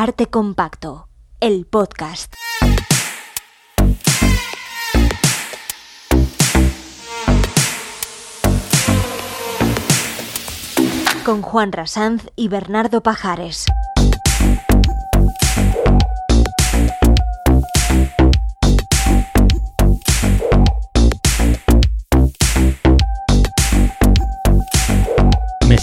Arte 0.00 0.28
Compacto, 0.28 1.08
el 1.40 1.66
podcast. 1.66 2.32
Con 11.24 11.42
Juan 11.42 11.72
Rasanz 11.72 12.28
y 12.36 12.46
Bernardo 12.46 13.02
Pajares. 13.02 13.66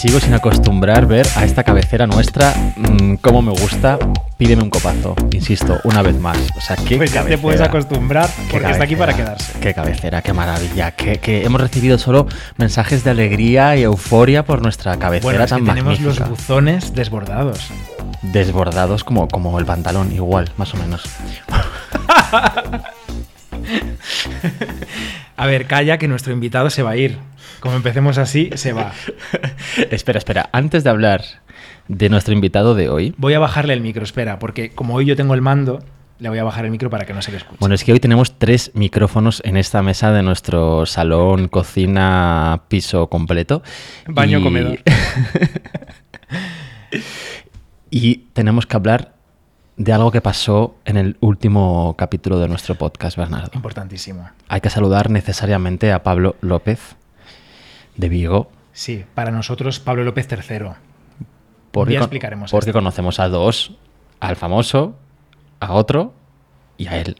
Sigo 0.06 0.20
sin 0.20 0.34
acostumbrar 0.36 1.08
ver 1.08 1.26
a 1.36 1.46
esta 1.46 1.64
cabecera 1.64 2.06
nuestra 2.06 2.54
mm, 2.76 3.16
como 3.16 3.42
me 3.42 3.52
gusta. 3.52 3.98
Pídeme 4.38 4.62
un 4.64 4.70
copazo, 4.70 5.16
insisto, 5.32 5.80
una 5.86 6.02
vez 6.02 6.20
más. 6.20 6.38
O 6.58 6.62
sea, 6.62 6.76
qué 6.76 6.98
Pues 6.98 7.10
ya 7.12 7.22
te 7.22 7.24
cabecera. 7.30 7.42
puedes 7.42 7.62
acostumbrar 7.62 8.30
porque 8.52 8.70
está 8.70 8.84
aquí 8.84 8.96
para 8.98 9.14
cabecera, 9.14 9.38
quedarse. 9.38 9.60
Qué 9.62 9.74
cabecera, 9.74 10.22
qué 10.22 10.34
maravilla. 10.34 10.92
Que, 10.92 11.16
que 11.20 11.46
hemos 11.46 11.62
recibido 11.62 11.98
solo 11.98 12.28
mensajes 12.58 13.06
de 13.06 13.12
alegría 13.12 13.78
y 13.78 13.84
euforia 13.84 14.44
por 14.44 14.62
nuestra 14.62 14.98
cabecera 14.98 15.24
Bueno, 15.24 15.44
es 15.46 15.52
que 15.52 15.56
tan 15.56 15.66
tenemos 15.66 16.00
magnífica. 16.00 16.28
los 16.28 16.38
buzones 16.38 16.94
desbordados. 16.94 17.70
Desbordados 18.22 19.06
como, 19.06 19.28
como 19.30 19.58
el 19.58 19.66
pantalón, 19.66 20.12
igual, 20.12 20.52
más 20.58 20.74
o 20.74 20.78
menos. 20.78 21.04
A 25.38 25.48
ver, 25.48 25.66
calla 25.66 25.98
que 25.98 26.08
nuestro 26.08 26.34
invitado 26.34 26.70
se 26.70 26.84
va 26.84 26.92
a 26.92 26.98
ir. 26.98 27.18
Como 27.66 27.78
empecemos 27.78 28.20
así, 28.20 28.52
se 28.54 28.74
va. 28.74 28.92
espera, 29.90 30.20
espera. 30.20 30.50
Antes 30.52 30.84
de 30.84 30.92
hablar 30.92 31.24
de 31.88 32.10
nuestro 32.10 32.36
invitado 32.36 32.76
de 32.76 32.90
hoy, 32.90 33.16
Voy 33.18 33.34
a 33.34 33.40
bajarle 33.40 33.74
el 33.74 33.82
micro, 33.82 34.04
espera, 34.04 34.38
porque 34.38 34.70
como 34.70 34.94
hoy 34.94 35.06
yo 35.06 35.16
tengo 35.16 35.34
el 35.34 35.42
mando, 35.42 35.84
le 36.20 36.30
voy 36.30 36.38
a 36.38 36.44
bajar 36.44 36.66
el 36.66 36.70
micro 36.70 36.92
para 36.92 37.08
que 37.08 37.16
no 37.16 37.24
se 37.24 37.32
le 37.32 37.38
escuche. 37.38 37.58
Bueno, 37.60 37.74
es 37.74 37.84
que 37.84 37.92
hoy 37.92 38.00
tenemos 38.00 38.38
tres 38.38 38.70
micrófonos 38.76 39.42
en 39.46 39.58
esta 39.58 39.82
mesa 39.82 40.12
de 40.12 40.22
nuestro 40.22 40.86
salón, 40.86 41.48
cocina, 41.48 42.62
piso 42.68 43.08
completo. 43.08 43.64
Baño, 44.06 44.38
Y- 44.38 44.44
comedor. 44.44 44.80
y 47.90 48.16
tenemos 48.34 48.68
que 48.68 48.76
hablar 48.76 49.16
de 49.78 49.92
algo 49.92 50.12
que 50.12 50.22
pasó 50.22 50.76
en 50.86 50.98
el 50.98 51.18
último 51.20 51.96
capítulo 51.98 52.38
de 52.38 52.48
nuestro 52.48 52.76
podcast, 52.76 53.18
Bernardo. 53.18 53.50
Importantísimo. 53.56 54.30
Hay 54.50 54.62
que 54.62 54.70
saludar 54.70 55.10
necesariamente 55.10 55.92
a 55.92 56.04
Pablo 56.04 56.36
López 56.42 56.96
de 57.98 58.10
Vigo. 58.10 58.52
Sí, 58.74 59.06
para 59.14 59.32
nosotros 59.32 59.80
Pablo 59.80 60.04
López 60.04 60.28
III. 60.32 60.68
Porque, 61.72 61.94
Ya 61.94 62.00
explicaremos 62.00 62.52
porque 62.52 62.70
esto. 62.70 62.78
conocemos 62.80 63.20
a 63.20 63.28
dos, 63.30 63.76
al 64.20 64.36
famoso, 64.36 64.96
a 65.60 65.74
otro 65.74 66.14
y 66.78 66.88
a 66.88 66.98
él. 66.98 67.18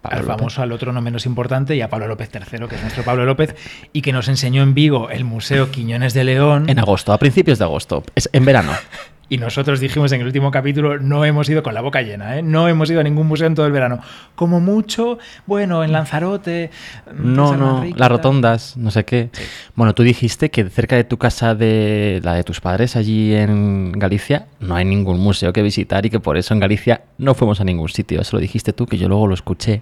Pablo 0.00 0.18
al 0.18 0.22
López. 0.24 0.36
famoso, 0.38 0.62
al 0.62 0.72
otro 0.72 0.92
no 0.92 1.00
menos 1.00 1.26
importante, 1.26 1.76
y 1.76 1.80
a 1.80 1.88
Pablo 1.88 2.08
López 2.08 2.30
III, 2.34 2.66
que 2.68 2.74
es 2.74 2.82
nuestro 2.82 3.04
Pablo 3.04 3.24
López, 3.24 3.54
y 3.92 4.02
que 4.02 4.12
nos 4.12 4.28
enseñó 4.28 4.62
en 4.62 4.74
Vigo 4.74 5.10
el 5.10 5.24
Museo 5.24 5.70
Quiñones 5.70 6.12
de 6.14 6.24
León. 6.24 6.68
En 6.68 6.78
agosto, 6.80 7.12
a 7.12 7.18
principios 7.18 7.58
de 7.58 7.64
agosto, 7.66 8.02
es 8.14 8.28
en 8.32 8.44
verano. 8.44 8.72
Y 9.32 9.38
nosotros 9.38 9.80
dijimos 9.80 10.12
en 10.12 10.20
el 10.20 10.26
último 10.26 10.50
capítulo, 10.50 10.98
no 10.98 11.24
hemos 11.24 11.48
ido 11.48 11.62
con 11.62 11.72
la 11.72 11.80
boca 11.80 12.02
llena, 12.02 12.36
¿eh? 12.36 12.42
no 12.42 12.68
hemos 12.68 12.90
ido 12.90 13.00
a 13.00 13.02
ningún 13.02 13.26
museo 13.26 13.46
en 13.46 13.54
todo 13.54 13.64
el 13.64 13.72
verano. 13.72 13.98
Como 14.34 14.60
mucho, 14.60 15.18
bueno, 15.46 15.82
en 15.82 15.90
Lanzarote. 15.90 16.64
en 17.06 17.34
No, 17.34 17.48
San 17.48 17.60
no, 17.60 17.74
Manrique 17.76 17.98
las 17.98 18.10
rotondas, 18.10 18.76
no 18.76 18.90
sé 18.90 19.06
qué. 19.06 19.30
Bueno, 19.74 19.94
tú 19.94 20.02
dijiste 20.02 20.50
que 20.50 20.68
cerca 20.68 20.96
de 20.96 21.04
tu 21.04 21.16
casa, 21.16 21.54
de 21.54 22.20
la 22.22 22.34
de 22.34 22.44
tus 22.44 22.60
padres, 22.60 22.94
allí 22.94 23.34
en 23.34 23.92
Galicia, 23.92 24.48
no 24.60 24.74
hay 24.74 24.84
ningún 24.84 25.18
museo 25.18 25.50
que 25.54 25.62
visitar 25.62 26.04
y 26.04 26.10
que 26.10 26.20
por 26.20 26.36
eso 26.36 26.52
en 26.52 26.60
Galicia 26.60 27.00
no 27.16 27.34
fuimos 27.34 27.58
a 27.62 27.64
ningún 27.64 27.88
sitio. 27.88 28.20
Eso 28.20 28.36
lo 28.36 28.40
dijiste 28.42 28.74
tú, 28.74 28.84
que 28.84 28.98
yo 28.98 29.08
luego 29.08 29.26
lo 29.26 29.32
escuché 29.32 29.80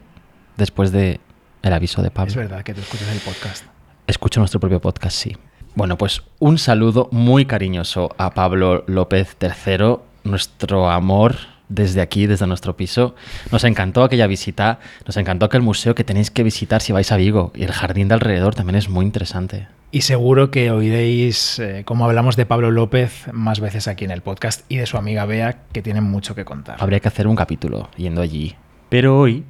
después 0.59 0.93
de 0.93 1.19
el 1.63 1.73
aviso 1.73 2.03
de 2.03 2.13
Pablo. 2.13 2.31
Es 2.31 2.37
verdad 2.37 2.63
que 2.63 2.73
tú 2.73 2.83
escuchas 2.83 3.09
el 3.09 3.19
podcast. 3.19 3.65
Escucho 4.07 4.39
nuestro 4.39 4.61
propio 4.61 4.81
podcast, 4.81 5.17
sí. 5.17 5.37
Bueno, 5.75 5.97
pues 5.97 6.23
un 6.41 6.59
saludo 6.59 7.09
muy 7.13 7.47
cariñoso 7.47 8.11
a 8.19 8.35
Pablo 8.35 8.85
López 8.89 9.37
III, 9.41 9.99
nuestro 10.25 10.91
amor 10.91 11.37
desde 11.69 12.01
aquí, 12.01 12.27
desde 12.27 12.47
nuestro 12.49 12.77
piso. 12.77 13.15
Nos 13.53 13.63
encantó 13.63 14.03
aquella 14.03 14.27
visita, 14.27 14.81
nos 15.07 15.17
encantó 15.17 15.47
aquel 15.47 15.63
museo 15.63 15.95
que 15.95 16.03
tenéis 16.03 16.31
que 16.31 16.43
visitar 16.43 16.83
si 16.83 16.93
vais 16.93 17.11
a 17.13 17.17
Vigo. 17.17 17.53
Y 17.55 17.63
el 17.63 17.73
jardín 17.73 18.09
de 18.09 18.15
alrededor 18.15 18.57
también 18.57 18.77
es 18.77 18.89
muy 18.89 19.05
interesante. 19.05 19.69
Y 19.93 20.03
seguro 20.03 20.51
que 20.51 20.71
oiréis 20.71 21.59
eh, 21.61 21.83
cómo 21.85 22.05
hablamos 22.05 22.37
de 22.37 22.47
Pablo 22.47 22.71
López 22.73 23.27
más 23.33 23.61
veces 23.61 23.89
aquí 23.89 24.05
en 24.05 24.11
el 24.11 24.23
podcast 24.23 24.65
y 24.69 24.77
de 24.77 24.87
su 24.87 24.97
amiga 24.97 25.25
Bea, 25.25 25.63
que 25.73 25.83
tienen 25.83 26.05
mucho 26.05 26.35
que 26.35 26.45
contar. 26.45 26.77
Habría 26.81 27.01
que 27.01 27.09
hacer 27.09 27.27
un 27.27 27.37
capítulo 27.37 27.89
yendo 27.97 28.23
allí. 28.23 28.57
Pero 28.89 29.19
hoy 29.19 29.45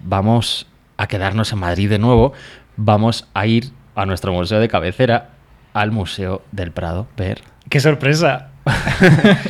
vamos 0.00 0.66
a 0.96 1.06
quedarnos 1.06 1.52
en 1.52 1.60
Madrid 1.60 1.88
de 1.88 1.98
nuevo. 1.98 2.32
Vamos 2.76 3.28
a 3.34 3.46
ir 3.46 3.72
a 3.98 4.06
nuestro 4.06 4.32
museo 4.32 4.60
de 4.60 4.68
cabecera, 4.68 5.30
al 5.74 5.90
Museo 5.90 6.42
del 6.52 6.70
Prado, 6.70 7.08
ver 7.16 7.42
¡Qué 7.68 7.80
sorpresa! 7.80 8.50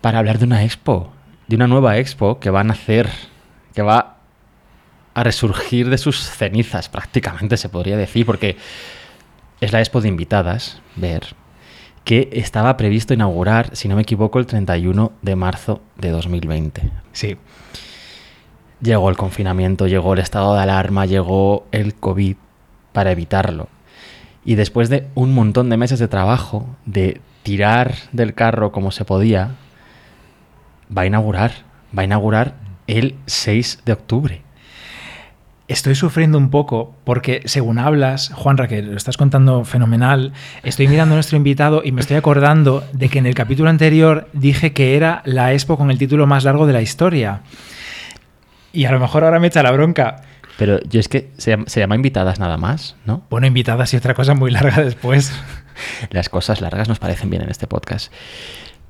para 0.00 0.18
hablar 0.18 0.38
de 0.38 0.46
una 0.46 0.64
expo, 0.64 1.12
de 1.46 1.56
una 1.56 1.66
nueva 1.66 1.98
expo 1.98 2.40
que 2.40 2.50
van 2.50 2.70
a 2.70 2.72
hacer, 2.72 3.10
que 3.74 3.82
va 3.82 4.16
a 5.14 5.22
resurgir 5.22 5.90
de 5.90 5.98
sus 5.98 6.18
cenizas 6.18 6.88
prácticamente, 6.88 7.58
se 7.58 7.68
podría 7.68 7.98
decir, 7.98 8.24
porque 8.24 8.56
es 9.60 9.72
la 9.72 9.80
expo 9.80 10.00
de 10.00 10.08
invitadas, 10.08 10.80
ver, 10.96 11.36
que 12.04 12.30
estaba 12.32 12.76
previsto 12.78 13.14
inaugurar, 13.14 13.76
si 13.76 13.88
no 13.88 13.94
me 13.94 14.02
equivoco, 14.02 14.38
el 14.38 14.46
31 14.46 15.12
de 15.20 15.36
marzo 15.36 15.82
de 15.96 16.10
2020. 16.10 16.90
Sí, 17.12 17.36
Llegó 18.80 19.10
el 19.10 19.16
confinamiento, 19.16 19.86
llegó 19.86 20.14
el 20.14 20.18
estado 20.18 20.54
de 20.54 20.62
alarma, 20.62 21.06
llegó 21.06 21.68
el 21.70 21.94
COVID 21.94 22.36
para 22.92 23.12
evitarlo. 23.12 23.68
Y 24.44 24.56
después 24.56 24.88
de 24.88 25.06
un 25.14 25.34
montón 25.34 25.70
de 25.70 25.76
meses 25.76 25.98
de 25.98 26.08
trabajo, 26.08 26.66
de 26.84 27.20
tirar 27.42 27.94
del 28.12 28.34
carro 28.34 28.72
como 28.72 28.90
se 28.90 29.04
podía, 29.04 29.50
va 30.96 31.02
a 31.02 31.06
inaugurar, 31.06 31.52
va 31.96 32.02
a 32.02 32.04
inaugurar 32.04 32.54
el 32.86 33.16
6 33.26 33.80
de 33.84 33.92
octubre. 33.92 34.42
Estoy 35.68 35.94
sufriendo 35.94 36.36
un 36.36 36.50
poco 36.50 36.94
porque 37.04 37.42
según 37.46 37.78
hablas, 37.78 38.30
Juanra, 38.34 38.68
que 38.68 38.82
lo 38.82 38.96
estás 38.96 39.16
contando 39.16 39.64
fenomenal, 39.64 40.32
estoy 40.64 40.88
mirando 40.88 41.14
a 41.14 41.16
nuestro 41.16 41.36
invitado 41.36 41.82
y 41.84 41.92
me 41.92 42.00
estoy 42.00 42.16
acordando 42.16 42.84
de 42.92 43.08
que 43.08 43.20
en 43.20 43.26
el 43.26 43.34
capítulo 43.34 43.70
anterior 43.70 44.28
dije 44.32 44.72
que 44.72 44.96
era 44.96 45.22
la 45.24 45.52
expo 45.52 45.78
con 45.78 45.90
el 45.90 45.98
título 45.98 46.26
más 46.26 46.44
largo 46.44 46.66
de 46.66 46.72
la 46.72 46.82
historia. 46.82 47.40
Y 48.72 48.84
a 48.84 48.92
lo 48.92 49.00
mejor 49.00 49.24
ahora 49.24 49.38
me 49.38 49.46
echa 49.46 49.62
la 49.62 49.70
bronca. 49.70 50.22
Pero 50.58 50.80
yo 50.84 51.00
es 51.00 51.08
que 51.08 51.30
se 51.38 51.50
llama, 51.52 51.64
se 51.66 51.80
llama 51.80 51.94
invitadas 51.96 52.38
nada 52.38 52.56
más, 52.56 52.96
¿no? 53.06 53.24
Bueno, 53.30 53.46
invitadas 53.46 53.92
y 53.94 53.96
otra 53.96 54.14
cosa 54.14 54.34
muy 54.34 54.50
larga 54.50 54.82
después. 54.82 55.32
Las 56.10 56.28
cosas 56.28 56.60
largas 56.60 56.88
nos 56.88 56.98
parecen 56.98 57.30
bien 57.30 57.42
en 57.42 57.50
este 57.50 57.66
podcast. 57.66 58.12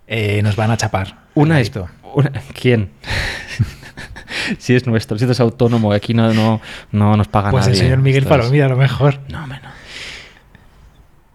Eh, 0.08 0.40
nos 0.42 0.56
van 0.56 0.70
a 0.72 0.76
chapar. 0.76 1.18
Una 1.34 1.60
Esto. 1.60 1.82
expo. 1.90 2.12
una- 2.16 2.32
¿Quién? 2.60 2.90
si 4.58 4.74
es 4.74 4.86
nuestro, 4.86 5.18
si 5.18 5.24
es 5.24 5.40
autónomo, 5.40 5.92
aquí 5.92 6.14
no, 6.14 6.34
no, 6.34 6.60
no 6.90 7.16
nos 7.16 7.28
paga 7.28 7.50
Pues 7.50 7.66
el 7.66 7.72
nadie. 7.72 7.82
señor 7.84 7.98
Miguel 8.00 8.24
es- 8.24 8.28
Palomida, 8.28 8.66
a 8.66 8.68
lo 8.68 8.76
mejor. 8.76 9.20
No, 9.28 9.42
hombre, 9.44 9.60
no. 9.62 9.70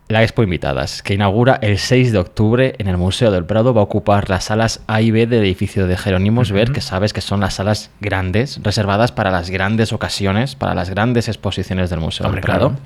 La 0.10 0.24
Expo 0.24 0.42
Invitadas, 0.42 1.04
que 1.04 1.16
inaugura 1.16 1.60
el 1.62 1.78
6 1.78 2.14
de 2.14 2.18
octubre 2.18 2.76
en 2.78 2.88
el 2.88 2.96
Museo 2.96 3.30
del 3.30 3.44
Prado, 3.44 3.74
va 3.74 3.82
a 3.82 3.84
ocupar 3.84 4.30
las 4.30 4.46
salas 4.46 4.82
A 4.88 5.02
y 5.02 5.12
B 5.12 5.28
del 5.28 5.44
edificio 5.44 5.86
de 5.86 5.98
Jerónimos 5.98 6.54
Ver, 6.54 6.72
que 6.72 6.80
sabes 6.80 7.12
que 7.12 7.20
son 7.20 7.42
las 7.42 7.56
salas 7.56 7.92
grandes, 8.00 8.64
reservadas 8.64 9.12
para 9.12 9.32
las 9.32 9.50
grandes 9.50 9.92
ocasiones, 9.92 10.56
para 10.56 10.74
las 10.74 10.90
grandes 10.90 11.28
exposiciones 11.28 11.90
del 11.90 12.00
Museo 12.00 12.26
Hombre, 12.26 12.40
del 12.40 12.46
Prado. 12.46 12.70
claro. 12.70 12.84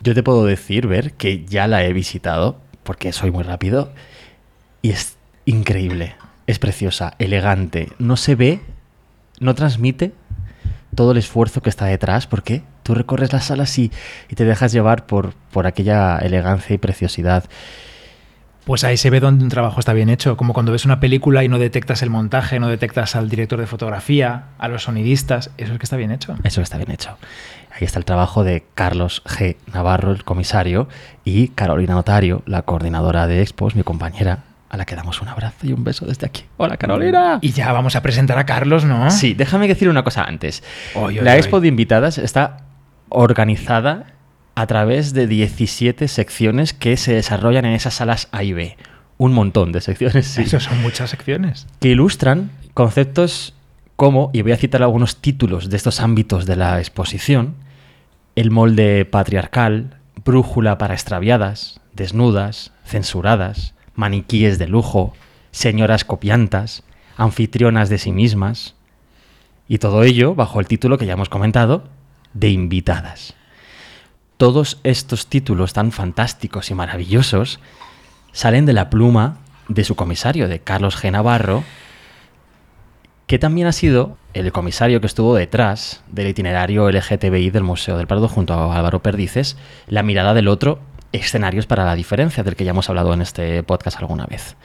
Yo 0.00 0.12
te 0.12 0.24
puedo 0.24 0.44
decir, 0.44 0.88
Ver, 0.88 1.12
que 1.12 1.44
ya 1.44 1.68
la 1.68 1.84
he 1.84 1.92
visitado, 1.92 2.58
porque 2.82 3.12
soy 3.12 3.30
muy 3.30 3.44
rápido, 3.44 3.92
y 4.82 4.90
es 4.90 5.16
increíble. 5.44 6.16
Es 6.48 6.58
preciosa, 6.58 7.14
elegante. 7.20 7.90
No 8.00 8.16
se 8.16 8.34
ve, 8.34 8.60
no 9.38 9.54
transmite 9.54 10.12
todo 10.96 11.12
el 11.12 11.18
esfuerzo 11.18 11.62
que 11.62 11.70
está 11.70 11.86
detrás, 11.86 12.26
porque 12.26 12.62
tú 12.86 12.94
recorres 12.94 13.32
las 13.32 13.46
salas 13.46 13.76
y, 13.78 13.90
y 14.28 14.36
te 14.36 14.44
dejas 14.44 14.70
llevar 14.70 15.06
por, 15.06 15.34
por 15.50 15.66
aquella 15.66 16.18
elegancia 16.18 16.72
y 16.72 16.78
preciosidad. 16.78 17.44
Pues 18.64 18.84
ahí 18.84 18.96
se 18.96 19.10
ve 19.10 19.18
donde 19.18 19.42
un 19.44 19.50
trabajo 19.50 19.80
está 19.80 19.92
bien 19.92 20.08
hecho, 20.08 20.36
como 20.36 20.52
cuando 20.52 20.70
ves 20.70 20.84
una 20.84 21.00
película 21.00 21.42
y 21.42 21.48
no 21.48 21.58
detectas 21.58 22.02
el 22.02 22.10
montaje, 22.10 22.60
no 22.60 22.68
detectas 22.68 23.16
al 23.16 23.28
director 23.28 23.58
de 23.58 23.66
fotografía, 23.66 24.44
a 24.58 24.68
los 24.68 24.84
sonidistas, 24.84 25.50
eso 25.56 25.72
es 25.72 25.78
que 25.78 25.84
está 25.84 25.96
bien 25.96 26.12
hecho. 26.12 26.36
Eso 26.44 26.62
está 26.62 26.76
bien 26.76 26.90
hecho. 26.90 27.16
Ahí 27.72 27.84
está 27.84 27.98
el 27.98 28.04
trabajo 28.04 28.44
de 28.44 28.64
Carlos 28.74 29.22
G. 29.24 29.56
Navarro, 29.72 30.12
el 30.12 30.24
comisario, 30.24 30.88
y 31.24 31.48
Carolina 31.48 31.94
Notario, 31.94 32.42
la 32.46 32.62
coordinadora 32.62 33.26
de 33.26 33.40
Expos, 33.42 33.76
mi 33.76 33.82
compañera, 33.82 34.44
a 34.68 34.76
la 34.76 34.84
que 34.84 34.96
damos 34.96 35.22
un 35.22 35.28
abrazo 35.28 35.66
y 35.66 35.72
un 35.72 35.84
beso 35.84 36.06
desde 36.06 36.26
aquí. 36.26 36.44
Hola, 36.56 36.76
Carolina. 36.76 37.38
Y 37.42 37.52
ya 37.52 37.72
vamos 37.72 37.94
a 37.94 38.02
presentar 38.02 38.38
a 38.38 38.46
Carlos, 38.46 38.84
¿no? 38.84 39.10
Sí, 39.12 39.34
déjame 39.34 39.68
decir 39.68 39.88
una 39.88 40.02
cosa 40.02 40.24
antes. 40.24 40.64
Oy, 40.94 41.20
oy, 41.20 41.24
la 41.24 41.32
oy. 41.32 41.38
expo 41.38 41.60
de 41.60 41.68
invitadas 41.68 42.18
está 42.18 42.65
organizada 43.08 44.14
a 44.54 44.66
través 44.66 45.12
de 45.12 45.26
17 45.26 46.08
secciones 46.08 46.72
que 46.72 46.96
se 46.96 47.14
desarrollan 47.14 47.64
en 47.66 47.72
esas 47.72 47.94
salas 47.94 48.28
A 48.32 48.42
y 48.42 48.52
B. 48.52 48.76
un 49.18 49.32
montón 49.32 49.72
de 49.72 49.80
secciones, 49.80 50.26
sí, 50.26 50.42
Eso 50.42 50.60
son 50.60 50.82
muchas 50.82 51.10
secciones. 51.10 51.66
que 51.80 51.88
ilustran 51.88 52.50
conceptos 52.74 53.54
como, 53.96 54.30
y 54.34 54.42
voy 54.42 54.52
a 54.52 54.56
citar 54.58 54.82
algunos 54.82 55.16
títulos 55.16 55.70
de 55.70 55.76
estos 55.76 56.00
ámbitos 56.00 56.44
de 56.44 56.56
la 56.56 56.78
exposición, 56.80 57.54
el 58.34 58.50
molde 58.50 59.06
patriarcal, 59.06 59.96
brújula 60.24 60.76
para 60.76 60.92
extraviadas, 60.94 61.80
desnudas, 61.94 62.72
censuradas, 62.84 63.74
maniquíes 63.94 64.58
de 64.58 64.68
lujo, 64.68 65.14
señoras 65.50 66.04
copiantas, 66.04 66.82
anfitrionas 67.16 67.88
de 67.88 67.96
sí 67.96 68.12
mismas, 68.12 68.74
y 69.68 69.78
todo 69.78 70.02
ello 70.02 70.34
bajo 70.34 70.60
el 70.60 70.66
título 70.66 70.98
que 70.98 71.06
ya 71.06 71.14
hemos 71.14 71.30
comentado, 71.30 71.84
de 72.38 72.50
invitadas. 72.50 73.34
Todos 74.36 74.78
estos 74.84 75.28
títulos 75.28 75.72
tan 75.72 75.92
fantásticos 75.92 76.70
y 76.70 76.74
maravillosos 76.74 77.58
salen 78.32 78.66
de 78.66 78.74
la 78.74 78.90
pluma 78.90 79.38
de 79.68 79.84
su 79.84 79.96
comisario, 79.96 80.46
de 80.46 80.60
Carlos 80.60 81.02
G. 81.02 81.10
Navarro, 81.10 81.64
que 83.26 83.38
también 83.38 83.66
ha 83.66 83.72
sido 83.72 84.18
el 84.34 84.52
comisario 84.52 85.00
que 85.00 85.06
estuvo 85.06 85.34
detrás 85.34 86.04
del 86.08 86.28
itinerario 86.28 86.88
LGTBI 86.90 87.50
del 87.50 87.64
Museo 87.64 87.96
del 87.96 88.06
Prado 88.06 88.28
junto 88.28 88.52
a 88.52 88.76
Álvaro 88.76 89.02
Perdices, 89.02 89.56
La 89.88 90.02
mirada 90.02 90.34
del 90.34 90.48
otro, 90.48 90.78
escenarios 91.12 91.66
para 91.66 91.86
la 91.86 91.94
diferencia, 91.94 92.44
del 92.44 92.54
que 92.54 92.64
ya 92.64 92.70
hemos 92.70 92.90
hablado 92.90 93.14
en 93.14 93.22
este 93.22 93.62
podcast 93.62 93.98
alguna 93.98 94.26
vez. 94.26 94.56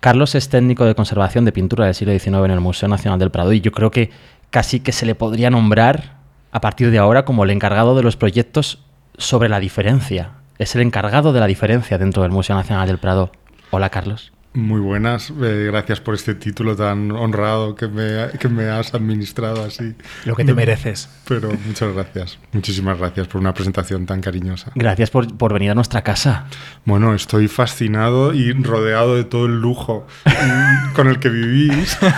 Carlos 0.00 0.34
es 0.34 0.48
técnico 0.48 0.84
de 0.84 0.94
conservación 0.94 1.44
de 1.44 1.52
pintura 1.52 1.86
del 1.86 1.94
siglo 1.94 2.16
XIX 2.16 2.44
en 2.44 2.50
el 2.52 2.60
Museo 2.60 2.88
Nacional 2.88 3.18
del 3.18 3.30
Prado 3.30 3.52
y 3.52 3.62
yo 3.62 3.72
creo 3.72 3.90
que 3.90 4.10
casi 4.50 4.80
que 4.80 4.92
se 4.92 5.06
le 5.06 5.14
podría 5.14 5.50
nombrar 5.50 6.17
a 6.50 6.60
partir 6.60 6.90
de 6.90 6.98
ahora 6.98 7.24
como 7.24 7.44
el 7.44 7.50
encargado 7.50 7.96
de 7.96 8.02
los 8.02 8.16
proyectos 8.16 8.78
sobre 9.16 9.48
la 9.48 9.60
diferencia. 9.60 10.30
Es 10.58 10.74
el 10.74 10.82
encargado 10.82 11.32
de 11.32 11.40
la 11.40 11.46
diferencia 11.46 11.98
dentro 11.98 12.22
del 12.22 12.32
Museo 12.32 12.56
Nacional 12.56 12.88
del 12.88 12.98
Prado. 12.98 13.30
Hola, 13.70 13.90
Carlos. 13.90 14.32
Muy 14.54 14.80
buenas, 14.80 15.30
eh, 15.42 15.66
gracias 15.70 16.00
por 16.00 16.14
este 16.14 16.34
título 16.34 16.74
tan 16.74 17.12
honrado 17.12 17.74
que 17.76 17.86
me, 17.86 18.30
que 18.40 18.48
me 18.48 18.64
has 18.68 18.92
administrado 18.94 19.62
así. 19.62 19.94
Lo 20.24 20.34
que 20.34 20.44
te 20.44 20.52
mereces. 20.54 21.08
Pero 21.28 21.50
muchas 21.66 21.92
gracias, 21.94 22.38
muchísimas 22.52 22.98
gracias 22.98 23.28
por 23.28 23.40
una 23.40 23.54
presentación 23.54 24.06
tan 24.06 24.20
cariñosa. 24.20 24.72
Gracias 24.74 25.10
por, 25.10 25.36
por 25.36 25.52
venir 25.52 25.70
a 25.70 25.74
nuestra 25.74 26.02
casa. 26.02 26.46
Bueno, 26.86 27.14
estoy 27.14 27.46
fascinado 27.46 28.32
y 28.34 28.52
rodeado 28.54 29.14
de 29.16 29.24
todo 29.24 29.46
el 29.46 29.60
lujo 29.60 30.06
con 30.94 31.06
el 31.08 31.18
que 31.20 31.28
vivís. 31.28 31.96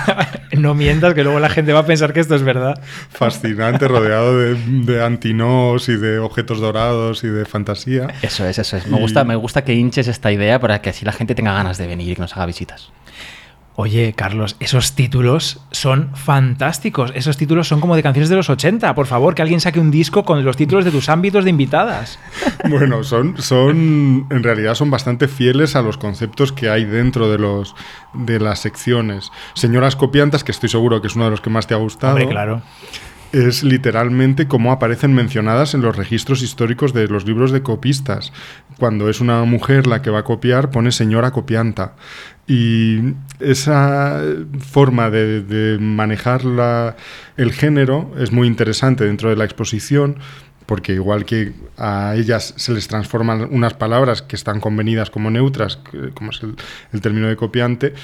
No 0.58 0.74
mientas, 0.74 1.14
que 1.14 1.22
luego 1.22 1.38
la 1.38 1.48
gente 1.48 1.72
va 1.72 1.78
a 1.80 1.86
pensar 1.86 2.12
que 2.12 2.18
esto 2.18 2.34
es 2.34 2.42
verdad. 2.42 2.82
Fascinante, 3.10 3.86
rodeado 3.86 4.36
de, 4.36 4.54
de 4.56 5.02
antinos 5.04 5.88
y 5.88 5.96
de 5.96 6.18
objetos 6.18 6.58
dorados 6.60 7.22
y 7.22 7.28
de 7.28 7.44
fantasía. 7.44 8.08
Eso 8.20 8.44
es, 8.46 8.58
eso 8.58 8.76
es. 8.76 8.88
Me 8.88 8.98
Y- 8.98 9.00
gusta, 9.00 9.22
me 9.22 9.36
gusta 9.36 9.62
que 9.62 9.74
hinches 9.74 10.08
esta 10.08 10.32
idea 10.32 10.58
para 10.58 10.82
que 10.82 10.90
así 10.90 11.04
la 11.04 11.12
gente 11.12 11.36
tenga 11.36 11.52
ganas 11.54 11.78
de 11.78 11.86
venir 11.86 12.19
nos 12.20 12.36
haga 12.36 12.46
visitas. 12.46 12.92
Oye, 13.82 14.12
Carlos, 14.14 14.56
esos 14.60 14.94
títulos 14.94 15.60
son 15.70 16.10
fantásticos. 16.14 17.12
Esos 17.14 17.38
títulos 17.38 17.66
son 17.66 17.80
como 17.80 17.96
de 17.96 18.02
canciones 18.02 18.28
de 18.28 18.36
los 18.36 18.50
80. 18.50 18.94
Por 18.94 19.06
favor, 19.06 19.34
que 19.34 19.40
alguien 19.40 19.60
saque 19.60 19.80
un 19.80 19.90
disco 19.90 20.22
con 20.22 20.44
los 20.44 20.56
títulos 20.56 20.84
de 20.84 20.90
tus 20.90 21.08
ámbitos 21.08 21.44
de 21.44 21.50
invitadas. 21.50 22.18
Bueno, 22.68 23.02
son, 23.04 23.40
son, 23.40 24.26
en 24.30 24.42
realidad 24.42 24.74
son 24.74 24.90
bastante 24.90 25.28
fieles 25.28 25.76
a 25.76 25.82
los 25.82 25.96
conceptos 25.96 26.52
que 26.52 26.68
hay 26.68 26.84
dentro 26.84 27.30
de, 27.30 27.38
los, 27.38 27.74
de 28.12 28.38
las 28.38 28.58
secciones. 28.58 29.32
Señoras 29.54 29.96
copiantas, 29.96 30.44
que 30.44 30.52
estoy 30.52 30.68
seguro 30.68 31.00
que 31.00 31.06
es 31.06 31.16
uno 31.16 31.24
de 31.24 31.30
los 31.30 31.40
que 31.40 31.48
más 31.48 31.66
te 31.66 31.72
ha 31.72 31.78
gustado. 31.78 32.12
Hombre, 32.12 32.28
claro. 32.28 32.60
Es 33.32 33.62
literalmente 33.62 34.48
cómo 34.48 34.72
aparecen 34.72 35.14
mencionadas 35.14 35.74
en 35.74 35.82
los 35.82 35.96
registros 35.96 36.42
históricos 36.42 36.92
de 36.92 37.06
los 37.08 37.24
libros 37.26 37.52
de 37.52 37.62
copistas. 37.62 38.32
Cuando 38.78 39.08
es 39.08 39.20
una 39.20 39.44
mujer 39.44 39.86
la 39.86 40.02
que 40.02 40.10
va 40.10 40.20
a 40.20 40.24
copiar, 40.24 40.70
pone 40.70 40.90
señora 40.92 41.30
copianta. 41.30 41.94
Y 42.46 43.14
esa 43.38 44.20
forma 44.58 45.10
de, 45.10 45.78
manejar 45.80 46.44
la- 46.44 46.96
el 47.36 47.52
género 47.52 48.12
es 48.18 48.32
muy 48.32 48.48
interesante 48.48 49.04
dentro 49.04 49.30
de 49.30 49.36
la 49.36 49.44
exposición, 49.44 50.16
porque 50.66 50.94
igual 50.94 51.24
que 51.24 51.52
a 51.76 52.14
ellas 52.16 52.54
se 52.56 52.72
les 52.72 52.88
transforman 52.88 53.48
unas 53.50 53.74
palabras 53.74 54.22
que 54.22 54.36
están 54.36 54.60
convenidas 54.60 55.10
como 55.10 55.30
neutras, 55.30 55.78
como 56.14 56.30
es 56.30 56.42
el, 56.42 56.56
el 56.92 57.00
término 57.00 57.28
de 57.28 57.36
copiante, 57.36 57.94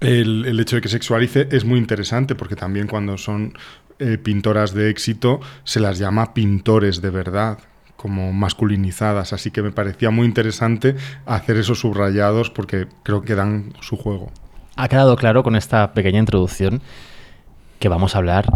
el, 0.00 0.46
el 0.46 0.60
hecho 0.60 0.76
de 0.76 0.82
que 0.82 0.88
sexualice 0.88 1.48
es 1.50 1.64
muy 1.64 1.78
interesante 1.78 2.34
porque 2.34 2.56
también 2.56 2.86
cuando 2.86 3.18
son 3.18 3.52
eh, 4.00 4.18
pintoras 4.18 4.74
de 4.74 4.90
éxito 4.90 5.40
se 5.64 5.78
las 5.78 5.98
llama 5.98 6.34
pintores 6.34 7.00
de 7.00 7.10
verdad 7.10 7.58
como 7.96 8.32
masculinizadas, 8.32 9.34
así 9.34 9.50
que 9.50 9.60
me 9.60 9.72
parecía 9.72 10.10
muy 10.10 10.26
interesante 10.26 10.96
hacer 11.26 11.58
esos 11.58 11.80
subrayados 11.80 12.50
porque 12.50 12.86
creo 13.02 13.20
que 13.20 13.34
dan 13.34 13.74
su 13.82 13.98
juego. 13.98 14.32
Ha 14.76 14.88
quedado 14.88 15.16
claro 15.16 15.42
con 15.42 15.54
esta 15.54 15.92
pequeña 15.92 16.18
introducción 16.18 16.80
que 17.78 17.90
vamos 17.90 18.14
a 18.14 18.18
hablar 18.18 18.46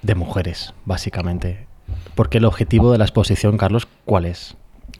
de 0.00 0.14
mujeres, 0.14 0.72
básicamente. 0.86 1.66
Porque 2.14 2.38
el 2.38 2.46
objetivo 2.46 2.92
de 2.92 2.98
la 2.98 3.04
exposición, 3.04 3.58
Carlos, 3.58 3.86
¿cuál 4.06 4.24
es? 4.24 4.56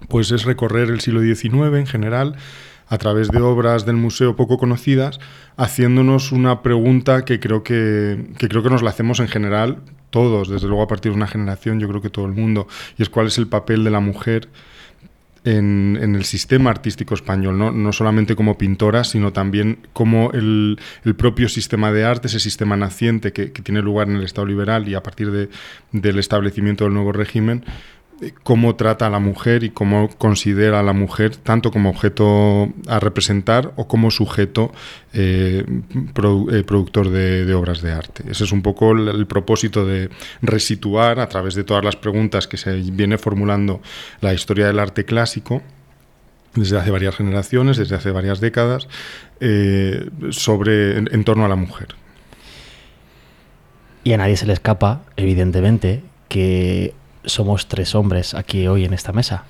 Pues 0.09 0.31
es 0.33 0.45
recorrer 0.45 0.91
el 0.91 1.01
siglo 1.01 1.23
XIX 1.23 1.79
en 1.79 1.87
general 1.87 2.37
a 2.89 2.99
través 2.99 3.29
de 3.29 3.41
obras 3.41 3.87
del 3.87 3.97
museo 3.97 4.37
poco 4.37 4.59
conocidas, 4.59 5.21
haciéndonos 5.57 6.33
una 6.33 6.63
pregunta 6.63 7.25
que 7.25 7.41
creo 7.41 7.63
que, 7.63 8.33
creo 8.39 8.63
que 8.63 8.71
nos 8.71 8.83
la 8.83 8.91
hacemos 8.91 9.21
en 9.21 9.29
general 9.29 9.79
todos, 10.11 10.49
desde 10.49 10.69
luego 10.69 10.83
a 10.83 10.89
partir 10.89 11.13
de 11.13 11.17
una 11.17 11.27
generación, 11.27 11.81
yo 11.81 11.89
creo 11.89 12.01
que 12.01 12.11
todo 12.11 12.27
el 12.27 12.33
mundo, 12.33 12.69
y 12.97 13.03
es 13.03 13.09
cuál 13.09 13.27
es 13.27 13.39
el 13.39 13.49
papel 13.49 13.83
de 13.85 13.91
la 13.91 14.01
mujer 14.01 14.49
en, 15.45 16.15
el 16.15 16.25
sistema 16.25 16.71
artístico 16.71 17.15
español, 17.15 17.59
¿no? 17.59 17.93
solamente 17.93 18.35
como 18.35 18.57
pintora, 18.57 19.05
sino 19.05 19.33
también 19.33 19.79
como 19.93 20.31
el, 20.33 20.79
propio 21.19 21.49
sistema 21.49 21.93
de 21.93 22.05
arte, 22.05 22.29
ese 22.29 22.41
sistema 22.41 22.77
naciente 22.77 23.33
que, 23.33 23.49
tiene 23.49 23.83
lugar 23.83 24.09
en 24.09 24.17
el 24.17 24.23
Estado 24.23 24.47
liberal 24.47 24.89
y 24.89 24.95
a 24.95 25.03
partir 25.03 25.31
de, 25.31 25.49
del 25.93 26.19
establecimiento 26.19 26.85
del 26.85 26.95
nuevo 26.95 27.13
régimen, 27.13 27.65
cómo 28.43 28.77
trata 28.77 29.07
a 29.07 29.11
la 29.11 29.19
mujer 29.19 29.65
y 29.65 29.71
cómo 29.71 30.09
considera 30.19 30.81
a 30.81 30.83
la 30.83 30.93
mujer 30.93 31.37
tanto 31.37 31.71
como 31.71 31.91
objeto 31.91 32.73
a 32.87 33.01
representar 33.01 33.73
o 33.77 33.89
como 33.89 34.11
sujeto 34.11 34.73
eh, 35.13 35.65
eh, 35.67 36.65
productor 36.65 37.11
de, 37.11 37.53
obras 37.55 37.83
de 37.83 37.93
arte. 37.93 38.25
Ese 38.31 38.45
es 38.45 38.53
un 38.53 38.63
poco 38.63 38.93
el, 38.93 39.27
propósito 39.27 39.87
de 39.87 40.11
resituar 40.43 41.21
a 41.21 41.29
través 41.29 41.55
de 41.55 41.65
todas 41.65 41.85
las 41.85 41.97
preguntas 41.97 42.47
que 42.47 42.57
se 42.57 42.75
viene 42.77 43.19
formulando 43.19 43.81
la 44.21 44.33
historia 44.33 44.67
del 44.67 44.79
arte 44.79 45.05
clásico 45.05 45.63
desde 46.55 46.79
hace 46.79 46.91
varias 46.93 47.17
generaciones, 47.17 47.77
desde 47.77 47.97
hace 47.97 48.13
varias 48.13 48.39
décadas, 48.41 48.87
eh, 49.41 50.09
sobre 50.31 50.99
en 50.99 51.25
torno 51.25 51.45
a 51.45 51.49
la 51.49 51.57
mujer. 51.57 51.89
Y 54.05 54.13
a 54.13 54.19
nadie 54.19 54.37
se 54.37 54.47
le 54.47 54.53
escapa, 54.53 55.03
evidentemente, 55.17 56.05
que 56.29 56.95
somos 57.27 57.69
tres 57.69 57.95
hombres 57.95 58.35
aquí 58.35 58.67
hoy 58.67 58.85
en 58.85 58.95
esta 58.95 59.13
mesa. 59.13 59.45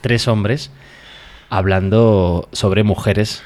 Tres 0.00 0.28
hombres 0.28 0.70
hablando 1.48 2.48
sobre 2.52 2.82
mujeres 2.82 3.42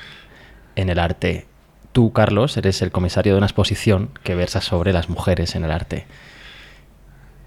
en 0.77 0.91
el 0.91 0.99
arte. 0.99 1.47
Tú, 1.93 2.13
Carlos, 2.13 2.57
eres 2.57 2.83
el 2.83 2.93
comisario 2.93 3.33
de 3.33 3.39
una 3.39 3.47
exposición 3.47 4.11
que 4.23 4.35
versa 4.35 4.61
sobre 4.61 4.93
las 4.93 5.09
mujeres 5.09 5.55
en 5.55 5.65
el 5.65 5.71
arte. 5.71 6.07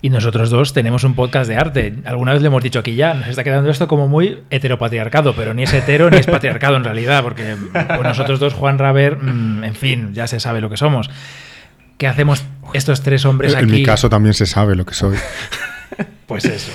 Y 0.01 0.09
nosotros 0.09 0.49
dos 0.49 0.73
tenemos 0.73 1.03
un 1.03 1.13
podcast 1.13 1.49
de 1.49 1.57
arte. 1.57 1.93
Alguna 2.05 2.31
vez 2.31 2.41
le 2.41 2.47
hemos 2.47 2.63
dicho 2.63 2.79
aquí 2.79 2.95
ya, 2.95 3.13
nos 3.13 3.27
está 3.27 3.43
quedando 3.43 3.69
esto 3.69 3.87
como 3.87 4.07
muy 4.07 4.43
heteropatriarcado, 4.49 5.35
pero 5.35 5.53
ni 5.53 5.63
es 5.63 5.73
hetero 5.73 6.09
ni 6.09 6.17
es 6.17 6.25
patriarcado 6.25 6.77
en 6.77 6.85
realidad, 6.85 7.21
porque 7.21 7.55
pues 7.71 8.01
nosotros 8.01 8.39
dos, 8.39 8.53
Juan 8.53 8.77
Raver, 8.79 9.17
mm, 9.17 9.63
en 9.65 9.75
fin, 9.75 10.13
ya 10.13 10.25
se 10.27 10.39
sabe 10.39 10.61
lo 10.61 10.69
que 10.69 10.77
somos. 10.77 11.09
¿Qué 11.97 12.07
hacemos 12.07 12.45
estos 12.73 13.01
tres 13.01 13.25
hombres 13.25 13.55
aquí? 13.55 13.65
En 13.65 13.71
mi 13.71 13.83
caso 13.83 14.09
también 14.09 14.33
se 14.33 14.45
sabe 14.45 14.75
lo 14.77 14.85
que 14.85 14.93
soy. 14.93 15.17
Pues 16.29 16.45
eso. 16.45 16.71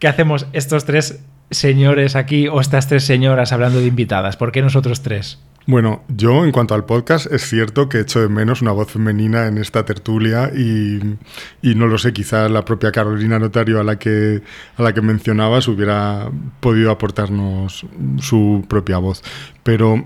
¿Qué 0.00 0.08
hacemos 0.08 0.46
estos 0.54 0.86
tres 0.86 1.20
señores 1.50 2.16
aquí 2.16 2.48
o 2.48 2.60
estas 2.60 2.88
tres 2.88 3.04
señoras 3.04 3.52
hablando 3.52 3.78
de 3.78 3.86
invitadas? 3.86 4.36
¿Por 4.38 4.50
qué 4.50 4.62
nosotros 4.62 5.02
tres? 5.02 5.38
Bueno, 5.66 6.02
yo 6.08 6.44
en 6.44 6.50
cuanto 6.50 6.74
al 6.74 6.86
podcast 6.86 7.30
es 7.30 7.42
cierto 7.42 7.88
que 7.88 8.00
echo 8.00 8.20
de 8.20 8.28
menos 8.28 8.62
una 8.62 8.72
voz 8.72 8.90
femenina 8.90 9.46
en 9.46 9.58
esta 9.58 9.84
tertulia 9.84 10.50
y, 10.56 11.18
no 11.62 11.86
lo 11.86 11.98
sé, 11.98 12.14
quizá 12.14 12.48
la 12.48 12.64
propia 12.64 12.90
Carolina 12.90 13.38
Notario 13.38 13.78
a 13.78 13.84
la 13.84 13.98
que 13.98 14.42
a 14.76 14.82
la 14.82 14.92
que 14.92 15.02
mencionabas 15.02 15.68
hubiera 15.68 16.30
podido 16.60 16.90
aportarnos 16.90 17.86
su 18.18 18.64
propia 18.68 18.98
voz, 18.98 19.22
pero 19.62 20.04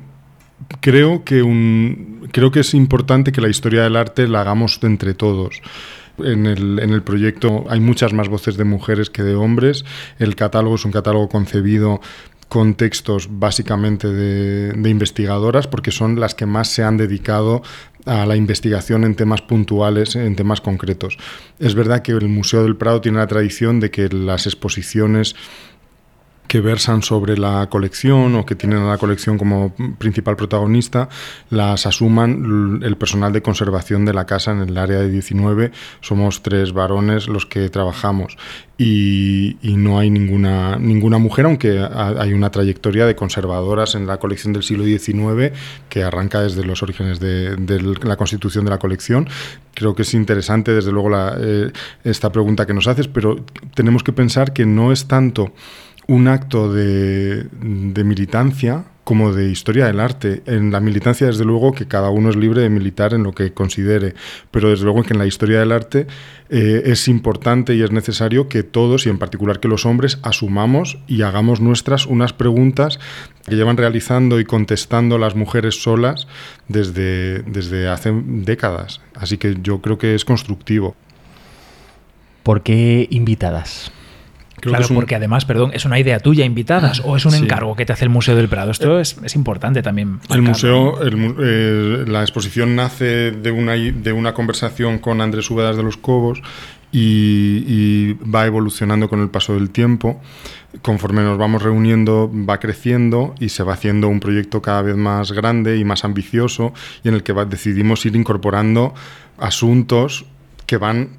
creo 0.80 1.25
que 1.25 1.42
un 1.42 2.28
creo 2.32 2.50
que 2.50 2.61
es 2.61 2.75
importante 2.75 3.32
que 3.32 3.40
la 3.40 3.49
historia 3.49 3.85
del 3.85 3.96
arte 3.96 4.28
la 4.28 4.40
hagamos 4.42 4.80
entre 4.82 5.14
todos. 5.14 5.62
En 6.18 6.46
el, 6.46 6.78
en 6.78 6.90
el 6.90 7.02
proyecto 7.02 7.64
hay 7.68 7.80
muchas 7.80 8.12
más 8.12 8.28
voces 8.28 8.56
de 8.56 8.64
mujeres 8.64 9.11
que 9.11 9.23
de 9.23 9.35
hombres. 9.35 9.85
El 10.18 10.35
catálogo 10.37 10.76
es 10.76 10.85
un 10.85 10.92
catálogo 10.92 11.28
concebido 11.28 12.00
con 12.49 12.75
textos 12.75 13.28
básicamente 13.30 14.08
de, 14.08 14.73
de 14.73 14.90
investigadoras, 14.90 15.66
porque 15.66 15.90
son 15.90 16.20
las 16.20 16.35
que 16.35 16.46
más 16.46 16.68
se 16.68 16.85
han 16.85 16.96
dedicado 16.96 17.62
a 18.04 18.25
la 18.25 18.37
investigación 18.37 19.02
en 19.04 19.16
temas 19.16 19.42
puntuales, 19.42 20.14
en 20.14 20.37
temas 20.37 20.61
concretos. 20.61 21.18
Es 21.58 21.75
verdad 21.75 22.02
que 22.02 22.12
el 22.12 22.28
Museo 22.28 22.62
del 22.62 22.76
Prado 22.76 23.00
tiene 23.00 23.18
la 23.18 23.26
tradición 23.26 23.80
de 23.80 23.90
que 23.90 24.08
las 24.08 24.46
exposiciones 24.46 25.35
que 26.48 26.60
versan 26.60 27.02
sobre 27.02 27.36
la 27.36 27.68
colección 27.68 28.34
o 28.34 28.46
que 28.46 28.54
tienen 28.54 28.78
a 28.78 28.88
la 28.88 28.98
colección 28.98 29.38
como 29.38 29.74
principal 29.98 30.36
protagonista, 30.36 31.08
las 31.50 31.86
asuman 31.86 32.80
el 32.82 32.96
personal 32.96 33.32
de 33.32 33.42
conservación 33.42 34.04
de 34.04 34.14
la 34.14 34.26
casa 34.26 34.52
en 34.52 34.60
el 34.60 34.76
área 34.78 34.98
de 34.98 35.10
19. 35.10 35.72
Somos 36.00 36.42
tres 36.42 36.72
varones 36.72 37.28
los 37.28 37.46
que 37.46 37.68
trabajamos 37.68 38.36
y, 38.78 39.56
no 39.62 39.98
hay 39.98 40.10
ninguna, 40.10 40.76
ninguna 40.76 41.18
mujer, 41.18 41.46
aunque 41.46 41.78
hay 41.80 42.32
una 42.32 42.50
trayectoria 42.50 43.06
de 43.06 43.16
conservadoras 43.16 43.94
en 43.94 44.06
la 44.06 44.18
colección 44.18 44.52
del 44.52 44.62
siglo 44.62 44.84
XIX 44.84 45.56
que 45.88 46.02
arranca 46.02 46.42
desde 46.42 46.64
los 46.64 46.82
orígenes 46.82 47.18
de, 47.20 47.56
la 48.02 48.16
constitución 48.16 48.64
de 48.64 48.70
la 48.70 48.78
colección. 48.78 49.28
Creo 49.74 49.94
que 49.94 50.02
es 50.02 50.14
interesante, 50.14 50.72
desde 50.72 50.92
luego, 50.92 51.10
eh, 51.38 51.72
esta 52.04 52.30
pregunta 52.30 52.66
que 52.66 52.74
nos 52.74 52.86
haces, 52.86 53.08
pero 53.08 53.36
tenemos 53.74 54.02
que 54.02 54.12
pensar 54.12 54.52
que 54.52 54.66
no 54.66 54.92
es 54.92 55.06
tanto 55.06 55.52
un 56.08 56.28
acto 56.28 56.72
de, 56.72 57.48
militancia 58.04 58.84
como 59.04 59.32
de 59.32 59.50
historia 59.50 59.86
del 59.86 60.00
arte. 60.00 60.42
En 60.46 60.72
la 60.72 60.80
militancia, 60.80 61.28
desde 61.28 61.44
luego, 61.44 61.72
que 61.72 61.86
cada 61.86 62.10
uno 62.10 62.30
es 62.30 62.36
libre 62.36 62.62
de 62.62 62.68
militar 62.68 63.14
en 63.14 63.22
lo 63.22 63.32
que 63.32 63.52
considere, 63.52 64.14
pero 64.50 64.70
desde 64.70 64.84
luego 64.84 65.04
que 65.04 65.12
en 65.12 65.18
la 65.18 65.26
historia 65.26 65.60
del 65.60 65.70
arte 65.70 66.08
eh, 66.48 66.82
es 66.86 67.06
importante 67.06 67.75
y 67.76 67.82
es 67.82 67.92
necesario 67.92 68.48
que 68.48 68.64
todos, 68.64 69.06
y 69.06 69.08
en 69.08 69.18
particular 69.18 69.60
que 69.60 69.68
los 69.68 69.86
hombres, 69.86 70.18
asumamos 70.22 70.98
y 71.06 71.22
hagamos 71.22 71.60
nuestras 71.60 72.06
unas 72.06 72.32
preguntas 72.32 72.98
que 73.46 73.54
llevan 73.54 73.76
realizando 73.76 74.40
y 74.40 74.44
contestando 74.44 75.18
las 75.18 75.36
mujeres 75.36 75.82
solas 75.82 76.26
desde, 76.66 77.42
desde 77.42 77.88
hace 77.88 78.12
décadas. 78.12 79.00
Así 79.14 79.38
que 79.38 79.56
yo 79.62 79.80
creo 79.80 79.98
que 79.98 80.16
es 80.16 80.25
constructivo. 80.25 80.96
¿Por 82.42 82.62
qué 82.62 83.06
invitadas? 83.10 83.92
Claro, 84.60 84.86
porque 84.94 85.14
además, 85.14 85.44
perdón, 85.44 85.70
es 85.75 85.84
una 85.84 85.98
idea 85.98 86.20
tuya, 86.20 86.44
invitadas, 86.44 87.02
o 87.04 87.16
es 87.16 87.25
un 87.25 87.34
encargo 87.34 87.76
que 87.76 87.86
te 87.86 87.92
hace 87.92 88.04
el 88.04 88.10
Museo 88.10 88.36
del 88.36 88.48
Prado. 88.48 88.70
Esto 88.70 89.00
es, 89.00 89.16
importante 89.34 89.82
también. 89.82 90.20
El 90.30 90.42
museo, 90.42 90.98
eh, 91.02 92.04
la 92.06 92.22
exposición 92.22 92.76
nace 92.76 93.32
de 93.32 93.50
una, 93.50 93.75
de 93.75 94.12
una 94.12 94.34
conversación 94.34 94.98
con 94.98 95.20
Andrés 95.20 95.50
Úbedas 95.50 95.76
de 95.76 95.82
los 95.82 95.96
Cobos 95.96 96.42
y, 96.92 98.14
va 98.14 98.46
evolucionando 98.46 99.08
con 99.08 99.20
el 99.20 99.28
paso 99.28 99.54
del 99.54 99.70
tiempo. 99.70 100.20
Conforme 100.82 101.22
nos 101.22 101.38
vamos 101.38 101.62
reuniendo, 101.62 102.30
va 102.32 102.58
creciendo 102.60 103.34
y 103.38 103.50
se 103.50 103.62
va 103.62 103.75
haciendo 103.75 104.08
un 104.08 104.20
proyecto 104.20 104.62
cada 104.62 104.82
vez 104.82 104.96
más 104.96 105.32
grande 105.32 105.76
y 105.78 105.84
más 105.84 106.04
ambicioso 106.04 106.72
y 107.02 107.08
en 107.08 107.14
el 107.14 107.22
que 107.22 107.32
decidimos 107.32 108.04
ir 108.06 108.16
incorporando 108.16 108.94
asuntos 109.38 110.26
que 110.66 110.76
van 110.76 111.10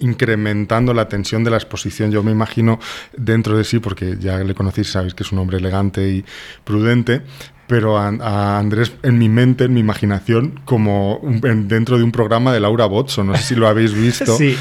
incrementando 0.00 0.92
la 0.92 1.08
tensión 1.08 1.44
de 1.44 1.50
la 1.50 1.56
exposición. 1.56 2.10
Yo 2.10 2.22
me 2.22 2.32
imagino 2.32 2.78
dentro 3.16 3.56
de 3.56 3.64
sí, 3.64 3.78
porque 3.78 4.16
ya 4.18 4.38
le 4.38 4.54
conocéis, 4.54 4.90
sabéis 4.90 5.14
que 5.14 5.22
es 5.22 5.32
un 5.32 5.38
hombre 5.38 5.58
elegante 5.58 6.08
y 6.08 6.24
prudente, 6.64 7.22
pero 7.70 7.96
a, 7.96 8.58
Andrés 8.58 8.92
en 9.04 9.16
mi 9.16 9.28
mente, 9.28 9.62
en 9.62 9.74
mi 9.74 9.78
imaginación, 9.78 10.58
como 10.64 11.20
dentro 11.22 11.98
de 11.98 12.02
un 12.02 12.10
programa 12.10 12.52
de 12.52 12.58
Laura 12.58 12.86
Botson. 12.86 13.28
No 13.28 13.36
sé 13.36 13.44
si 13.44 13.54
lo 13.54 13.68
habéis 13.68 13.94
visto, 13.94 14.36
sí. 14.36 14.56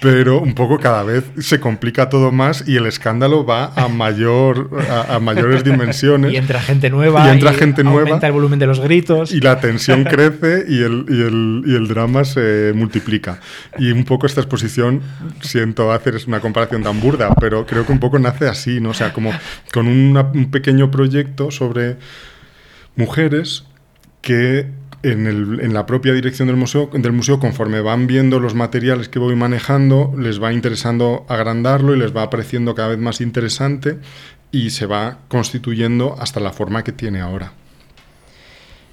pero 0.00 0.40
un 0.40 0.54
poco 0.54 0.80
cada 0.80 1.04
vez 1.04 1.22
se 1.38 1.60
complica 1.60 2.08
todo 2.08 2.32
más 2.32 2.66
y 2.66 2.74
el 2.74 2.86
escándalo 2.86 3.46
va 3.46 3.72
a 3.76 3.86
mayor 3.86 4.70
a, 5.08 5.20
mayores 5.20 5.62
dimensiones. 5.62 6.32
Y 6.34 6.36
entra 6.36 6.60
gente 6.60 6.90
nueva. 6.90 7.28
Y 7.28 7.30
entra 7.30 7.52
gente 7.52 7.84
nueva. 7.84 8.00
Aumenta 8.00 8.26
el 8.26 8.32
volumen 8.32 8.58
de 8.58 8.66
los 8.66 8.80
gritos. 8.80 9.30
Y 9.30 9.40
la 9.40 9.60
tensión 9.60 10.02
crece 10.10 10.64
y 10.68 10.82
el, 10.82 11.06
y 11.08 11.22
el, 11.22 11.62
y 11.64 11.76
el 11.76 11.86
drama 11.86 12.24
se 12.24 12.72
multiplica. 12.74 13.38
Y 13.78 13.92
un 13.92 14.02
poco 14.02 14.26
esta 14.26 14.40
exposición, 14.40 15.00
siento 15.42 15.92
hacer 15.92 16.16
es 16.16 16.26
una 16.26 16.40
comparación 16.40 16.82
tan 16.82 17.00
burda, 17.00 17.32
pero 17.38 17.64
creo 17.66 17.86
que 17.86 17.92
un 17.92 18.00
poco 18.00 18.18
nace 18.18 18.48
así, 18.48 18.80
¿no? 18.80 18.90
O 18.90 18.94
sea, 18.94 19.12
como 19.12 19.30
con 19.72 19.86
un 19.86 20.50
pequeño 20.50 20.90
proyecto 20.90 21.52
sobre 21.52 21.98
mujeres 22.98 23.64
que 24.20 24.66
en, 25.04 25.72
la 25.72 25.86
propia 25.86 26.12
dirección 26.12 26.48
del 26.48 26.56
museo, 26.56 26.90
del 26.92 27.12
museo, 27.12 27.38
conforme 27.38 27.80
van 27.80 28.08
viendo 28.08 28.40
los 28.40 28.54
materiales 28.54 29.08
que 29.08 29.20
voy 29.20 29.36
manejando, 29.36 30.12
les 30.18 30.42
va 30.42 30.52
interesando 30.52 31.24
agrandarlo 31.28 31.94
y 31.94 31.98
les 31.98 32.14
va 32.14 32.28
pareciendo 32.28 32.74
cada 32.74 32.88
vez 32.88 32.98
más 32.98 33.20
interesante 33.20 33.98
y 34.50 34.70
se 34.70 34.86
va 34.86 35.18
constituyendo 35.28 36.16
hasta 36.18 36.40
la 36.40 36.52
forma 36.52 36.82
que 36.82 36.92
tiene 36.92 37.20
ahora. 37.20 37.52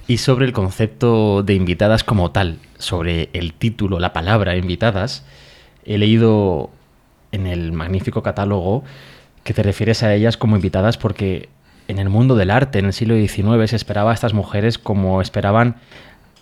Y 0.06 0.18
sobre 0.18 0.46
el 0.46 0.52
concepto 0.52 1.42
de 1.42 1.54
invitadas 1.54 2.04
como 2.04 2.30
tal, 2.30 2.58
sobre 2.78 3.28
el 3.32 3.54
título, 3.54 3.98
la 3.98 4.12
palabra 4.12 4.56
invitadas, 4.56 5.24
he 5.84 5.98
leído 5.98 6.70
en 7.32 7.48
el 7.48 7.72
magnífico 7.72 8.22
catálogo 8.22 8.84
que 9.42 9.52
te 9.52 9.64
refieres 9.64 10.04
a 10.04 10.14
ellas 10.14 10.36
como 10.36 10.54
invitadas 10.54 10.96
porque 10.96 11.48
en 11.88 11.98
el 11.98 12.08
mundo 12.08 12.34
del 12.34 12.50
arte, 12.50 12.78
en 12.78 12.86
el 12.86 12.92
siglo 12.92 13.14
XIX, 13.14 13.70
se 13.70 13.76
esperaba 13.76 14.10
a 14.10 14.14
estas 14.14 14.34
mujeres 14.34 14.78
como 14.78 15.20
esperaban 15.20 15.76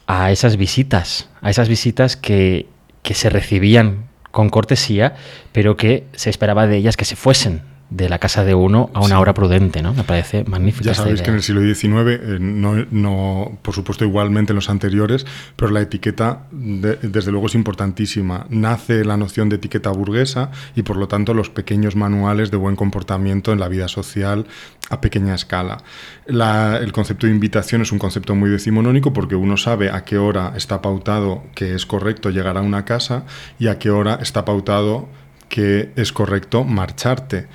a 0.06 0.30
esas 0.30 0.56
visitas, 0.56 1.28
a 1.40 1.50
esas 1.50 1.68
visitas 1.68 2.16
que, 2.16 2.68
que 3.02 3.14
se 3.14 3.30
recibían 3.30 4.04
con 4.30 4.50
cortesía, 4.50 5.14
pero 5.52 5.76
que 5.76 6.06
se 6.12 6.30
esperaba 6.30 6.66
de 6.66 6.76
ellas 6.76 6.96
que 6.96 7.04
se 7.04 7.16
fuesen, 7.16 7.62
de 7.90 8.08
la 8.08 8.18
casa 8.18 8.44
de 8.44 8.54
uno 8.54 8.90
a 8.94 9.00
una 9.00 9.20
hora 9.20 9.34
prudente, 9.34 9.82
¿no? 9.82 9.92
Me 9.94 10.04
parece 10.04 10.44
magnífico. 10.44 10.84
Ya 10.84 10.94
sabéis 10.94 11.22
que 11.22 11.30
en 11.30 11.36
el 11.36 11.42
siglo 11.42 11.60
XIX, 11.60 11.84
eh, 12.08 12.38
no, 12.40 12.74
no, 12.90 13.58
por 13.62 13.74
supuesto 13.74 14.04
igualmente 14.04 14.52
en 14.52 14.56
los 14.56 14.68
anteriores, 14.68 15.26
pero 15.56 15.70
la 15.70 15.80
etiqueta 15.80 16.46
desde 16.50 17.30
luego 17.30 17.46
es 17.46 17.54
importantísima. 17.54 18.46
Nace 18.48 19.04
la 19.04 19.16
noción 19.16 19.48
de 19.48 19.56
etiqueta 19.56 19.90
burguesa 19.90 20.50
y 20.74 20.82
por 20.82 20.96
lo 20.96 21.08
tanto 21.08 21.34
los 21.34 21.50
pequeños 21.50 21.94
manuales 21.94 22.50
de 22.50 22.56
buen 22.56 22.74
comportamiento 22.74 23.52
en 23.52 23.60
la 23.60 23.68
vida 23.68 23.88
social 23.88 24.46
a 24.90 25.00
pequeña 25.00 25.34
escala. 25.34 25.82
el 26.26 26.92
concepto 26.92 27.26
de 27.26 27.32
invitación 27.32 27.82
es 27.82 27.92
un 27.92 27.98
concepto 27.98 28.34
muy 28.34 28.50
decimonónico 28.50 29.12
porque 29.12 29.34
uno 29.34 29.56
sabe 29.56 29.90
a 29.90 30.04
qué 30.04 30.18
hora 30.18 30.52
está 30.56 30.82
pautado 30.82 31.44
que 31.54 31.74
es 31.74 31.86
correcto 31.86 32.30
llegar 32.30 32.56
a 32.56 32.60
una 32.60 32.84
casa 32.84 33.24
y 33.58 33.68
a 33.68 33.78
qué 33.78 33.90
hora 33.90 34.18
está 34.20 34.44
pautado 34.44 35.08
que 35.54 35.92
es 35.94 36.12
correcto 36.12 36.64
marcharte. 36.64 37.46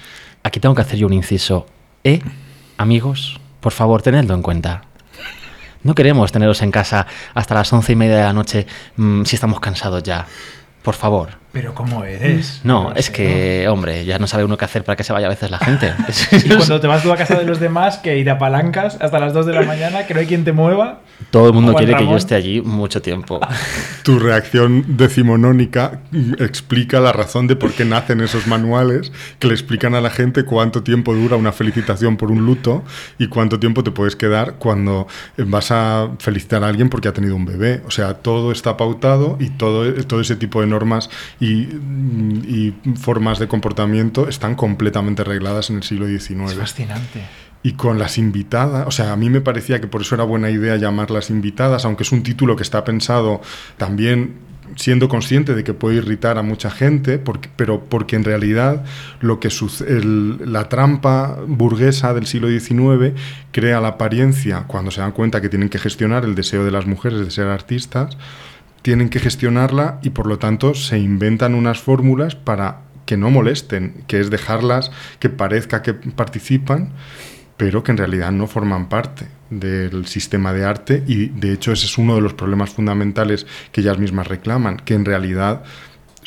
Aquí 0.42 0.62
tengo 0.62 0.74
que 0.74 0.84
hacer 0.84 0.98
yo 0.98 1.08
un 1.08 1.12
inciso. 1.12 1.66
¿Eh? 2.06 2.22
Amigos, 2.78 3.42
por 3.60 3.74
favor, 3.74 4.02
tenedlo 4.02 4.36
en 4.36 4.42
cuenta. 4.42 4.84
No 5.84 5.96
queremos 5.96 6.32
teneros 6.32 6.62
en 6.62 6.72
casa 6.72 7.08
hasta 7.34 7.56
las 7.56 7.74
once 7.74 7.92
y 7.92 7.98
media 7.98 8.16
de 8.16 8.24
la 8.24 8.32
noche 8.32 8.68
mm, 8.96 9.24
si 9.26 9.36
estamos 9.36 9.60
cansados 9.60 10.02
ya. 10.02 10.26
Por 10.82 10.96
favor. 10.96 11.39
Pero 11.52 11.74
¿cómo 11.74 12.04
eres? 12.04 12.62
No, 12.64 12.94
es 12.94 13.10
que, 13.10 13.68
hombre, 13.68 14.06
ya 14.06 14.20
no 14.20 14.28
sabe 14.28 14.44
uno 14.44 14.56
qué 14.56 14.66
hacer 14.66 14.84
para 14.84 14.96
que 14.96 15.04
se 15.04 15.14
vaya 15.14 15.26
a 15.26 15.30
veces 15.30 15.50
la 15.50 15.58
gente. 15.58 15.94
y 16.32 16.50
cuando 16.50 16.80
te 16.80 16.86
vas 16.86 17.02
tú 17.02 17.12
a 17.12 17.18
casa 17.18 17.40
de 17.40 17.46
los 17.46 17.60
demás, 17.60 17.98
que 17.98 18.20
ir 18.20 18.30
a 18.30 18.38
palancas 18.38 18.98
hasta 19.02 19.20
las 19.20 19.34
2 19.34 19.48
de 19.48 19.54
la 19.54 19.64
mañana, 19.64 20.06
que 20.06 20.14
no 20.14 20.20
hay 20.20 20.28
quien 20.28 20.44
te 20.44 20.52
mueva. 20.52 21.00
Todo 21.32 21.48
el 21.48 21.54
mundo 21.54 21.74
quiere 21.74 21.96
que 21.96 22.06
yo 22.06 22.16
esté 22.16 22.36
allí 22.36 22.62
mucho 22.62 23.02
tiempo. 23.02 23.40
Tu 24.04 24.18
reacción 24.20 24.98
decimonónica 24.98 26.00
explica 26.40 27.00
la 27.00 27.12
razón 27.12 27.48
de 27.48 27.56
por 27.56 27.74
qué 27.74 27.84
nacen 27.84 28.22
esos 28.22 28.48
manuales 28.48 29.12
que 29.40 29.48
le 29.48 29.54
explican 29.54 29.94
a 29.96 30.02
la 30.02 30.10
gente 30.10 30.46
cuánto 30.46 30.82
tiempo 30.84 31.14
dura 31.14 31.36
una 31.36 31.52
felicitación 31.52 32.16
por 32.16 32.32
un 32.32 32.46
luto 32.46 32.84
y 33.18 33.28
cuánto 33.28 33.60
tiempo 33.60 33.84
te 33.84 33.92
puedes 33.92 34.16
quedar 34.16 34.54
cuando 34.54 35.08
vas 35.38 35.72
a 35.72 36.10
felicitar 36.20 36.64
a 36.64 36.68
alguien 36.68 36.90
porque 36.90 37.10
ha 37.10 37.14
tenido 37.14 37.36
un 37.36 37.46
bebé. 37.46 37.82
O 37.86 37.92
sea, 37.92 38.16
todo 38.16 38.52
está 38.52 38.78
pautado 38.78 39.38
y 39.40 39.50
todo, 39.50 39.92
todo 40.06 40.22
ese 40.22 40.36
tipo 40.36 40.62
de 40.62 40.68
normas 40.68 41.10
y, 41.40 42.74
formas 42.96 43.40
de 43.40 43.48
comportamiento 43.48 44.28
están 44.28 44.56
completamente 44.56 45.22
arregladas 45.22 45.70
en 45.70 45.78
el 45.78 45.84
siglo 45.84 46.08
XIX. 46.08 46.52
Es 46.52 46.56
fascinante. 46.56 47.22
Y 47.62 47.74
con 47.74 48.00
las 48.00 48.18
invitadas, 48.18 48.88
o 48.88 48.92
sea, 48.92 49.12
a 49.12 49.16
mí 49.18 49.30
me 49.30 49.42
parecía 49.42 49.82
que 49.82 49.88
por 49.88 50.02
eso 50.02 50.16
era 50.16 50.24
buena 50.24 50.50
idea 50.50 50.78
llamarlas 50.78 51.30
invitadas, 51.30 51.84
aunque 51.86 52.04
es 52.04 52.12
un 52.12 52.24
título 52.24 52.56
que 52.56 52.64
está 52.64 52.84
pensado 52.84 53.42
también 53.78 54.50
siendo 54.76 55.10
consciente 55.10 55.56
de 55.56 55.64
que 55.64 55.74
puede 55.74 55.98
irritar 55.98 56.38
a 56.38 56.44
mucha 56.44 56.70
gente, 56.70 57.18
porque, 57.18 57.50
pero 57.56 57.84
porque 57.84 58.16
en 58.16 58.24
realidad 58.24 58.86
lo 59.20 59.40
que 59.40 59.50
la 60.46 60.70
trampa 60.70 61.38
burguesa 61.48 62.14
del 62.14 62.28
siglo 62.28 62.48
XIX 62.48 63.20
crea 63.52 63.82
la 63.82 63.90
apariencia, 63.90 64.66
cuando 64.68 64.92
se 64.92 65.02
dan 65.02 65.12
cuenta 65.12 65.42
que 65.42 65.50
tienen 65.50 65.70
que 65.70 65.80
gestionar 65.80 66.24
el 66.24 66.36
deseo 66.36 66.64
de 66.64 66.72
las 66.72 66.86
mujeres 66.86 67.20
de 67.20 67.32
ser 67.32 67.48
artistas, 67.48 68.18
tienen 68.82 69.10
que 69.10 69.20
gestionarla 69.20 70.00
y 70.04 70.12
por 70.12 70.28
lo 70.28 70.40
tanto 70.40 70.74
se 70.74 70.98
inventan 70.98 71.56
unas 71.56 71.80
fórmulas 71.80 72.36
para 72.36 72.82
que 73.06 73.18
no 73.18 73.32
molesten, 73.32 74.04
que 74.08 74.20
es 74.20 74.30
dejarlas 74.30 74.92
que 75.20 75.30
parezca 75.30 75.82
que 75.82 75.94
participan, 75.94 76.92
pero 77.58 77.84
que 77.84 77.92
en 77.92 77.98
realidad 77.98 78.32
no 78.32 78.48
forman 78.48 78.88
parte 78.88 79.26
del 79.50 80.06
sistema 80.06 80.54
de 80.54 80.64
arte 80.64 81.04
y 81.08 81.28
de 81.28 81.52
hecho 81.52 81.72
ese 81.72 81.88
es 81.88 81.98
uno 81.98 82.16
de 82.16 82.22
los 82.22 82.34
problemas 82.34 82.70
fundamentales 82.70 83.48
que 83.72 83.82
ellas 83.82 83.98
mismas 83.98 84.28
reclaman, 84.28 84.78
que 84.78 84.94
en 84.94 85.06
realidad 85.06 85.64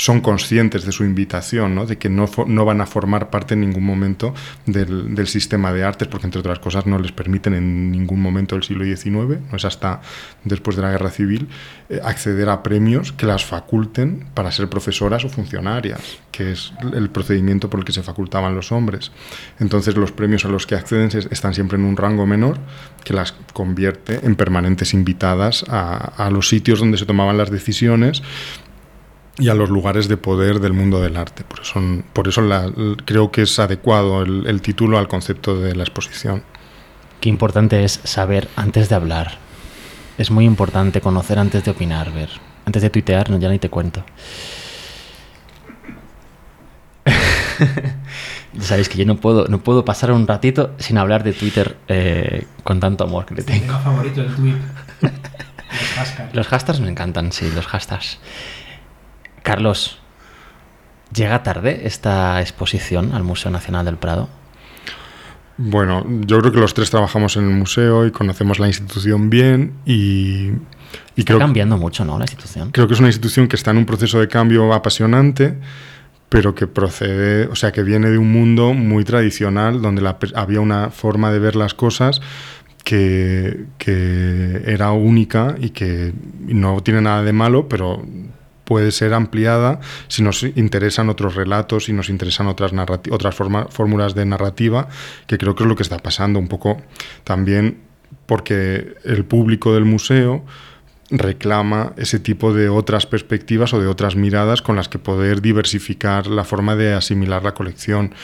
son 0.03 0.21
conscientes 0.21 0.85
de 0.85 0.91
su 0.91 1.05
invitación, 1.05 1.77
¿no? 1.77 1.87
de 1.87 1.97
que 1.97 2.09
no, 2.09 2.29
no 2.49 2.65
van 2.65 2.81
a 2.81 2.87
formar 2.87 3.31
parte 3.31 3.55
en 3.55 3.61
ningún 3.61 3.85
momento 3.85 4.35
del, 4.67 5.15
del, 5.15 5.29
sistema 5.29 5.73
de 5.73 5.85
artes, 5.85 6.09
porque 6.09 6.27
entre 6.27 6.41
otras 6.41 6.59
cosas 6.59 6.87
no 6.87 6.99
les 6.99 7.13
permiten 7.13 7.55
en 7.55 7.93
ningún 7.93 8.21
momento 8.21 8.57
del 8.57 8.65
siglo 8.65 8.85
XIX, 8.85 9.39
no 9.49 9.57
es 9.57 9.65
hasta 9.65 10.01
después 10.43 10.75
de 10.75 10.83
la 10.83 10.91
guerra 10.91 11.11
civil, 11.11 11.47
eh, 11.89 12.01
acceder 12.03 12.49
a 12.49 12.65
premios 12.65 13.13
que 13.13 13.27
las 13.27 13.45
faculten 13.45 14.27
para 14.35 14.51
ser 14.51 14.69
profesoras 14.69 15.25
o 15.25 15.29
funcionarias, 15.29 16.01
que 16.33 16.51
es 16.51 16.73
el 16.93 17.09
procedimiento 17.11 17.71
por 17.71 17.79
el 17.79 17.87
que 17.87 17.93
se 17.93 18.03
facultaban 18.03 18.57
los 18.57 18.73
hombres. 18.73 19.13
Entonces 19.61 19.97
los 19.97 20.11
premios 20.11 20.45
a 20.45 20.49
los 20.49 20.67
que 20.67 20.75
acceden 20.75 21.11
están 21.31 21.55
siempre 21.55 21.79
en 21.79 21.85
un 21.85 21.97
rango 21.97 22.27
menor 22.27 22.59
que 23.05 23.15
las 23.15 23.33
convierte 23.53 24.19
en 24.27 24.35
permanentes 24.35 24.95
invitadas 24.95 25.65
a, 25.69 26.27
a 26.27 26.29
los 26.31 26.49
sitios 26.49 26.81
donde 26.81 26.99
se 26.99 27.07
tomaban 27.07 27.39
las 27.39 27.53
decisiones 27.53 28.23
y 29.39 29.49
a 29.49 29.55
los 29.55 29.71
lugares 29.71 30.09
de 30.09 30.17
poder 30.17 30.61
del 30.61 30.73
mundo 30.73 31.01
del 31.01 31.17
arte. 31.17 31.45
Por 31.45 31.61
eso, 31.61 31.81
por 32.13 32.29
eso 32.29 32.43
la, 32.43 32.71
creo 33.05 33.31
que 33.31 33.43
es 33.43 33.59
adecuado 33.59 34.23
el, 34.23 34.47
el, 34.47 34.61
título 34.61 34.99
al 34.99 35.09
concepto 35.09 35.59
de 35.59 35.75
la 35.75 35.83
exposición. 35.85 36.43
Qué 37.21 37.29
importante 37.29 37.85
es 37.85 38.01
saber 38.05 38.49
antes 38.57 38.89
de 38.89 38.95
hablar. 38.95 39.39
Es 40.19 40.31
muy 40.31 40.45
importante 40.45 41.01
conocer 41.01 41.39
antes 41.39 41.65
de 41.65 41.71
opinar, 41.71 42.13
ver. 42.13 42.29
Antes 42.67 42.83
de 42.83 42.91
tuitear, 42.91 43.31
no, 43.31 43.39
ya 43.39 43.49
ni 43.49 43.59
te 43.59 43.71
cuento. 43.71 44.05
ya 48.53 48.63
sabéis 48.63 48.89
que 48.89 48.99
yo 48.99 49.07
no 49.07 49.17
puedo, 49.17 49.49
no 49.49 49.59
puedo 49.59 49.85
pasar 49.85 50.13
un 50.13 50.27
ratito 50.27 50.75
sin 50.79 50.99
hablar 50.99 51.25
de 51.25 51.33
Twitter 51.33 51.77
eh, 51.89 52.47
con 52.63 52.81
tanto 52.81 53.05
amor 53.05 53.27
que 53.27 53.35
le 53.35 53.43
tengo. 53.43 53.67
Tengo 53.67 53.79
favorito 53.79 54.21
el 54.21 54.35
tweet. 54.35 54.57
los 55.01 55.91
hashtags. 55.95 56.35
Los 56.35 56.47
hashtags 56.47 56.81
me 56.81 56.91
encantan, 56.91 57.33
sí, 57.33 57.51
los 57.55 57.67
hashtags. 57.67 58.19
Carlos, 59.43 59.99
¿llega 61.15 61.43
tarde 61.43 61.83
esta 61.85 62.41
exposición 62.41 63.13
al 63.15 63.25
Museo 63.25 63.51
Nacional 63.51 63.85
del 63.85 63.97
Prado? 63.97 64.29
Bueno, 65.59 66.05
yo 66.27 66.41
creo 66.41 66.53
que 66.53 66.59
los 66.59 66.75
tres 66.75 66.91
trabajamos 66.91 67.37
en 67.37 67.45
el 67.45 67.55
museo 67.55 68.07
y 68.07 68.11
conocemos 68.11 68.59
la 68.59 68.67
institución 68.67 69.31
bien 69.31 69.75
y... 69.85 70.47
y 70.47 70.53
está 71.17 71.35
creo, 71.35 71.39
cambiando 71.39 71.77
mucho, 71.77 72.05
¿no? 72.05 72.19
La 72.19 72.25
institución. 72.25 72.71
Creo 72.71 72.89
que 72.89 72.95
es 72.95 73.01
una 73.01 73.09
institución 73.09 73.49
que 73.49 73.57
está 73.57 73.71
en 73.71 73.77
un 73.77 73.87
proceso 73.87 74.19
de 74.19 74.29
cambio 74.29 74.73
apasionante, 74.73 75.59
pero 76.29 76.55
que 76.55 76.67
procede, 76.67 77.47
o 77.47 77.55
sea, 77.55 77.73
que 77.73 77.83
viene 77.83 78.09
de 78.11 78.19
un 78.19 78.33
mundo 78.33 78.73
muy 78.73 79.05
tradicional, 79.05 79.83
donde 79.83 80.01
la, 80.01 80.17
había 80.35 80.61
una 80.61 80.91
forma 80.91 81.31
de 81.31 81.39
ver 81.39 81.55
las 81.55 81.75
cosas 81.75 82.23
que, 82.83 83.67
que 83.79 84.63
era 84.67 84.93
única 84.93 85.55
y 85.61 85.71
que 85.71 86.13
no 86.47 86.83
tiene 86.83 87.03
nada 87.03 87.23
de 87.23 87.33
malo, 87.33 87.69
pero 87.69 88.03
puede 88.73 88.91
ser 88.91 89.13
ampliada 89.13 89.81
si 90.09 90.23
nos 90.23 90.43
interesan 90.43 91.11
otros 91.11 91.35
relatos, 91.35 91.85
si 91.85 91.93
nos 91.93 92.09
interesan 92.09 92.47
otras, 92.47 92.73
otras 93.11 93.35
fórmulas 93.35 94.15
de 94.15 94.25
narrativa, 94.25 94.89
que 95.27 95.37
creo 95.37 95.55
que 95.55 95.65
es 95.65 95.69
lo 95.69 95.77
que 95.77 95.83
está 95.83 95.99
pasando 95.99 96.39
un 96.39 96.49
poco 96.49 96.81
también 97.23 97.81
porque 98.25 98.95
el 99.05 99.27
público 99.27 99.75
del 99.75 99.85
museo 99.85 100.43
reclama 101.11 101.93
ese 101.99 102.19
tipo 102.19 102.55
de 102.55 102.71
otras 102.71 103.05
perspectivas 103.05 103.75
o 103.75 103.81
de 103.83 103.89
otras 103.89 104.17
miradas 104.17 104.63
con 104.63 104.75
las 104.75 104.89
que 104.89 104.99
poder 104.99 105.43
diversificar 105.43 106.29
la 106.29 106.45
forma 106.45 106.75
de 106.75 106.95
asimilar 106.95 107.45
la 107.45 107.53
colección. 107.53 108.15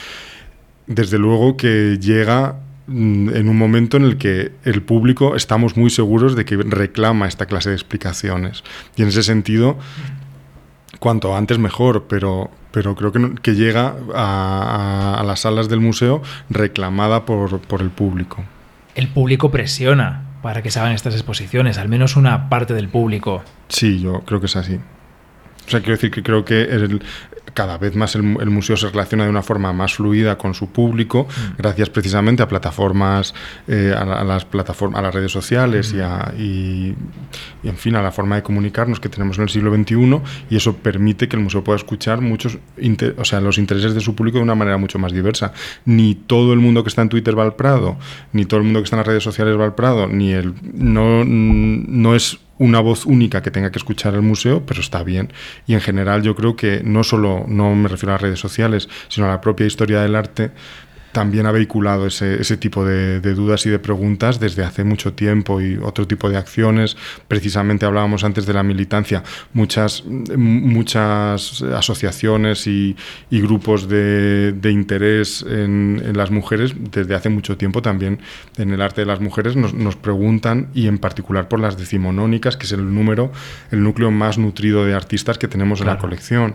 Desde 0.86 1.18
luego 1.18 1.58
que 1.58 1.98
llega 2.00 2.56
mm, 2.86 3.36
en 3.36 3.50
un 3.50 3.58
momento 3.58 3.98
en 3.98 4.04
el 4.04 4.16
que 4.16 4.52
el 4.64 4.80
público 4.80 5.36
estamos 5.36 5.76
muy 5.76 5.90
seguros 5.90 6.36
de 6.36 6.46
que 6.46 6.56
reclama 6.56 7.28
esta 7.28 7.44
clase 7.44 7.68
de 7.68 7.74
explicaciones. 7.74 8.64
Y 8.96 9.02
en 9.02 9.08
ese 9.08 9.22
sentido, 9.22 9.76
cuanto 10.98 11.36
antes 11.36 11.58
mejor, 11.58 12.04
pero, 12.08 12.50
pero 12.72 12.94
creo 12.94 13.12
que, 13.12 13.34
que 13.42 13.54
llega 13.54 13.94
a, 14.14 15.14
a, 15.14 15.20
a, 15.20 15.24
las 15.24 15.40
salas 15.40 15.68
del 15.68 15.80
museo 15.80 16.22
reclamada 16.50 17.24
por, 17.24 17.60
por, 17.60 17.80
el 17.80 17.90
público. 17.90 18.44
El 18.94 19.08
público 19.08 19.50
presiona 19.50 20.24
para 20.42 20.62
que 20.62 20.70
se 20.70 20.78
hagan 20.78 20.92
estas 20.92 21.14
exposiciones, 21.14 21.78
al 21.78 21.88
menos 21.88 22.16
una 22.16 22.48
parte 22.48 22.74
del 22.74 22.88
público. 22.88 23.42
Sí, 23.68 24.00
yo 24.00 24.20
creo 24.20 24.40
que 24.40 24.46
es 24.46 24.56
así. 24.56 24.78
O 25.68 25.70
sea, 25.70 25.80
quiero 25.80 25.96
decir 25.96 26.10
que 26.10 26.22
creo 26.22 26.46
que 26.46 26.62
el, 26.62 27.02
cada 27.52 27.76
vez 27.76 27.94
más 27.94 28.14
el, 28.14 28.38
el, 28.40 28.48
museo 28.48 28.74
se 28.76 28.88
relaciona 28.88 29.24
de 29.24 29.30
una 29.30 29.42
forma 29.42 29.70
más 29.74 29.94
fluida 29.94 30.38
con 30.38 30.54
su 30.54 30.70
público, 30.70 31.28
mm. 31.28 31.56
gracias 31.58 31.90
precisamente 31.90 32.42
a 32.42 32.48
plataformas, 32.48 33.34
eh, 33.66 33.92
a, 33.94 34.00
a, 34.00 34.24
las 34.24 34.46
plataformas, 34.46 34.98
a 34.98 35.02
las 35.02 35.14
redes 35.14 35.30
sociales 35.30 35.92
mm. 35.92 35.96
y, 35.96 36.00
a, 36.00 36.34
y, 36.38 36.94
y, 37.62 37.68
en 37.68 37.76
fin, 37.76 37.96
a 37.96 38.02
la 38.02 38.12
forma 38.12 38.36
de 38.36 38.42
comunicarnos 38.42 38.98
que 38.98 39.10
tenemos 39.10 39.36
en 39.36 39.42
el 39.42 39.50
siglo 39.50 39.74
XXI, 39.74 40.22
y 40.48 40.56
eso 40.56 40.74
permite 40.76 41.28
que 41.28 41.36
el 41.36 41.42
museo 41.42 41.62
pueda 41.62 41.76
escuchar 41.76 42.22
muchos, 42.22 42.56
inter, 42.78 43.14
o 43.18 43.24
sea, 43.26 43.42
los 43.42 43.58
intereses 43.58 43.92
de 43.92 44.00
su 44.00 44.14
público 44.14 44.38
de 44.38 44.44
una 44.44 44.54
manera 44.54 44.78
mucho 44.78 44.98
más 44.98 45.12
diversa. 45.12 45.52
Ni 45.84 46.14
todo 46.14 46.54
el 46.54 46.60
mundo 46.60 46.82
que 46.82 46.88
está 46.88 47.02
en 47.02 47.10
Twitter 47.10 47.38
va 47.38 47.42
al 47.42 47.56
Prado, 47.56 47.98
ni 48.32 48.46
todo 48.46 48.58
el 48.60 48.64
mundo 48.64 48.80
que 48.80 48.84
está 48.84 48.96
en 48.96 49.00
las 49.00 49.06
redes 49.06 49.22
sociales 49.22 49.58
va 49.58 49.66
al 49.66 49.74
Prado, 49.74 50.06
ni 50.06 50.32
el, 50.32 50.54
no, 50.62 51.24
no 51.26 52.14
es 52.14 52.38
una 52.58 52.80
voz 52.80 53.06
única 53.06 53.42
que 53.42 53.50
tenga 53.50 53.70
que 53.70 53.78
escuchar 53.78 54.14
el 54.14 54.22
museo, 54.22 54.64
pero 54.66 54.80
está 54.80 55.02
bien. 55.02 55.32
Y 55.66 55.74
en 55.74 55.80
general 55.80 56.22
yo 56.22 56.34
creo 56.34 56.56
que 56.56 56.82
no 56.84 57.04
solo, 57.04 57.44
no 57.48 57.74
me 57.74 57.88
refiero 57.88 58.12
a 58.12 58.14
las 58.14 58.22
redes 58.22 58.40
sociales, 58.40 58.88
sino 59.08 59.26
a 59.26 59.30
la 59.30 59.40
propia 59.40 59.66
historia 59.66 60.00
del 60.00 60.16
arte, 60.16 60.50
también 61.12 61.46
ha 61.46 61.52
vehiculado 61.52 62.06
ese, 62.06 62.40
ese 62.40 62.56
tipo 62.56 62.84
de, 62.84 63.20
de, 63.20 63.34
dudas 63.34 63.64
y 63.66 63.70
de 63.70 63.78
preguntas 63.78 64.40
desde 64.40 64.64
hace 64.64 64.84
mucho 64.84 65.12
tiempo 65.12 65.60
y 65.60 65.76
otro 65.76 66.06
tipo 66.06 66.28
de 66.30 66.36
acciones. 66.36 66.96
Precisamente 67.26 67.86
hablábamos 67.86 68.24
antes 68.24 68.46
de 68.46 68.52
la 68.52 68.62
militancia. 68.62 69.22
Muchas, 69.52 70.04
muchas 70.04 71.62
asociaciones 71.62 72.66
y, 72.66 72.96
y 73.30 73.40
grupos 73.40 73.88
de, 73.88 74.52
de 74.52 74.70
interés 74.70 75.42
en, 75.42 76.02
en, 76.04 76.16
las 76.16 76.30
mujeres 76.30 76.74
desde 76.90 77.14
hace 77.14 77.28
mucho 77.28 77.56
tiempo 77.56 77.82
también 77.82 78.18
en 78.56 78.72
el 78.72 78.82
arte 78.82 79.02
de 79.02 79.06
las 79.06 79.20
mujeres 79.20 79.56
nos, 79.56 79.74
nos, 79.74 79.96
preguntan 79.96 80.68
y 80.74 80.86
en 80.88 80.98
particular 80.98 81.48
por 81.48 81.60
las 81.60 81.76
decimonónicas, 81.76 82.56
que 82.56 82.66
es 82.66 82.72
el 82.72 82.94
número, 82.94 83.32
el 83.70 83.82
núcleo 83.82 84.10
más 84.10 84.38
nutrido 84.38 84.84
de 84.84 84.94
artistas 84.94 85.38
que 85.38 85.48
tenemos 85.48 85.80
claro. 85.80 85.92
en 85.92 85.96
la 85.96 86.00
colección. 86.00 86.54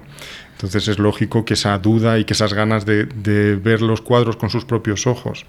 Entonces 0.64 0.88
es 0.88 0.98
lógico 0.98 1.44
que 1.44 1.56
esa 1.56 1.78
duda 1.78 2.20
y 2.20 2.24
que 2.24 2.32
esas 2.32 2.54
ganas 2.54 2.86
de, 2.86 3.04
de 3.04 3.58
ver 3.58 3.82
los 3.82 4.00
cuadros 4.00 4.38
con 4.38 4.50
sus 4.50 4.64
propios 4.64 5.08
ojos, 5.08 5.46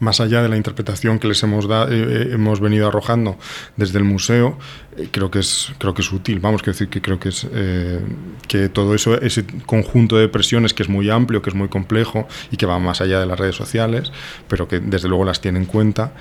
más 0.00 0.20
allá 0.20 0.42
de 0.42 0.48
la 0.48 0.56
interpretación 0.56 1.18
que 1.18 1.28
les 1.28 1.42
hemos, 1.42 1.66
da, 1.66 1.86
eh, 1.90 2.30
hemos 2.32 2.60
venido 2.60 2.88
arrojando 2.88 3.38
desde 3.76 3.98
el 3.98 4.04
museo, 4.04 4.58
eh, 4.96 5.08
creo 5.10 5.30
que 5.30 5.40
es 5.40 5.72
creo 5.78 5.94
que 5.94 6.02
es 6.02 6.12
útil. 6.12 6.40
Vamos, 6.40 6.62
quiero 6.62 6.74
decir 6.74 6.88
que 6.88 7.00
creo 7.00 7.18
que 7.18 7.30
es 7.30 7.46
eh, 7.50 8.00
que 8.46 8.68
todo 8.68 8.94
eso, 8.94 9.20
ese 9.20 9.44
conjunto 9.66 10.16
de 10.16 10.28
presiones 10.28 10.74
que 10.74 10.82
es 10.82 10.88
muy 10.88 11.10
amplio, 11.10 11.42
que 11.42 11.50
es 11.50 11.56
muy 11.56 11.68
complejo 11.68 12.28
y 12.50 12.56
que 12.56 12.66
va 12.66 12.78
más 12.78 13.00
allá 13.00 13.20
de 13.20 13.26
las 13.26 13.38
redes 13.38 13.56
sociales, 13.56 14.12
pero 14.46 14.68
que 14.68 14.78
desde 14.78 15.08
luego 15.08 15.24
las 15.24 15.40
tiene 15.40 15.58
en 15.58 15.64
cuenta, 15.64 16.12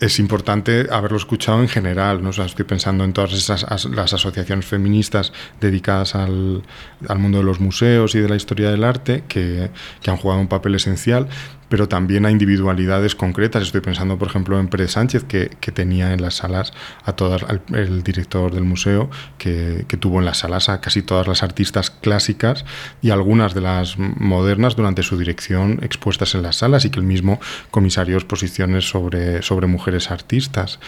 es 0.00 0.18
importante 0.18 0.86
haberlo 0.90 1.16
escuchado 1.16 1.60
en 1.60 1.68
general. 1.68 2.22
¿no? 2.22 2.30
Estoy 2.30 2.64
pensando 2.64 3.04
en 3.04 3.12
todas 3.12 3.32
esas 3.32 3.64
as, 3.64 3.84
las 3.86 4.12
asociaciones 4.12 4.66
feministas 4.66 5.32
dedicadas 5.60 6.14
al, 6.14 6.62
al, 7.08 7.18
mundo 7.18 7.38
de 7.38 7.44
los 7.44 7.60
museos 7.60 8.14
y 8.14 8.20
de 8.20 8.28
la 8.28 8.36
historia 8.36 8.70
del 8.70 8.84
arte 8.84 9.24
que, 9.28 9.70
que, 10.02 10.10
han 10.10 10.16
jugado 10.16 10.40
un 10.40 10.48
papel 10.48 10.74
esencial, 10.74 11.28
pero 11.74 11.88
también 11.88 12.24
a 12.24 12.30
individualidades 12.30 13.16
concretas. 13.16 13.64
Estoy 13.64 13.80
pensando, 13.80 14.16
por 14.16 14.28
ejemplo, 14.28 14.60
en 14.60 14.68
Pérez 14.68 14.92
Sánchez, 14.92 15.24
que, 15.24 15.48
tenía 15.72 16.12
en 16.12 16.22
las 16.22 16.36
salas 16.36 16.72
a 17.02 17.14
todas, 17.14 17.42
al, 17.42 17.62
el 17.74 18.04
director 18.04 18.54
del 18.54 18.62
museo, 18.62 19.10
que, 19.38 19.84
tuvo 19.98 20.20
en 20.20 20.24
las 20.24 20.38
salas 20.38 20.68
a 20.68 20.80
casi 20.80 21.02
todas 21.02 21.26
las 21.26 21.42
artistas 21.42 21.90
clásicas 21.90 22.64
y 23.02 23.10
algunas 23.10 23.54
de 23.54 23.62
las 23.62 23.98
modernas 23.98 24.76
durante 24.76 25.02
su 25.02 25.18
dirección 25.18 25.80
expuestas 25.82 26.36
en 26.36 26.44
las 26.44 26.58
salas 26.58 26.84
y 26.84 26.90
que 26.90 27.00
el 27.00 27.06
mismo 27.06 27.40
comisarió 27.72 28.18
exposiciones 28.18 28.88
sobre, 28.88 29.42
sobre 29.42 29.66
mujeres 29.66 30.12
artistas 30.12 30.78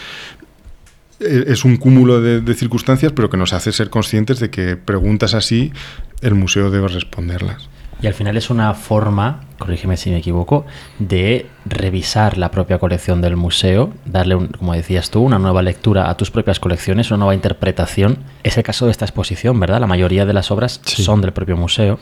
es 1.19 1.65
un 1.65 1.75
cúmulo 1.75 2.21
de, 2.21 2.53
circunstancias, 2.53 3.11
pero 3.11 3.29
que 3.29 3.35
nos 3.35 3.51
hace 3.51 3.73
ser 3.73 3.89
conscientes 3.89 4.39
de 4.39 4.51
que 4.51 4.77
preguntas 4.77 5.33
así 5.33 5.73
el 6.21 6.35
museo 6.35 6.71
debe 6.71 6.87
responderlas. 6.87 7.67
Y 7.99 8.05
al 8.05 8.13
final 8.13 8.37
es 8.37 8.51
una 8.51 8.73
forma, 8.75 9.41
corrígeme 9.57 9.97
si 9.97 10.11
me 10.11 10.17
equivoco, 10.17 10.65
de 10.99 11.47
revisar 11.65 12.37
la 12.37 12.51
propia 12.51 12.77
colección 12.77 13.21
del 13.21 13.35
museo, 13.35 13.91
darle, 14.05 14.35
un, 14.35 14.47
como 14.49 14.73
decías 14.73 15.09
tú, 15.09 15.23
una 15.23 15.39
nueva 15.39 15.63
lectura 15.63 16.09
a 16.09 16.15
tus 16.15 16.29
propias 16.29 16.59
colecciones, 16.59 17.09
una 17.09 17.17
nueva 17.17 17.33
interpretación. 17.33 18.19
Es 18.43 18.55
el 18.57 18.63
caso 18.63 18.85
de 18.85 18.91
esta 18.91 19.05
exposición, 19.05 19.59
¿verdad? 19.59 19.79
La 19.79 19.87
mayoría 19.87 20.25
de 20.25 20.33
las 20.33 20.51
obras 20.51 20.79
sí. 20.85 21.03
son 21.03 21.21
del 21.21 21.33
propio 21.33 21.57
museo. 21.57 21.99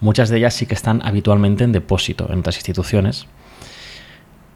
Muchas 0.00 0.28
de 0.28 0.36
ellas 0.36 0.52
sí 0.52 0.66
que 0.66 0.74
están 0.74 1.00
habitualmente 1.02 1.64
en 1.64 1.72
depósito 1.72 2.26
en 2.30 2.40
otras 2.40 2.56
instituciones. 2.56 3.26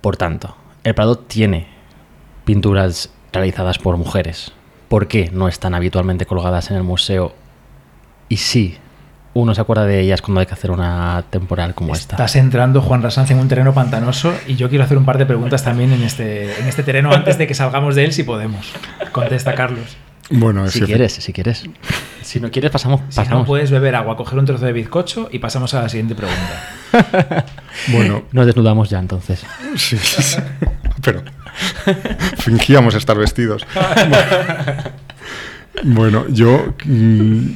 Por 0.03 0.19
tanto, 0.19 0.57
el 0.85 0.95
Prado 0.95 1.17
tiene 1.17 1.69
pinturas 2.45 3.11
realizadas 3.33 3.79
por 3.79 3.97
mujeres. 3.97 4.53
¿Por 4.89 5.09
qué 5.09 5.31
no 5.33 5.49
están 5.49 5.75
habitualmente 5.75 6.27
colgadas 6.27 6.71
en 6.71 6.77
el 6.77 6.83
museo? 6.83 7.35
Y 8.29 8.37
sí, 8.37 8.77
uno 9.35 9.55
se 9.55 9.61
acuerda 9.61 9.87
de 9.87 10.01
ellas 10.01 10.21
cuando 10.21 10.41
hay 10.41 10.47
que 10.47 10.55
hacer 10.55 10.71
una 10.71 11.25
temporal 11.31 11.75
como 11.75 11.93
Estás 11.95 12.01
esta. 12.03 12.15
Estás 12.17 12.37
entrando, 12.37 12.81
Juan 12.83 13.03
Rasanz, 13.03 13.31
en 13.31 13.39
un 13.39 13.49
terreno 13.49 13.73
pantanoso 13.73 14.35
y 14.47 14.57
yo 14.57 14.69
quiero 14.69 14.85
hacer 14.85 14.99
un 14.99 15.05
par 15.05 15.19
de 15.19 15.27
preguntas 15.27 15.65
también 15.65 15.93
en 15.93 16.03
este, 16.03 16.61
en 16.61 16.67
este 16.67 16.83
terreno 16.83 17.13
antes 17.13 17.39
de 17.39 17.47
que 17.47 17.55
salgamos 17.55 17.95
de 17.95 18.05
él, 18.05 18.13
si 18.13 18.23
podemos. 18.25 18.73
Contesta, 19.13 19.55
Carlos. 19.55 19.97
Bueno, 20.31 20.69
si 20.69 20.81
quieres, 20.83 21.13
si 21.13 21.33
quieres. 21.33 21.65
Si 22.23 22.41
no 22.41 22.51
quieres, 22.51 22.71
pasamos. 22.71 23.01
Si 23.09 23.17
pasamos. 23.17 23.41
no 23.41 23.47
puedes 23.47 23.71
beber 23.71 23.95
agua, 23.95 24.17
coger 24.17 24.39
un 24.39 24.47
trozo 24.47 24.65
de 24.65 24.73
bizcocho 24.73 25.29
y 25.31 25.39
pasamos 25.39 25.75
a 25.75 25.83
la 25.83 25.89
siguiente 25.89 26.15
pregunta. 26.15 27.47
Bueno, 27.89 28.25
Nos 28.33 28.45
desnudamos 28.45 28.91
ya 28.91 28.99
entonces. 28.99 29.45
sí, 29.77 29.97
sí, 29.97 30.23
sí. 30.23 30.39
pero 31.03 31.23
fingíamos 32.37 32.95
estar 32.95 33.17
vestidos. 33.17 33.67
Bueno, 35.85 36.27
yo 36.29 36.75
mm, 36.85 37.47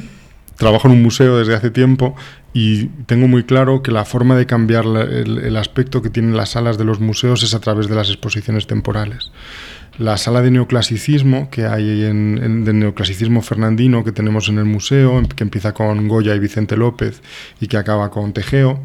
trabajo 0.57 0.89
en 0.89 0.95
un 0.95 1.03
museo 1.03 1.39
desde 1.39 1.55
hace 1.55 1.71
tiempo 1.71 2.17
y 2.53 2.87
tengo 3.07 3.29
muy 3.29 3.45
claro 3.45 3.83
que 3.83 3.91
la 3.93 4.05
forma 4.05 4.37
de 4.37 4.47
cambiar 4.47 4.85
el, 4.87 5.57
aspecto 5.57 6.01
que 6.03 6.11
tienen 6.11 6.37
las 6.37 6.51
salas 6.51 6.79
de 6.79 6.85
los 6.85 7.01
museos 7.01 7.43
es 7.43 7.55
a 7.55 7.61
través 7.61 7.89
de 7.89 7.95
las 7.95 8.09
exposiciones 8.09 8.67
temporales. 8.67 9.31
La 9.99 10.17
sala 10.17 10.43
de 10.43 10.51
neoclasicismo 10.51 11.51
que 11.51 11.67
hay 11.67 12.05
en, 12.05 12.39
en- 12.43 12.65
de 12.65 12.73
neoclasicismo 12.73 13.43
fernandino 13.43 14.05
que 14.05 14.13
tenemos 14.13 14.49
en 14.49 14.59
el 14.59 14.65
museo, 14.65 15.23
que 15.35 15.45
empieza 15.45 15.73
con 15.73 16.09
Goya 16.09 16.35
y 16.35 16.39
Vicente 16.39 16.77
López 16.77 17.23
y 17.61 17.67
que 17.67 17.77
acaba 17.77 18.11
con 18.11 18.33
Tejeo, 18.33 18.81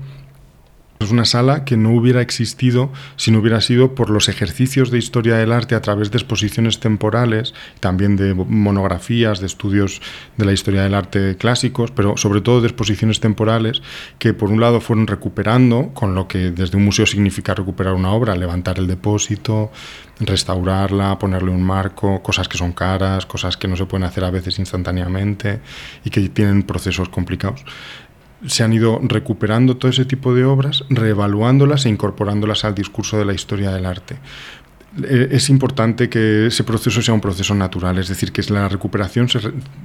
es 1.04 1.12
una 1.12 1.26
sala 1.26 1.66
que 1.66 1.78
no 1.78 1.92
hubiera 1.92 2.22
existido 2.22 2.92
si 3.16 3.32
no 3.32 3.40
hubiera 3.40 3.62
sido 3.62 3.96
por 3.96 4.10
los 4.10 4.30
ejercicios 4.30 4.92
de 4.92 4.98
historia 4.98 5.38
del 5.38 5.52
arte 5.52 5.76
a 5.76 5.82
través 5.82 6.12
de 6.12 6.18
exposiciones 6.18 6.80
temporales, 6.80 7.54
también 7.80 8.16
de 8.16 8.34
monografías, 8.34 9.40
de 9.40 9.48
estudios 9.48 10.02
de 10.38 10.46
la 10.46 10.54
historia 10.54 10.84
del 10.84 10.94
arte 10.94 11.38
clásicos, 11.38 11.92
pero 11.92 12.18
sobre 12.18 12.42
todo 12.42 12.62
de 12.62 12.68
exposiciones 12.68 13.20
temporales 13.20 13.82
que 14.20 14.34
por 14.34 14.50
un 14.52 14.60
lado 14.60 14.82
fueron 14.82 15.08
recuperando, 15.08 15.92
con 15.94 16.16
lo 16.16 16.28
que 16.28 16.52
desde 16.52 16.78
un 16.78 16.86
museo 16.86 17.06
significa 17.06 17.54
recuperar 17.54 17.94
una 17.94 18.12
obra, 18.12 18.36
levantar 18.36 18.80
el 18.80 18.88
depósito, 18.88 19.72
restaurarla, 20.20 21.18
ponerle 21.18 21.52
un 21.52 21.64
marco, 21.64 22.22
cosas 22.22 22.48
que 22.48 22.58
son 22.58 22.74
caras, 22.74 23.26
cosas 23.26 23.58
que 23.58 23.68
no 23.68 23.76
se 23.76 23.86
pueden 23.86 24.06
hacer 24.06 24.24
a 24.24 24.32
veces 24.32 24.60
instantáneamente 24.60 25.62
y 26.04 26.10
que 26.10 26.30
tienen 26.30 26.64
procesos 26.64 27.10
complicados 27.10 27.66
se 28.46 28.64
han 28.64 28.74
ido 28.74 29.00
recuperando 29.04 29.78
todo 29.78 29.92
ese 29.92 30.06
tipo 30.06 30.34
de 30.34 30.46
obras, 30.46 30.84
reevaluándolas 30.90 31.86
e 31.86 31.90
incorporándolas 31.90 32.66
al 32.66 32.76
discurso 32.76 33.18
de 33.18 33.26
la 33.26 33.34
historia 33.34 33.72
del 33.72 33.86
arte. 33.86 34.18
Eh, 35.04 35.30
Es 35.32 35.50
importante 35.50 36.10
que 36.10 36.48
ese 36.48 36.66
proceso 36.66 37.02
sea 37.02 37.14
un 37.14 37.22
proceso 37.22 37.56
natural, 37.56 37.98
es 37.98 38.10
decir, 38.10 38.34
que 38.34 38.42
la 38.52 38.68
recuperación 38.68 39.28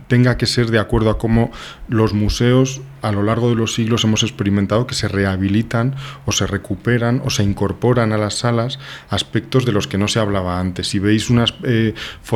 tenga 0.09 0.37
que 0.37 0.47
ser 0.47 0.71
de 0.71 0.81
acuerdo 0.81 1.11
a 1.11 1.19
cómo 1.19 1.53
los 1.89 2.13
museos 2.13 2.81
a 3.03 3.13
lo 3.13 3.23
largo 3.23 3.49
de 3.49 3.55
los 3.55 3.75
siglos 3.75 4.03
hemos 4.03 4.25
experimentado 4.25 4.87
que 4.87 4.97
se 4.97 5.07
rehabilitan 5.07 5.95
o 6.25 6.33
se 6.33 6.47
recuperan 6.47 7.23
o 7.25 7.31
se 7.31 7.45
incorporan 7.45 8.13
a 8.13 8.19
las 8.19 8.35
salas 8.35 8.81
aspectos 9.09 9.65
de 9.65 9.71
los 9.71 9.87
que 9.87 9.97
no 9.99 10.09
se 10.09 10.19
hablaba 10.19 10.59
antes. 10.59 10.89
Si 10.89 10.99
veis 10.99 11.31
unas 11.31 11.55
eh, 11.63 11.95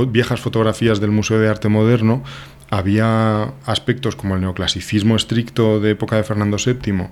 viejas 0.08 0.40
fotografías 0.40 1.00
del 1.00 1.10
Museo 1.10 1.40
de 1.40 1.48
Arte 1.48 1.68
Moderno, 1.68 2.22
había 2.70 3.52
aspectos 3.66 4.16
como 4.16 4.36
el 4.36 4.40
neoclasicismo 4.40 5.16
estricto 5.16 5.80
de 5.80 5.90
época 5.90 6.16
de 6.16 6.24
Fernando 6.24 6.56
VII 6.64 7.08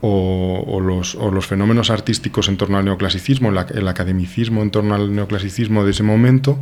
o, 0.00 0.64
o 0.66 0.80
los, 0.80 1.14
o 1.14 1.30
los 1.30 1.46
fenómenos 1.46 1.90
artísticos 1.90 2.48
en 2.48 2.56
torno 2.56 2.78
al 2.78 2.84
neoclasicismo, 2.84 3.48
el, 3.48 3.58
el 3.74 3.88
academicismo 3.88 4.62
en 4.62 4.70
torno 4.70 4.94
al 4.94 5.14
neoclasicismo 5.14 5.84
de 5.84 5.92
ese 5.92 6.02
momento, 6.02 6.58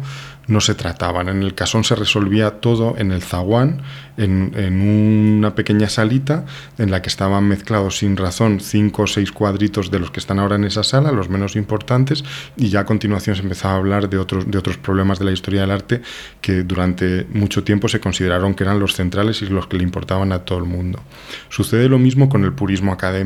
no 0.46 0.60
se 0.60 0.74
trataban. 0.74 1.28
En 1.28 1.42
el 1.42 1.54
casón 1.54 1.84
se 1.84 1.94
resolvía 1.94 2.60
todo 2.60 2.94
en 2.98 3.10
el 3.12 3.22
zaguán, 3.22 3.82
en, 4.16 4.52
en 4.56 5.38
una 5.38 5.54
pequeña 5.54 5.88
salita 5.88 6.44
en 6.78 6.90
la 6.90 7.02
que 7.02 7.08
estaban 7.08 7.48
mezclados 7.48 7.98
sin 7.98 8.16
razón 8.16 8.60
cinco 8.60 9.02
o 9.02 9.06
seis 9.06 9.32
cuadritos 9.32 9.90
de 9.90 9.98
los 9.98 10.10
que 10.10 10.20
están 10.20 10.38
ahora 10.38 10.56
en 10.56 10.64
esa 10.64 10.84
sala, 10.84 11.10
los 11.12 11.28
menos 11.28 11.56
importantes, 11.56 12.24
y 12.56 12.68
ya 12.68 12.80
a 12.80 12.84
continuación 12.84 13.36
se 13.36 13.42
empezaba 13.42 13.74
a 13.74 13.78
hablar 13.78 14.08
de 14.08 14.18
otros, 14.18 14.50
de 14.50 14.58
otros 14.58 14.76
problemas 14.76 15.18
de 15.18 15.24
la 15.24 15.32
historia 15.32 15.62
del 15.62 15.70
arte 15.70 16.02
que 16.40 16.62
durante 16.62 17.26
mucho 17.32 17.64
tiempo 17.64 17.88
se 17.88 18.00
consideraron 18.00 18.54
que 18.54 18.64
eran 18.64 18.78
los 18.78 18.94
centrales 18.94 19.42
y 19.42 19.46
los 19.46 19.66
que 19.66 19.78
le 19.78 19.82
importaban 19.82 20.30
a 20.32 20.40
todo 20.40 20.58
el 20.58 20.64
mundo. 20.64 21.00
Sucede 21.48 21.88
lo 21.88 21.98
mismo 21.98 22.28
con 22.28 22.44
el 22.44 22.52
purismo 22.52 22.92
académico. 22.92 23.23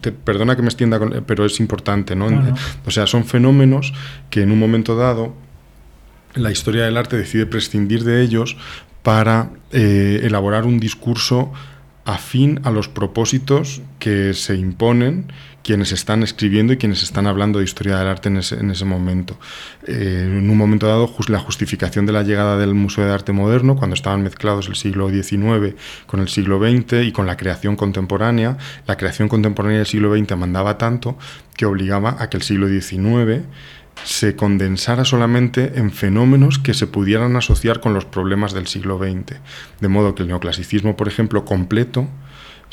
Te- 0.00 0.12
perdona 0.12 0.56
que 0.56 0.62
me 0.62 0.68
extienda, 0.68 0.98
con- 0.98 1.24
pero 1.26 1.44
es 1.44 1.60
importante, 1.60 2.14
no. 2.16 2.26
O 2.86 2.90
sea, 2.90 3.06
son 3.06 3.24
fenómenos 3.24 3.92
que 4.30 4.42
en 4.42 4.50
un 4.52 4.58
momento 4.58 4.96
dado 4.96 5.34
la 6.34 6.50
historia 6.50 6.84
del 6.84 6.96
arte 6.96 7.16
decide 7.16 7.46
prescindir 7.46 8.02
de 8.04 8.22
ellos 8.22 8.56
para 9.02 9.50
eh, 9.70 10.20
elaborar 10.24 10.64
un 10.64 10.80
discurso 10.80 11.52
afín 12.04 12.60
a 12.64 12.70
los 12.70 12.88
propósitos 12.88 13.82
que 13.98 14.34
se 14.34 14.56
imponen 14.56 15.26
quienes 15.64 15.92
están 15.92 16.22
escribiendo 16.22 16.74
y 16.74 16.76
quienes 16.76 17.02
están 17.02 17.26
hablando 17.26 17.58
de 17.58 17.64
historia 17.64 17.96
del 17.96 18.06
arte 18.06 18.28
en 18.28 18.36
ese, 18.36 18.56
en 18.56 18.70
ese 18.70 18.84
momento. 18.84 19.36
Eh, 19.88 20.28
en 20.30 20.50
un 20.50 20.56
momento 20.58 20.86
dado, 20.86 21.10
la 21.28 21.40
justificación 21.40 22.04
de 22.04 22.12
la 22.12 22.22
llegada 22.22 22.58
del 22.58 22.74
Museo 22.74 23.06
de 23.06 23.12
Arte 23.12 23.32
Moderno, 23.32 23.74
cuando 23.74 23.94
estaban 23.94 24.22
mezclados 24.22 24.68
el 24.68 24.76
siglo 24.76 25.08
XIX 25.08 25.74
con 26.06 26.20
el 26.20 26.28
siglo 26.28 26.60
XX 26.60 27.04
y 27.04 27.12
con 27.12 27.26
la 27.26 27.38
creación 27.38 27.76
contemporánea, 27.76 28.58
la 28.86 28.96
creación 28.96 29.28
contemporánea 29.28 29.78
del 29.78 29.86
siglo 29.86 30.14
XX 30.14 30.36
mandaba 30.36 30.76
tanto 30.76 31.16
que 31.56 31.64
obligaba 31.64 32.16
a 32.18 32.28
que 32.28 32.36
el 32.36 32.42
siglo 32.42 32.68
XIX 32.68 33.46
se 34.02 34.36
condensara 34.36 35.04
solamente 35.04 35.78
en 35.78 35.92
fenómenos 35.92 36.58
que 36.58 36.74
se 36.74 36.86
pudieran 36.86 37.36
asociar 37.36 37.80
con 37.80 37.94
los 37.94 38.04
problemas 38.04 38.52
del 38.52 38.66
siglo 38.66 38.98
XX. 38.98 39.38
De 39.80 39.88
modo 39.88 40.14
que 40.14 40.22
el 40.22 40.28
neoclasicismo, 40.28 40.96
por 40.96 41.08
ejemplo, 41.08 41.44
completo, 41.44 42.06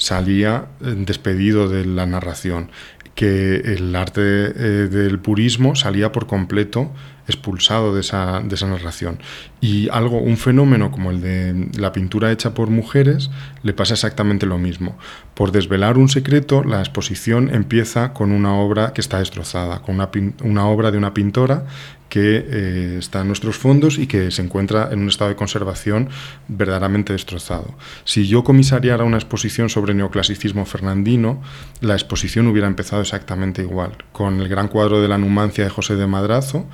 salía 0.01 0.65
eh, 0.81 0.95
despedido 0.97 1.69
de 1.69 1.85
la 1.85 2.07
narración, 2.07 2.71
que 3.13 3.57
el 3.57 3.95
arte 3.95 4.21
eh, 4.21 4.87
del 4.89 5.19
purismo 5.19 5.75
salía 5.75 6.11
por 6.11 6.25
completo 6.25 6.91
expulsado 7.27 7.93
de 7.93 8.01
esa, 8.01 8.41
de 8.43 8.55
esa 8.55 8.67
narración. 8.67 9.19
Y 9.61 9.89
algo, 9.89 10.17
un 10.17 10.37
fenómeno 10.37 10.89
como 10.91 11.11
el 11.11 11.21
de 11.21 11.69
la 11.77 11.93
pintura 11.93 12.31
hecha 12.31 12.55
por 12.55 12.69
mujeres, 12.69 13.29
le 13.61 13.73
pasa 13.73 13.93
exactamente 13.93 14.47
lo 14.47 14.57
mismo. 14.57 14.97
Por 15.35 15.51
desvelar 15.51 15.99
un 15.99 16.09
secreto, 16.09 16.63
la 16.63 16.79
exposición 16.79 17.53
empieza 17.53 18.11
con 18.11 18.31
una 18.31 18.55
obra 18.55 18.93
que 18.93 19.01
está 19.01 19.19
destrozada, 19.19 19.83
con 19.83 19.95
una, 19.95 20.09
una 20.43 20.65
obra 20.65 20.89
de 20.89 20.97
una 20.97 21.13
pintora 21.13 21.65
que 22.11 22.45
eh, 22.45 22.95
está 22.99 23.21
en 23.21 23.27
nuestros 23.27 23.55
fondos 23.57 23.97
y 23.97 24.05
que 24.05 24.31
se 24.31 24.41
encuentra 24.41 24.89
en 24.91 24.99
un 24.99 25.07
estado 25.07 25.29
de 25.29 25.37
conservación 25.37 26.09
verdaderamente 26.49 27.13
destrozado. 27.13 27.73
Si 28.03 28.27
yo 28.27 28.43
comisariara 28.43 29.05
una 29.05 29.15
exposición 29.15 29.69
sobre 29.69 29.93
neoclasicismo 29.93 30.65
fernandino, 30.65 31.41
la 31.79 31.93
exposición 31.93 32.47
hubiera 32.47 32.67
empezado 32.67 33.01
exactamente 33.01 33.61
igual, 33.61 33.93
con 34.11 34.41
el 34.41 34.49
gran 34.49 34.67
cuadro 34.67 35.01
de 35.01 35.07
la 35.07 35.17
Numancia 35.17 35.63
de 35.63 35.69
José 35.69 35.95
de 35.95 36.05
Madrazo, 36.05 36.65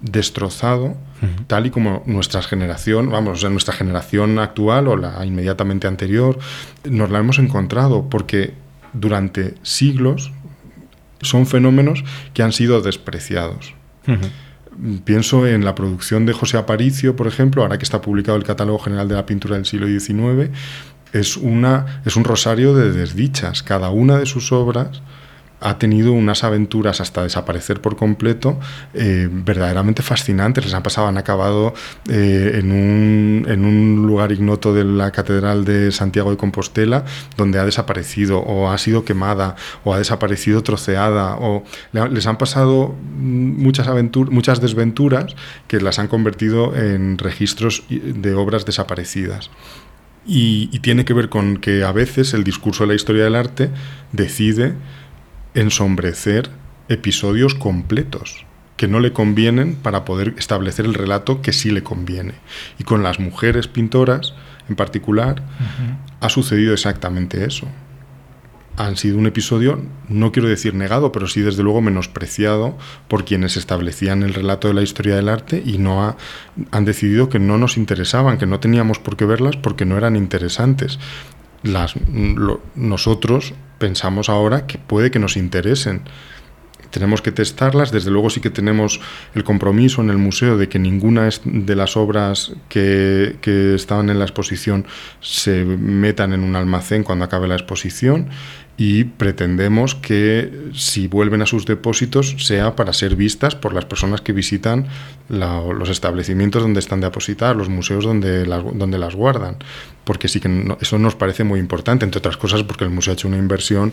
destrozado, 0.00 0.96
tal 1.48 1.66
y 1.66 1.70
como 1.70 2.02
nuestra 2.06 2.40
generación, 2.40 3.10
vamos, 3.10 3.44
nuestra 3.44 3.74
generación 3.74 4.38
actual 4.38 4.88
o 4.88 4.96
la 4.96 5.22
inmediatamente 5.26 5.86
anterior, 5.86 6.38
nos 6.88 7.10
la 7.10 7.18
hemos 7.18 7.38
encontrado, 7.38 8.08
porque 8.08 8.54
durante 8.94 9.54
siglos 9.62 10.32
son 11.20 11.44
fenómenos 11.44 12.04
que 12.32 12.42
han 12.42 12.52
sido 12.52 12.80
despreciados. 12.80 13.74
Pienso 15.04 15.46
en 15.46 15.64
la 15.64 15.74
producción 15.74 16.24
de 16.24 16.32
José 16.32 16.56
Aparicio, 16.56 17.16
por 17.16 17.26
ejemplo, 17.26 17.62
ahora 17.62 17.78
que 17.78 17.84
está 17.84 18.00
publicado 18.00 18.38
el 18.38 18.44
Catálogo 18.44 18.78
General 18.78 19.08
de 19.08 19.14
la 19.16 19.26
Pintura 19.26 19.56
del 19.56 19.66
siglo 19.66 19.86
XIX, 19.86 20.50
es, 21.12 21.36
una, 21.36 22.02
es 22.04 22.16
un 22.16 22.24
rosario 22.24 22.74
de 22.74 22.92
desdichas. 22.92 23.62
Cada 23.62 23.90
una 23.90 24.18
de 24.18 24.26
sus 24.26 24.52
obras 24.52 25.02
ha 25.60 25.78
tenido 25.78 26.12
unas 26.12 26.44
aventuras 26.44 27.00
hasta 27.00 27.22
desaparecer 27.22 27.80
por 27.80 27.96
completo 27.96 28.58
eh, 28.94 29.28
verdaderamente 29.30 30.02
fascinantes. 30.02 30.64
Les 30.64 30.74
han 30.74 30.82
pasado, 30.82 31.08
han 31.08 31.18
acabado 31.18 31.74
eh, 32.08 32.52
en, 32.54 32.70
un, 32.72 34.06
lugar 34.06 34.32
ignoto 34.32 34.72
de 34.72 34.84
la 34.84 35.10
Catedral 35.10 35.64
de 35.64 35.90
Santiago 35.92 36.30
de 36.30 36.36
Compostela, 36.36 37.04
donde 37.36 37.58
ha 37.58 37.64
desaparecido, 37.64 38.38
o 38.38 38.70
ha 38.70 38.78
sido 38.78 39.04
quemada, 39.04 39.56
o 39.84 39.92
ha 39.92 39.98
desaparecido 39.98 40.62
troceada, 40.62 41.36
o 41.36 41.64
les 41.92 42.26
han 42.26 42.38
pasado 42.38 42.94
muchas, 43.16 43.88
aventuras, 43.88 44.32
muchas 44.32 44.60
desventuras 44.60 45.34
que 45.66 45.80
las 45.80 45.98
han 45.98 46.08
convertido 46.08 46.76
en 46.76 47.18
registros 47.18 47.84
de 47.88 48.34
obras 48.34 48.64
desaparecidas. 48.64 49.50
Y 50.30 50.78
tiene 50.80 51.06
que 51.06 51.14
ver 51.14 51.30
con 51.30 51.56
que 51.56 51.84
a 51.84 51.92
veces 51.92 52.34
el 52.34 52.44
discurso 52.44 52.84
de 52.84 52.88
la 52.88 52.94
historia 52.94 53.24
del 53.24 53.34
arte 53.34 53.70
decide 54.12 54.74
ensombrecer 55.54 56.50
episodios 56.88 57.54
completos 57.54 58.44
que 58.76 58.88
no 58.88 59.00
le 59.00 59.12
convienen 59.12 59.74
para 59.74 60.04
poder 60.04 60.34
establecer 60.38 60.84
el 60.86 60.94
relato 60.94 61.42
que 61.42 61.52
sí 61.52 61.70
le 61.70 61.82
conviene. 61.82 62.34
Y 62.78 62.84
con 62.84 63.02
las 63.02 63.18
mujeres 63.18 63.66
pintoras 63.66 64.34
en 64.68 64.76
particular 64.76 65.42
ha 66.20 66.28
sucedido 66.28 66.72
exactamente 66.72 67.44
eso. 67.44 67.66
Han 68.76 68.96
sido 68.96 69.18
un 69.18 69.26
episodio, 69.26 69.82
no 70.08 70.30
quiero 70.30 70.48
decir 70.48 70.74
negado, 70.74 71.10
pero 71.10 71.26
sí 71.26 71.40
desde 71.40 71.64
luego 71.64 71.80
menospreciado 71.80 72.78
por 73.08 73.24
quienes 73.24 73.56
establecían 73.56 74.22
el 74.22 74.32
relato 74.34 74.68
de 74.68 74.74
la 74.74 74.82
historia 74.82 75.16
del 75.16 75.28
arte 75.28 75.60
y 75.66 75.78
no 75.78 76.04
ha- 76.04 76.16
han 76.70 76.84
decidido 76.84 77.28
que 77.28 77.40
no 77.40 77.58
nos 77.58 77.76
interesaban, 77.76 78.38
que 78.38 78.46
no 78.46 78.60
teníamos 78.60 79.00
por 79.00 79.16
qué 79.16 79.24
verlas 79.24 79.56
porque 79.56 79.84
no 79.84 79.96
eran 79.98 80.14
interesantes 80.14 81.00
las, 81.64 81.94
lo- 82.12 82.62
nosotros 82.76 83.54
pensamos 83.78 84.28
ahora 84.28 84.66
que 84.66 84.78
puede 84.78 85.10
que 85.10 85.18
nos 85.18 85.36
interesen. 85.36 86.02
tenemos 86.90 87.20
que 87.20 87.32
testarlas. 87.32 87.92
Desde 87.92 88.10
luego 88.10 88.30
sí 88.30 88.40
que 88.40 88.48
tenemos 88.48 89.00
el 89.34 89.44
compromiso 89.44 90.00
en 90.00 90.08
el 90.08 90.16
museo 90.16 90.56
de 90.56 90.70
que 90.70 90.78
ninguna 90.78 91.28
de 91.44 91.76
las 91.76 91.98
obras 91.98 92.52
que, 92.70 93.36
que 93.42 93.74
estaban 93.74 94.08
en 94.08 94.18
la 94.18 94.24
exposición 94.24 94.86
se 95.20 95.64
metan 95.64 96.32
en 96.32 96.42
un 96.42 96.56
almacén 96.56 97.04
cuando 97.04 97.26
acabe 97.26 97.46
la 97.46 97.56
exposición 97.56 98.30
y 98.78 99.02
pretendemos 99.02 99.96
que 99.96 100.70
si 100.72 101.08
vuelven 101.08 101.42
a 101.42 101.46
sus 101.46 101.66
depósitos 101.66 102.36
sea 102.38 102.76
para 102.76 102.92
ser 102.92 103.16
vistas 103.16 103.56
por 103.56 103.74
las 103.74 103.84
personas 103.84 104.20
que 104.20 104.32
visitan 104.32 104.86
los 105.28 105.90
establecimientos 105.90 106.62
donde 106.62 106.80
están 106.80 107.00
depositadas, 107.00 107.56
los 107.56 107.68
museos 107.68 108.04
donde 108.04 108.46
las, 108.46 108.62
donde 108.64 108.98
las 108.98 109.14
guardan, 109.14 109.56
porque 110.04 110.28
sí 110.28 110.40
que 110.40 110.74
eso 110.80 110.98
nos 110.98 111.16
parece 111.16 111.44
muy 111.44 111.60
importante, 111.60 112.06
entre 112.06 112.20
otras 112.20 112.38
cosas 112.38 112.62
porque 112.62 112.84
el 112.84 112.90
museo 112.90 113.12
ha 113.12 113.14
hecho 113.14 113.28
una 113.28 113.36
inversión 113.36 113.92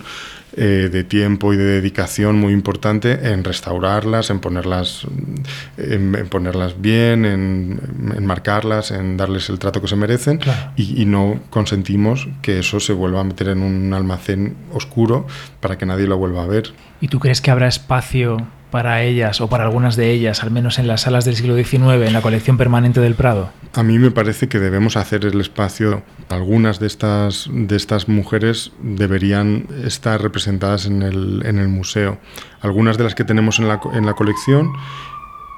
eh, 0.55 0.87
de 0.89 1.03
tiempo 1.03 1.53
y 1.53 1.57
de 1.57 1.65
dedicación 1.65 2.39
muy 2.39 2.53
importante 2.53 3.31
en 3.33 3.43
restaurarlas, 3.43 4.29
en 4.29 4.39
ponerlas, 4.39 5.05
en, 5.75 6.29
ponerlas 6.29 6.79
bien, 6.79 7.25
en 7.25 8.13
enmarcarlas, 8.15 8.91
en 8.91 9.17
darles 9.17 9.49
el 9.49 9.59
trato 9.59 9.81
que 9.81 9.89
se 9.89 9.97
merecen. 9.97 10.39
Y, 10.77 11.01
y 11.01 11.05
no 11.05 11.41
consentimos 11.49 12.29
que 12.41 12.59
eso 12.59 12.79
se 12.79 12.93
vuelva 12.93 13.19
a 13.19 13.23
meter 13.25 13.49
en 13.49 13.61
un 13.61 13.93
almacén 13.93 14.55
oscuro 14.75 15.25
para 15.59 15.77
que 15.77 15.85
nadie 15.85 16.07
lo 16.07 16.17
vuelva 16.17 16.43
a 16.43 16.47
ver. 16.47 16.73
¿Y 17.01 17.07
tú 17.07 17.19
crees 17.19 17.41
que 17.41 17.51
habrá 17.51 17.67
espacio 17.67 18.37
para 18.71 19.03
ellas 19.03 19.39
o 19.39 19.47
para 19.47 19.63
algunas 19.63 19.95
de 19.95 20.11
ellas, 20.11 20.43
al 20.43 20.51
menos 20.51 20.79
en 20.79 20.87
las 20.87 21.01
salas 21.01 21.23
del 21.23 21.35
siglo 21.35 21.55
XIX, 21.55 22.05
en 22.05 22.13
la 22.13 22.21
colección 22.21 22.57
permanente 22.57 22.99
del 22.99 23.15
Prado? 23.15 23.49
A 23.73 23.83
mí 23.83 23.99
me 23.99 24.11
parece 24.11 24.49
que 24.49 24.59
debemos 24.59 24.97
hacer 24.97 25.25
el 25.25 25.39
espacio. 25.39 26.03
Algunas 26.29 26.79
de 26.79 26.87
estas, 26.87 27.49
de 27.51 27.75
estas 27.75 28.09
mujeres 28.09 28.71
deberían 28.81 29.67
estar 29.85 30.21
representadas 30.21 30.87
en 30.87 31.03
el, 31.03 31.43
en 31.45 31.59
el 31.59 31.67
museo. 31.67 32.17
Algunas 32.61 32.97
de 32.97 33.05
las 33.05 33.15
que 33.15 33.23
tenemos 33.23 33.59
en 33.59 33.67
la, 33.67 33.79
en 33.93 34.05
la 34.05 34.13
colección 34.13 34.73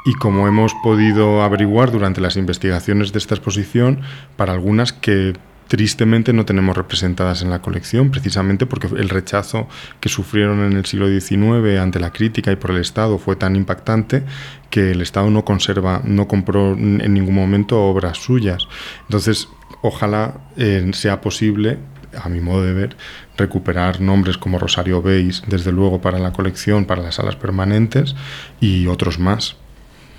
y 0.05 0.13
como 0.13 0.47
hemos 0.47 0.73
podido 0.75 1.41
averiguar 1.41 1.91
durante 1.91 2.21
las 2.21 2.37
investigaciones 2.37 3.11
de 3.11 3.19
esta 3.19 3.35
exposición, 3.35 4.01
para 4.37 4.53
algunas 4.53 4.93
que 4.93 5.33
tristemente 5.67 6.33
no 6.33 6.45
tenemos 6.45 6.75
representadas 6.75 7.41
en 7.41 7.49
la 7.49 7.61
colección, 7.61 8.11
precisamente 8.11 8.65
porque 8.65 8.87
el 8.87 9.09
rechazo 9.09 9.67
que 9.99 10.09
sufrieron 10.09 10.59
en 10.63 10.73
el 10.73 10.85
siglo 10.85 11.07
XIX 11.07 11.79
ante 11.79 11.99
la 11.99 12.11
crítica 12.11 12.51
y 12.51 12.55
por 12.55 12.71
el 12.71 12.77
Estado 12.77 13.17
fue 13.17 13.35
tan 13.35 13.55
impactante 13.55 14.23
que 14.69 14.91
el 14.91 15.01
Estado 15.01 15.29
no 15.29 15.45
conserva, 15.45 16.01
no 16.03 16.27
compró 16.27 16.73
en 16.73 17.13
ningún 17.13 17.35
momento 17.35 17.81
obras 17.81 18.17
suyas. 18.17 18.67
Entonces, 19.03 19.49
ojalá 19.81 20.41
eh, 20.57 20.89
sea 20.93 21.21
posible 21.21 21.77
a 22.23 22.29
mi 22.29 22.39
modo 22.39 22.63
de 22.63 22.73
ver, 22.73 22.97
recuperar 23.37 24.01
nombres 24.01 24.37
como 24.37 24.59
Rosario 24.59 25.01
Beis, 25.01 25.43
desde 25.47 25.71
luego 25.71 26.01
para 26.01 26.19
la 26.19 26.31
colección, 26.31 26.85
para 26.85 27.01
las 27.01 27.15
salas 27.15 27.35
permanentes 27.35 28.15
y 28.59 28.87
otros 28.87 29.19
más. 29.19 29.55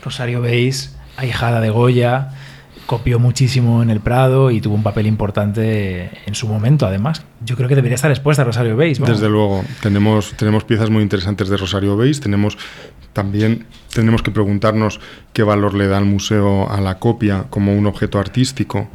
Rosario 0.04 0.40
Beis, 0.40 0.96
ahijada 1.16 1.61
de 1.61 1.70
Goya, 1.70 2.30
copió 2.88 3.18
muchísimo 3.18 3.83
en 3.83 3.90
el 3.90 4.01
Prado 4.01 4.51
y 4.51 4.62
tuvo 4.62 4.74
un 4.74 4.83
papel 4.83 5.07
importante 5.07 6.11
en 6.24 6.35
su 6.35 6.48
momento, 6.48 6.87
además. 6.87 7.22
Yo 7.44 7.55
creo 7.55 7.68
que 7.68 7.74
debería 7.74 7.96
estar 7.96 8.11
expuesta 8.11 8.40
a 8.40 8.44
Rosario 8.46 8.79
Beis. 8.79 8.98
Desde 8.98 9.29
luego, 9.29 9.62
tenemos, 9.83 10.33
tenemos 10.38 10.64
piezas 10.64 10.88
muy 10.88 11.03
interesantes 11.03 11.51
de 11.51 11.59
Rosario 11.59 11.98
Beis, 11.98 12.18
tenemos 12.18 12.57
también 13.12 13.66
tenemos 13.92 14.22
que 14.22 14.31
preguntarnos 14.31 15.01
qué 15.35 15.42
valor 15.42 15.74
le 15.74 15.87
da 15.87 15.98
el 15.98 16.07
museo 16.07 16.70
a 16.70 16.81
la 16.81 16.98
copia 16.98 17.44
como 17.51 17.77
un 17.77 17.87
objeto 17.87 18.18
artístico 18.18 18.88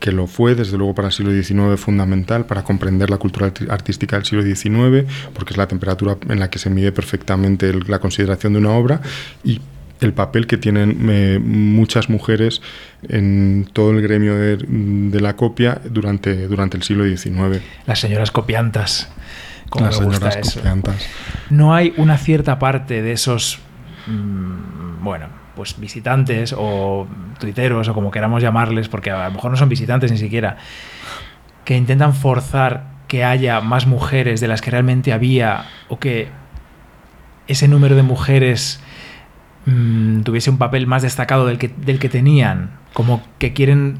que 0.00 0.10
lo 0.10 0.26
fue, 0.26 0.54
desde 0.54 0.78
luego, 0.78 0.94
para 0.94 1.08
el 1.08 1.12
siglo 1.12 1.30
XIX 1.30 1.78
fundamental, 1.78 2.46
para 2.46 2.64
comprender 2.64 3.10
la 3.10 3.18
cultura 3.18 3.52
artística 3.68 4.16
del 4.16 4.24
siglo 4.24 4.42
XIX, 4.42 5.06
porque 5.34 5.52
es 5.52 5.58
la 5.58 5.68
temperatura 5.68 6.16
en 6.30 6.40
la 6.40 6.48
que 6.48 6.58
se 6.58 6.70
mide 6.70 6.92
perfectamente 6.92 7.74
la 7.88 7.98
consideración 7.98 8.54
de 8.54 8.60
una 8.60 8.70
obra, 8.70 9.02
y 9.44 9.60
el 10.00 10.12
papel 10.12 10.46
que 10.46 10.56
tienen 10.56 11.08
eh, 11.10 11.38
muchas 11.42 12.08
mujeres 12.08 12.62
en 13.08 13.68
todo 13.72 13.92
el 13.92 14.02
gremio 14.02 14.34
de, 14.36 15.20
la 15.20 15.36
copia 15.36 15.80
durante, 15.84 16.46
durante 16.48 16.76
el 16.76 16.82
siglo 16.82 17.04
XIX. 17.04 17.62
Las 17.86 18.00
señoras 18.00 18.30
copiantas. 18.30 19.10
Como 19.70 19.86
Las 19.86 19.96
señoras 19.96 20.54
copiantas. 20.54 21.06
No 21.50 21.74
hay 21.74 21.94
una 21.96 22.18
cierta 22.18 22.58
parte 22.58 23.02
de 23.02 23.12
esos, 23.12 23.58
mm, 24.06 25.02
bueno, 25.02 25.28
pues 25.54 25.78
visitantes 25.78 26.54
o 26.56 27.06
tuiteros 27.38 27.88
o 27.88 27.94
como 27.94 28.10
queramos 28.10 28.42
llamarles, 28.42 28.88
porque 28.88 29.10
a 29.10 29.28
lo 29.28 29.34
mejor 29.34 29.50
no 29.50 29.56
son 29.56 29.68
visitantes 29.68 30.10
ni 30.10 30.18
siquiera, 30.18 30.56
que 31.64 31.76
intentan 31.76 32.14
forzar 32.14 32.94
que 33.08 33.24
haya 33.24 33.60
más 33.60 33.86
mujeres 33.86 34.40
de 34.40 34.48
las 34.48 34.60
que 34.60 34.70
realmente 34.70 35.12
había 35.12 35.66
o 35.88 35.98
que 35.98 36.28
ese 37.46 37.68
número 37.68 37.96
de 37.96 38.02
mujeres 38.02 38.80
Mm, 39.66 40.22
tuviese 40.22 40.50
un 40.50 40.58
papel 40.58 40.86
más 40.86 41.02
destacado 41.02 41.46
del 41.46 41.58
que, 41.58 41.68
del 41.68 41.98
que 41.98 42.08
tenían, 42.08 42.72
como 42.92 43.22
que 43.38 43.52
quieren 43.52 43.98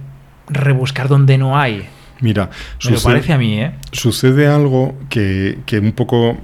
rebuscar 0.49 1.09
donde 1.09 1.39
no 1.39 1.59
hay. 1.59 1.87
Mira, 2.21 2.51
me 2.89 2.99
parece 2.99 3.33
a 3.33 3.39
mí, 3.39 3.61
¿eh? 3.61 3.75
Sucede 3.93 4.47
algo 4.47 4.95
que, 5.09 5.59
que 5.67 5.79
un 5.79 5.93
poco 5.93 6.39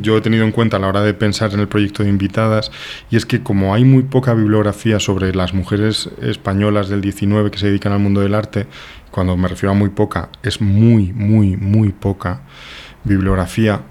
yo 0.00 0.16
he 0.16 0.20
tenido 0.20 0.44
en 0.44 0.52
cuenta 0.52 0.76
a 0.76 0.80
la 0.80 0.88
hora 0.88 1.02
de 1.02 1.14
pensar 1.14 1.52
en 1.52 1.60
el 1.60 1.68
proyecto 1.68 2.02
de 2.02 2.08
invitadas, 2.08 2.70
y 3.10 3.16
es 3.16 3.26
que 3.26 3.42
como 3.42 3.74
hay 3.74 3.84
muy 3.84 4.02
poca 4.02 4.34
bibliografía 4.34 5.00
sobre 5.00 5.34
las 5.34 5.54
mujeres 5.54 6.10
españolas 6.20 6.88
del 6.88 7.00
19 7.00 7.50
que 7.50 7.58
se 7.58 7.66
dedican 7.66 7.92
al 7.92 7.98
mundo 7.98 8.20
del 8.20 8.34
arte, 8.34 8.66
cuando 9.10 9.36
me 9.36 9.48
refiero 9.48 9.72
a 9.72 9.74
muy 9.74 9.90
poca, 9.90 10.30
es 10.42 10.60
muy, 10.60 11.12
muy, 11.12 11.56
muy 11.56 11.90
poca 11.90 12.42
bibliografía, 13.04 13.82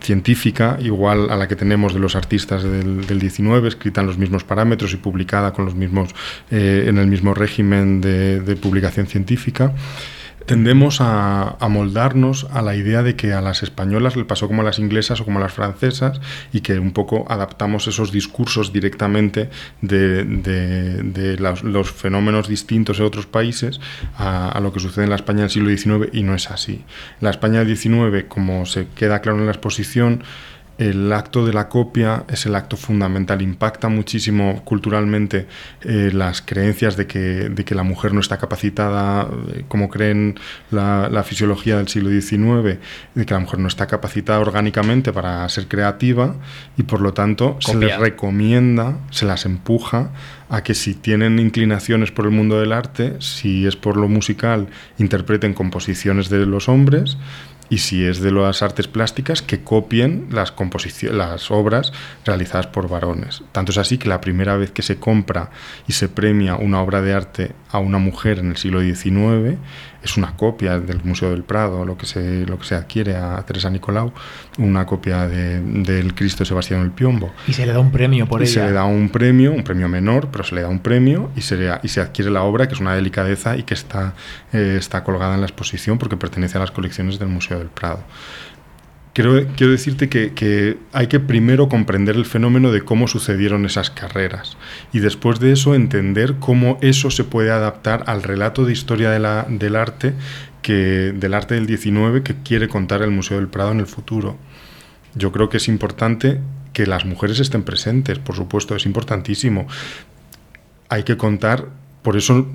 científica, 0.00 0.78
igual 0.80 1.30
a 1.30 1.36
la 1.36 1.48
que 1.48 1.56
tenemos 1.56 1.94
de 1.94 2.00
los 2.00 2.16
artistas 2.16 2.62
del, 2.62 3.06
del 3.06 3.18
19, 3.18 3.68
escrita 3.68 4.00
en 4.00 4.06
los 4.06 4.18
mismos 4.18 4.44
parámetros 4.44 4.92
y 4.92 4.96
publicada 4.96 5.52
con 5.52 5.64
los 5.64 5.74
mismos, 5.74 6.14
eh, 6.50 6.84
en 6.88 6.98
el 6.98 7.06
mismo 7.06 7.34
régimen 7.34 8.00
de, 8.00 8.40
de 8.40 8.56
publicación 8.56 9.06
científica 9.06 9.74
tendemos 10.46 10.98
a, 11.00 11.56
moldarnos 11.68 12.46
a 12.52 12.62
la 12.62 12.74
idea 12.76 13.02
de 13.02 13.16
que 13.16 13.32
a 13.32 13.40
las 13.40 13.62
españolas 13.62 14.16
le 14.16 14.24
pasó 14.24 14.48
como 14.48 14.62
a 14.62 14.64
las 14.64 14.78
inglesas 14.78 15.20
o 15.20 15.24
como 15.24 15.38
a 15.38 15.42
las 15.42 15.52
francesas 15.52 16.20
y 16.52 16.60
que 16.60 16.78
un 16.78 16.92
poco 16.92 17.24
adaptamos 17.28 17.86
esos 17.88 18.12
discursos 18.12 18.72
directamente 18.72 19.50
de, 19.80 21.36
los, 21.62 21.92
fenómenos 21.92 22.48
distintos 22.48 22.98
en 22.98 23.06
otros 23.06 23.26
países 23.26 23.80
a, 24.16 24.48
a, 24.48 24.60
lo 24.60 24.72
que 24.72 24.80
sucede 24.80 25.04
en 25.04 25.10
la 25.10 25.16
España 25.16 25.40
del 25.42 25.50
siglo 25.50 25.70
XIX 25.70 26.10
y 26.12 26.22
no 26.22 26.34
es 26.34 26.50
así. 26.50 26.84
La 27.20 27.30
España 27.30 27.64
del 27.64 27.76
XIX, 27.76 28.24
como 28.28 28.66
se 28.66 28.88
queda 28.94 29.20
claro 29.20 29.38
en 29.38 29.46
la 29.46 29.52
exposición, 29.52 30.22
el 30.88 31.12
acto 31.12 31.46
de 31.46 31.52
la 31.52 31.68
copia 31.68 32.24
es 32.28 32.46
el 32.46 32.54
acto 32.54 32.76
fundamental, 32.76 33.40
impacta 33.40 33.88
muchísimo 33.88 34.62
culturalmente 34.64 35.46
eh, 35.82 36.10
las 36.12 36.42
creencias 36.42 36.96
de 36.96 37.06
que, 37.06 37.18
de 37.18 37.64
que, 37.64 37.74
la 37.74 37.84
mujer 37.84 38.12
no 38.12 38.20
está 38.20 38.38
capacitada, 38.38 39.28
eh, 39.54 39.64
como 39.68 39.88
creen 39.88 40.34
la, 40.70 41.08
la, 41.08 41.22
fisiología 41.22 41.76
del 41.76 41.88
siglo 41.88 42.10
XIX, 42.10 42.78
de 43.14 43.26
que 43.26 43.34
la 43.34 43.40
mujer 43.40 43.60
no 43.60 43.68
está 43.68 43.86
capacitada 43.86 44.40
orgánicamente 44.40 45.12
para 45.12 45.48
ser 45.48 45.68
creativa 45.68 46.34
y 46.76 46.82
por 46.82 47.00
lo 47.00 47.14
tanto 47.14 47.56
se 47.60 47.76
les 47.76 47.96
recomienda, 47.98 48.98
se 49.10 49.24
las 49.24 49.46
empuja 49.46 50.10
a 50.48 50.62
que 50.62 50.74
si 50.74 50.94
tienen 50.94 51.38
inclinaciones 51.38 52.10
por 52.10 52.26
el 52.26 52.32
mundo 52.32 52.60
del 52.60 52.72
arte, 52.72 53.16
si 53.20 53.66
es 53.66 53.76
por 53.76 53.96
lo 53.96 54.08
musical, 54.08 54.68
interpreten 54.98 55.54
composiciones 55.54 56.28
de 56.28 56.44
los 56.44 56.68
hombres 56.68 57.16
y 57.72 57.78
si 57.78 58.04
es 58.04 58.20
de 58.20 58.30
las 58.30 58.60
artes 58.60 58.86
plásticas, 58.86 59.40
que 59.40 59.64
copien 59.64 60.28
las, 60.30 60.52
las 61.10 61.50
obras 61.50 61.90
realizadas 62.22 62.66
por 62.66 62.86
varones. 62.86 63.42
Tanto 63.50 63.72
es 63.72 63.78
así 63.78 63.96
que 63.96 64.10
la 64.10 64.20
primera 64.20 64.58
vez 64.58 64.70
que 64.70 64.82
se 64.82 64.96
compra 64.96 65.50
y 65.88 65.94
se 65.94 66.10
premia 66.10 66.56
una 66.56 66.82
obra 66.82 67.00
de 67.00 67.14
arte 67.14 67.52
a 67.70 67.78
una 67.78 67.96
mujer 67.96 68.40
en 68.40 68.50
el 68.50 68.58
siglo 68.58 68.82
XIX 68.82 69.56
es 70.02 70.16
una 70.16 70.36
copia 70.36 70.78
del 70.78 71.02
Museo 71.04 71.30
del 71.30 71.44
Prado, 71.44 71.84
lo 71.84 71.96
que 71.96 72.06
se, 72.06 72.44
lo 72.46 72.58
que 72.58 72.64
se 72.64 72.74
adquiere 72.74 73.16
a 73.16 73.42
Teresa 73.46 73.70
Nicolau, 73.70 74.12
una 74.58 74.84
copia 74.84 75.28
del 75.28 76.14
Cristo 76.14 76.44
Sebastián 76.44 76.82
el 76.82 76.90
Piombo. 76.90 77.32
Y 77.46 77.52
se 77.52 77.66
le 77.66 77.72
da 77.72 77.78
un 77.78 77.92
premio 77.92 78.26
por 78.26 78.40
y 78.40 78.44
ella. 78.44 78.52
Se 78.52 78.66
le 78.66 78.72
da 78.72 78.84
un 78.84 79.08
premio, 79.08 79.52
un 79.52 79.62
premio 79.62 79.88
menor, 79.88 80.28
pero 80.30 80.44
se 80.44 80.54
le 80.54 80.62
da 80.62 80.68
un 80.68 80.80
premio 80.80 81.30
y 81.36 81.42
se, 81.42 81.70
y 81.82 81.88
se 81.88 82.00
adquiere 82.00 82.30
la 82.30 82.42
obra, 82.42 82.66
que 82.68 82.74
es 82.74 82.80
una 82.80 82.94
delicadeza 82.94 83.56
y 83.56 83.62
que 83.62 83.74
está, 83.74 84.14
eh, 84.52 84.76
está 84.78 85.04
colgada 85.04 85.34
en 85.34 85.40
la 85.40 85.46
exposición 85.46 85.98
porque 85.98 86.16
pertenece 86.16 86.58
a 86.58 86.60
las 86.60 86.70
colecciones 86.70 87.18
del 87.18 87.28
Museo 87.28 87.58
del 87.58 87.68
Prado. 87.68 88.00
Quiero, 89.14 89.34
decirte 89.34 90.08
que, 90.08 90.78
hay 90.92 91.06
que 91.06 91.20
primero 91.20 91.68
comprender 91.68 92.16
el 92.16 92.24
fenómeno 92.24 92.72
de 92.72 92.80
cómo 92.80 93.08
sucedieron 93.08 93.66
esas 93.66 93.90
carreras 93.90 94.56
y 94.90 95.00
después 95.00 95.38
de 95.38 95.52
eso 95.52 95.74
entender 95.74 96.36
cómo 96.38 96.78
eso 96.80 97.10
se 97.10 97.22
puede 97.22 97.50
adaptar 97.50 98.04
al 98.06 98.22
relato 98.22 98.64
de 98.64 98.72
historia 98.72 99.10
del 99.10 99.76
arte 99.76 100.14
que, 100.62 101.12
del 101.14 101.34
arte 101.34 101.56
del 101.56 101.66
19 101.66 102.22
que 102.22 102.36
quiere 102.42 102.68
contar 102.68 103.02
el 103.02 103.10
Museo 103.10 103.36
del 103.36 103.48
Prado 103.48 103.72
en 103.72 103.80
el 103.80 103.86
futuro. 103.86 104.38
Yo 105.14 105.30
creo 105.30 105.50
que 105.50 105.58
es 105.58 105.68
importante 105.68 106.40
que 106.72 106.86
las 106.86 107.04
mujeres 107.04 107.38
estén 107.38 107.64
presentes, 107.64 108.18
por 108.18 108.34
supuesto, 108.34 108.74
es 108.74 108.86
importantísimo. 108.86 109.66
Hay 110.88 111.02
que 111.02 111.18
contar 111.18 111.66
por 112.02 112.16
eso 112.16 112.48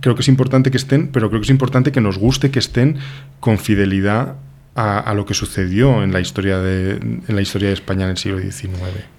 creo 0.00 0.14
que 0.14 0.22
es 0.22 0.28
importante 0.28 0.70
que 0.70 0.76
estén, 0.76 1.08
pero 1.08 1.28
creo 1.30 1.40
que 1.40 1.46
es 1.46 1.50
importante 1.50 1.92
que 1.92 2.00
nos 2.00 2.18
guste 2.18 2.50
que 2.50 2.58
estén 2.58 2.98
con 3.38 3.58
fidelidad 3.58 4.36
a, 4.74 4.98
a 5.00 5.14
lo 5.14 5.26
que 5.26 5.34
sucedió 5.34 6.02
en 6.02 6.12
la 6.12 6.20
historia 6.20 6.58
de, 6.58 6.92
en 6.92 7.34
la 7.34 7.42
historia 7.42 7.68
de 7.68 7.74
España 7.74 8.04
en 8.04 8.10
el 8.10 8.16
siglo 8.16 8.38
XIX. 8.38 8.74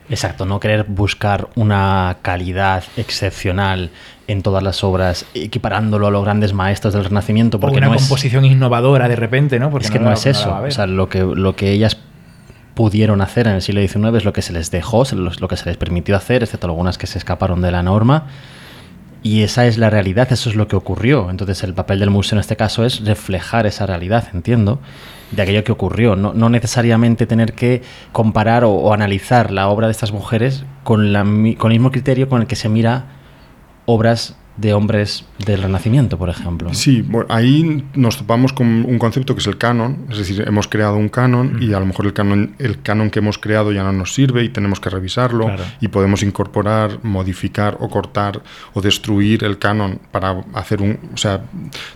Exacto, 0.10 0.46
no 0.46 0.60
querer 0.60 0.86
buscar 0.86 1.48
una 1.56 2.18
calidad 2.22 2.84
excepcional 2.98 3.92
en 4.28 4.42
todas 4.44 4.64
las 4.64 4.84
obras, 4.84 5.26
equiparándolo 5.34 6.08
a 6.08 6.12
los 6.12 6.24
grandes 6.24 6.54
maestros 6.54 6.94
del 6.94 7.06
Renacimiento, 7.06 7.58
O 7.58 7.60
porque 7.60 7.78
una 7.78 7.88
no 7.88 7.96
es, 7.96 8.02
composición 8.02 8.46
innovadora 8.46 9.08
de 9.08 9.16
repente, 9.16 9.60
¿no? 9.60 9.70
Porque 9.70 9.86
es 9.86 9.92
que 9.92 10.00
no, 10.00 10.12
es 10.12 10.26
eso. 10.26 10.54
O 10.54 10.72
sea, 10.72 10.86
lo 10.88 11.10
que, 11.10 11.22
lo 11.22 11.56
que 11.56 11.72
ellas 11.72 11.98
pudieron 12.74 13.22
hacer 13.22 13.48
en 13.48 13.56
el 13.56 13.62
siglo 13.62 13.82
XIX 13.82 14.18
es 14.18 14.26
lo 14.26 14.34
que 14.34 14.42
se 14.42 14.54
les 14.54 14.72
dejó, 14.72 15.04
lo 15.14 15.48
que 15.48 15.58
se 15.58 15.66
les 15.66 15.78
permitió 15.78 16.16
hacer, 16.16 16.44
excepto 16.44 16.68
algunas 16.68 16.98
que 16.98 17.08
se 17.08 17.18
escaparon 17.18 17.62
de 17.62 17.72
la 17.72 17.84
norma. 17.84 18.28
Y 19.24 19.44
esa 19.44 19.66
es 19.68 19.78
la 19.78 19.90
realidad, 19.90 20.32
eso 20.32 20.50
es 20.50 20.56
lo 20.56 20.68
que 20.68 20.76
ocurrió. 20.76 21.30
Entonces 21.30 21.64
el 21.64 21.74
papel 21.74 22.00
del 22.00 22.10
museo 22.10 22.38
en 22.38 22.42
este 22.42 22.56
caso 22.56 22.86
es 22.86 23.06
reflejar 23.06 23.66
esa 23.66 23.86
realidad, 23.86 24.28
entiendo, 24.34 24.80
de 25.32 25.42
aquello 25.42 25.64
que 25.64 25.72
ocurrió. 25.72 26.16
No, 26.16 26.34
no 26.34 26.50
necesariamente 26.50 27.26
tener 27.26 27.54
que 27.54 27.82
comparar 28.12 28.64
o, 28.64 28.94
analizar 28.94 29.52
la 29.52 29.68
obra 29.70 29.88
de 29.88 29.92
estas 29.92 30.12
mujeres 30.12 30.66
con, 30.84 31.14
la 31.14 31.24
con 31.58 31.72
el 31.72 31.78
mismo 31.78 31.92
criterio 31.92 32.30
con 32.30 32.42
el 32.42 32.48
que 32.48 32.56
se 32.56 32.70
mira 32.70 33.06
obras 33.86 34.38
de 34.58 34.74
hombres 34.74 35.26
del 35.46 35.62
Renacimiento, 35.62 36.18
por 36.18 36.30
ejemplo. 36.30 36.74
Sí, 36.74 37.02
bueno, 37.02 37.26
ahí 37.30 37.84
nos 37.96 38.18
topamos 38.18 38.54
con 38.54 38.68
un 38.68 39.00
concepto 39.00 39.34
que 39.34 39.40
es 39.40 39.48
el 39.48 39.58
canon, 39.58 40.06
es 40.10 40.18
decir, 40.18 40.44
hemos 40.46 40.68
creado 40.68 40.98
un 40.98 41.10
canon 41.10 41.58
y 41.62 41.74
a 41.74 41.80
lo 41.80 41.86
mejor 41.86 42.06
el 42.06 42.14
canon, 42.14 42.54
el 42.60 42.82
canon 42.82 43.10
que 43.10 43.20
hemos 43.20 43.38
creado 43.38 43.72
ya 43.72 43.84
no 43.84 43.92
nos 43.92 44.14
sirve 44.14 44.44
y 44.44 44.50
tenemos 44.50 44.80
que 44.80 44.90
revisarlo 44.90 45.46
Claro. 45.46 45.64
y 45.80 45.88
podemos 45.88 46.22
incorporar, 46.22 47.00
modificar 47.04 47.78
o 47.80 47.90
cortar 47.90 48.42
o 48.74 48.82
destruir 48.82 49.44
el 49.44 49.58
canon 49.58 50.00
para 50.12 50.44
hacer 50.54 50.82
un... 50.82 51.00
O 51.14 51.18
sea, 51.18 51.42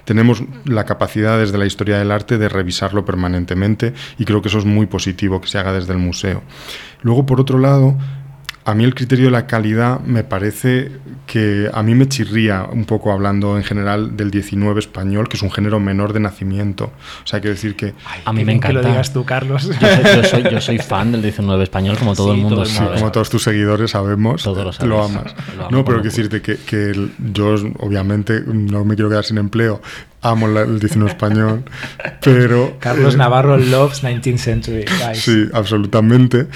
tenemos 0.05 0.41
la 0.65 0.85
capacidad 0.85 1.37
desde 1.37 1.57
la 1.57 1.65
historia 1.65 1.99
del 1.99 2.11
arte 2.11 2.37
de 2.37 2.49
revisarlo 2.49 3.05
permanentemente 3.05 3.93
y 4.17 4.25
creo 4.25 4.41
que 4.41 4.47
eso 4.47 4.57
es 4.59 4.65
muy 4.65 4.85
positivo 4.85 5.41
que 5.41 5.47
se 5.47 5.57
haga 5.59 5.73
desde 5.73 5.93
el 5.93 5.99
museo. 5.99 6.41
Luego, 7.01 7.25
por 7.25 7.39
otro 7.41 7.59
lado, 7.59 7.95
a 8.67 8.73
mí 8.73 8.83
el 8.83 8.95
criterio 8.95 9.25
de 9.25 9.31
la 9.31 9.45
calidad 9.45 9.99
me 9.99 10.23
parece 10.23 10.91
que 11.27 11.69
a 11.71 11.83
mí 11.83 11.93
me 11.93 12.07
chirría 12.07 12.63
un 12.63 12.85
poco 12.85 13.11
hablando 13.11 13.57
en 13.57 13.63
general 13.63 14.17
del 14.17 14.31
19 14.31 14.79
español, 14.79 15.29
que 15.29 15.37
es 15.37 15.43
un 15.43 15.51
género 15.51 15.79
menor 15.79 16.13
de 16.13 16.19
nacimiento. 16.19 16.85
O 17.23 17.27
sea, 17.27 17.41
quiero 17.41 17.53
decir 17.55 17.75
que 17.75 17.93
A 18.25 18.33
mí 18.33 18.39
me 18.39 18.45
bien 18.53 18.59
que 18.59 18.73
lo 18.73 18.79
encanta. 18.79 18.89
digas 18.89 19.13
tú, 19.13 19.23
Carlos. 19.23 19.67
Yo 19.69 19.73
soy, 19.73 20.03
yo 20.15 20.23
soy- 20.23 20.43
yo 20.51 20.61
soy 20.61 20.77
fan 20.91 21.11
del 21.11 21.21
19 21.21 21.63
español, 21.63 21.95
como 21.99 22.15
todo 22.15 22.29
Sí, 22.29 22.35
el 22.37 22.41
mundo 22.41 22.55
todo 22.55 22.65
el 22.65 22.69
sabe. 22.71 22.85
mundo 22.87 22.99
como 23.01 23.11
todos 23.11 23.29
tus 23.29 23.43
seguidores 23.43 23.91
sabemos, 23.91 24.41
Todos 24.43 24.65
lo 24.65 24.73
sabes. 24.73 24.89
lo 24.89 25.03
amas. 25.03 25.35
Lo 25.57 25.65
amo 25.65 25.71
no, 25.71 25.85
pero 25.85 25.97
quiero 26.01 26.03
decirte 26.03 26.41
que, 26.41 26.57
que 26.57 26.89
el- 26.89 27.11
yo 27.33 27.55
obviamente 27.79 28.41
no 28.47 28.83
me 28.83 28.95
quiero 28.95 29.09
quedar 29.09 29.25
sin 29.25 29.37
empleo, 29.37 29.81
amo 30.21 30.47
el 30.47 30.79
19 30.79 31.11
español, 31.11 31.63
pero... 32.23 32.77
Carlos 32.79 33.13
eh, 33.13 33.17
Navarro 33.17 33.57
loves 33.57 34.03
19th 34.03 34.37
century. 34.37 34.85
guys. 34.85 35.19
Sí, 35.21 35.45
absolutamente. 35.53 36.47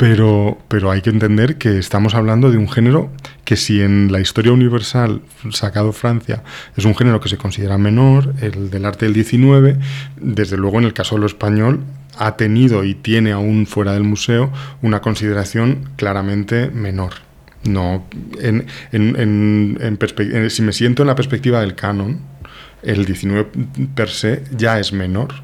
Pero, 0.00 0.56
pero 0.68 0.90
hay 0.90 1.02
que 1.02 1.10
entender 1.10 1.56
que 1.58 1.76
estamos 1.78 2.14
hablando 2.14 2.50
de 2.50 2.56
un 2.56 2.70
género 2.70 3.10
que 3.44 3.56
si 3.56 3.82
en 3.82 4.10
la 4.10 4.18
historia 4.20 4.50
universal, 4.50 5.20
sacado 5.52 5.92
Francia, 5.92 6.42
es 6.74 6.86
un 6.86 6.94
género 6.94 7.20
que 7.20 7.28
se 7.28 7.36
considera 7.36 7.76
menor, 7.76 8.32
el 8.40 8.70
del 8.70 8.86
arte 8.86 9.04
del 9.04 9.12
19, 9.12 9.76
desde 10.16 10.56
luego 10.56 10.78
en 10.78 10.84
el 10.84 10.94
caso 10.94 11.16
de 11.16 11.20
lo 11.20 11.26
español 11.26 11.80
ha 12.16 12.36
tenido 12.38 12.82
y 12.84 12.94
tiene 12.94 13.32
aún 13.32 13.66
fuera 13.66 13.92
del 13.92 14.04
museo 14.04 14.50
una 14.80 15.00
consideración 15.02 15.90
claramente 15.96 16.70
menor. 16.70 17.12
No, 17.64 18.06
en, 18.40 18.64
en- 18.92 19.16
en- 19.20 20.50
si 20.50 20.62
me 20.62 20.72
siento 20.72 21.02
en 21.02 21.08
la 21.08 21.14
perspectiva 21.14 21.60
del 21.60 21.74
canon, 21.74 22.20
el 22.82 23.04
19 23.04 23.48
per 23.94 24.08
se 24.08 24.44
ya 24.56 24.78
es 24.80 24.94
menor. 24.94 25.34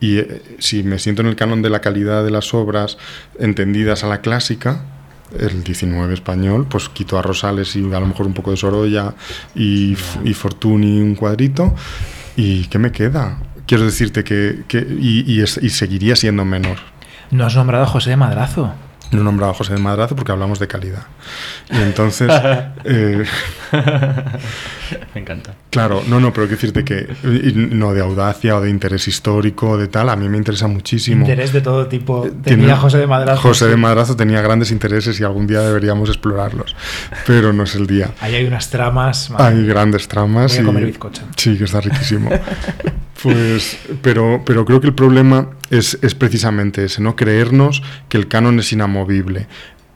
Y 0.00 0.18
eh, 0.18 0.42
si 0.58 0.82
me 0.82 0.98
siento 0.98 1.22
en 1.22 1.28
el 1.28 1.36
canon 1.36 1.62
de 1.62 1.70
la 1.70 1.80
calidad 1.80 2.24
de 2.24 2.30
las 2.30 2.52
obras 2.54 2.98
entendidas 3.38 4.04
a 4.04 4.08
la 4.08 4.20
clásica, 4.20 4.82
el 5.38 5.64
19 5.64 6.14
español, 6.14 6.66
pues 6.68 6.88
quito 6.88 7.18
a 7.18 7.22
Rosales 7.22 7.74
y 7.76 7.80
a 7.92 8.00
lo 8.00 8.06
mejor 8.06 8.26
un 8.26 8.34
poco 8.34 8.50
de 8.50 8.56
Sorolla 8.56 9.14
y, 9.54 9.96
y 10.24 10.34
Fortuny 10.34 11.00
un 11.00 11.14
cuadrito. 11.14 11.74
¿Y 12.36 12.66
qué 12.66 12.78
me 12.78 12.92
queda? 12.92 13.38
Quiero 13.66 13.84
decirte 13.84 14.22
que... 14.22 14.64
y, 15.00 15.40
y 15.40 15.42
y 15.42 15.70
seguiría 15.70 16.14
siendo 16.14 16.44
menor. 16.44 16.78
No 17.30 17.44
has 17.44 17.56
nombrado 17.56 17.84
a 17.84 17.88
José 17.88 18.10
de 18.10 18.16
Madrazo. 18.16 18.72
No 19.12 19.20
he 19.20 19.24
nombrado 19.24 19.52
a 19.52 19.54
José 19.54 19.74
de 19.74 19.80
Madrazo 19.80 20.16
porque 20.16 20.32
hablamos 20.32 20.58
de 20.58 20.66
calidad. 20.66 21.06
Y 21.70 21.76
entonces... 21.76 22.30
eh, 22.84 23.24
Me 25.14 25.20
encanta. 25.20 25.54
Claro, 25.70 26.02
no, 26.06 26.20
no, 26.20 26.32
pero 26.32 26.46
quiero 26.46 26.60
decirte 26.60 26.84
que 26.84 27.06
y 27.24 27.52
no 27.54 27.92
de 27.92 28.00
audacia 28.00 28.56
o 28.56 28.60
de 28.60 28.70
interés 28.70 29.08
histórico 29.08 29.70
o 29.70 29.78
de 29.78 29.88
tal, 29.88 30.08
a 30.08 30.16
mí 30.16 30.28
me 30.28 30.36
interesa 30.38 30.66
muchísimo. 30.68 31.20
Interés 31.22 31.52
de 31.52 31.60
todo 31.60 31.86
tipo. 31.86 32.22
Tiene- 32.22 32.40
Tenía 32.62 32.76
José 32.76 32.98
de 32.98 33.06
Madrazo. 33.06 33.40
José 33.42 33.66
de. 33.68 33.76
Madrazo 33.76 34.16
tenía 34.16 34.40
grandes 34.40 34.70
intereses 34.70 35.18
y 35.20 35.24
algún 35.24 35.46
día 35.46 35.60
deberíamos 35.60 36.08
explorarlos, 36.08 36.74
pero 37.26 37.52
no 37.52 37.64
es 37.64 37.74
el 37.74 37.86
día. 37.86 38.10
Ahí 38.20 38.34
hay 38.34 38.46
unas 38.46 38.70
tramas. 38.70 39.30
madre 39.30 39.44
Hay 39.58 39.66
grandes 39.66 40.08
tramas. 40.08 40.52
Voy 40.52 40.58
a 40.58 40.62
y- 40.62 40.64
comer 40.66 40.86
bizcocho. 40.86 41.22
Sí, 41.36 41.56
que 41.58 41.64
está 41.64 41.80
riquísimo. 41.80 42.30
Pues, 43.22 43.78
pero, 44.02 44.42
pero 44.44 44.66
creo 44.66 44.78
que 44.80 44.86
el 44.88 44.94
problema 44.94 45.48
es, 45.70 45.98
es 46.02 46.14
precisamente 46.14 46.84
ese, 46.84 47.00
¿no? 47.00 47.16
Creernos 47.16 47.82
que 48.10 48.18
el 48.18 48.28
canon 48.28 48.58
es 48.60 48.70
inamovible. 48.74 48.95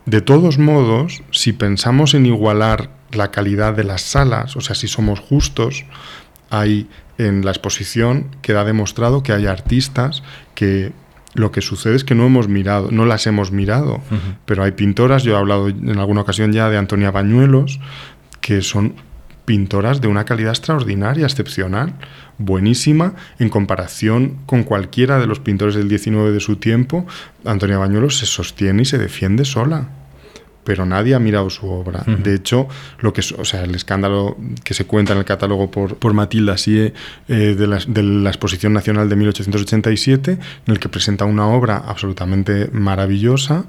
De 0.06 0.20
todos 0.20 0.58
modos, 0.58 1.22
si 1.30 1.52
pensamos 1.52 2.14
en 2.14 2.26
igualar 2.26 2.90
la 3.12 3.30
calidad 3.30 3.74
de 3.74 3.84
las 3.84 4.02
salas, 4.02 4.56
o 4.56 4.60
sea, 4.60 4.74
si 4.74 4.88
somos 4.88 5.20
justos, 5.20 5.84
hay 6.50 6.88
en 7.18 7.44
la 7.44 7.50
exposición 7.50 8.28
queda 8.42 8.64
demostrado 8.64 9.22
que 9.22 9.32
hay 9.32 9.46
artistas 9.46 10.22
que 10.54 10.92
lo 11.34 11.52
que 11.52 11.60
sucede 11.60 11.94
es 11.94 12.04
que 12.04 12.14
no 12.14 12.26
hemos 12.26 12.48
mirado, 12.48 12.90
no 12.90 13.04
las 13.04 13.26
hemos 13.26 13.52
mirado, 13.52 14.00
pero 14.46 14.64
hay 14.64 14.72
pintoras, 14.72 15.22
yo 15.22 15.34
he 15.34 15.38
hablado 15.38 15.68
en 15.68 15.98
alguna 15.98 16.22
ocasión 16.22 16.52
ya 16.52 16.68
de 16.70 16.76
Antonia 16.76 17.10
Bañuelos, 17.10 17.78
que 18.40 18.62
son 18.62 18.94
pintoras 19.50 20.00
de 20.00 20.06
una 20.06 20.24
calidad 20.24 20.52
extraordinaria, 20.52 21.26
excepcional, 21.26 21.94
buenísima, 22.38 23.16
en 23.40 23.48
comparación 23.48 24.36
con 24.46 24.62
cualquiera 24.62 25.18
de 25.18 25.26
los 25.26 25.40
pintores 25.40 25.74
del 25.74 25.88
19 25.88 26.30
de 26.30 26.38
su 26.38 26.54
tiempo. 26.54 27.04
Antonia 27.44 27.76
Bañuelos 27.76 28.18
se 28.18 28.26
sostiene 28.26 28.82
y 28.82 28.84
se 28.84 28.96
defiende 28.96 29.44
sola 29.44 29.88
pero 30.62 30.86
nadie 30.86 31.14
ha 31.14 31.18
mirado 31.18 31.50
su 31.50 31.66
obra. 31.66 32.04
De 32.06 32.34
hecho, 32.34 32.68
lo 33.00 33.12
que 33.12 33.22
o 33.36 33.44
sea, 33.44 33.64
el 33.64 33.74
escándalo 33.74 34.36
que 34.62 34.74
se 34.74 34.84
cuenta 34.84 35.14
en 35.14 35.18
el 35.18 35.24
catálogo 35.24 35.68
por, 35.70 35.96
por 35.96 36.12
Matilda 36.12 36.58
Sie 36.58 36.92
eh, 37.26 37.34
de, 37.34 37.66
la, 37.66 37.78
de 37.88 38.02
la 38.04 38.28
Exposición 38.28 38.72
Nacional 38.72 39.08
de 39.08 39.16
1887, 39.16 40.32
en 40.32 40.40
el 40.66 40.78
que 40.78 40.88
presenta 40.88 41.24
una 41.24 41.48
obra 41.48 41.78
absolutamente 41.78 42.68
maravillosa 42.72 43.64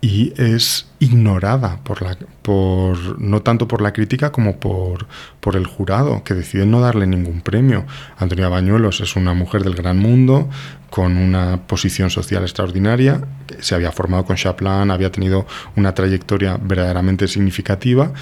y 0.00 0.32
es 0.36 0.86
ignorada 0.98 1.80
por 1.82 2.02
la 2.02 2.16
por 2.42 3.20
no 3.20 3.42
tanto 3.42 3.66
por 3.66 3.82
la 3.82 3.92
crítica 3.92 4.30
como 4.30 4.60
por, 4.60 5.06
por 5.40 5.56
el 5.56 5.66
jurado 5.66 6.22
que 6.22 6.34
decide 6.34 6.64
no 6.64 6.80
darle 6.80 7.06
ningún 7.06 7.40
premio. 7.40 7.84
Antonia 8.18 8.48
Bañuelos 8.48 9.00
es 9.00 9.16
una 9.16 9.34
mujer 9.34 9.64
del 9.64 9.74
gran 9.74 9.98
mundo 9.98 10.48
con 10.90 11.16
una 11.16 11.66
posición 11.66 12.10
social 12.10 12.42
extraordinaria, 12.42 13.20
se 13.58 13.74
había 13.74 13.90
formado 13.90 14.24
con 14.24 14.36
Chaplin, 14.36 14.90
había 14.90 15.10
tenido 15.10 15.46
una 15.74 15.92
trayectoria 15.92 16.58
verdaderamente 16.62 17.26
significativa 17.26 18.12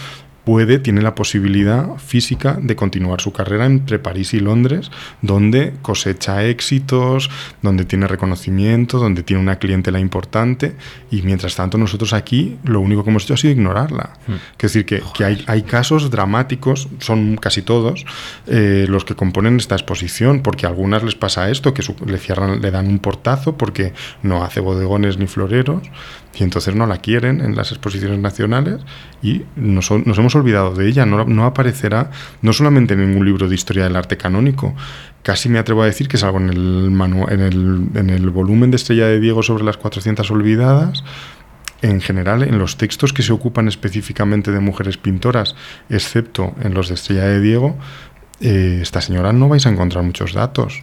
puede, 0.44 0.78
tiene 0.78 1.00
la 1.02 1.14
posibilidad 1.14 1.96
física 1.96 2.58
de 2.60 2.76
continuar 2.76 3.20
su 3.20 3.32
carrera 3.32 3.66
entre 3.66 3.98
París 3.98 4.34
y 4.34 4.40
Londres, 4.40 4.90
donde 5.22 5.72
cosecha 5.82 6.44
éxitos, 6.44 7.30
donde 7.62 7.84
tiene 7.84 8.06
reconocimiento, 8.06 8.98
donde 8.98 9.22
tiene 9.22 9.42
una 9.42 9.56
clientela 9.58 9.98
importante, 10.00 10.74
y 11.10 11.22
mientras 11.22 11.56
tanto 11.56 11.78
nosotros 11.78 12.12
aquí 12.12 12.56
lo 12.64 12.80
único 12.80 13.04
que 13.04 13.10
hemos 13.10 13.24
hecho 13.24 13.34
ha 13.34 13.36
sido 13.38 13.52
ignorarla. 13.52 14.10
Es 14.58 14.72
decir, 14.72 14.84
que, 14.84 15.02
que 15.16 15.24
hay, 15.24 15.42
hay 15.46 15.62
casos 15.62 16.10
dramáticos, 16.10 16.88
son 17.00 17.36
casi 17.36 17.62
todos, 17.62 18.04
eh, 18.46 18.86
los 18.88 19.04
que 19.04 19.14
componen 19.14 19.56
esta 19.56 19.74
exposición, 19.76 20.40
porque 20.42 20.66
a 20.66 20.68
algunas 20.68 21.02
les 21.02 21.14
pasa 21.14 21.50
esto, 21.50 21.72
que 21.72 21.82
su- 21.82 21.96
le 22.06 22.18
cierran, 22.18 22.60
le 22.60 22.70
dan 22.70 22.86
un 22.86 22.98
portazo 22.98 23.56
porque 23.56 23.92
no 24.22 24.44
hace 24.44 24.60
bodegones 24.60 25.18
ni 25.18 25.26
floreros, 25.26 25.82
y 26.36 26.42
entonces 26.42 26.74
no 26.74 26.86
la 26.86 26.96
quieren 26.96 27.40
en 27.40 27.54
las 27.54 27.70
exposiciones 27.70 28.18
nacionales 28.18 28.80
y 29.22 29.42
nos, 29.54 29.88
nos 29.92 30.18
hemos 30.18 30.33
olvidado 30.36 30.74
de 30.74 30.88
ella. 30.88 31.06
No, 31.06 31.24
no 31.24 31.44
aparecerá 31.44 32.10
no 32.42 32.52
solamente 32.52 32.94
en 32.94 33.06
ningún 33.08 33.24
libro 33.24 33.48
de 33.48 33.54
historia 33.54 33.84
del 33.84 33.96
arte 33.96 34.16
canónico, 34.16 34.74
casi 35.22 35.48
me 35.48 35.58
atrevo 35.58 35.82
a 35.82 35.86
decir 35.86 36.08
que 36.08 36.16
salvo 36.18 36.38
en 36.38 36.48
el, 36.50 36.90
manu- 36.90 37.30
en 37.30 37.40
el, 37.40 37.88
en 37.94 38.10
el 38.10 38.30
volumen 38.30 38.70
de 38.70 38.76
Estrella 38.76 39.06
de 39.06 39.20
Diego 39.20 39.42
sobre 39.42 39.64
las 39.64 39.76
400 39.76 40.30
olvidadas, 40.30 41.02
en 41.82 42.00
general 42.00 42.42
en 42.42 42.58
los 42.58 42.76
textos 42.78 43.12
que 43.12 43.22
se 43.22 43.32
ocupan 43.32 43.68
específicamente 43.68 44.52
de 44.52 44.60
mujeres 44.60 44.96
pintoras, 44.96 45.54
excepto 45.90 46.54
en 46.62 46.72
los 46.74 46.88
de 46.88 46.94
Estrella 46.94 47.24
de 47.24 47.40
Diego, 47.40 47.76
eh, 48.40 48.78
esta 48.82 49.00
señora 49.00 49.32
no 49.32 49.48
vais 49.48 49.66
a 49.66 49.70
encontrar 49.70 50.02
muchos 50.04 50.32
datos. 50.32 50.82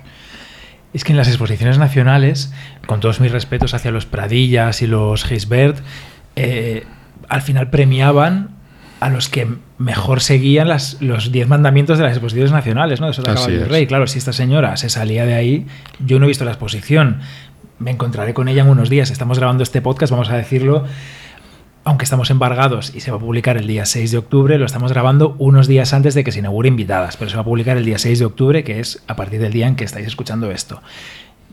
Es 0.93 1.03
que 1.03 1.13
en 1.13 1.17
las 1.17 1.27
exposiciones 1.27 1.77
nacionales, 1.77 2.51
con 2.85 2.99
todos 2.99 3.19
mis 3.21 3.31
respetos 3.31 3.73
hacia 3.73 3.91
los 3.91 4.05
Pradillas 4.05 4.81
y 4.81 4.87
los 4.87 5.23
Gisbert, 5.23 5.77
eh, 6.35 6.83
al 7.29 7.41
final 7.41 7.69
premiaban 7.69 8.57
a 9.01 9.09
los 9.09 9.29
que 9.29 9.47
mejor 9.79 10.21
seguían 10.21 10.69
las, 10.69 11.01
los 11.01 11.31
diez 11.31 11.47
mandamientos 11.47 11.97
de 11.97 12.03
las 12.03 12.13
exposiciones 12.13 12.51
nacionales, 12.51 13.01
¿no? 13.01 13.07
De 13.07 13.13
Sota 13.13 13.33
Caballo. 13.33 13.65
Rey. 13.65 13.87
Claro, 13.87 14.05
si 14.05 14.19
esta 14.19 14.31
señora 14.31 14.77
se 14.77 14.89
salía 14.89 15.25
de 15.25 15.33
ahí, 15.33 15.65
yo 16.05 16.19
no 16.19 16.25
he 16.25 16.27
visto 16.27 16.45
la 16.45 16.51
exposición. 16.51 17.19
Me 17.79 17.89
encontraré 17.89 18.35
con 18.35 18.47
ella 18.47 18.61
en 18.61 18.69
unos 18.69 18.91
días. 18.91 19.09
Estamos 19.09 19.39
grabando 19.39 19.63
este 19.63 19.81
podcast, 19.81 20.11
vamos 20.11 20.29
a 20.29 20.37
decirlo. 20.37 20.85
Aunque 21.83 22.03
estamos 22.03 22.29
embargados 22.29 22.93
y 22.93 22.99
se 22.99 23.09
va 23.09 23.17
a 23.17 23.19
publicar 23.19 23.57
el 23.57 23.65
día 23.65 23.87
6 23.87 24.11
de 24.11 24.19
octubre, 24.19 24.59
lo 24.59 24.67
estamos 24.67 24.91
grabando 24.91 25.35
unos 25.39 25.67
días 25.67 25.93
antes 25.93 26.13
de 26.13 26.23
que 26.23 26.31
se 26.31 26.37
inaugure 26.37 26.67
invitadas, 26.67 27.17
pero 27.17 27.31
se 27.31 27.37
va 27.37 27.41
a 27.41 27.45
publicar 27.45 27.77
el 27.77 27.85
día 27.85 27.97
6 27.97 28.19
de 28.19 28.25
octubre, 28.25 28.63
que 28.63 28.79
es 28.79 29.01
a 29.07 29.15
partir 29.15 29.41
del 29.41 29.51
día 29.51 29.65
en 29.65 29.75
que 29.75 29.83
estáis 29.83 30.05
escuchando 30.05 30.51
esto. 30.51 30.79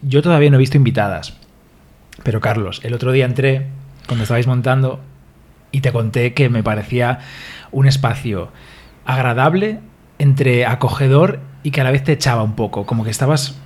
Yo 0.02 0.20
todavía 0.20 0.50
no 0.50 0.56
he 0.56 0.60
visto 0.60 0.76
invitadas, 0.76 1.32
pero 2.24 2.42
Carlos, 2.42 2.82
el 2.84 2.92
otro 2.92 3.10
día 3.10 3.24
entré 3.24 3.68
cuando 4.06 4.24
estabais 4.24 4.46
montando 4.46 5.00
y 5.72 5.80
te 5.80 5.92
conté 5.92 6.34
que 6.34 6.48
me 6.48 6.62
parecía 6.62 7.20
un 7.70 7.86
espacio 7.86 8.50
agradable, 9.04 9.80
entre 10.18 10.66
acogedor 10.66 11.40
y 11.62 11.70
que 11.70 11.80
a 11.80 11.84
la 11.84 11.90
vez 11.90 12.04
te 12.04 12.12
echaba 12.12 12.42
un 12.42 12.54
poco, 12.54 12.86
como 12.86 13.04
que 13.04 13.10
estabas... 13.10 13.58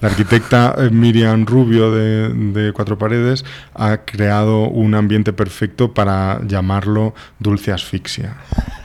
La 0.00 0.08
arquitecta 0.08 0.74
eh, 0.76 0.90
Miriam 0.90 1.46
Rubio 1.46 1.90
de, 1.90 2.28
de 2.28 2.72
Cuatro 2.72 2.98
Paredes 2.98 3.44
ha 3.74 3.98
creado 3.98 4.68
un 4.68 4.94
ambiente 4.94 5.32
perfecto 5.32 5.94
para 5.94 6.40
llamarlo 6.46 7.14
dulce 7.38 7.72
asfixia. 7.72 8.36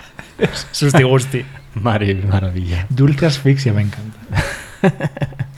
Susti 0.71 1.03
gusti. 1.03 1.45
Maravilla. 1.75 2.85
Dulce 2.89 3.25
asfixia, 3.25 3.73
me 3.73 3.81
encanta. 3.81 4.19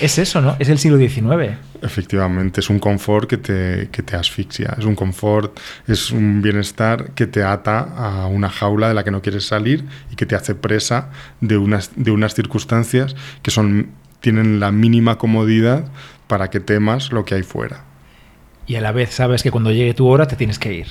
es 0.00 0.18
eso, 0.18 0.40
¿no? 0.40 0.56
Es 0.58 0.68
el 0.68 0.78
siglo 0.78 0.98
XIX. 0.98 1.56
Efectivamente, 1.82 2.60
es 2.60 2.70
un 2.70 2.78
confort 2.78 3.28
que 3.28 3.36
te, 3.36 3.88
que 3.90 4.02
te 4.02 4.16
asfixia, 4.16 4.74
es 4.78 4.84
un 4.84 4.94
confort, 4.94 5.58
es 5.86 6.10
un 6.10 6.42
bienestar 6.42 7.10
que 7.10 7.26
te 7.26 7.42
ata 7.42 7.80
a 7.80 8.26
una 8.26 8.48
jaula 8.48 8.88
de 8.88 8.94
la 8.94 9.04
que 9.04 9.10
no 9.10 9.22
quieres 9.22 9.46
salir 9.46 9.84
y 10.10 10.16
que 10.16 10.26
te 10.26 10.34
hace 10.34 10.54
presa 10.54 11.10
de 11.40 11.58
unas, 11.58 11.90
de 11.96 12.10
unas 12.10 12.34
circunstancias 12.34 13.16
que 13.42 13.50
son, 13.50 13.90
tienen 14.20 14.60
la 14.60 14.72
mínima 14.72 15.18
comodidad 15.18 15.86
para 16.26 16.50
que 16.50 16.60
temas 16.60 17.12
lo 17.12 17.24
que 17.24 17.34
hay 17.34 17.42
fuera. 17.42 17.84
Y 18.66 18.76
a 18.76 18.80
la 18.80 18.92
vez 18.92 19.10
sabes 19.10 19.42
que 19.42 19.50
cuando 19.50 19.70
llegue 19.72 19.92
tu 19.92 20.06
hora 20.06 20.26
te 20.26 20.36
tienes 20.36 20.58
que 20.58 20.72
ir. 20.72 20.86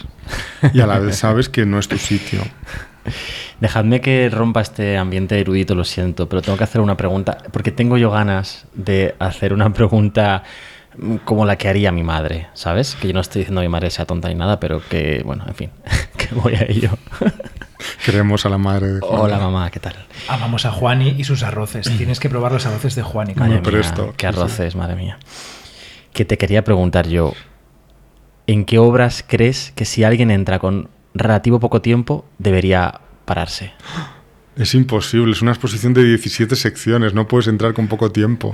Y 0.73 0.81
a 0.81 0.85
la 0.85 0.99
vez 0.99 1.17
sabes 1.17 1.49
que 1.49 1.65
no 1.65 1.79
es 1.79 1.87
tu 1.87 1.97
sitio. 1.97 2.41
Dejadme 3.59 4.01
que 4.01 4.29
rompa 4.29 4.61
este 4.61 4.97
ambiente 4.97 5.39
erudito, 5.39 5.75
lo 5.75 5.83
siento, 5.83 6.27
pero 6.29 6.41
tengo 6.41 6.57
que 6.57 6.63
hacer 6.63 6.81
una 6.81 6.97
pregunta, 6.97 7.37
porque 7.51 7.71
tengo 7.71 7.97
yo 7.97 8.11
ganas 8.11 8.65
de 8.73 9.15
hacer 9.19 9.53
una 9.53 9.71
pregunta 9.73 10.43
mm, 10.97 11.17
como 11.17 11.45
la 11.45 11.57
que 11.57 11.69
haría 11.69 11.91
mi 11.91 12.03
madre, 12.03 12.47
¿sabes? 12.53 12.95
Que 12.95 13.07
yo 13.07 13.13
no 13.13 13.19
estoy 13.19 13.41
diciendo 13.41 13.61
que 13.61 13.67
mi 13.67 13.71
madre 13.71 13.89
sea 13.89 14.05
tonta 14.05 14.29
ni 14.29 14.35
nada, 14.35 14.59
pero 14.59 14.81
que, 14.87 15.21
bueno, 15.25 15.45
en 15.47 15.55
fin, 15.55 15.69
que 16.17 16.33
voy 16.35 16.55
a 16.55 16.63
ello. 16.63 16.89
Queremos 18.05 18.45
a 18.45 18.49
la 18.49 18.57
madre 18.57 18.87
de 18.87 18.99
Juan. 19.01 19.21
Hola 19.21 19.39
mamá, 19.39 19.69
¿qué 19.69 19.79
tal? 19.79 19.95
Amamos 20.27 20.65
a 20.65 20.71
Juani 20.71 21.15
y 21.17 21.23
sus 21.23 21.43
arroces. 21.43 21.89
Tienes 21.97 22.19
que 22.19 22.29
probar 22.29 22.51
los 22.51 22.65
arroces 22.65 22.95
de 22.95 23.01
Juani. 23.01 23.33
Madre 23.35 23.55
mía, 23.55 23.63
presto, 23.63 24.13
qué 24.17 24.27
sí. 24.27 24.35
arroces, 24.35 24.75
madre 24.75 24.95
mía. 24.95 25.17
Que 26.13 26.25
te 26.25 26.37
quería 26.37 26.63
preguntar 26.63 27.07
yo, 27.07 27.33
¿en 28.47 28.65
qué 28.65 28.77
obras 28.77 29.23
crees 29.27 29.71
que 29.75 29.85
si 29.85 30.03
alguien 30.03 30.31
entra 30.31 30.59
con 30.59 30.89
relativo 31.13 31.59
poco 31.59 31.81
tiempo 31.81 32.25
debería 32.37 33.01
pararse? 33.25 33.73
Es 34.55 34.75
imposible, 34.75 35.31
es 35.31 35.41
una 35.41 35.51
exposición 35.51 35.93
de 35.93 36.03
17 36.03 36.55
secciones, 36.55 37.13
no 37.13 37.27
puedes 37.27 37.47
entrar 37.47 37.73
con 37.73 37.87
poco 37.87 38.11
tiempo. 38.11 38.51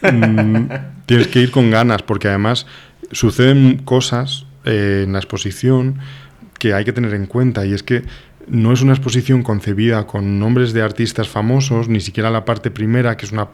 Mm, 0.00 0.66
Tienes 1.06 1.28
que 1.28 1.40
ir 1.40 1.50
con 1.50 1.70
ganas, 1.70 2.02
porque 2.02 2.28
además 2.28 2.66
suceden 3.10 3.78
cosas 3.84 4.46
eh, 4.64 5.02
en 5.04 5.12
la 5.12 5.18
exposición 5.18 5.98
que 6.58 6.72
hay 6.72 6.84
que 6.84 6.92
tener 6.92 7.12
en 7.12 7.26
cuenta, 7.26 7.66
y 7.66 7.74
es 7.74 7.82
que 7.82 8.02
no 8.48 8.72
es 8.72 8.82
una 8.82 8.92
exposición 8.92 9.42
concebida 9.42 10.06
con 10.06 10.38
nombres 10.38 10.72
de 10.72 10.82
artistas 10.82 11.28
famosos, 11.28 11.88
ni 11.88 12.00
siquiera 12.00 12.30
la 12.30 12.44
parte 12.44 12.70
primera, 12.70 13.16
que 13.16 13.26
es 13.26 13.32
una... 13.32 13.48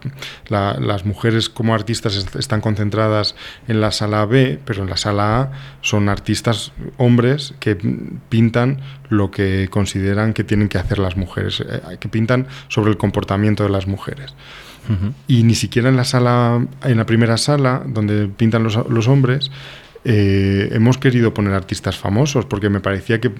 la- 0.49 0.79
las 0.81 1.05
mujeres 1.05 1.49
como 1.49 1.75
artistas 1.75 2.17
est- 2.17 2.37
están 2.37 2.61
concentradas 2.61 3.35
en 3.69 3.81
la 3.81 3.91
sala 3.93 4.25
B, 4.27 4.59
pero 4.65 4.83
en 4.83 4.91
la 4.91 4.97
sala 4.97 5.41
A 5.41 5.53
son 5.83 6.09
artistas 6.09 6.73
hombres 6.97 7.55
que 7.61 7.77
pintan 8.29 8.81
lo 9.09 9.31
que 9.31 9.69
consideran 9.71 10.33
que 10.33 10.45
tienen 10.45 10.69
que 10.69 10.79
hacer 10.79 10.99
las 10.99 11.17
mujeres, 11.17 11.61
eh, 11.61 11.81
que 12.01 12.09
pintan 12.09 12.47
sobre 12.69 12.91
el 12.91 12.97
comportamiento 12.97 13.63
de 13.65 13.71
las 13.71 13.87
mujeres. 13.87 14.35
Y 15.27 15.43
ni 15.43 15.55
siquiera 15.55 15.91
en 15.91 15.97
la 15.97 16.05
sala, 16.05 16.65
en 16.83 16.97
la 16.97 17.05
primera 17.05 17.37
sala, 17.37 17.83
donde 17.85 18.27
pintan 18.27 18.63
los, 18.63 18.75
los 18.89 19.07
hombres, 19.07 19.51
eh, 20.05 20.69
hemos 20.73 20.97
querido 20.99 21.35
poner 21.35 21.55
artistas 21.55 21.99
famosos, 21.99 22.45
porque 22.47 22.69
me 22.71 22.81
parecía 22.81 23.21
que, 23.21 23.31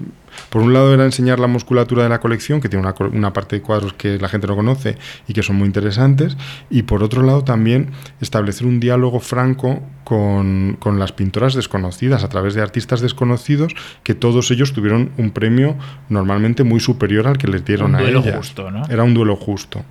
por 0.49 0.61
un 0.61 0.73
lado, 0.73 0.93
era 0.93 1.05
enseñar 1.05 1.39
la 1.39 1.47
musculatura 1.47 2.03
de 2.03 2.09
la 2.09 2.19
colección, 2.19 2.59
que 2.59 2.69
tiene 2.69 2.85
una, 3.11 3.33
parte 3.33 3.57
de 3.57 3.61
cuadros 3.61 3.93
que 3.93 4.17
la 4.17 4.27
gente 4.27 4.47
no 4.47 4.55
conoce 4.55 4.97
y 5.27 5.33
que 5.33 5.41
son 5.41 5.55
muy 5.55 5.67
interesantes, 5.67 6.37
y 6.69 6.83
por 6.83 7.03
otro 7.03 7.23
lado, 7.23 7.43
también 7.43 7.91
establecer 8.21 8.67
un 8.67 8.79
diálogo 8.79 9.19
franco 9.19 9.81
con, 10.03 10.77
con 10.79 10.99
las 10.99 11.11
pintoras 11.11 11.53
desconocidas, 11.53 12.23
a 12.23 12.29
través 12.29 12.55
de 12.55 12.61
artistas 12.61 12.99
desconocidos, 12.99 13.73
que 14.03 14.13
todos 14.13 14.51
ellos 14.51 14.73
tuvieron 14.73 15.11
un 15.17 15.31
premio 15.31 15.77
normalmente 16.09 16.63
muy 16.63 16.79
superior 16.79 17.27
al 17.27 17.37
que 17.37 17.47
les 17.47 17.63
dieron 17.63 17.91
Un 17.91 17.95
a 17.95 18.01
duelo 18.01 18.19
ellas. 18.19 18.37
justo, 18.37 18.69
¿no? 18.69 18.85
Era 18.89 19.03
un 19.03 19.13
duelo 19.13 19.35
justo. 19.35 19.83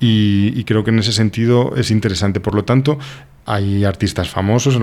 Y, 0.00 0.52
y 0.54 0.64
creo 0.64 0.84
que 0.84 0.90
en 0.90 0.98
ese 0.98 1.12
sentido 1.12 1.74
es 1.76 1.90
interesante. 1.90 2.40
Por 2.40 2.54
lo 2.54 2.64
tanto, 2.64 2.98
hay 3.46 3.84
artistas 3.84 4.28
famosos, 4.28 4.80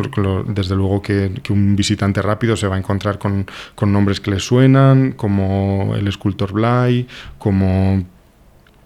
desde 0.47 0.75
luego 0.75 1.01
que, 1.01 1.31
un 1.49 1.75
visitante 1.75 2.21
rápido 2.21 2.55
se 2.55 2.67
va 2.67 2.75
a 2.75 2.79
encontrar 2.79 3.19
con, 3.19 3.45
nombres 3.81 4.19
que 4.19 4.31
le 4.31 4.39
suenan, 4.39 5.13
como 5.13 5.93
el 5.95 6.07
escultor 6.07 6.53
Blay, 6.53 7.07
como 7.37 8.03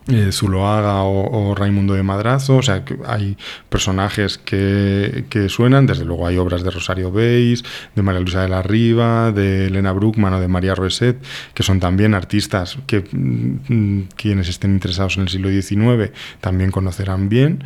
eh, 0.08 0.32
Zuloaga 0.32 1.02
o, 1.04 1.50
o 1.50 1.56
Raimundo 1.56 1.96
de 1.96 2.04
Madrazo, 2.04 2.58
o 2.58 2.62
sea, 2.62 2.86
que 2.86 2.98
hay 3.06 3.38
personajes 3.70 4.38
que, 4.38 5.26
que 5.30 5.50
suenan, 5.50 5.88
desde 5.88 6.06
luego 6.06 6.28
hay 6.28 6.38
obras 6.38 6.64
de 6.64 6.70
Rosario 6.70 7.12
Beis, 7.12 7.64
de 7.96 8.02
María 8.02 8.22
Luisa 8.22 8.44
de 8.44 8.50
la 8.50 8.62
Riva, 8.62 9.32
de 9.32 9.68
Elena 9.68 9.92
Bruckman 9.92 10.34
o 10.36 10.40
de 10.40 10.48
María 10.48 10.76
Roeset, 10.76 11.18
que 11.54 11.64
son 11.64 11.80
también 11.80 12.14
artistas 12.14 12.78
que 12.88 13.04
mm, 13.12 14.10
quienes 14.16 14.48
estén 14.48 14.72
interesados 14.72 15.18
en 15.18 15.24
el 15.24 15.30
siglo 15.30 15.50
XIX 15.50 16.12
también 16.40 16.72
conocerán 16.72 17.28
bien. 17.28 17.64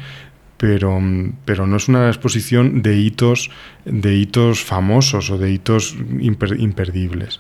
Pero, 0.60 1.00
mm, 1.00 1.34
pero 1.46 1.66
no 1.66 1.78
es 1.78 1.88
una 1.88 2.08
exposición 2.10 2.82
de 2.82 2.98
hitos, 2.98 3.50
de 3.86 4.14
hitos 4.16 4.64
famosos 4.64 5.30
o 5.32 5.38
de 5.38 5.52
hitos 5.52 5.96
imper- 5.98 6.60
imperdibles. 6.60 7.40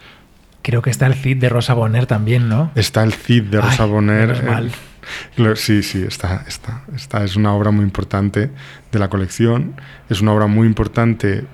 Creo 0.61 0.81
que 0.81 0.89
está 0.89 1.05
el 1.07 1.13
Cid 1.15 1.37
de 1.37 1.49
Rosa 1.49 1.73
Bonner 1.73 2.05
también, 2.05 2.49
¿no? 2.49 2.71
Está 2.75 3.03
el 3.03 3.13
Cid 3.13 3.43
de 3.43 3.61
Rosa 3.61 3.83
Ay, 3.83 3.89
Bonner. 3.89 4.43
mal. 4.45 4.67
eh, 4.67 4.71
Lo- 5.37 5.55
Sí, 5.55 5.83
sí, 5.83 6.03
está, 6.07 6.43
está, 6.47 6.83
está. 6.95 7.23
Es 7.23 7.35
una 7.35 7.53
obra 7.53 7.71
muy 7.71 7.83
importante 7.83 8.49
de 8.91 8.99
la 8.99 9.09
colección. 9.09 9.75
Es 10.09 10.21
una 10.21 10.33
obra 10.33 10.47
muy 10.47 10.67
importante 10.67 11.45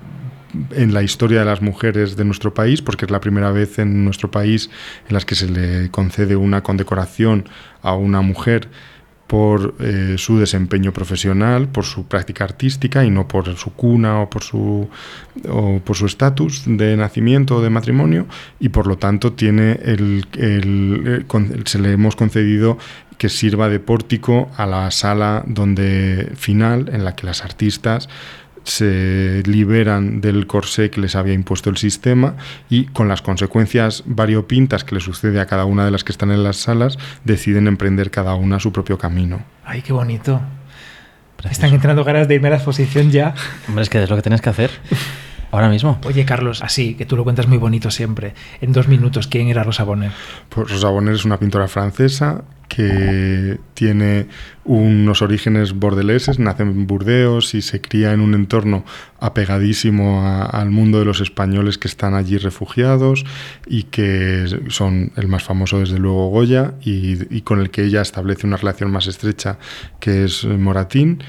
en 0.72 0.94
la 0.94 1.02
historia 1.02 1.40
de 1.40 1.44
las 1.46 1.62
mujeres 1.62 2.16
de 2.16 2.24
nuestro 2.24 2.54
país, 2.54 2.80
porque 2.82 3.04
es 3.06 3.10
la 3.10 3.20
primera 3.20 3.50
vez 3.50 3.78
en 3.78 4.04
nuestro 4.04 4.30
país 4.30 4.70
en 5.08 5.14
las 5.14 5.24
que 5.24 5.34
se 5.34 5.48
le 5.48 5.90
concede 5.90 6.36
una 6.36 6.62
condecoración 6.62 7.48
a 7.82 7.92
una 7.94 8.20
mujer 8.22 8.68
por 9.26 9.74
eh, 9.80 10.14
su 10.18 10.38
desempeño 10.38 10.92
profesional, 10.92 11.66
por 11.68 11.84
su 11.84 12.06
práctica 12.06 12.44
artística 12.44 13.04
y 13.04 13.10
no 13.10 13.26
por 13.26 13.56
su 13.56 13.72
cuna 13.72 14.20
o 14.20 14.30
por 14.30 14.42
su 14.44 14.88
o 15.48 15.80
por 15.84 15.96
su 15.96 16.06
estatus 16.06 16.62
de 16.66 16.96
nacimiento 16.96 17.56
o 17.56 17.60
de 17.62 17.70
matrimonio 17.70 18.26
y 18.60 18.68
por 18.68 18.86
lo 18.86 18.98
tanto 18.98 19.32
tiene 19.32 19.72
el, 19.84 20.26
el- 20.38 21.24
eh, 21.28 21.62
se 21.64 21.78
le 21.80 21.92
hemos 21.92 22.14
concedido 22.14 22.78
que 23.18 23.28
sirva 23.28 23.68
de 23.68 23.80
pórtico 23.80 24.50
a 24.56 24.66
la 24.66 24.90
sala 24.90 25.42
donde 25.46 26.30
final 26.36 26.90
en 26.92 27.04
la 27.04 27.14
que 27.16 27.26
las 27.26 27.42
artistas 27.42 28.08
se 28.66 29.42
liberan 29.46 30.20
del 30.20 30.46
corsé 30.46 30.90
que 30.90 31.00
les 31.00 31.14
había 31.14 31.32
impuesto 31.32 31.70
el 31.70 31.76
sistema 31.76 32.34
y 32.68 32.86
con 32.86 33.06
las 33.08 33.22
consecuencias 33.22 34.02
variopintas 34.06 34.82
que 34.82 34.96
le 34.96 35.00
sucede 35.00 35.40
a 35.40 35.46
cada 35.46 35.64
una 35.64 35.84
de 35.84 35.92
las 35.92 36.02
que 36.02 36.10
están 36.12 36.32
en 36.32 36.42
las 36.42 36.56
salas, 36.56 36.98
deciden 37.24 37.68
emprender 37.68 38.10
cada 38.10 38.34
una 38.34 38.58
su 38.58 38.72
propio 38.72 38.98
camino. 38.98 39.40
Ay, 39.64 39.82
qué 39.82 39.92
bonito. 39.92 40.40
Precioso. 41.36 41.52
Están 41.52 41.74
entrando 41.74 42.02
ganas 42.02 42.26
de 42.26 42.34
irme 42.34 42.48
a 42.48 42.52
la 42.52 42.56
exposición 42.56 43.10
ya. 43.10 43.34
Hombre, 43.68 43.82
es 43.82 43.90
que 43.90 44.02
es 44.02 44.10
lo 44.10 44.16
que 44.16 44.22
tienes 44.22 44.40
que 44.40 44.50
hacer 44.50 44.70
ahora 45.56 45.68
mismo. 45.68 45.98
Oye, 46.06 46.24
Carlos, 46.24 46.62
así, 46.62 46.94
que 46.94 47.06
tú 47.06 47.16
lo 47.16 47.24
cuentas 47.24 47.48
muy 47.48 47.58
bonito 47.58 47.90
siempre. 47.90 48.34
En 48.60 48.72
dos 48.72 48.88
minutos, 48.88 49.26
¿quién 49.26 49.48
era 49.48 49.62
Rosa 49.62 49.84
Bonner? 49.84 50.12
Pues 50.48 50.70
Rosa 50.70 50.88
Bonheur 50.88 51.14
es 51.16 51.24
una 51.24 51.38
pintora 51.38 51.68
francesa 51.68 52.44
que 52.68 53.58
tiene 53.74 54.26
unos 54.64 55.22
orígenes 55.22 55.72
bordeleses, 55.72 56.40
nace 56.40 56.64
en 56.64 56.88
Burdeos 56.88 57.54
y 57.54 57.62
se 57.62 57.80
cría 57.80 58.12
en 58.12 58.20
un 58.20 58.34
entorno 58.34 58.84
apegadísimo 59.20 60.22
a- 60.26 60.44
al 60.46 60.70
mundo 60.70 60.98
de 60.98 61.04
los 61.04 61.20
españoles 61.20 61.78
que 61.78 61.86
están 61.88 62.14
allí 62.14 62.38
refugiados 62.38 63.24
y 63.66 63.84
que 63.84 64.46
son 64.68 65.12
el 65.16 65.28
más 65.28 65.44
famoso 65.44 65.78
desde 65.78 65.98
luego 65.98 66.28
Goya 66.30 66.74
y, 66.82 67.34
y 67.36 67.42
con 67.42 67.60
el 67.60 67.70
que 67.70 67.84
ella 67.84 68.00
establece 68.02 68.46
una 68.46 68.56
relación 68.56 68.90
más 68.90 69.06
estrecha 69.06 69.58
que 70.00 70.24
es 70.24 70.44
Moratín 70.44 71.22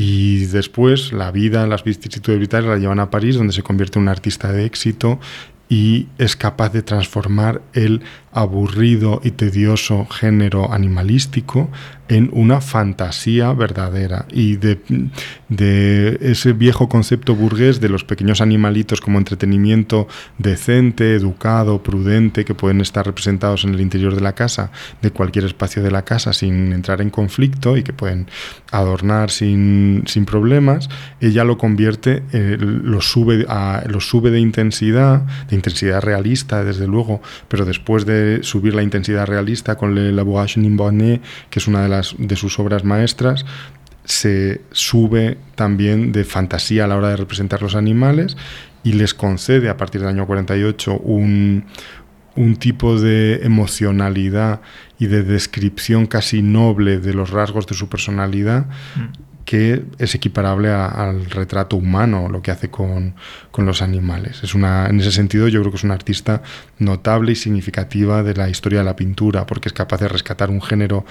y 0.00 0.46
después 0.46 1.12
la 1.12 1.32
vida, 1.32 1.66
las 1.66 1.82
vicisitudes 1.82 2.38
vitales 2.38 2.70
la 2.70 2.78
llevan 2.78 3.00
a 3.00 3.10
París, 3.10 3.34
donde 3.34 3.52
se 3.52 3.64
convierte 3.64 3.98
en 3.98 4.02
una 4.02 4.12
artista 4.12 4.52
de 4.52 4.64
éxito 4.64 5.18
y 5.68 6.08
es 6.18 6.36
capaz 6.36 6.70
de 6.70 6.82
transformar 6.82 7.60
el 7.74 8.02
aburrido 8.32 9.20
y 9.24 9.32
tedioso 9.32 10.06
género 10.06 10.72
animalístico 10.72 11.70
en 12.08 12.30
una 12.32 12.60
fantasía 12.60 13.52
verdadera. 13.52 14.26
Y 14.30 14.56
de, 14.56 14.78
ese 16.20 16.52
viejo 16.52 16.88
concepto 16.88 17.34
burgués 17.34 17.80
de 17.80 17.88
los 17.88 18.04
pequeños 18.04 18.40
animalitos 18.40 19.00
como 19.00 19.18
entretenimiento 19.18 20.08
decente, 20.38 21.14
educado, 21.14 21.82
prudente, 21.82 22.44
que 22.44 22.54
pueden 22.54 22.80
estar 22.80 23.04
representados 23.04 23.64
en 23.64 23.74
el 23.74 23.80
interior 23.80 24.14
de 24.14 24.22
la 24.22 24.34
casa, 24.34 24.70
de 25.02 25.10
cualquier 25.10 25.44
espacio 25.44 25.82
de 25.82 25.90
la 25.90 26.02
casa 26.02 26.32
sin 26.32 26.72
entrar 26.72 27.02
en 27.02 27.10
conflicto 27.10 27.76
y 27.76 27.82
que 27.82 27.92
pueden 27.92 28.28
adornar 28.70 29.30
sin, 29.30 30.04
sin 30.06 30.24
problemas, 30.24 30.88
ella 31.20 31.44
lo 31.44 31.58
convierte, 31.58 32.22
eh, 32.32 32.56
lo, 32.58 33.00
sube 33.00 33.44
a, 33.48 33.84
lo 33.86 34.00
sube 34.00 34.30
de 34.30 34.40
intensidad, 34.40 35.26
intensidad 35.58 36.00
realista 36.00 36.64
desde 36.64 36.86
luego, 36.86 37.20
pero 37.48 37.64
después 37.64 38.06
de 38.06 38.40
subir 38.42 38.74
la 38.74 38.82
intensidad 38.82 39.26
realista 39.26 39.76
con 39.76 39.94
Le 39.94 40.12
Labourage 40.12 40.60
Bonnet, 40.60 41.22
que 41.50 41.58
es 41.58 41.68
una 41.68 41.86
de 41.86 42.36
sus 42.36 42.58
obras 42.58 42.84
maestras, 42.84 43.44
se 44.04 44.62
sube 44.72 45.36
también 45.54 46.12
de 46.12 46.24
fantasía 46.24 46.84
a 46.84 46.88
la 46.88 46.96
hora 46.96 47.10
de 47.10 47.16
representar 47.16 47.60
los 47.60 47.74
animales 47.74 48.38
y 48.82 48.92
les 48.92 49.12
concede 49.12 49.68
a 49.68 49.76
partir 49.76 50.00
del 50.00 50.08
año 50.08 50.26
48 50.26 50.96
un, 50.96 51.66
un 52.34 52.56
tipo 52.56 52.98
de 52.98 53.40
emocionalidad 53.42 54.62
y 54.98 55.08
de 55.08 55.24
descripción 55.24 56.06
casi 56.06 56.40
noble 56.40 57.00
de 57.00 57.12
los 57.12 57.30
rasgos 57.30 57.66
de 57.66 57.74
su 57.74 57.90
personalidad 57.90 58.66
mm 58.96 59.27
que 59.48 59.82
es 59.98 60.14
equiparable 60.14 60.68
al 60.68 61.24
retrato 61.24 61.76
humano, 61.76 62.28
lo 62.28 62.42
que 62.42 62.50
hace 62.50 62.68
con, 62.68 63.14
los 63.56 63.80
animales. 63.80 64.42
Es 64.42 64.54
una, 64.54 64.88
en 64.88 65.00
ese 65.00 65.10
sentido, 65.10 65.48
yo 65.48 65.60
creo 65.60 65.72
que 65.72 65.78
es 65.78 65.84
una 65.84 65.94
artista 65.94 66.42
notable 66.78 67.32
y 67.32 67.34
significativa 67.34 68.22
de 68.22 68.34
la 68.34 68.50
historia 68.50 68.80
de 68.80 68.84
la 68.84 68.94
pintura, 68.94 69.46
porque 69.46 69.70
es 69.70 69.72
capaz 69.72 70.00
de 70.00 70.08
rescatar 70.08 70.50
un 70.50 70.60
género 70.60 71.06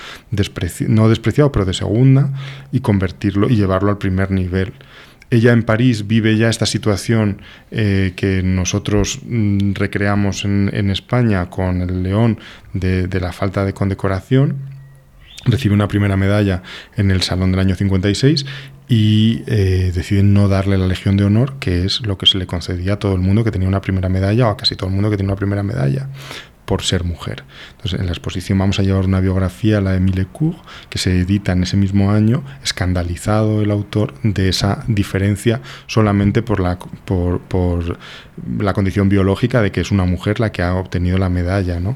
no 0.87 1.09
despreciado, 1.09 1.51
pero 1.51 1.65
de 1.65 1.73
segunda, 1.73 2.31
y 2.71 2.81
convertirlo 2.81 3.49
y 3.49 3.55
llevarlo 3.55 3.89
al 3.89 3.97
primer 3.97 4.29
nivel. 4.29 4.71
Ella 5.31 5.51
en 5.51 5.63
París 5.63 6.05
vive 6.05 6.37
ya 6.37 6.47
esta 6.47 6.67
situación 6.67 7.41
eh, 7.71 8.13
que 8.15 8.43
nosotros 8.43 9.19
mm, 9.25 9.73
recreamos 9.73 10.45
en, 10.45 10.91
España 10.91 11.49
con 11.49 11.81
el 11.81 12.03
león 12.03 12.37
de, 12.73 13.07
de 13.07 13.19
la 13.19 13.33
falta 13.33 13.65
de 13.65 13.73
condecoración 13.73 14.76
recibe 15.45 15.73
una 15.73 15.87
primera 15.87 16.17
medalla 16.17 16.63
en 16.95 17.11
el 17.11 17.21
Salón 17.21 17.51
del 17.51 17.59
año 17.59 17.75
56 17.75 18.45
y 18.89 19.43
eh, 19.47 19.91
deciden 19.93 20.33
no 20.33 20.47
darle 20.47 20.77
la 20.77 20.87
Legión 20.87 21.17
de 21.17 21.25
Honor, 21.25 21.55
que 21.59 21.85
es 21.85 22.05
lo 22.05 22.17
que 22.17 22.25
se 22.25 22.37
le 22.37 22.47
concedía 22.47 22.93
a 22.93 22.99
todo 22.99 23.13
el 23.13 23.21
mundo 23.21 23.43
que 23.43 23.51
tenía 23.51 23.67
una 23.67 23.81
primera 23.81 24.09
medalla 24.09 24.47
o 24.47 24.51
a 24.51 24.57
casi 24.57 24.75
todo 24.75 24.89
el 24.89 24.95
mundo 24.95 25.09
que 25.09 25.17
tenía 25.17 25.31
una 25.31 25.37
primera 25.37 25.63
medalla 25.63 26.09
por 26.67 26.83
ser 26.83 27.05
mujer. 27.05 27.45
Entonces, 27.71 27.97
en 27.97 28.07
la 28.07 28.11
exposición 28.11 28.59
vamos 28.59 28.77
a 28.79 28.83
llevar 28.83 29.05
una 29.05 29.21
biografía, 29.21 29.79
la 29.79 29.91
de 29.91 29.97
Emile 29.97 30.27
Cour, 30.29 30.55
que 30.89 30.97
se 30.97 31.17
edita 31.17 31.53
en 31.53 31.63
ese 31.63 31.77
mismo 31.77 32.11
año, 32.11 32.43
escandalizado 32.61 33.61
el 33.61 33.71
autor 33.71 34.13
de 34.21 34.49
esa 34.49 34.83
diferencia 34.87 35.61
solamente 35.87 36.41
por 36.41 36.59
la, 36.59 36.77
por, 36.77 37.39
por 37.39 37.97
la 38.59 38.73
condición 38.73 39.07
biológica 39.07 39.61
de 39.61 39.71
que 39.71 39.79
es 39.79 39.91
una 39.91 40.03
mujer 40.03 40.41
la 40.41 40.51
que 40.51 40.61
ha 40.61 40.75
obtenido 40.75 41.17
la 41.17 41.29
medalla. 41.29 41.79
¿no? 41.79 41.95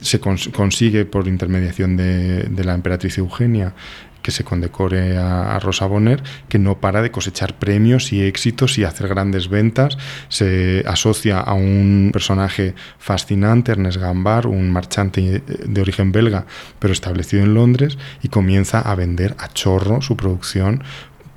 Se 0.00 0.20
consigue 0.20 1.04
por 1.04 1.28
intermediación 1.28 1.96
de, 1.96 2.64
la 2.64 2.74
emperatriz 2.74 3.18
Eugenia 3.18 3.74
que 4.22 4.32
se 4.32 4.44
condecore 4.44 5.16
a, 5.16 5.58
Rosa 5.60 5.86
Bonner, 5.86 6.22
que 6.48 6.58
no 6.58 6.80
para 6.80 7.00
de 7.02 7.10
cosechar 7.10 7.58
premios 7.58 8.12
y 8.12 8.22
éxitos 8.22 8.76
y 8.76 8.84
hacer 8.84 9.08
grandes 9.08 9.48
ventas. 9.48 9.96
Se 10.28 10.84
asocia 10.86 11.40
a 11.40 11.54
un 11.54 12.10
personaje 12.12 12.74
fascinante, 12.98 13.72
Ernest 13.72 13.98
Gambar, 13.98 14.46
un 14.46 14.70
marchante 14.70 15.42
de 15.46 15.80
origen 15.80 16.12
belga, 16.12 16.46
pero 16.78 16.92
establecido 16.92 17.42
en 17.42 17.54
Londres, 17.54 17.96
y 18.22 18.28
comienza 18.28 18.80
a 18.80 18.94
vender 18.96 19.34
a 19.38 19.48
chorro 19.48 20.02
su 20.02 20.16
producción 20.16 20.82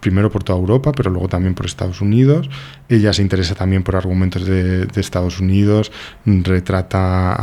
primero 0.02 0.30
por 0.30 0.44
toda 0.44 0.60
Europa, 0.60 0.92
pero 0.92 1.10
luego 1.10 1.30
también 1.30 1.54
por 1.54 1.66
Estados 1.66 2.02
Unidos. 2.02 2.50
Ella 2.90 3.14
se 3.14 3.22
interesa 3.22 3.56
también 3.56 3.84
por 3.84 3.96
argumentos 3.96 4.46
de, 4.46 4.88
Estados 4.96 5.40
Unidos, 5.40 5.92
retrata 6.26 7.38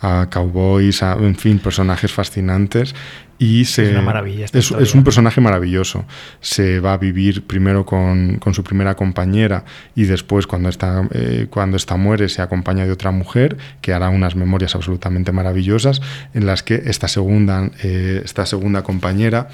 a, 0.00 0.26
cowboys, 0.30 1.02
en 1.02 1.36
fin, 1.36 1.58
personajes 1.58 2.10
fascinantes. 2.12 2.94
Y 3.42 3.64
se, 3.64 3.86
es 3.86 3.90
una 3.90 4.02
maravilla. 4.02 4.46
es, 4.52 4.94
un 4.94 5.02
personaje 5.02 5.40
maravilloso. 5.40 6.04
Se 6.40 6.78
va 6.78 6.92
a 6.92 6.96
vivir 6.96 7.44
primero 7.44 7.84
con, 7.84 8.38
su 8.52 8.62
primera 8.62 8.94
compañera 8.94 9.64
y 9.96 10.04
después, 10.04 10.46
cuando 10.46 10.68
esta, 10.68 11.08
eh, 11.10 11.48
cuando 11.50 11.76
muere, 11.98 12.28
se 12.28 12.40
acompaña 12.40 12.84
de 12.84 12.92
otra 12.92 13.10
mujer 13.10 13.56
que 13.80 13.92
hará 13.92 14.10
unas 14.10 14.36
memorias 14.36 14.76
absolutamente 14.76 15.32
maravillosas 15.32 16.00
en 16.34 16.46
las 16.46 16.62
que 16.62 16.84
esta 16.86 17.08
segunda, 17.08 17.68
eh, 17.82 18.22
esta 18.24 18.46
segunda 18.46 18.84
compañera 18.84 19.48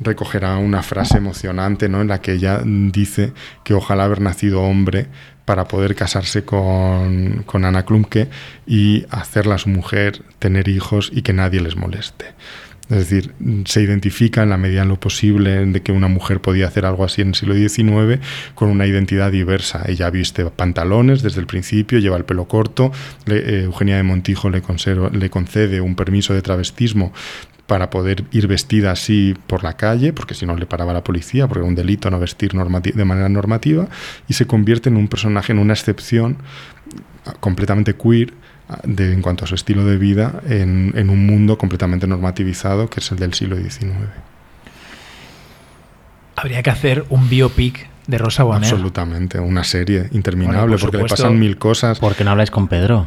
recogerá 0.00 0.56
una 0.56 0.82
frase 0.82 1.18
emocionante 1.18 1.90
¿no? 1.90 2.00
en 2.00 2.08
la 2.08 2.22
que 2.22 2.32
ella 2.32 2.62
dice 2.64 3.34
que 3.64 3.74
ojalá 3.74 4.04
haber 4.04 4.22
nacido 4.22 4.62
hombre 4.62 5.08
para 5.44 5.68
poder 5.68 5.94
casarse 5.94 6.46
con, 6.46 7.42
con 7.44 7.66
Ana 7.66 7.84
Klumke 7.84 8.28
y 8.66 9.04
hacerla 9.10 9.58
su 9.58 9.68
mujer, 9.68 10.22
tener 10.38 10.68
hijos 10.68 11.10
y 11.12 11.20
que 11.20 11.34
nadie 11.34 11.60
les 11.60 11.76
moleste. 11.76 12.34
Es 12.88 12.98
decir, 12.98 13.32
se 13.64 13.82
identifica 13.82 14.44
en 14.44 14.50
la 14.50 14.56
medida 14.56 14.82
en 14.82 14.88
lo 14.88 15.00
posible 15.00 15.66
de 15.66 15.82
que 15.82 15.90
una 15.90 16.06
mujer 16.06 16.40
podía 16.40 16.68
hacer 16.68 16.86
algo 16.86 17.04
así 17.04 17.20
en 17.20 17.28
el 17.28 17.34
siglo 17.34 17.54
XIX 17.54 18.20
con 18.54 18.68
una 18.68 18.86
identidad 18.86 19.32
diversa. 19.32 19.82
Ella 19.88 20.08
viste 20.10 20.44
pantalones 20.46 21.22
desde 21.22 21.40
el 21.40 21.46
principio, 21.46 21.98
lleva 21.98 22.16
el 22.16 22.24
pelo 22.24 22.46
corto. 22.46 22.92
Eh, 23.26 23.62
Eugenia 23.64 23.96
de 23.96 24.04
Montijo 24.04 24.50
le, 24.50 24.62
le 25.12 25.30
concede 25.30 25.80
un 25.80 25.96
permiso 25.96 26.32
de 26.32 26.42
travestismo 26.42 27.12
para 27.66 27.90
poder 27.90 28.24
ir 28.30 28.46
vestida 28.46 28.92
así 28.92 29.34
por 29.48 29.64
la 29.64 29.76
calle, 29.76 30.12
porque 30.12 30.34
si 30.34 30.46
no 30.46 30.56
le 30.56 30.66
paraba 30.66 30.92
la 30.92 31.02
policía, 31.02 31.48
porque 31.48 31.60
era 31.60 31.68
un 31.68 31.74
delito 31.74 32.10
no 32.10 32.20
vestir 32.20 32.52
de 32.52 33.04
manera 33.04 33.28
normativa, 33.28 33.88
y 34.28 34.34
se 34.34 34.46
convierte 34.46 34.88
en 34.88 34.96
un 34.96 35.08
personaje, 35.08 35.52
en 35.52 35.58
una 35.58 35.72
excepción 35.72 36.36
ah, 37.24 37.34
completamente 37.40 37.96
queer 37.96 38.32
de, 38.84 39.12
en 39.12 39.22
cuanto 39.22 39.44
a 39.44 39.46
su 39.46 39.54
estilo 39.54 39.84
de 39.84 39.96
vida 39.96 40.40
en, 40.48 40.92
en 40.96 41.10
un 41.10 41.26
mundo 41.26 41.56
completamente 41.56 42.06
normativizado 42.06 42.90
que 42.90 43.00
es 43.00 43.10
el 43.12 43.18
del 43.18 43.34
siglo 43.34 43.56
XIX. 43.56 43.94
Habría 46.36 46.62
que 46.62 46.70
hacer 46.70 47.04
un 47.08 47.28
biopic 47.28 47.88
de 48.06 48.18
Rosa 48.18 48.44
Bonheur. 48.44 48.64
Absolutamente, 48.64 49.40
una 49.40 49.64
serie 49.64 50.08
interminable, 50.12 50.76
porque 50.78 50.98
le 50.98 51.04
pasan 51.04 51.38
mil 51.38 51.58
cosas. 51.58 51.98
¿Por 51.98 52.14
qué 52.14 52.24
no 52.24 52.32
habláis 52.32 52.50
con 52.50 52.68
Pedro? 52.68 53.06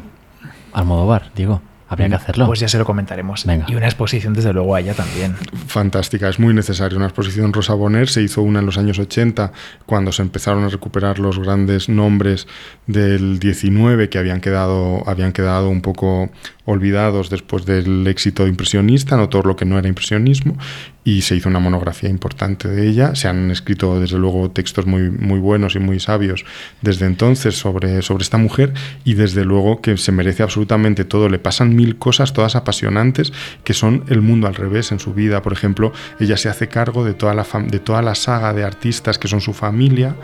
Almodóvar, 0.73 1.31
digo. 1.35 1.61
Habría 1.89 2.07
que 2.07 2.15
hacerlo. 2.15 2.45
Pues 2.45 2.59
ya 2.59 2.67
se 2.67 2.77
lo 2.77 2.85
comentaremos. 2.85 3.45
Y 3.67 3.75
una 3.75 3.87
exposición, 3.87 4.33
desde 4.33 4.53
luego, 4.53 4.75
a 4.75 4.79
ella 4.79 4.93
también. 4.93 5.35
Fantástica, 5.67 6.29
es 6.29 6.39
muy 6.39 6.53
necesario. 6.53 6.97
Una 6.97 7.07
exposición 7.07 7.51
Rosa 7.51 7.73
Bonner 7.73 8.07
se 8.07 8.21
hizo 8.21 8.43
una 8.43 8.59
en 8.59 8.67
los 8.67 8.77
años 8.77 8.99
80, 8.99 9.51
cuando 9.87 10.11
se 10.11 10.21
empezaron 10.21 10.63
a 10.63 10.69
recuperar 10.69 11.17
los 11.17 11.39
grandes 11.39 11.89
nombres 11.89 12.47
del 12.85 13.39
19 13.39 14.09
que 14.09 14.19
habían 14.19 14.39
quedado, 14.39 15.03
habían 15.09 15.31
quedado 15.31 15.69
un 15.69 15.81
poco 15.81 16.29
olvidados 16.69 17.29
después 17.29 17.65
del 17.65 18.05
éxito 18.07 18.47
impresionista, 18.47 19.17
no 19.17 19.27
todo 19.27 19.41
lo 19.43 19.55
que 19.55 19.65
no 19.65 19.77
era 19.79 19.87
impresionismo, 19.87 20.55
y 21.03 21.21
se 21.23 21.35
hizo 21.35 21.49
una 21.49 21.59
monografía 21.59 22.09
importante 22.09 22.67
de 22.67 22.87
ella. 22.87 23.15
Se 23.15 23.27
han 23.27 23.49
escrito, 23.49 23.99
desde 23.99 24.19
luego, 24.19 24.51
textos 24.51 24.85
muy, 24.85 25.09
muy 25.09 25.39
buenos 25.39 25.75
y 25.75 25.79
muy 25.79 25.99
sabios 25.99 26.45
desde 26.81 27.07
entonces 27.07 27.57
sobre, 27.57 28.03
sobre 28.03 28.21
esta 28.21 28.37
mujer, 28.37 28.73
y 29.03 29.15
desde 29.15 29.45
luego 29.45 29.81
que 29.81 29.97
se 29.97 30.11
merece 30.11 30.43
absolutamente 30.43 31.05
todo. 31.05 31.27
Le 31.27 31.39
pasan 31.39 31.75
mil 31.75 31.97
cosas, 31.97 32.33
todas 32.33 32.55
apasionantes, 32.55 33.33
que 33.63 33.73
son 33.73 34.03
el 34.07 34.21
mundo 34.21 34.47
al 34.47 34.55
revés 34.55 34.91
en 34.91 34.99
su 34.99 35.13
vida. 35.13 35.41
Por 35.41 35.53
ejemplo, 35.53 35.91
ella 36.19 36.37
se 36.37 36.49
hace 36.49 36.67
cargo 36.67 37.03
de 37.03 37.15
toda 37.15 37.33
la, 37.33 37.47
de 37.67 37.79
toda 37.79 38.03
la 38.03 38.13
saga 38.13 38.53
de 38.53 38.63
artistas 38.63 39.17
que 39.17 39.27
son 39.27 39.41
su 39.41 39.53
familia, 39.53 40.15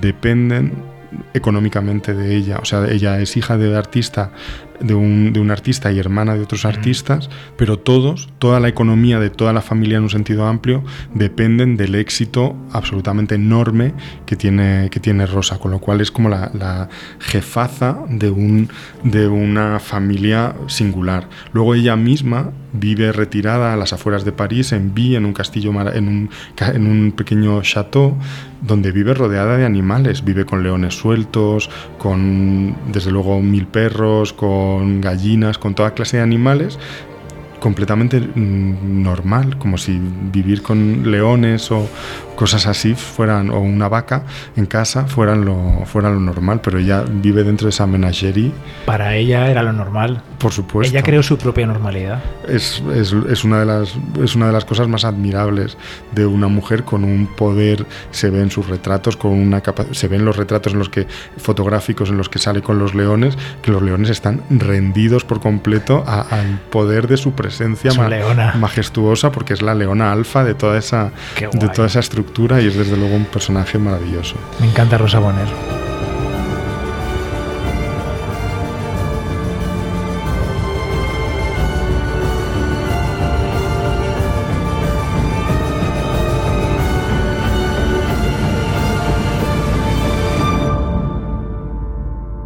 dependen 0.00 0.72
económicamente 1.34 2.14
de 2.14 2.36
ella. 2.36 2.58
O 2.60 2.64
sea, 2.64 2.86
ella 2.88 3.20
es 3.20 3.36
hija 3.36 3.56
de 3.56 3.76
artista, 3.76 4.30
de 4.82 4.94
un, 4.94 5.32
de 5.32 5.40
un, 5.40 5.50
artista 5.50 5.92
y 5.92 5.98
hermana 5.98 6.34
de 6.34 6.42
otros 6.42 6.64
artistas, 6.64 7.30
pero 7.56 7.78
todos, 7.78 8.28
toda 8.38 8.60
la 8.60 8.68
economía 8.68 9.20
de 9.20 9.30
toda 9.30 9.52
la 9.52 9.62
familia 9.62 9.98
en 9.98 10.04
un 10.04 10.10
sentido 10.10 10.46
amplio, 10.46 10.82
dependen 11.14 11.76
del 11.76 11.94
éxito 11.94 12.56
absolutamente 12.72 13.34
enorme 13.34 13.94
que 14.26 14.36
tiene, 14.36 14.88
que 14.90 15.00
tiene 15.00 15.26
Rosa, 15.26 15.58
con 15.58 15.70
lo 15.70 15.78
cual 15.78 16.00
es 16.00 16.10
como 16.10 16.28
la, 16.28 16.50
la 16.54 16.88
jefaza 17.18 17.98
de, 18.08 18.30
un, 18.30 18.68
de 19.04 19.28
una 19.28 19.80
familia 19.80 20.54
singular. 20.66 21.28
Luego 21.52 21.74
ella 21.74 21.96
misma 21.96 22.52
vive 22.72 23.12
retirada 23.12 23.72
a 23.72 23.76
las 23.76 23.92
afueras 23.92 24.24
de 24.24 24.32
París, 24.32 24.72
en 24.72 24.94
Vie, 24.94 25.16
en 25.16 25.26
un 25.26 25.32
castillo, 25.32 25.70
en 25.92 26.08
un, 26.08 26.30
en 26.58 26.86
un 26.86 27.12
pequeño 27.12 27.60
chateau, 27.62 28.16
donde 28.62 28.92
vive 28.92 29.12
rodeada 29.14 29.56
de 29.56 29.64
animales. 29.64 30.24
Vive 30.24 30.44
con 30.44 30.62
leones 30.62 30.94
sueltos, 30.94 31.68
con 31.98 32.74
desde 32.92 33.10
luego 33.10 33.40
mil 33.40 33.66
perros, 33.66 34.32
con 34.32 34.71
gallinas, 35.00 35.58
con 35.58 35.74
toda 35.74 35.94
clase 35.94 36.18
de 36.18 36.22
animales, 36.22 36.78
completamente 37.62 38.18
mm, 38.20 39.02
normal, 39.02 39.56
como 39.56 39.78
si 39.78 39.98
vivir 40.32 40.62
con 40.62 41.10
leones 41.10 41.70
o 41.70 41.88
cosas 42.34 42.66
así 42.66 42.94
fueran, 42.94 43.50
o 43.50 43.60
una 43.60 43.88
vaca 43.88 44.24
en 44.56 44.66
casa 44.66 45.04
fueran 45.06 45.44
lo, 45.44 45.84
fueran 45.86 46.14
lo 46.14 46.20
normal, 46.20 46.60
pero 46.60 46.78
ella 46.80 47.04
vive 47.08 47.44
dentro 47.44 47.66
de 47.66 47.70
esa 47.70 47.86
menagerie, 47.86 48.50
Para 48.84 49.14
ella 49.14 49.48
era 49.48 49.62
lo 49.62 49.72
normal. 49.72 50.22
por 50.38 50.50
supuesto. 50.50 50.92
Ella 50.92 51.04
creó 51.04 51.22
su 51.22 51.38
propia 51.38 51.66
normalidad. 51.68 52.20
es, 52.48 52.82
es- 52.96 53.12
es 53.30 53.44
una 53.44 53.60
de 53.60 53.66
las, 53.66 53.94
es 54.20 54.34
una 54.34 54.46
de 54.48 54.52
las 54.52 54.64
cosas 54.64 54.88
más 54.88 55.04
admirables 55.04 55.76
de 56.12 56.26
una 56.26 56.48
mujer 56.48 56.82
con 56.82 57.04
un 57.04 57.26
poder, 57.28 57.86
se 58.10 58.28
ve 58.30 58.40
en 58.42 58.50
sus 58.50 58.66
retratos, 58.68 59.16
con 59.16 59.30
una 59.32 59.60
capa- 59.60 59.86
se 59.92 60.08
ven 60.08 60.24
los 60.24 60.36
retratos 60.36 60.72
en 60.72 60.80
los 60.80 60.88
que, 60.88 61.06
fotográficos 61.36 62.08
en 62.10 62.16
los 62.16 62.28
que 62.28 62.40
sale 62.40 62.60
con 62.60 62.80
los 62.80 62.94
leones, 62.94 63.38
que 63.62 63.70
los 63.70 63.82
leones 63.82 64.10
están 64.10 64.42
rendidos 64.50 65.24
por 65.24 65.38
completo 65.40 66.02
a- 66.08 66.22
al 66.22 66.58
poder 66.70 67.06
de 67.06 67.16
su 67.18 67.30
presencia 67.32 67.51
Su 67.52 68.08
leona. 68.08 68.54
majestuosa, 68.58 69.30
porque 69.30 69.52
es 69.54 69.62
la 69.62 69.74
leona 69.74 70.12
alfa 70.12 70.44
de 70.44 70.54
toda 70.54 70.78
esa, 70.78 71.10
de 71.52 71.68
toda 71.68 71.86
esa 71.86 72.00
estructura 72.00 72.60
y 72.60 72.66
es 72.66 72.76
desde 72.76 72.96
luego 72.96 73.14
un 73.14 73.26
personaje 73.26 73.78
maravilloso. 73.78 74.36
Me 74.60 74.66
encanta 74.66 74.98
Rosa 74.98 75.18
Bonner. 75.18 75.48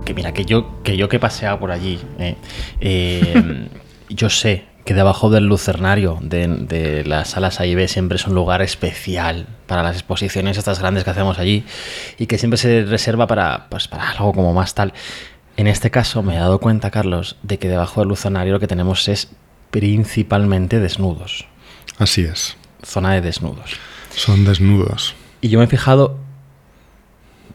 Que 0.04 0.14
mira, 0.14 0.32
que 0.32 0.44
yo 0.44 0.82
que, 0.82 0.96
yo 0.96 1.08
que 1.08 1.16
he 1.16 1.20
paseado 1.20 1.58
por 1.58 1.70
allí, 1.70 2.00
eh, 2.18 2.36
eh, 2.80 3.68
yo 4.08 4.30
sé 4.30 4.75
que 4.86 4.94
debajo 4.94 5.28
del 5.28 5.44
lucernario 5.46 6.18
de, 6.22 6.46
de 6.46 7.04
las 7.04 7.30
salas 7.30 7.60
AIB 7.60 7.88
siempre 7.88 8.16
es 8.16 8.26
un 8.26 8.34
lugar 8.34 8.62
especial 8.62 9.46
para 9.66 9.82
las 9.82 9.96
exposiciones 9.96 10.56
estas 10.56 10.78
grandes 10.78 11.02
que 11.02 11.10
hacemos 11.10 11.38
allí 11.40 11.64
y 12.18 12.26
que 12.26 12.38
siempre 12.38 12.56
se 12.56 12.84
reserva 12.84 13.26
para, 13.26 13.68
pues, 13.68 13.88
para 13.88 14.08
algo 14.08 14.32
como 14.32 14.54
más 14.54 14.74
tal. 14.74 14.94
En 15.56 15.66
este 15.66 15.90
caso 15.90 16.22
me 16.22 16.36
he 16.36 16.38
dado 16.38 16.60
cuenta, 16.60 16.90
Carlos, 16.92 17.36
de 17.42 17.58
que 17.58 17.68
debajo 17.68 18.00
del 18.00 18.08
lucernario 18.08 18.52
lo 18.52 18.60
que 18.60 18.68
tenemos 18.68 19.08
es 19.08 19.28
principalmente 19.72 20.80
desnudos, 20.80 21.46
Así 21.98 22.22
es, 22.22 22.56
zona 22.82 23.12
de 23.14 23.20
desnudos. 23.22 23.72
son 24.14 24.44
desnudos. 24.44 25.14
Y 25.40 25.48
yo 25.48 25.58
me 25.58 25.64
he 25.64 25.68
fijado, 25.68 26.18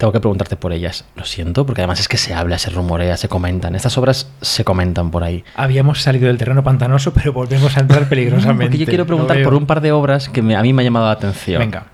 tengo 0.01 0.11
que 0.13 0.19
preguntarte 0.19 0.55
por 0.55 0.73
ellas. 0.73 1.05
Lo 1.15 1.25
siento, 1.25 1.63
porque 1.63 1.81
además 1.81 1.99
es 1.99 2.07
que 2.07 2.17
se 2.17 2.33
habla, 2.33 2.57
se 2.57 2.71
rumorea, 2.71 3.17
se 3.17 3.27
comentan. 3.29 3.75
Estas 3.75 3.99
obras 3.99 4.31
se 4.41 4.63
comentan 4.63 5.11
por 5.11 5.23
ahí. 5.23 5.43
Habíamos 5.55 6.01
salido 6.01 6.25
del 6.25 6.39
terreno 6.39 6.63
pantanoso, 6.63 7.13
pero 7.13 7.31
volvemos 7.33 7.77
a 7.77 7.81
entrar 7.81 8.09
peligrosamente. 8.09 8.65
Porque 8.65 8.77
yo 8.79 8.85
quiero 8.87 9.05
preguntar 9.05 9.43
por 9.43 9.53
un 9.53 9.67
par 9.67 9.79
de 9.79 9.91
obras 9.91 10.27
que 10.27 10.41
me- 10.41 10.55
a 10.55 10.63
mí 10.63 10.73
me 10.73 10.81
ha 10.81 10.85
llamado 10.85 11.05
la 11.05 11.11
atención. 11.11 11.59
Venga. 11.59 11.85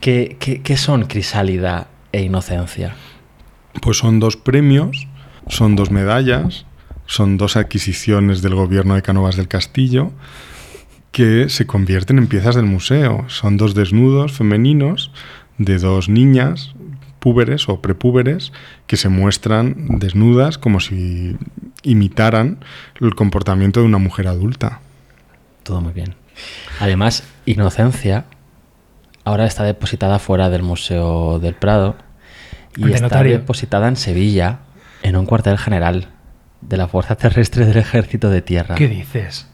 ¿Qué, 0.00 0.38
qué, 0.40 0.62
qué 0.62 0.78
son 0.78 1.04
Crisálida 1.04 1.88
e 2.12 2.22
Inocencia? 2.22 2.94
Pues 3.82 3.98
son 3.98 4.20
dos 4.20 4.38
premios, 4.38 5.06
son 5.46 5.76
dos 5.76 5.90
medallas, 5.90 6.64
son 7.04 7.36
dos 7.36 7.58
adquisiciones 7.58 8.40
del 8.40 8.54
gobierno 8.54 8.94
de 8.94 9.02
Cánovas 9.02 9.36
del 9.36 9.48
Castillo 9.48 10.12
que 11.12 11.50
se 11.50 11.66
convierten 11.66 12.16
en 12.16 12.26
piezas 12.26 12.54
del 12.54 12.64
museo. 12.64 13.26
Son 13.28 13.58
dos 13.58 13.74
desnudos 13.74 14.32
femeninos 14.32 15.10
de 15.58 15.76
dos 15.78 16.08
niñas 16.08 16.72
púberes 17.20 17.68
o 17.68 17.80
prepúberes 17.80 18.52
que 18.86 18.96
se 18.96 19.08
muestran 19.08 19.98
desnudas 19.98 20.58
como 20.58 20.80
si 20.80 21.36
imitaran 21.82 22.58
el 23.00 23.14
comportamiento 23.14 23.80
de 23.80 23.86
una 23.86 23.98
mujer 23.98 24.26
adulta. 24.26 24.80
Todo 25.62 25.80
muy 25.80 25.92
bien. 25.92 26.14
Además, 26.80 27.24
Inocencia 27.46 28.24
ahora 29.24 29.46
está 29.46 29.64
depositada 29.64 30.18
fuera 30.18 30.50
del 30.50 30.62
Museo 30.62 31.38
del 31.38 31.54
Prado 31.54 31.96
y 32.76 32.84
Ante 32.84 32.94
está 32.94 33.06
notario. 33.06 33.32
depositada 33.32 33.88
en 33.88 33.96
Sevilla, 33.96 34.60
en 35.02 35.16
un 35.16 35.26
cuartel 35.26 35.58
general 35.58 36.08
de 36.60 36.76
la 36.76 36.88
Fuerza 36.88 37.16
Terrestre 37.16 37.66
del 37.66 37.76
Ejército 37.76 38.30
de 38.30 38.42
Tierra. 38.42 38.74
¿Qué 38.74 38.88
dices? 38.88 39.48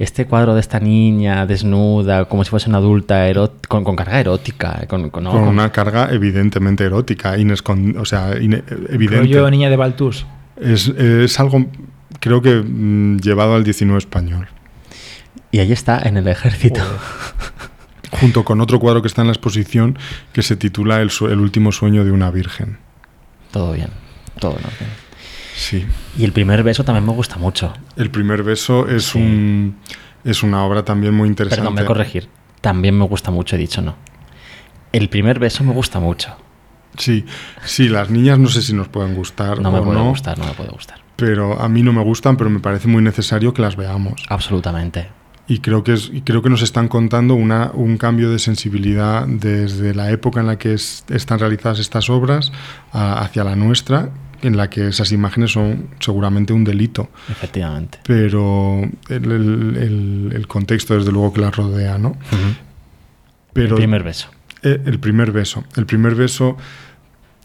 Este 0.00 0.24
cuadro 0.26 0.54
de 0.54 0.60
esta 0.60 0.80
niña 0.80 1.44
desnuda, 1.44 2.24
como 2.24 2.42
si 2.42 2.48
fuese 2.50 2.70
una 2.70 2.78
adulta, 2.78 3.26
con, 3.68 3.84
con 3.84 3.94
carga 3.94 4.18
erótica. 4.18 4.84
Con, 4.88 5.10
con- 5.10 5.24
no, 5.24 5.30
Con 5.30 5.40
con- 5.40 5.48
una 5.50 5.70
carga 5.70 6.08
evidentemente 6.10 6.84
erótica, 6.84 7.36
inescon- 7.36 7.96
o 7.98 8.04
sea, 8.06 8.32
evidente. 8.32 9.18
Rollo 9.18 9.50
niña 9.50 9.68
de 9.68 9.76
Baltus. 9.76 10.26
Es, 10.60 10.88
es 10.88 11.38
algo, 11.38 11.66
creo 12.18 12.40
que 12.40 12.54
mm, 12.56 13.18
llevado 13.18 13.54
al 13.54 13.62
19 13.62 13.98
español. 13.98 14.48
Y 15.52 15.58
ahí 15.58 15.70
está, 15.72 16.00
en 16.02 16.16
el 16.16 16.26
ejército. 16.28 16.80
Junto 18.12 18.44
con 18.44 18.60
otro 18.60 18.80
cuadro 18.80 19.02
que 19.02 19.08
está 19.08 19.20
en 19.20 19.28
la 19.28 19.32
exposición 19.34 19.98
que 20.32 20.42
se 20.42 20.56
titula 20.56 21.00
El, 21.02 21.10
su- 21.10 21.28
el 21.28 21.38
último 21.40 21.72
sueño 21.72 22.04
de 22.04 22.10
una 22.10 22.30
virgen. 22.30 22.78
Todo 23.52 23.72
bien, 23.72 23.88
todo 24.38 24.52
en 24.52 24.64
orden. 24.64 24.88
Sí. 25.60 25.84
Y 26.16 26.24
el 26.24 26.32
primer 26.32 26.62
beso 26.62 26.84
también 26.84 27.04
me 27.04 27.12
gusta 27.12 27.36
mucho. 27.36 27.72
El 27.96 28.10
primer 28.10 28.42
beso 28.42 28.88
es, 28.88 29.04
Sí. 29.10 29.18
un, 29.18 29.76
es 30.24 30.42
una 30.42 30.64
obra 30.64 30.84
también 30.86 31.12
muy 31.12 31.28
interesante. 31.28 31.60
Perdón, 31.60 31.74
me 31.74 31.84
corregir. 31.84 32.28
También 32.62 32.98
me 32.98 33.04
gusta 33.04 33.30
mucho, 33.30 33.56
he 33.56 33.58
dicho 33.58 33.82
no. 33.82 33.94
El 34.92 35.10
primer 35.10 35.38
beso 35.38 35.62
me 35.62 35.72
gusta 35.74 36.00
mucho. 36.00 36.34
Sí, 36.96 37.26
sí, 37.62 37.88
las 37.90 38.08
niñas 38.10 38.38
no 38.38 38.48
sé 38.48 38.62
si 38.62 38.72
nos 38.72 38.88
pueden 38.88 39.14
gustar 39.14 39.60
No 39.60 39.70
me 39.70 39.78
o 39.80 39.84
puede 39.84 39.98
no, 39.98 40.08
gustar, 40.08 40.38
no 40.38 40.46
me 40.46 40.52
puede 40.52 40.70
gustar. 40.70 40.98
pero 41.16 41.60
a 41.60 41.68
mí 41.68 41.82
no 41.82 41.92
me 41.92 42.02
gustan, 42.02 42.36
pero 42.38 42.48
me 42.50 42.58
parece 42.60 42.88
muy 42.88 43.02
necesario 43.02 43.52
que 43.54 43.60
las 43.62 43.76
veamos. 43.76 44.24
Absolutamente. 44.28 45.08
Y 45.46 45.58
creo 45.58 45.84
que, 45.84 45.92
es, 45.92 46.10
y 46.12 46.22
creo 46.22 46.40
que 46.42 46.48
nos 46.48 46.62
están 46.62 46.88
contando 46.88 47.34
una, 47.34 47.70
un 47.74 47.96
cambio 47.98 48.30
de 48.30 48.38
sensibilidad 48.38 49.26
desde 49.26 49.94
la 49.94 50.10
época 50.10 50.40
en 50.40 50.46
la 50.46 50.56
que 50.58 50.72
es- 50.74 51.04
están 51.10 51.38
realizadas 51.38 51.78
estas 51.80 52.08
obras 52.08 52.50
a- 52.92 53.20
hacia 53.20 53.44
la 53.44 53.56
nuestra, 53.56 54.10
en 54.42 54.56
la 54.56 54.70
que 54.70 54.88
esas 54.88 55.12
imágenes 55.12 55.52
son 55.52 55.88
seguramente 56.00 56.52
un 56.52 56.64
delito. 56.64 57.10
Efectivamente. 57.28 57.98
Pero 58.06 58.82
el, 59.08 59.30
el- 59.32 59.76
el- 59.76 60.32
el 60.34 60.46
contexto, 60.46 60.94
desde 60.94 61.12
luego, 61.12 61.32
que 61.32 61.40
las 61.40 61.54
rodea, 61.56 61.98
¿no? 61.98 62.16
Pero 63.52 63.70
el 63.70 63.74
primer 63.82 64.02
beso. 64.02 64.28
eh, 64.62 64.80
el 64.86 64.98
primer 64.98 65.32
beso. 65.32 65.64
El 65.76 65.86
primer 65.86 66.14
beso, 66.14 66.56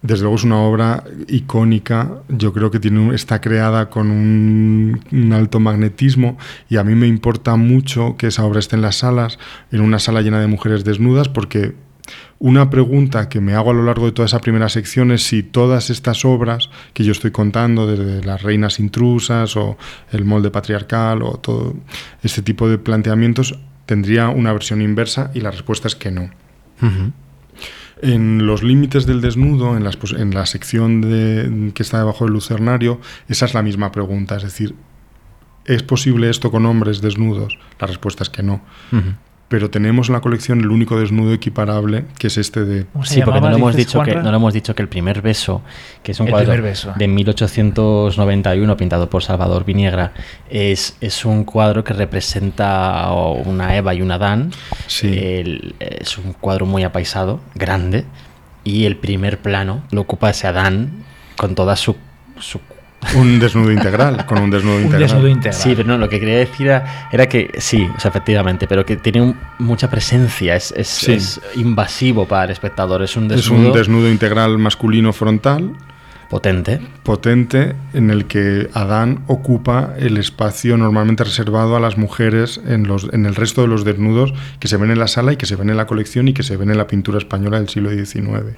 desde 0.01 0.21
luego, 0.23 0.35
es 0.37 0.43
una 0.43 0.57
obra 0.59 1.03
icónica. 1.27 2.11
Yo 2.29 2.53
creo 2.53 2.69
que 2.71 2.79
tiene 2.79 2.99
un- 2.99 3.13
está 3.13 3.41
creada 3.41 3.89
con 3.89 4.11
un, 4.11 5.01
un 5.11 5.33
alto 5.33 5.59
magnetismo 5.59 6.37
y 6.69 6.77
a 6.77 6.83
mí 6.83 6.93
me 6.95 7.07
importa 7.07 7.55
mucho 7.55 8.15
que 8.17 8.27
esa 8.27 8.45
obra 8.45 8.59
esté 8.59 8.75
en 8.75 8.81
las 8.83 8.97
salas, 8.97 9.39
en 9.71 9.81
una 9.81 9.97
sala 9.99 10.21
llena 10.21 10.39
de 10.39 10.47
mujeres 10.47 10.83
desnudas, 10.83 11.27
porque 11.29 11.73
una 12.39 12.69
pregunta 12.69 13.29
que 13.29 13.41
me 13.41 13.53
hago 13.55 13.71
a 13.71 13.73
lo 13.73 13.83
largo 13.83 14.05
de 14.05 14.11
toda 14.11 14.25
esa 14.27 14.39
primera 14.39 14.69
sección 14.69 15.11
es 15.11 15.23
si 15.23 15.41
todas 15.43 15.89
estas 15.89 16.25
obras 16.25 16.69
que 16.93 17.03
yo 17.03 17.11
estoy 17.11 17.31
contando, 17.31 17.87
desde 17.87 18.23
las 18.25 18.41
reinas 18.43 18.79
intrusas 18.79 19.55
o 19.57 19.77
el 20.11 20.25
molde 20.25 20.51
patriarcal 20.51 21.21
o 21.23 21.37
todo 21.37 21.73
este 22.23 22.41
tipo 22.41 22.69
de 22.69 22.77
planteamientos, 22.77 23.57
tendría 23.85 24.29
una 24.29 24.51
versión 24.53 24.81
inversa 24.81 25.31
y 25.33 25.41
la 25.41 25.51
respuesta 25.51 25.87
es 25.87 25.95
que 25.95 26.11
no. 26.11 26.29
En 28.01 28.45
los 28.45 28.61
límites 28.61 29.05
del 29.05 29.21
desnudo, 29.21 29.77
en, 29.77 29.83
las 29.83 29.95
pos- 29.95 30.13
en 30.13 30.33
la 30.33 30.45
sección 30.45 31.01
de- 31.01 31.71
que 31.73 31.81
está 31.81 31.97
debajo 31.99 32.25
del 32.25 32.33
lucernario, 32.33 32.99
esa 33.29 33.45
es 33.45 33.53
la 33.53 33.61
misma 33.63 33.91
pregunta. 33.93 34.35
Es 34.35 34.43
decir, 34.43 34.75
¿es 35.63 35.81
posible 35.81 36.29
esto 36.29 36.51
con 36.51 36.65
hombres 36.65 36.99
desnudos? 37.01 37.57
La 37.79 37.87
respuesta 37.87 38.23
es 38.23 38.29
que 38.29 38.43
no. 38.43 38.61
Pero 39.55 39.69
tenemos 39.69 40.09
en 40.09 40.13
la 40.15 40.19
colección 40.19 40.59
el 40.59 40.67
único 40.69 40.99
desnudo 40.99 41.31
equiparable, 41.33 42.03
que 42.19 42.27
es 42.27 42.37
este 42.37 42.65
de... 42.65 42.85
¿Cómo 42.91 43.05
se 43.05 43.13
Sí, 43.13 43.21
porque 43.23 43.39
no 43.39 43.49
le, 43.49 43.55
hemos 43.55 43.73
dicho 43.73 44.03
que, 44.03 44.13
no 44.13 44.29
le 44.29 44.35
hemos 44.35 44.53
dicho 44.53 44.75
que 44.75 44.81
el 44.81 44.89
primer 44.89 45.21
beso, 45.21 45.61
que 46.03 46.11
es 46.11 46.19
un 46.19 46.27
El 46.27 46.33
cuadro 46.33 46.61
beso. 46.61 46.91
de 46.97 47.07
1891 47.07 48.75
pintado 48.75 49.09
por 49.09 49.23
Salvador 49.23 49.63
Viniegra, 49.63 50.11
es, 50.49 50.97
es 50.99 51.23
un 51.23 51.45
cuadro 51.45 51.85
que 51.85 51.93
representa 51.93 53.09
una 53.45 53.77
Eva 53.77 53.93
y 53.93 54.01
un 54.01 54.11
Adán. 54.11 54.51
Sí. 54.87 55.07
El- 55.17 55.75
es 55.79 56.17
un 56.17 56.33
cuadro 56.33 56.65
muy 56.65 56.83
apaisado, 56.83 57.39
grande, 57.53 58.03
y 58.65 58.83
el 58.83 58.97
primer 58.97 59.37
plano 59.39 59.83
lo 59.91 60.01
ocupa 60.01 60.31
ese 60.31 60.47
Adán 60.47 61.05
con 61.37 61.55
toda 61.55 61.77
su... 61.77 61.95
su- 62.39 62.59
Un 63.15 63.39
desnudo 63.39 63.71
integral, 63.71 64.25
con 64.25 64.39
un 64.39 64.49
desnudo 64.49 64.75
Un 64.77 64.83
integral. 64.83 65.01
desnudo 65.09 65.27
integral. 65.27 65.61
Sí, 65.61 65.73
pero 65.75 65.87
no, 65.87 65.97
lo 65.97 66.09
que 66.09 66.19
quería 66.19 66.37
decir 66.39 66.67
era, 66.67 67.07
era 67.11 67.27
que 67.29 67.51
sí, 67.59 67.87
o 67.95 67.99
sea, 67.99 68.09
efectivamente, 68.09 68.67
pero 68.67 68.85
que 68.85 68.97
tiene 68.97 69.21
un- 69.21 69.37
mucha 69.59 69.89
presencia, 69.89 70.55
es, 70.55 70.73
es- 70.75 70.87
Sí. 70.87 71.13
es 71.13 71.41
invasivo 71.55 72.27
para 72.27 72.45
el 72.45 72.51
espectador, 72.51 73.03
es 73.03 73.15
un 73.15 73.25
Es 73.25 73.37
desnudo 73.37 73.67
un 73.69 73.73
desnudo 73.77 74.09
integral 74.09 74.57
masculino 74.57 75.13
frontal, 75.13 75.71
potente. 76.35 76.81
potente, 77.03 77.75
en 77.93 78.09
el 78.09 78.25
que 78.25 78.69
Adán 78.73 79.23
ocupa 79.27 79.93
el 79.97 80.17
espacio 80.17 80.75
normalmente 80.75 81.23
reservado 81.23 81.75
a 81.77 81.79
las 81.79 81.97
mujeres 81.97 82.59
en, 82.67 82.87
los, 82.87 83.07
en 83.13 83.25
el 83.25 83.35
resto 83.35 83.61
de 83.61 83.67
los 83.69 83.85
desnudos 83.85 84.33
que 84.59 84.67
se 84.67 84.75
ven 84.77 84.91
en 84.91 84.99
la 84.99 85.07
sala 85.07 85.31
y 85.33 85.37
que 85.37 85.45
se 85.45 85.55
ven 85.55 85.69
en 85.69 85.77
la 85.77 85.87
colección 85.87 86.27
y 86.27 86.33
que 86.33 86.43
se 86.43 86.57
ven 86.57 86.69
en 86.71 86.77
la 86.77 86.87
pintura 86.87 87.17
española 87.19 87.57
del 87.59 87.69
siglo 87.69 87.89
XIX. 87.91 88.55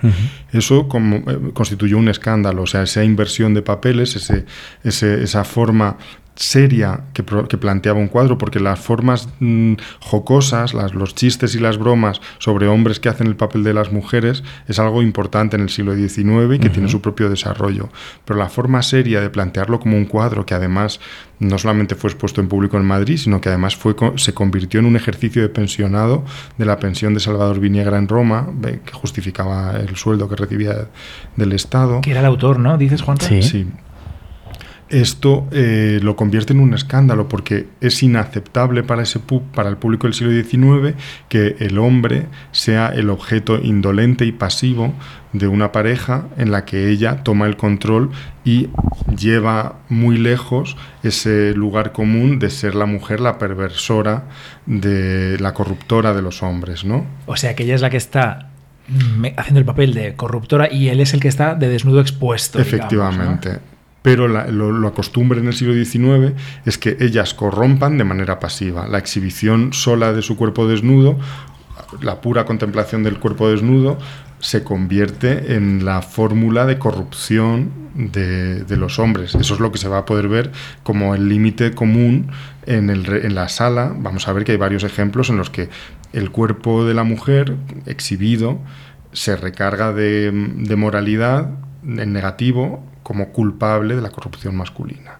Eso 0.51 0.87
como, 0.87 1.17
eh, 1.17 1.39
constituyó 1.53 1.97
un 1.99 2.09
escándalo, 2.09 2.63
o 2.63 2.67
sea, 2.67 2.81
esa 2.83 3.03
inversión 3.03 3.53
de 3.53 3.61
papeles, 3.61 4.15
ese, 4.15 4.45
ese- 4.83 5.21
esa 5.23 5.43
forma 5.43 5.97
seria 6.37 7.01
que, 7.13 7.23
que, 7.23 7.57
planteaba 7.57 7.99
un 7.99 8.07
cuadro, 8.07 8.37
porque 8.37 8.59
las 8.59 8.79
formas 8.79 9.27
mm, 9.39 9.73
jocosas, 9.99 10.73
las, 10.73 10.93
los 10.93 11.15
chistes 11.15 11.55
y 11.55 11.59
las 11.59 11.77
bromas 11.77 12.21
sobre 12.37 12.67
hombres 12.67 12.99
que 12.99 13.09
hacen 13.09 13.27
el 13.27 13.35
papel 13.35 13.63
de 13.63 13.73
las 13.73 13.91
mujeres 13.91 14.43
es 14.67 14.79
algo 14.79 15.01
importante 15.01 15.55
en 15.55 15.63
el 15.63 15.69
siglo 15.69 15.95
XIX 15.95 16.55
y 16.55 16.59
que 16.59 16.69
tiene 16.69 16.89
su 16.89 17.01
propio 17.01 17.29
desarrollo. 17.29 17.89
Pero 18.23 18.37
la 18.37 18.49
forma 18.49 18.83
seria 18.83 19.19
de 19.19 19.29
plantearlo 19.29 19.79
como 19.79 19.97
un 19.97 20.05
cuadro 20.05 20.45
que 20.45 20.53
además 20.53 20.99
no 21.39 21.57
solamente 21.57 21.95
fue 21.95 22.09
expuesto 22.11 22.39
en 22.39 22.47
público 22.47 22.77
en 22.77 22.85
Madrid, 22.85 23.17
sino 23.17 23.41
que 23.41 23.49
además 23.49 23.75
fue, 23.75 23.95
se 24.15 24.33
convirtió 24.33 24.79
en 24.79 24.85
un 24.85 24.95
ejercicio 24.95 25.41
de 25.41 25.49
pensionado 25.49 26.23
de 26.57 26.65
la 26.65 26.77
pensión 26.79 27.13
de 27.15 27.19
Salvador 27.19 27.59
Viniegra 27.59 27.97
en 27.97 28.07
Roma, 28.07 28.47
que 28.61 28.93
justificaba 28.93 29.75
el 29.77 29.95
sueldo 29.95 30.29
que 30.29 30.35
recibía 30.35 30.87
del 31.35 31.51
Estado. 31.53 32.01
Que 32.01 32.11
era 32.11 32.19
el 32.19 32.27
autor, 32.27 32.59
¿no? 32.59 32.77
Dices, 32.77 33.01
Juan. 33.01 33.19
Sí. 33.19 33.41
sí 33.41 33.67
esto 34.89 35.47
eh, 35.51 35.99
lo 36.01 36.15
convierte 36.15 36.53
en 36.53 36.59
un 36.59 36.73
escándalo 36.73 37.27
porque 37.27 37.67
es 37.81 38.01
inaceptable 38.03 38.83
para, 38.83 39.03
ese 39.03 39.19
para 39.53 39.69
el 39.69 39.77
público 39.77 40.07
del 40.07 40.13
siglo 40.13 40.31
XIX 40.31 40.95
que 41.29 41.55
el 41.59 41.77
hombre 41.77 42.27
sea 42.51 42.89
el 42.89 43.09
objeto 43.09 43.59
indolente 43.61 44.25
y 44.25 44.31
pasivo 44.31 44.93
de 45.33 45.47
una 45.47 45.71
pareja 45.71 46.27
en 46.37 46.51
la 46.51 46.65
que 46.65 46.89
ella 46.89 47.23
toma 47.23 47.47
el 47.47 47.57
control 47.57 48.11
y 48.45 48.69
lleva 49.17 49.79
muy 49.89 50.17
lejos 50.17 50.77
ese 51.03 51.53
lugar 51.53 51.91
común 51.91 52.39
de 52.39 52.49
ser 52.49 52.75
la 52.75 52.85
mujer 52.85 53.19
la 53.19 53.37
perversora, 53.37 54.23
de 54.65 55.37
la 55.39 55.53
corruptora 55.53 56.13
de 56.13 56.21
los 56.21 56.43
hombres, 56.43 56.85
¿no? 56.85 57.05
O 57.25 57.35
sea 57.35 57.55
que 57.55 57.63
ella 57.63 57.75
es 57.75 57.81
la 57.81 57.89
que 57.89 57.97
está 57.97 58.51
haciendo 59.35 59.59
el 59.59 59.65
papel 59.65 59.93
de 59.93 60.15
corruptora 60.15 60.71
y 60.71 60.87
él 60.87 61.01
es 61.01 61.13
el 61.13 61.19
que 61.19 61.27
está 61.27 61.55
de 61.55 61.67
desnudo 61.67 61.99
expuesto. 61.99 62.59
Efectivamente 62.59 63.59
pero 64.07 64.29
lo, 64.29 64.71
lo 64.71 64.87
acostumbre 64.87 65.41
en 65.41 65.47
el 65.47 65.53
siglo 65.53 65.73
XIX 65.73 66.33
es 66.65 66.77
que 66.77 66.95
ellas 67.01 67.33
corrompan 67.33 67.97
de 67.97 68.05
manera 68.05 68.39
pasiva. 68.39 68.87
La 68.87 68.99
exhibición 68.99 69.73
sola 69.73 70.13
de 70.13 70.21
su 70.21 70.37
cuerpo 70.37 70.65
desnudo, 70.65 71.19
la 71.99 72.21
pura 72.21 72.45
contemplación 72.45 73.03
del 73.03 73.19
cuerpo 73.19 73.49
desnudo, 73.49 73.97
se 74.39 74.63
convierte 74.63 75.55
en 75.55 75.83
la 75.83 76.01
fórmula 76.01 76.65
de 76.65 76.79
corrupción 76.79 77.69
de, 77.95 78.77
los 78.77 78.97
hombres. 78.97 79.35
Eso 79.35 79.55
es 79.55 79.59
lo 79.59 79.73
que 79.73 79.77
se 79.77 79.89
va 79.89 79.97
a 79.97 80.05
poder 80.05 80.29
ver 80.29 80.53
como 80.83 81.13
el 81.13 81.27
límite 81.27 81.71
común 81.71 82.31
en, 82.65 82.89
el, 82.89 83.05
en 83.09 83.35
la 83.35 83.49
sala. 83.49 83.93
Vamos 83.93 84.29
a 84.29 84.31
ver 84.31 84.45
que 84.45 84.53
hay 84.53 84.57
varios 84.57 84.85
ejemplos 84.85 85.29
en 85.29 85.35
los 85.35 85.49
que 85.49 85.67
el 86.13 86.31
cuerpo 86.31 86.85
de 86.85 86.93
la 86.93 87.03
mujer 87.03 87.57
exhibido 87.85 88.61
se 89.11 89.35
recarga 89.35 89.91
de, 89.91 90.31
de 90.31 90.75
moralidad 90.77 91.49
en 91.83 92.13
negativo 92.13 92.85
como 93.07 93.29
culpable 93.29 93.95
de 93.95 94.01
la 94.01 94.09
corrupción 94.09 94.53
masculina 94.57 95.19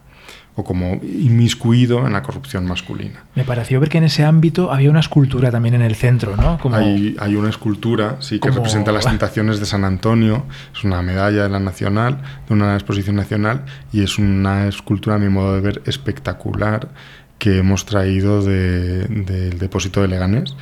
o 0.56 0.64
como 0.66 1.00
inmiscuido 1.04 2.06
en 2.06 2.12
la 2.12 2.22
corrupción 2.22 2.66
masculina. 2.66 3.24
Me 3.34 3.46
pareció 3.46 3.80
ver 3.80 3.88
que 3.88 3.98
en 4.00 4.04
ese 4.04 4.26
ámbito 4.26 4.74
había 4.74 4.90
una 4.90 5.00
escultura 5.00 5.52
también 5.52 5.76
en 5.76 5.84
el 5.84 5.96
centro, 5.96 6.36
¿no? 6.36 6.60
Hay, 6.74 7.16
hay, 7.18 7.36
una 7.38 7.50
escultura, 7.50 8.18
sí, 8.20 8.42
que 8.42 8.52
representa 8.52 8.92
las 8.92 9.06
tentaciones 9.06 9.62
de 9.62 9.66
San 9.66 9.86
Antonio, 9.86 10.44
es 10.76 10.84
una 10.84 11.02
medalla 11.02 11.44
de 11.44 11.50
la 11.50 11.60
Nacional, 11.62 12.18
de 12.46 12.54
una 12.54 12.74
exposición 12.74 13.16
nacional, 13.16 13.64
y 13.94 14.04
es 14.04 14.18
una 14.18 14.68
escultura, 14.68 15.16
a 15.16 15.20
mi 15.20 15.30
modo 15.30 15.56
de 15.56 15.62
ver, 15.62 15.82
espectacular 15.86 16.90
que 17.40 17.60
hemos 17.60 17.86
traído 17.86 18.44
del 18.44 19.58
depósito 19.60 20.02
de 20.02 20.10
Leganés 20.10 20.58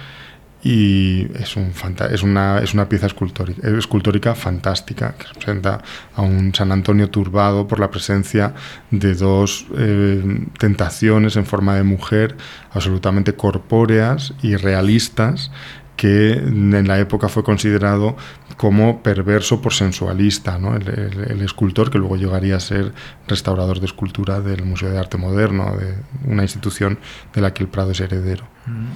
y 0.65 1.27
es, 1.35 1.55
un 1.57 1.71
es, 2.09 2.23
una, 2.23 2.57
es 2.57 2.73
una 2.73 2.89
pieza 2.89 3.05
escultórica, 3.05 3.69
escultórica 3.69 4.33
fantástica 4.33 5.13
que 5.13 5.27
representa 5.27 5.83
a 6.15 6.23
un 6.23 6.55
San 6.55 6.71
Antonio 6.71 7.07
turbado 7.11 7.67
por 7.67 7.79
la 7.79 7.91
presencia 7.91 8.55
de 8.89 9.13
dos 9.13 9.67
eh, 9.77 10.47
tentaciones 10.57 11.35
en 11.35 11.45
forma 11.45 11.75
de 11.75 11.83
mujer 11.83 12.35
absolutamente 12.71 13.35
corpóreas 13.35 14.33
y 14.41 14.55
realistas 14.55 15.51
que 15.97 16.31
en 16.33 16.87
la 16.87 16.97
época 16.97 17.29
fue 17.29 17.43
considerado 17.43 18.17
como 18.57 19.03
perverso 19.03 19.61
por 19.61 19.71
sensualista, 19.71 20.57
el, 20.57 21.41
escultor 21.43 21.91
que 21.91 21.99
luego 21.99 22.15
llegaría 22.15 22.55
a 22.55 22.59
ser 22.59 22.91
restaurador 23.27 23.79
de 23.79 23.85
escultura 23.85 24.41
del 24.41 24.65
Museo 24.65 24.89
de 24.89 24.97
Arte 24.97 25.17
Moderno, 25.17 25.77
de 25.77 25.93
una 26.23 26.41
institución 26.41 26.97
de 27.35 27.41
la 27.41 27.53
que 27.53 27.61
el 27.61 27.69
Prado 27.69 27.91
es 27.91 27.99
heredero. 27.99 28.45
Mm. 28.65 28.87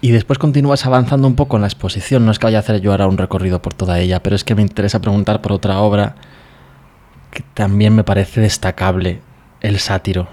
Y 0.00 0.12
después 0.12 0.38
continúas 0.38 0.86
avanzando 0.86 1.26
un 1.26 1.34
poco 1.34 1.56
en 1.56 1.62
la 1.62 1.68
exposición. 1.68 2.24
No 2.24 2.30
es 2.30 2.38
que 2.38 2.46
vaya 2.46 2.58
a 2.58 2.60
hacer 2.60 2.80
yo 2.80 2.92
ahora 2.92 3.08
un 3.08 3.18
recorrido 3.18 3.60
por 3.60 3.74
toda 3.74 3.98
ella, 3.98 4.22
pero 4.22 4.36
es 4.36 4.44
que 4.44 4.54
me 4.54 4.62
interesa 4.62 5.00
preguntar 5.00 5.42
por 5.42 5.52
otra 5.52 5.80
obra 5.80 6.14
que 7.30 7.42
también 7.54 7.94
me 7.94 8.04
parece 8.04 8.40
destacable, 8.40 9.20
El 9.60 9.78
sátiro. 9.78 10.28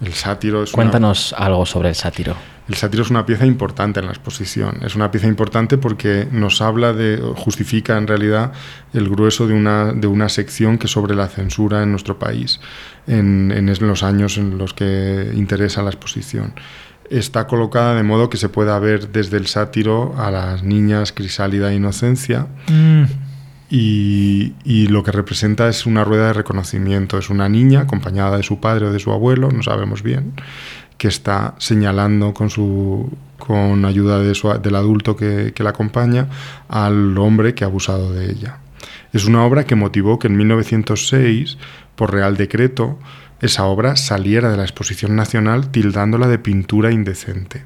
El 0.00 0.14
sátiro 0.14 0.62
es 0.62 0.72
Cuéntanos 0.72 1.34
algo 1.36 1.66
sobre 1.66 1.90
el 1.90 1.94
sátiro. 1.94 2.34
El 2.68 2.74
sátiro 2.74 3.02
es 3.02 3.10
una 3.10 3.26
pieza 3.26 3.44
importante 3.44 4.00
en 4.00 4.06
la 4.06 4.12
exposición. 4.12 4.78
Es 4.82 4.94
una 4.94 5.10
pieza 5.10 5.26
importante 5.26 5.76
porque 5.76 6.26
nos 6.30 6.62
habla 6.62 6.92
de, 6.92 7.20
justifica 7.36 7.98
en 7.98 8.06
realidad 8.06 8.52
el 8.94 9.08
grueso 9.10 9.46
de 9.46 9.54
una, 9.54 9.92
de 9.92 10.06
una 10.06 10.28
sección 10.28 10.78
que 10.78 10.88
sobre 10.88 11.14
la 11.14 11.28
censura 11.28 11.82
en 11.82 11.90
nuestro 11.90 12.18
país 12.18 12.60
en, 13.06 13.52
en 13.52 13.66
los 13.86 14.02
años 14.02 14.38
en 14.38 14.56
los 14.56 14.72
que 14.72 15.32
interesa 15.34 15.82
la 15.82 15.90
exposición 15.90 16.54
está 17.10 17.46
colocada 17.46 17.94
de 17.94 18.02
modo 18.02 18.30
que 18.30 18.36
se 18.36 18.48
pueda 18.48 18.78
ver 18.78 19.10
desde 19.10 19.36
el 19.36 19.46
sátiro 19.46 20.14
a 20.16 20.30
las 20.30 20.62
niñas 20.62 21.12
Crisálida 21.12 21.72
e 21.72 21.76
Inocencia. 21.76 22.46
Mm. 22.68 23.04
Y, 23.72 24.54
y, 24.64 24.88
lo 24.88 25.04
que 25.04 25.12
representa 25.12 25.68
es 25.68 25.86
una 25.86 26.02
rueda 26.02 26.28
de 26.28 26.32
reconocimiento. 26.32 27.18
Es 27.18 27.30
una 27.30 27.48
niña 27.48 27.82
acompañada 27.82 28.36
de 28.36 28.42
su 28.42 28.58
padre 28.58 28.86
o 28.86 28.92
de 28.92 28.98
su 28.98 29.12
abuelo, 29.12 29.48
no 29.52 29.62
sabemos 29.62 30.02
bien, 30.02 30.32
que 30.98 31.06
está 31.06 31.54
señalando 31.58 32.34
con 32.34 32.50
su 32.50 33.10
con 33.38 33.84
ayuda 33.84 34.20
de 34.20 34.34
su, 34.34 34.48
del 34.60 34.74
adulto 34.76 35.16
que, 35.16 35.52
que 35.54 35.62
la 35.64 35.70
acompaña 35.70 36.28
al 36.68 37.16
hombre 37.18 37.54
que 37.54 37.64
ha 37.64 37.68
abusado 37.68 38.12
de 38.12 38.30
ella. 38.30 38.58
Es 39.12 39.24
una 39.24 39.44
obra 39.44 39.64
que 39.64 39.74
motivó 39.74 40.18
que 40.18 40.28
en 40.28 40.36
1906, 40.36 41.58
por 41.96 42.12
Real 42.12 42.36
Decreto, 42.36 42.98
esa 43.40 43.64
obra 43.64 43.96
saliera 43.96 44.50
de 44.50 44.56
la 44.56 44.64
exposición 44.64 45.16
nacional 45.16 45.70
tildándola 45.70 46.28
de 46.28 46.38
pintura 46.38 46.92
indecente. 46.92 47.62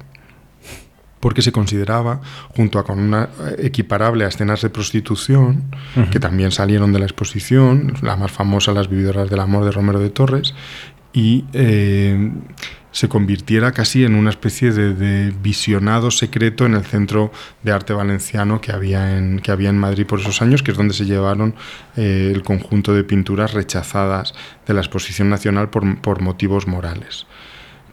Porque 1.19 1.41
se 1.41 1.51
consideraba, 1.51 2.21
junto 2.55 2.77
a 2.77 2.83
con 2.83 2.99
una 2.99 3.23
eh, 3.23 3.55
equiparable 3.59 4.25
a 4.25 4.27
escenas 4.27 4.61
de 4.61 4.69
prostitución, 4.69 5.63
que 6.11 6.19
también 6.19 6.51
salieron 6.51 6.93
de 6.93 6.99
la 6.99 7.05
exposición, 7.05 7.93
la 8.01 8.15
más 8.15 8.31
famosa, 8.31 8.73
Las 8.73 8.89
vividoras 8.89 9.29
del 9.29 9.39
amor 9.39 9.65
de 9.65 9.71
Romero 9.71 9.99
de 9.99 10.11
Torres, 10.11 10.53
y 11.15 11.45
eh, 11.53 12.29
se 12.91 13.07
convirtiera 13.09 13.71
casi 13.71 14.03
en 14.03 14.15
una 14.15 14.29
especie 14.29 14.71
de, 14.71 15.33
visionado 15.41 16.11
secreto 16.11 16.65
en 16.65 16.75
el 16.75 16.83
Centro 16.83 17.31
de 17.63 17.71
Arte 17.71 17.93
Valenciano 17.93 18.59
que 18.59 18.73
había 18.73 19.17
en, 19.17 19.39
que 19.39 19.51
había 19.51 19.69
en 19.69 19.77
Madrid 19.77 20.05
por 20.05 20.19
esos 20.19 20.41
años, 20.41 20.61
que 20.61 20.71
es 20.71 20.77
donde 20.77 20.93
se 20.93 21.05
llevaron 21.05 21.55
eh, 21.95 22.31
el 22.35 22.43
conjunto 22.43 22.93
de 22.93 23.05
pinturas 23.05 23.53
rechazadas 23.53 24.33
de 24.67 24.73
la 24.73 24.81
Exposición 24.81 25.29
Nacional 25.29 25.69
por, 25.69 25.99
por 26.01 26.21
motivos 26.21 26.67
morales 26.67 27.25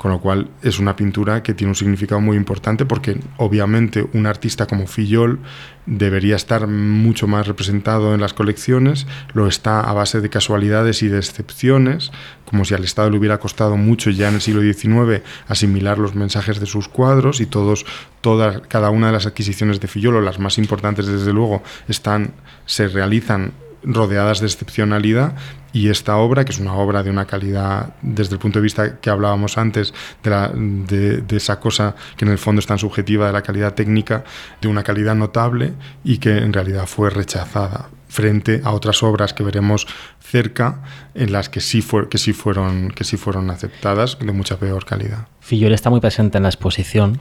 con 0.03 0.11
lo 0.11 0.19
cual 0.19 0.51
es 0.65 0.81
una 0.81 0.97
pintura 0.97 1.45
que 1.45 1.55
tiene 1.55 1.71
un 1.71 1.77
significado 1.77 2.21
muy 2.21 2.37
importante 2.37 2.85
porque 2.85 3.21
obviamente 3.37 4.05
un 4.15 4.27
artista 4.27 4.67
como 4.67 4.89
Fillol 4.89 5.39
debería 5.87 6.35
estar 6.35 6.67
mucho 6.67 7.29
más 7.29 7.47
representado 7.47 8.13
en 8.13 8.21
las 8.21 8.35
colecciones, 8.35 9.07
lo 9.33 9.47
está 9.47 9.81
a 9.81 9.93
base 9.93 10.21
de 10.21 10.29
casualidades 10.29 11.05
y 11.05 11.09
de 11.09 11.19
excepciones, 11.19 12.11
como 12.45 12.65
si 12.65 12.75
al 12.75 12.83
Estado 12.83 13.11
le 13.11 13.19
hubiera 13.19 13.39
costado 13.39 13.77
mucho 13.77 14.11
ya 14.11 14.29
en 14.29 14.35
el 14.35 14.41
siglo 14.41 14.61
XIX 14.61 15.23
asimilar 15.47 15.99
los 15.99 16.17
mensajes 16.17 16.59
de 16.59 16.67
sus 16.67 16.89
cuadros 16.89 17.41
y 17.41 17.47
todos, 17.47 17.87
toda, 18.23 18.61
cada 18.63 18.91
una 18.91 19.07
de 19.07 19.13
las 19.13 19.27
adquisiciones 19.27 19.79
de 19.79 19.87
Fillol, 19.87 20.17
o 20.17 20.21
las 20.21 20.41
más 20.41 20.59
importantes 20.59 21.07
desde 21.07 21.33
luego, 21.33 21.63
están, 21.87 22.33
se 22.67 22.89
realizan 22.89 23.53
rodeadas 23.85 24.41
de 24.41 24.47
excepcionalidad 24.47 25.35
y 25.73 25.89
esta 25.89 26.17
obra, 26.17 26.45
que 26.45 26.53
es 26.53 26.59
una 26.59 26.75
obra 26.75 27.03
de 27.03 27.11
una 27.11 27.27
calidad, 27.27 27.95
desde 28.03 28.35
el 28.35 28.39
punto 28.39 28.59
de 28.59 28.63
vista 28.63 29.01
que 29.01 29.11
hablábamos 29.11 29.57
antes, 29.59 29.95
de, 30.23 31.25
esa 31.31 31.61
cosa 31.61 31.95
que 32.17 32.25
en 32.25 32.31
el 32.31 32.39
fondo 32.39 32.61
es 32.61 32.67
tan 32.67 32.79
subjetiva 32.79 33.27
de 33.27 33.33
la 33.33 33.43
calidad 33.43 33.75
técnica, 33.75 34.25
de 34.61 34.69
una 34.69 34.83
calidad 34.83 35.15
notable 35.15 35.73
y 36.05 36.19
que 36.19 36.39
en 36.39 36.53
realidad 36.53 36.87
fue 36.87 37.11
rechazada 37.11 37.89
frente 38.09 38.61
a 38.65 38.73
otras 38.73 39.03
obras 39.03 39.33
que 39.33 39.43
veremos 39.43 39.87
cerca 40.21 40.83
en 41.15 41.33
las 41.33 41.49
que 41.49 41.61
sí, 41.61 41.81
fue, 41.81 42.11
que 42.11 42.19
sí, 42.19 42.35
fueron, 42.35 42.91
que 42.91 43.05
sí 43.05 43.17
fueron 43.17 43.51
aceptadas 43.51 44.19
de 44.19 44.33
mucha 44.33 44.59
peor 44.59 44.85
calidad. 44.85 45.27
Fillol 45.41 45.73
está 45.73 45.89
muy 45.89 46.01
presente 46.01 46.37
en 46.37 46.43
la 46.43 46.51
exposición, 46.51 47.19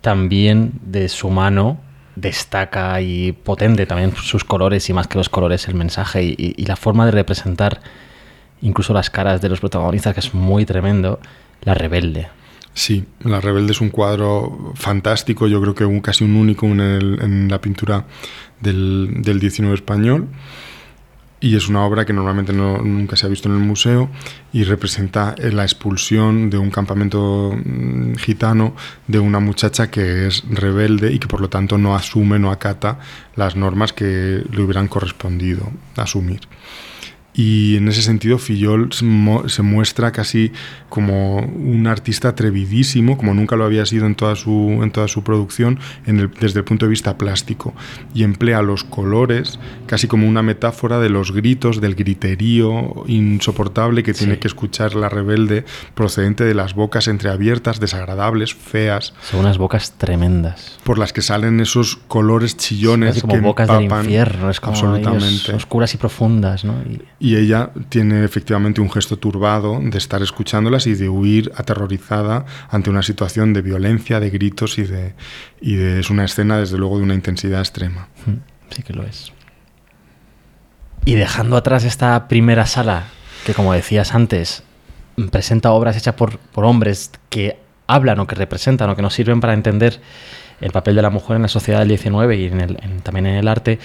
también 0.00 0.72
de 0.82 1.10
su 1.10 1.28
mano 1.28 1.78
destaca 2.20 3.00
y 3.00 3.32
potente 3.32 3.86
también 3.86 4.14
sus 4.16 4.44
colores 4.44 4.88
y 4.88 4.92
más 4.92 5.06
que 5.06 5.18
los 5.18 5.28
colores 5.28 5.68
el 5.68 5.74
mensaje 5.74 6.22
y, 6.24 6.64
la 6.64 6.76
forma 6.76 7.06
de 7.06 7.12
representar 7.12 7.80
incluso 8.60 8.92
las 8.92 9.10
caras 9.10 9.40
de 9.40 9.48
los 9.48 9.60
protagonistas 9.60 10.14
que 10.14 10.20
es 10.20 10.34
muy 10.34 10.66
tremendo, 10.66 11.20
La 11.62 11.74
Rebelde. 11.74 12.28
Sí, 12.74 13.04
La 13.20 13.40
Rebelde 13.40 13.72
es 13.72 13.80
un 13.80 13.90
cuadro 13.90 14.72
fantástico, 14.74 15.46
yo 15.46 15.60
creo 15.60 15.74
que 15.74 15.84
un, 15.84 16.00
casi 16.00 16.24
un 16.24 16.36
único 16.36 16.66
en, 16.66 17.48
la 17.48 17.60
pintura 17.60 18.04
del, 18.60 19.22
del 19.22 19.40
19 19.40 19.74
español 19.74 20.28
y 21.40 21.56
es 21.56 21.68
una 21.68 21.84
obra 21.84 22.04
que 22.04 22.12
normalmente 22.12 22.52
no, 22.52 22.78
nunca 22.78 23.16
se 23.16 23.26
ha 23.26 23.28
visto 23.28 23.48
en 23.48 23.54
el 23.54 23.60
museo 23.60 24.10
y 24.52 24.64
representa 24.64 25.34
eh, 25.38 25.52
la 25.52 25.62
expulsión 25.62 26.50
de 26.50 26.58
un 26.58 26.70
campamento 26.70 27.54
mm, 27.54 28.14
gitano 28.16 28.74
de 29.06 29.18
una 29.18 29.40
muchacha 29.40 29.90
que 29.90 30.26
es 30.26 30.42
rebelde 30.50 31.12
y 31.12 31.18
que 31.18 31.28
por 31.28 31.40
lo 31.40 31.48
tanto 31.48 31.78
no 31.78 31.94
asume, 31.94 32.38
no 32.38 32.50
acata 32.50 32.98
las 33.36 33.56
normas 33.56 33.92
que 33.92 34.44
le 34.50 34.62
hubieran 34.62 34.88
correspondido 34.88 35.70
asumir 35.96 36.40
y 37.38 37.76
en 37.76 37.86
ese 37.86 38.02
sentido 38.02 38.36
Fillol 38.38 38.90
se 38.92 39.62
muestra 39.62 40.10
casi 40.10 40.50
como 40.88 41.36
un 41.36 41.86
artista 41.86 42.30
atrevidísimo, 42.30 43.16
como 43.16 43.32
nunca 43.32 43.54
lo 43.54 43.64
había 43.64 43.86
sido 43.86 44.06
en 44.06 44.16
toda 44.16 44.34
su, 44.34 44.80
en 44.82 44.90
toda 44.90 45.06
su 45.06 45.22
producción 45.22 45.78
desde 46.04 46.58
el 46.58 46.64
punto 46.64 46.86
de 46.86 46.90
vista 46.90 47.16
plástico, 47.16 47.74
y 48.12 48.24
emplea 48.24 48.60
los 48.60 48.82
colores 48.82 49.60
casi 49.86 50.08
como 50.08 50.26
una 50.26 50.42
metáfora 50.42 50.98
de 50.98 51.10
los 51.10 51.30
gritos, 51.30 51.80
del 51.80 51.94
griterío 51.94 53.04
insoportable 53.06 54.02
que 54.02 54.14
tiene 54.14 54.40
que 54.40 54.48
escuchar 54.48 54.96
la 54.96 55.08
rebelde 55.08 55.64
procedente 55.94 56.42
de 56.42 56.54
las 56.54 56.74
bocas 56.74 57.06
entreabiertas, 57.06 57.78
desagradables, 57.78 58.52
feas. 58.52 59.14
Son 59.22 59.38
unas 59.38 59.58
bocas 59.58 59.92
tremendas. 59.92 60.76
Por 60.82 60.98
las 60.98 61.12
que 61.12 61.22
salen 61.22 61.60
esos 61.60 61.94
colores 62.08 62.56
chillones 62.56 63.20
como 63.20 63.40
bocas 63.40 63.68
del 63.68 63.84
infierno, 63.84 64.50
es 64.50 64.58
como 64.58 64.72
absolutamente. 64.72 65.52
oscuras 65.52 65.94
y 65.94 65.98
profundas, 65.98 66.64
¿no? 66.64 66.74
y 67.27 67.27
ella 67.36 67.70
tiene 67.88 68.24
efectivamente 68.24 68.80
un 68.80 68.90
gesto 68.90 69.18
turbado 69.18 69.80
de 69.82 69.98
estar 69.98 70.22
escuchándolas 70.22 70.86
y 70.86 70.94
de 70.94 71.08
huir 71.08 71.52
aterrorizada 71.56 72.46
ante 72.70 72.90
una 72.90 73.02
situación 73.02 73.52
de 73.52 73.62
violencia, 73.62 74.20
de 74.20 74.30
gritos 74.30 74.78
y 74.78 74.84
de, 74.84 75.14
y 75.60 75.76
de 75.76 76.00
es 76.00 76.10
una 76.10 76.24
escena 76.24 76.58
desde 76.58 76.78
luego 76.78 76.98
de 76.98 77.04
una 77.04 77.14
intensidad 77.14 77.60
extrema. 77.60 78.08
Mm, 78.26 78.72
sí 78.74 78.82
que 78.82 78.92
lo 78.92 79.02
es. 79.02 79.32
Y 81.04 81.14
dejando 81.14 81.56
atrás 81.56 81.84
esta 81.84 82.28
primera 82.28 82.66
sala, 82.66 83.04
que 83.46 83.54
como 83.54 83.72
decías 83.72 84.14
antes, 84.14 84.62
presenta 85.30 85.72
obras 85.72 85.96
hechas 85.96 86.14
por, 86.14 86.38
por 86.38 86.64
hombres 86.64 87.10
que 87.30 87.58
hablan 87.86 88.20
o 88.20 88.26
que 88.26 88.34
representan 88.34 88.90
o 88.90 88.96
que 88.96 89.02
nos 89.02 89.14
sirven 89.14 89.40
para 89.40 89.54
entender 89.54 90.00
el 90.60 90.70
papel 90.70 90.96
de 90.96 91.02
la 91.02 91.10
mujer 91.10 91.36
en 91.36 91.42
la 91.42 91.48
sociedad 91.48 91.80
del 91.80 91.88
19 91.88 92.36
y 92.36 92.46
en 92.46 92.60
el, 92.60 92.76
también 93.02 93.26
en 93.26 93.36
el 93.36 93.48
arte, 93.48 93.78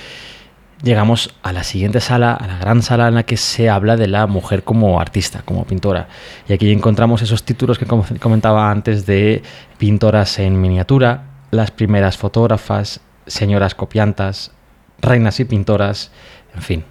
llegamos 0.83 1.33
a 1.41 1.53
la 1.53 1.63
siguiente 1.63 2.01
sala, 2.01 2.33
a 2.33 2.45
la 2.45 2.57
gran 2.57 2.83
sala 2.83 3.07
en 3.07 3.15
la 3.15 3.23
que 3.23 3.37
se 3.37 3.69
habla 3.69 3.95
de 3.95 4.07
la 4.07 4.27
mujer 4.27 4.63
como 4.63 4.99
artista, 4.99 5.41
como 5.43 5.65
pintora. 5.65 6.09
Y 6.47 6.53
aquí 6.53 6.71
encontramos 6.71 7.21
esos 7.21 7.43
títulos 7.43 7.79
que 7.79 7.87
comentaba 7.87 8.69
antes 8.69 9.05
de 9.05 9.41
pintoras 9.77 10.37
en 10.39 10.61
miniatura, 10.61 11.23
las 11.51 11.71
primeras 11.71 12.17
fotógrafas, 12.17 12.99
señoras 13.25 13.73
copiantas, 13.73 14.51
reinas 14.99 15.39
y 15.39 15.45
pintoras, 15.45 16.11
en 16.53 16.61
fin. 16.61 16.83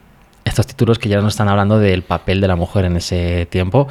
Estos 0.44 0.66
títulos 0.66 0.98
que 0.98 1.08
ya 1.08 1.20
nos 1.20 1.34
están 1.34 1.48
hablando 1.48 1.78
del 1.78 2.02
papel 2.02 2.40
de 2.40 2.48
la 2.48 2.56
mujer 2.56 2.86
en 2.86 2.96
ese 2.96 3.46
tiempo. 3.46 3.86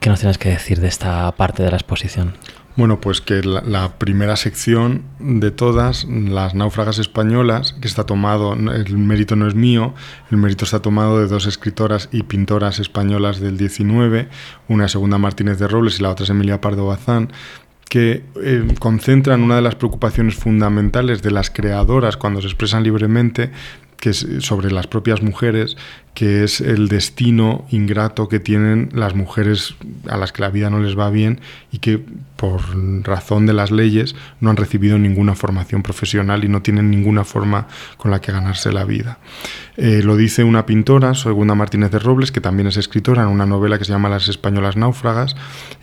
¿Qué 0.00 0.08
nos 0.08 0.20
tienes 0.20 0.38
que 0.38 0.50
decir 0.50 0.80
de 0.80 0.88
esta 0.88 1.30
parte 1.32 1.62
de 1.62 1.70
la 1.70 1.76
exposición? 1.76 2.34
Bueno, 2.76 3.00
pues 3.00 3.20
que 3.20 3.40
la, 3.42 3.98
primera 3.98 4.34
sección 4.34 5.02
de 5.20 5.52
todas, 5.52 6.06
las 6.06 6.56
náufragas 6.56 6.98
españolas, 6.98 7.74
que 7.80 7.86
está 7.86 8.04
tomado, 8.04 8.54
el 8.54 8.98
mérito 8.98 9.36
no 9.36 9.46
es 9.46 9.54
mío, 9.54 9.94
el 10.32 10.38
mérito 10.38 10.64
está 10.64 10.82
tomado 10.82 11.20
de 11.20 11.28
dos 11.28 11.46
escritoras 11.46 12.08
y 12.10 12.24
pintoras 12.24 12.80
españolas 12.80 13.38
del 13.38 13.56
19, 13.56 14.28
una 14.66 14.88
Segunda 14.88 15.18
Martínez 15.18 15.60
de 15.60 15.68
Robles 15.68 16.00
y 16.00 16.02
la 16.02 16.10
otra 16.10 16.24
es 16.24 16.30
Emilia 16.30 16.60
Pardo 16.60 16.86
Bazán, 16.86 17.30
que 17.88 18.24
eh, 18.42 18.66
concentran 18.80 19.44
una 19.44 19.54
de 19.54 19.62
las 19.62 19.76
preocupaciones 19.76 20.34
fundamentales 20.34 21.22
de 21.22 21.30
las 21.30 21.50
creadoras 21.50 22.16
cuando 22.16 22.40
se 22.40 22.48
expresan 22.48 22.82
libremente, 22.82 23.52
que 24.04 24.10
es 24.10 24.26
sobre 24.40 24.70
las 24.70 24.86
propias 24.86 25.22
mujeres, 25.22 25.78
que 26.12 26.44
es 26.44 26.60
el 26.60 26.88
destino 26.88 27.64
ingrato 27.70 28.28
que 28.28 28.38
tienen 28.38 28.90
las 28.92 29.14
mujeres 29.14 29.76
a 30.10 30.18
las 30.18 30.30
que 30.30 30.42
la 30.42 30.50
vida 30.50 30.68
no 30.68 30.78
les 30.78 30.96
va 30.96 31.08
bien 31.08 31.40
y 31.72 31.78
que 31.78 32.04
por 32.36 32.60
razón 33.02 33.46
de 33.46 33.54
las 33.54 33.70
leyes 33.70 34.14
no 34.40 34.50
han 34.50 34.58
recibido 34.58 34.98
ninguna 34.98 35.34
formación 35.34 35.82
profesional 35.82 36.44
y 36.44 36.48
no 36.48 36.60
tienen 36.60 36.90
ninguna 36.90 37.24
forma 37.24 37.66
con 37.96 38.10
la 38.10 38.20
que 38.20 38.30
ganarse 38.30 38.72
la 38.72 38.84
vida. 38.84 39.20
Eh, 39.78 40.02
lo 40.04 40.16
dice 40.16 40.44
una 40.44 40.66
pintora, 40.66 41.14
Segunda 41.14 41.54
Martínez 41.54 41.90
de 41.90 41.98
Robles, 41.98 42.30
que 42.30 42.42
también 42.42 42.66
es 42.66 42.76
escritora 42.76 43.22
en 43.22 43.28
una 43.28 43.46
novela 43.46 43.78
que 43.78 43.86
se 43.86 43.92
llama 43.92 44.10
Las 44.10 44.28
españolas 44.28 44.76
náufragas, 44.76 45.34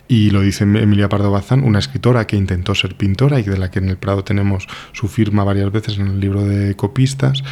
y 0.08 0.30
lo 0.30 0.42
dice 0.42 0.64
Emilia 0.64 1.08
Pardo 1.08 1.30
Bazán, 1.30 1.64
una 1.64 1.78
escritora 1.78 2.26
que 2.26 2.36
intentó 2.36 2.74
ser 2.74 2.94
pintora 2.96 3.40
y 3.40 3.44
de 3.44 3.58
la 3.58 3.70
que 3.70 3.78
en 3.78 3.88
el 3.88 3.96
Prado 3.96 4.24
tenemos 4.24 4.68
su 4.92 5.08
firma 5.08 5.42
varias 5.42 5.72
veces 5.72 5.98
en 5.98 6.06
el 6.06 6.20
libro 6.20 6.44
de 6.44 6.76
copistas, 6.76 7.42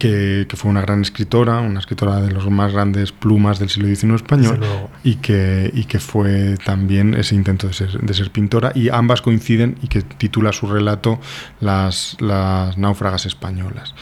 que, 0.00 0.46
fue 0.56 0.70
una 0.70 0.80
gran 0.80 1.02
escritora, 1.02 1.60
una 1.60 1.78
escritora 1.78 2.22
de 2.22 2.32
los 2.32 2.48
más 2.50 2.72
grandes 2.72 3.12
plumas 3.12 3.58
del 3.58 3.68
siglo 3.68 3.94
XIX 3.94 4.14
español, 4.14 4.58
y 5.04 5.16
que, 5.16 5.70
y 5.74 5.84
que 5.84 6.00
fue 6.00 6.56
también 6.64 7.14
ese 7.14 7.34
intento 7.34 7.68
de 7.68 7.74
ser, 7.74 8.00
de 8.00 8.14
ser, 8.14 8.30
pintora, 8.30 8.72
y 8.74 8.88
ambas 8.88 9.20
coinciden 9.20 9.76
y 9.82 9.88
que 9.88 10.02
titula 10.02 10.52
su 10.52 10.66
relato 10.66 11.20
Las, 11.60 12.16
las 12.18 12.78
náufragas 12.78 13.26
españolas. 13.26 13.94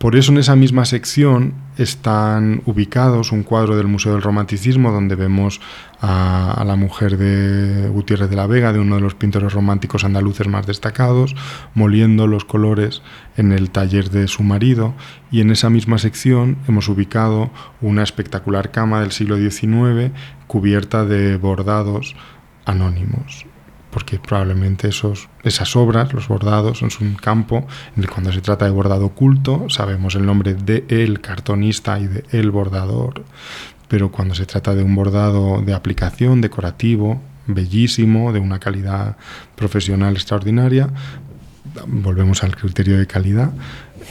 Por 0.00 0.16
eso 0.16 0.32
en 0.32 0.38
esa 0.38 0.56
misma 0.56 0.86
sección 0.86 1.52
están 1.76 2.62
ubicados 2.64 3.32
un 3.32 3.42
cuadro 3.42 3.76
del 3.76 3.86
Museo 3.86 4.12
del 4.12 4.22
Romanticismo 4.22 4.92
donde 4.92 5.14
vemos 5.14 5.60
a, 6.00 6.64
la 6.66 6.74
mujer 6.74 7.18
de 7.18 7.86
Gutiérrez 7.90 8.30
de 8.30 8.36
la 8.36 8.46
Vega, 8.46 8.72
de 8.72 8.78
uno 8.78 8.94
de 8.94 9.02
los 9.02 9.14
pintores 9.14 9.52
románticos 9.52 10.02
andaluces 10.04 10.48
más 10.48 10.66
destacados, 10.66 11.36
moliendo 11.74 12.26
los 12.26 12.46
colores 12.46 13.02
en 13.36 13.52
el 13.52 13.68
taller 13.68 14.08
de 14.08 14.26
su 14.26 14.42
marido. 14.42 14.94
Y 15.30 15.42
en 15.42 15.50
esa 15.50 15.68
misma 15.68 15.98
sección 15.98 16.56
hemos 16.66 16.88
ubicado 16.88 17.50
una 17.82 18.02
espectacular 18.02 18.70
cama 18.70 19.02
del 19.02 19.12
siglo 19.12 19.36
XIX 19.36 20.12
cubierta 20.46 21.04
de 21.04 21.36
bordados 21.36 22.16
anónimos 22.64 23.49
porque 23.90 24.18
probablemente 24.18 24.88
esos, 24.88 25.28
esas 25.42 25.76
obras, 25.76 26.12
los 26.12 26.28
bordados, 26.28 26.78
son 26.78 26.90
un 27.00 27.14
campo 27.14 27.66
en 27.96 28.02
el 28.02 28.08
que 28.08 28.14
cuando 28.14 28.32
se 28.32 28.40
trata 28.40 28.64
de 28.64 28.70
bordado 28.70 29.06
oculto 29.06 29.66
sabemos 29.68 30.14
el 30.14 30.26
nombre 30.26 30.54
de 30.54 30.84
el 30.88 31.20
cartonista 31.20 31.98
y 31.98 32.06
de 32.06 32.24
el 32.30 32.50
bordador, 32.50 33.24
pero 33.88 34.10
cuando 34.10 34.34
se 34.34 34.46
trata 34.46 34.74
de 34.74 34.82
un 34.82 34.94
bordado 34.94 35.62
de 35.62 35.74
aplicación, 35.74 36.40
decorativo, 36.40 37.20
bellísimo, 37.46 38.32
de 38.32 38.38
una 38.38 38.60
calidad 38.60 39.16
profesional 39.56 40.14
extraordinaria, 40.14 40.90
volvemos 41.86 42.42
al 42.42 42.56
criterio 42.56 42.98
de 42.98 43.06
calidad, 43.06 43.52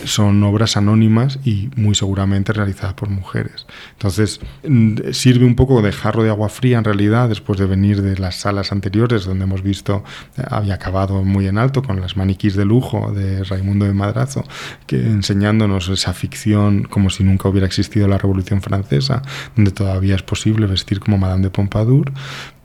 son 0.06 0.42
obras 0.44 0.78
anónimas 0.78 1.40
y 1.44 1.70
muy 1.76 1.96
seguramente 1.96 2.54
realizadas 2.54 2.94
por 2.94 3.10
mujeres. 3.10 3.66
Entonces, 3.94 4.40
mm, 4.68 5.12
sirve 5.12 5.46
un 5.46 5.56
poco 5.56 5.82
de 5.82 5.92
jarro 5.92 6.24
de 6.24 6.30
agua 6.30 6.50
fría 6.50 6.78
en 6.78 6.84
realidad, 6.84 7.30
después 7.30 7.60
de 7.60 7.66
venir 7.66 8.02
de 8.02 8.18
las 8.18 8.36
salas 8.36 8.72
anteriores 8.72 9.26
donde 9.26 9.46
hemos 9.46 9.62
visto, 9.62 10.04
eh, 10.38 10.44
había 10.50 10.76
acabado 10.76 11.24
muy 11.24 11.48
en 11.48 11.58
alto 11.58 11.84
con 11.84 12.00
las 12.02 12.18
maniquís 12.18 12.56
de 12.56 12.66
lujo 12.66 13.12
de 13.12 13.44
Raimundo 13.44 13.86
de 13.86 13.94
Madrazo, 13.94 14.44
que 14.88 14.98
enseñándonos 14.98 15.90
esa 15.90 16.14
ficción 16.14 16.84
como 16.84 17.10
si 17.10 17.24
nunca 17.24 17.50
hubiera 17.50 17.68
existido 17.68 18.08
la 18.08 18.18
Revolución 18.18 18.62
Francesa, 18.62 19.22
donde 19.56 19.72
todavía 19.72 20.16
es 20.16 20.24
posible 20.24 20.66
vestir 20.66 21.00
como 21.00 21.18
Madame 21.18 21.44
de 21.44 21.50
Pompadour, 21.50 22.12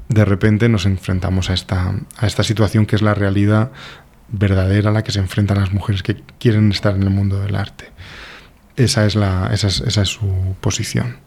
de 0.09 0.25
repente 0.25 0.69
nos 0.69 0.87
enfrentamos 0.87 1.51
a 1.51 1.55
esta, 1.55 1.95
a 2.19 2.27
esta 2.27 2.43
situación 2.43 2.87
que 2.87 2.97
es 2.97 3.03
la 3.03 3.15
realidad 3.15 3.73
verdadera 4.29 4.91
a 4.91 4.93
la 4.93 5.03
que 5.03 5.13
se 5.13 5.19
enfrentan 5.19 5.59
las 5.59 5.73
mujeres 5.73 6.03
que 6.03 6.17
quieren 6.39 6.71
estar 6.71 6.95
en 6.95 7.03
el 7.03 7.11
mundo 7.11 7.41
del 7.41 7.55
arte. 7.55 7.91
Esa 8.77 9.07
es, 9.07 9.15
la, 9.15 9.51
esa 9.53 9.69
es, 9.69 10.09
su 10.09 10.57
posición. 10.61 11.19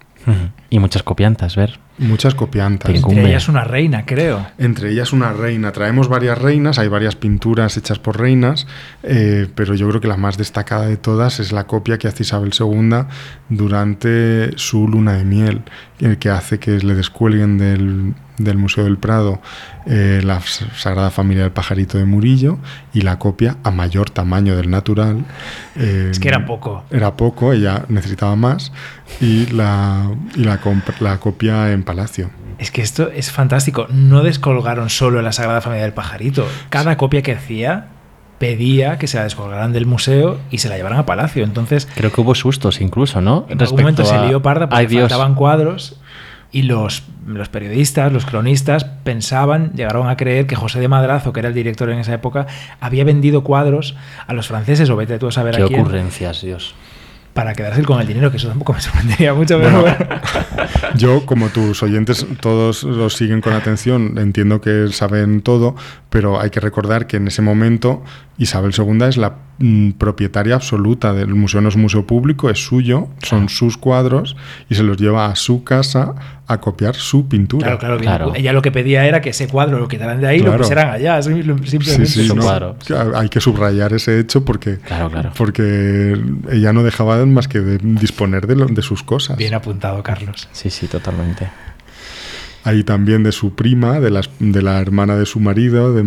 Y 0.70 0.80
muchas 0.80 1.04
copiantas, 1.04 1.56
ver. 1.56 1.80
Muchas 2.00 2.36
copiantas. 2.36 2.94
Entre 2.94 3.28
ellas 3.28 3.50
una 3.50 3.64
reina, 3.64 4.06
creo. 4.06 4.46
Entre 4.58 4.92
ellas 4.92 5.14
una 5.14 5.34
reina. 5.34 5.72
Traemos 5.72 6.08
varias 6.08 6.38
reinas, 6.38 6.78
hay 6.78 6.88
varias 6.88 7.16
pinturas 7.16 7.76
hechas 7.76 7.98
por 7.98 8.20
reinas, 8.20 8.68
eh, 9.02 9.48
pero 9.56 9.74
yo 9.74 9.90
creo 9.90 10.00
que 10.00 10.08
la 10.08 10.18
más 10.18 10.38
destacada 10.38 10.86
de 10.86 10.98
todas 10.98 11.40
es 11.40 11.52
la 11.52 11.66
copia 11.66 11.98
que 11.98 12.08
hace 12.08 12.24
Isabel 12.24 12.52
II 12.58 13.08
durante 13.50 14.56
su 14.58 14.88
luna 14.88 15.14
de 15.14 15.26
miel, 15.26 15.62
el 16.00 16.18
que 16.18 16.30
hace 16.30 16.60
que 16.60 16.78
le 16.78 16.94
descuelguen 16.94 17.58
del, 17.58 18.14
del 18.38 18.58
Museo 18.58 18.84
del 18.84 18.98
Prado 18.98 19.42
eh, 19.90 20.22
la 20.22 20.42
Sagrada 20.42 21.10
Familia 21.10 21.44
del 21.44 21.54
Pajarito 21.54 21.98
de 21.98 22.04
Murillo 22.04 22.58
y 22.94 23.02
la 23.02 23.18
copia 23.18 23.56
a 23.64 23.72
mayor 23.72 24.10
tamaño 24.10 24.58
del 24.58 24.70
natural. 24.70 25.24
Eh, 25.78 26.10
es 26.12 26.20
que 26.20 26.28
era 26.28 26.46
poco. 26.46 26.84
Era 26.92 27.16
poco, 27.16 27.54
ella 27.54 27.86
necesitaba 27.88 28.36
más 28.36 28.74
y 29.22 29.46
la, 29.48 30.12
y 30.36 30.44
la, 30.44 30.60
la 31.00 31.20
copia 31.20 31.72
en 31.72 31.84
Palacio. 31.88 32.30
Es 32.60 32.70
que 32.70 32.84
esto 32.84 33.10
es 33.10 33.32
fantástico. 33.32 33.88
No 33.90 34.22
descolgaron 34.22 34.92
solo 34.92 35.24
la 35.24 35.32
Sagrada 35.32 35.62
Familia 35.62 35.84
del 35.84 35.94
Pajarito. 35.94 36.48
Cada 36.70 36.98
copia 36.98 37.24
que 37.24 37.32
hacía 37.32 37.88
pedía 38.38 39.00
que 39.00 39.08
se 39.08 39.18
la 39.18 39.24
descolgaran 39.24 39.74
del 39.74 39.88
museo 39.88 40.40
y 40.52 40.60
se 40.60 40.70
la 40.70 40.78
llevaran 40.78 41.00
a 41.00 41.06
Palacio. 41.08 41.44
Entonces. 41.44 41.88
Creo 41.96 42.12
que 42.12 42.22
hubo 42.22 42.36
sustos 42.36 42.82
incluso, 42.82 43.22
¿no? 43.22 43.48
En 43.50 43.60
algún 43.60 43.80
momento 43.80 44.06
se 44.06 44.20
lió 44.28 44.44
parda 44.44 44.70
porque 44.70 44.88
faltaban 44.88 45.34
cuadros 45.34 46.00
y 46.52 46.64
los, 46.64 47.04
los, 47.26 47.50
periodistas, 47.50 48.12
los 48.12 48.26
cronistas, 48.26 48.86
pensaban, 48.86 49.74
llegaron 49.74 50.08
a 50.10 50.16
creer 50.16 50.48
que 50.48 50.56
José 50.56 50.80
de 50.80 50.88
Madrazo, 50.88 51.34
que 51.34 51.42
era 51.42 51.50
el 51.50 51.56
director 51.56 51.90
en 51.90 52.00
esa 52.00 52.14
época, 52.14 52.48
había 52.80 53.04
vendido 53.04 53.44
cuadros 53.44 53.96
a 54.28 54.34
los 54.34 54.48
franceses, 54.48 54.90
o 54.90 54.96
vete 54.96 55.20
tú 55.20 55.28
a 55.28 55.32
saber 55.32 55.56
Qué 55.58 55.64
a 55.64 55.68
quién. 55.68 55.82
ocurrencias, 55.82 56.42
Dios. 56.42 56.74
Para 57.38 57.54
quedarse 57.54 57.84
con 57.84 58.02
el 58.02 58.08
dinero, 58.08 58.32
que 58.32 58.38
eso 58.38 58.48
tampoco 58.48 58.74
me 58.74 58.82
sorprendería 58.82 59.32
mucho. 59.36 59.60
Pero 59.60 59.82
bueno. 59.82 59.96
Yo, 60.96 61.24
como 61.28 61.50
tus 61.50 61.84
oyentes 61.84 62.26
todos 62.42 62.82
los 62.82 63.14
siguen 63.14 63.42
con 63.42 63.54
atención, 63.54 64.18
entiendo 64.18 64.60
que 64.60 64.88
saben 64.92 65.42
todo, 65.44 65.76
pero 66.10 66.42
hay 66.42 66.50
que 66.50 66.60
recordar 66.60 67.06
que 67.06 67.18
en 67.18 67.28
ese 67.28 67.44
momento 67.44 68.04
Isabel 68.40 68.74
II 68.76 69.04
es 69.04 69.18
la 69.18 69.36
mm, 69.60 69.92
propietaria 69.92 70.56
absoluta 70.56 71.14
del 71.14 71.30
museo, 71.36 71.62
no 71.62 71.70
es 71.70 71.76
un 71.76 71.82
museo 71.82 72.06
público, 72.06 72.50
es 72.50 72.60
suyo, 72.66 73.08
son 73.24 73.50
sus 73.50 73.78
cuadros 73.78 74.36
y 74.70 74.76
se 74.76 74.84
los 74.84 74.98
lleva 74.98 75.26
a 75.28 75.36
su 75.36 75.64
casa 75.64 76.16
a 76.50 76.60
copiar 76.62 76.96
su 76.96 77.28
pintura. 77.28 77.78
Claro, 77.78 77.80
claro. 77.80 77.98
Claro. 78.00 78.34
Ella 78.36 78.54
lo 78.54 78.62
que 78.62 78.72
pedía 78.72 79.06
era 79.06 79.20
que 79.20 79.32
ese 79.32 79.48
cuadro 79.50 79.80
lo 79.80 79.88
quitaran 79.90 80.22
de 80.22 80.28
ahí 80.28 80.38
y 80.40 80.44
lo 80.44 80.56
pusieran 80.58 80.90
allá. 80.92 81.22
sim- 81.22 81.44
Simplemente. 81.66 82.06
Sí, 82.06 82.22
sí, 82.22 82.28
Su 82.28 82.36
no, 82.36 82.76
Hay 83.16 83.28
que 83.30 83.42
subrayar 83.42 83.92
ese 83.94 84.20
hecho 84.20 84.46
porque, 84.46 84.78
Claro, 84.78 85.10
claro. 85.10 85.32
porque 85.38 86.18
ella 86.52 86.72
no 86.72 86.84
dejaba 86.84 87.26
más 87.26 87.48
que 87.50 87.60
de 87.60 87.78
disponer 87.80 88.48
de, 88.48 88.56
lo- 88.56 88.66
de 88.68 88.82
sus 88.82 89.04
cosas. 89.04 89.36
Bien 89.38 89.54
apuntado, 89.54 90.02
Carlos. 90.04 90.48
Sí, 90.54 90.70
sí, 90.70 90.88
totalmente. 90.88 91.50
Hay 92.68 92.84
también 92.84 93.24
de 93.24 93.32
su 93.32 93.54
prima, 93.56 94.00
de, 94.02 94.10
las- 94.12 94.30
de 94.40 94.62
la 94.62 94.80
hermana 94.82 95.16
de 95.16 95.26
su 95.26 95.40
marido, 95.40 95.94
de, 95.94 96.04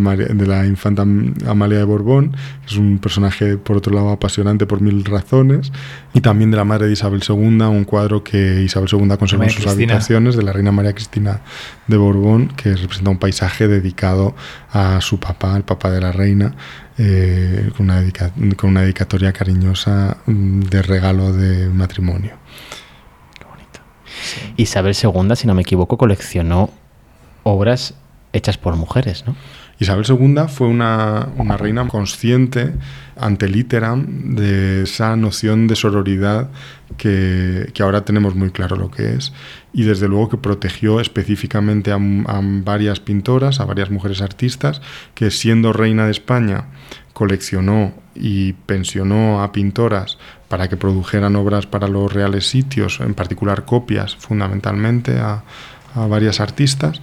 la 0.47 0.65
infanta 0.67 1.01
Am- 1.01 1.33
Amalia 1.47 1.79
de 1.79 1.83
Borbón, 1.85 2.31
que 2.61 2.67
es 2.67 2.77
un 2.77 2.99
personaje, 2.99 3.57
por 3.57 3.77
otro 3.77 3.93
lado, 3.95 4.09
apasionante 4.11 4.67
por 4.67 4.79
mil 4.79 5.03
razones, 5.03 5.71
y 6.13 6.21
también 6.21 6.51
de 6.51 6.57
la 6.57 6.63
madre 6.63 6.85
de 6.87 6.93
Isabel 6.93 7.21
II, 7.27 7.35
un 7.35 7.83
cuadro 7.85 8.23
que 8.23 8.61
Isabel 8.61 8.87
II 8.91 9.07
conservó 9.17 9.43
en 9.43 9.49
sus 9.49 9.63
Cristina. 9.63 9.93
habitaciones, 9.93 10.35
de 10.35 10.43
la 10.43 10.53
reina 10.53 10.71
María 10.71 10.93
Cristina 10.93 11.41
de 11.87 11.97
Borbón, 11.97 12.49
que 12.49 12.75
representa 12.75 13.09
un 13.09 13.17
paisaje 13.17 13.67
dedicado 13.67 14.35
a 14.71 15.01
su 15.01 15.19
papá, 15.19 15.57
el 15.57 15.63
papá 15.63 15.89
de 15.89 15.99
la 16.01 16.11
reina, 16.11 16.53
eh, 16.97 17.71
con, 17.75 17.89
una 17.89 18.03
con 18.55 18.69
una 18.69 18.81
dedicatoria 18.81 19.33
cariñosa 19.33 20.17
mm, 20.27 20.59
de 20.61 20.81
regalo 20.83 21.33
de 21.33 21.69
matrimonio. 21.69 22.33
Isabel 24.57 24.95
II, 24.95 25.35
si 25.35 25.47
no 25.47 25.53
me 25.53 25.61
equivoco, 25.61 25.97
coleccionó 25.97 26.69
obras 27.43 27.95
hechas 28.33 28.57
por 28.57 28.75
mujeres, 28.75 29.25
¿no? 29.25 29.35
Isabel 29.81 30.05
II 30.07 30.43
fue 30.47 30.67
una, 30.67 31.29
una 31.37 31.57
reina 31.57 31.87
consciente 31.87 32.71
ante 33.17 33.47
literam 33.47 34.35
de 34.35 34.83
esa 34.83 35.15
noción 35.15 35.65
de 35.65 35.75
sororidad 35.75 36.51
que, 36.97 37.71
que 37.73 37.81
ahora 37.81 38.05
tenemos 38.05 38.35
muy 38.35 38.51
claro 38.51 38.75
lo 38.75 38.91
que 38.91 39.13
es 39.13 39.33
y 39.73 39.81
desde 39.81 40.07
luego 40.07 40.29
que 40.29 40.37
protegió 40.37 40.99
específicamente 40.99 41.91
a, 41.91 41.95
a 41.95 42.41
varias 42.43 42.99
pintoras, 42.99 43.59
a 43.59 43.65
varias 43.65 43.89
mujeres 43.89 44.21
artistas 44.21 44.83
que 45.15 45.31
siendo 45.31 45.73
reina 45.73 46.05
de 46.05 46.11
España 46.11 46.65
coleccionó 47.13 47.95
y 48.13 48.53
pensionó 48.53 49.41
a 49.41 49.51
pintoras 49.51 50.19
para 50.47 50.67
que 50.69 50.77
produjeran 50.77 51.35
obras 51.35 51.65
para 51.65 51.87
los 51.87 52.13
reales 52.13 52.47
sitios, 52.47 52.99
en 52.99 53.15
particular 53.15 53.65
copias 53.65 54.15
fundamentalmente 54.15 55.17
a, 55.17 55.43
a 55.95 56.05
varias 56.05 56.39
artistas 56.39 57.01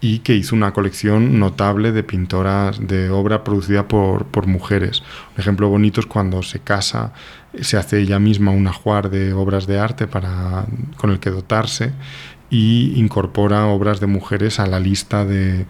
y 0.00 0.20
que 0.20 0.34
hizo 0.34 0.54
una 0.54 0.72
colección 0.72 1.38
notable 1.38 1.92
de 1.92 2.02
pintoras 2.02 2.86
de 2.86 3.10
obra 3.10 3.44
producida 3.44 3.88
por, 3.88 4.26
por 4.26 4.46
mujeres. 4.46 5.02
Un 5.34 5.40
ejemplo 5.40 5.68
bonito 5.68 6.00
es 6.00 6.06
cuando 6.06 6.42
se 6.42 6.60
casa, 6.60 7.12
se 7.60 7.76
hace 7.76 8.00
ella 8.00 8.18
misma 8.18 8.50
un 8.50 8.66
ajuar 8.66 9.10
de 9.10 9.32
obras 9.32 9.66
de 9.66 9.78
arte 9.78 10.06
para, 10.06 10.66
con 10.96 11.10
el 11.10 11.18
que 11.18 11.30
dotarse 11.30 11.92
y 12.50 12.92
incorpora 12.96 13.66
obras 13.66 14.00
de 14.00 14.06
mujeres 14.06 14.60
a 14.60 14.66
la 14.66 14.80
lista 14.80 15.24
de 15.24 15.66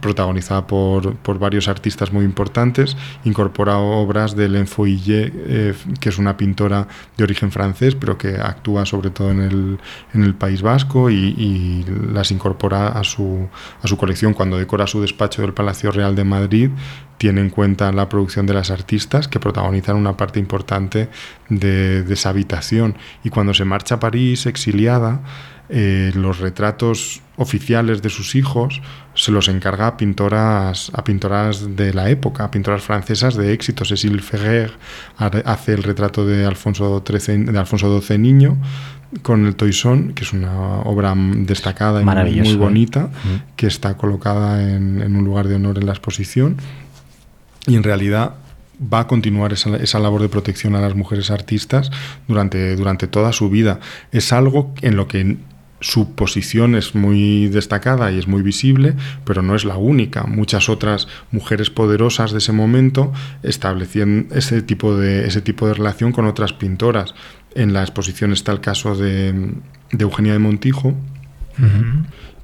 protagonizada 0.00 0.66
por, 0.66 1.16
por 1.16 1.38
varios 1.38 1.68
artistas 1.68 2.12
muy 2.12 2.24
importantes 2.24 2.96
incorpora 3.24 3.78
obras 3.78 4.34
de 4.34 4.46
Hélène 4.46 4.66
Foillet 4.66 5.32
eh, 5.34 5.74
que 6.00 6.08
es 6.08 6.18
una 6.18 6.36
pintora 6.36 6.88
de 7.16 7.24
origen 7.24 7.50
francés 7.50 7.94
pero 7.94 8.16
que 8.16 8.36
actúa 8.36 8.86
sobre 8.86 9.10
todo 9.10 9.30
en 9.30 9.40
el, 9.40 9.78
en 10.14 10.22
el 10.24 10.34
País 10.34 10.62
Vasco 10.62 11.10
y, 11.10 11.84
las 12.12 12.30
incorpora 12.30 12.88
a 12.88 13.04
su, 13.04 13.48
a 13.82 13.86
su 13.86 13.96
colección. 13.96 14.34
Cuando 14.34 14.58
decora 14.58 14.86
su 14.86 15.00
despacho 15.00 15.42
del 15.42 15.54
Palacio 15.54 15.90
Real 15.92 16.14
de 16.16 16.24
Madrid 16.24 16.70
tiene 17.18 17.40
en 17.40 17.50
cuenta 17.50 17.92
la 17.92 18.08
producción 18.08 18.46
de 18.46 18.54
las 18.54 18.70
artistas 18.70 19.28
que 19.28 19.38
protagonizan 19.38 19.96
una 19.96 20.16
parte 20.16 20.38
importante 20.38 21.08
de, 21.48 22.02
de 22.02 22.14
esa 22.14 22.30
habitación. 22.30 22.96
Y 23.22 23.30
cuando 23.30 23.54
se 23.54 23.64
marcha 23.64 23.96
a 23.96 24.00
París 24.00 24.46
exiliada 24.46 25.20
eh, 25.72 26.10
los 26.14 26.40
retratos 26.40 27.22
oficiales 27.36 28.02
de 28.02 28.10
sus 28.10 28.34
hijos 28.34 28.82
se 29.14 29.30
los 29.30 29.48
encarga 29.48 29.86
a 29.86 29.96
pintoras, 29.96 30.90
a 30.94 31.04
pintoras 31.04 31.76
de 31.76 31.94
la 31.94 32.10
época, 32.10 32.44
a 32.44 32.50
pintoras 32.50 32.82
francesas 32.82 33.36
de 33.36 33.52
éxito. 33.52 33.84
Cécile 33.84 34.20
Ferrer 34.20 34.72
hace 35.16 35.74
el 35.74 35.82
retrato 35.82 36.26
de 36.26 36.44
Alfonso, 36.44 37.02
XIII, 37.06 37.44
de 37.44 37.58
Alfonso 37.58 38.00
XII 38.00 38.18
niño 38.18 38.58
con 39.22 39.46
el 39.46 39.56
Toisón, 39.56 40.12
que 40.12 40.24
es 40.24 40.32
una 40.32 40.80
obra 40.80 41.14
destacada 41.16 42.02
y 42.02 42.40
muy 42.40 42.56
bonita, 42.56 43.10
¿eh? 43.26 43.42
que 43.56 43.66
está 43.66 43.96
colocada 43.96 44.62
en, 44.62 45.00
en 45.00 45.16
un 45.16 45.24
lugar 45.24 45.48
de 45.48 45.56
honor 45.56 45.78
en 45.78 45.86
la 45.86 45.92
exposición. 45.92 46.56
Y 47.66 47.76
en 47.76 47.82
realidad 47.82 48.34
va 48.80 49.00
a 49.00 49.06
continuar 49.06 49.52
esa, 49.52 49.76
esa, 49.76 49.98
labor 49.98 50.22
de 50.22 50.28
protección 50.28 50.74
a 50.74 50.80
las 50.80 50.94
mujeres 50.94 51.30
artistas 51.30 51.90
durante, 52.26 52.76
durante 52.76 53.06
toda 53.06 53.32
su 53.32 53.50
vida. 53.50 53.80
Es 54.10 54.32
algo 54.32 54.72
en 54.80 54.96
lo 54.96 55.06
que 55.06 55.36
su 55.80 56.14
posición 56.14 56.74
es 56.74 56.94
muy 56.94 57.48
destacada 57.48 58.12
y 58.12 58.18
es 58.18 58.28
muy 58.28 58.42
visible, 58.42 58.94
pero 59.24 59.42
no 59.42 59.54
es 59.54 59.64
la 59.64 59.76
única. 59.76 60.24
Muchas 60.24 60.68
otras 60.68 61.08
mujeres 61.32 61.70
poderosas 61.70 62.32
de 62.32 62.38
ese 62.38 62.52
momento 62.52 63.12
establecían 63.42 64.28
ese 64.32 64.62
tipo 64.62 64.96
de, 64.96 65.26
ese 65.26 65.40
tipo 65.40 65.66
de 65.66 65.74
relación 65.74 66.12
con 66.12 66.26
otras 66.26 66.52
pintoras. 66.52 67.14
En 67.54 67.72
la 67.72 67.82
exposición 67.82 68.32
está 68.32 68.52
el 68.52 68.60
caso 68.60 68.94
de, 68.94 69.52
Eugenia 69.98 70.32
de 70.32 70.38
Montijo. 70.38 70.94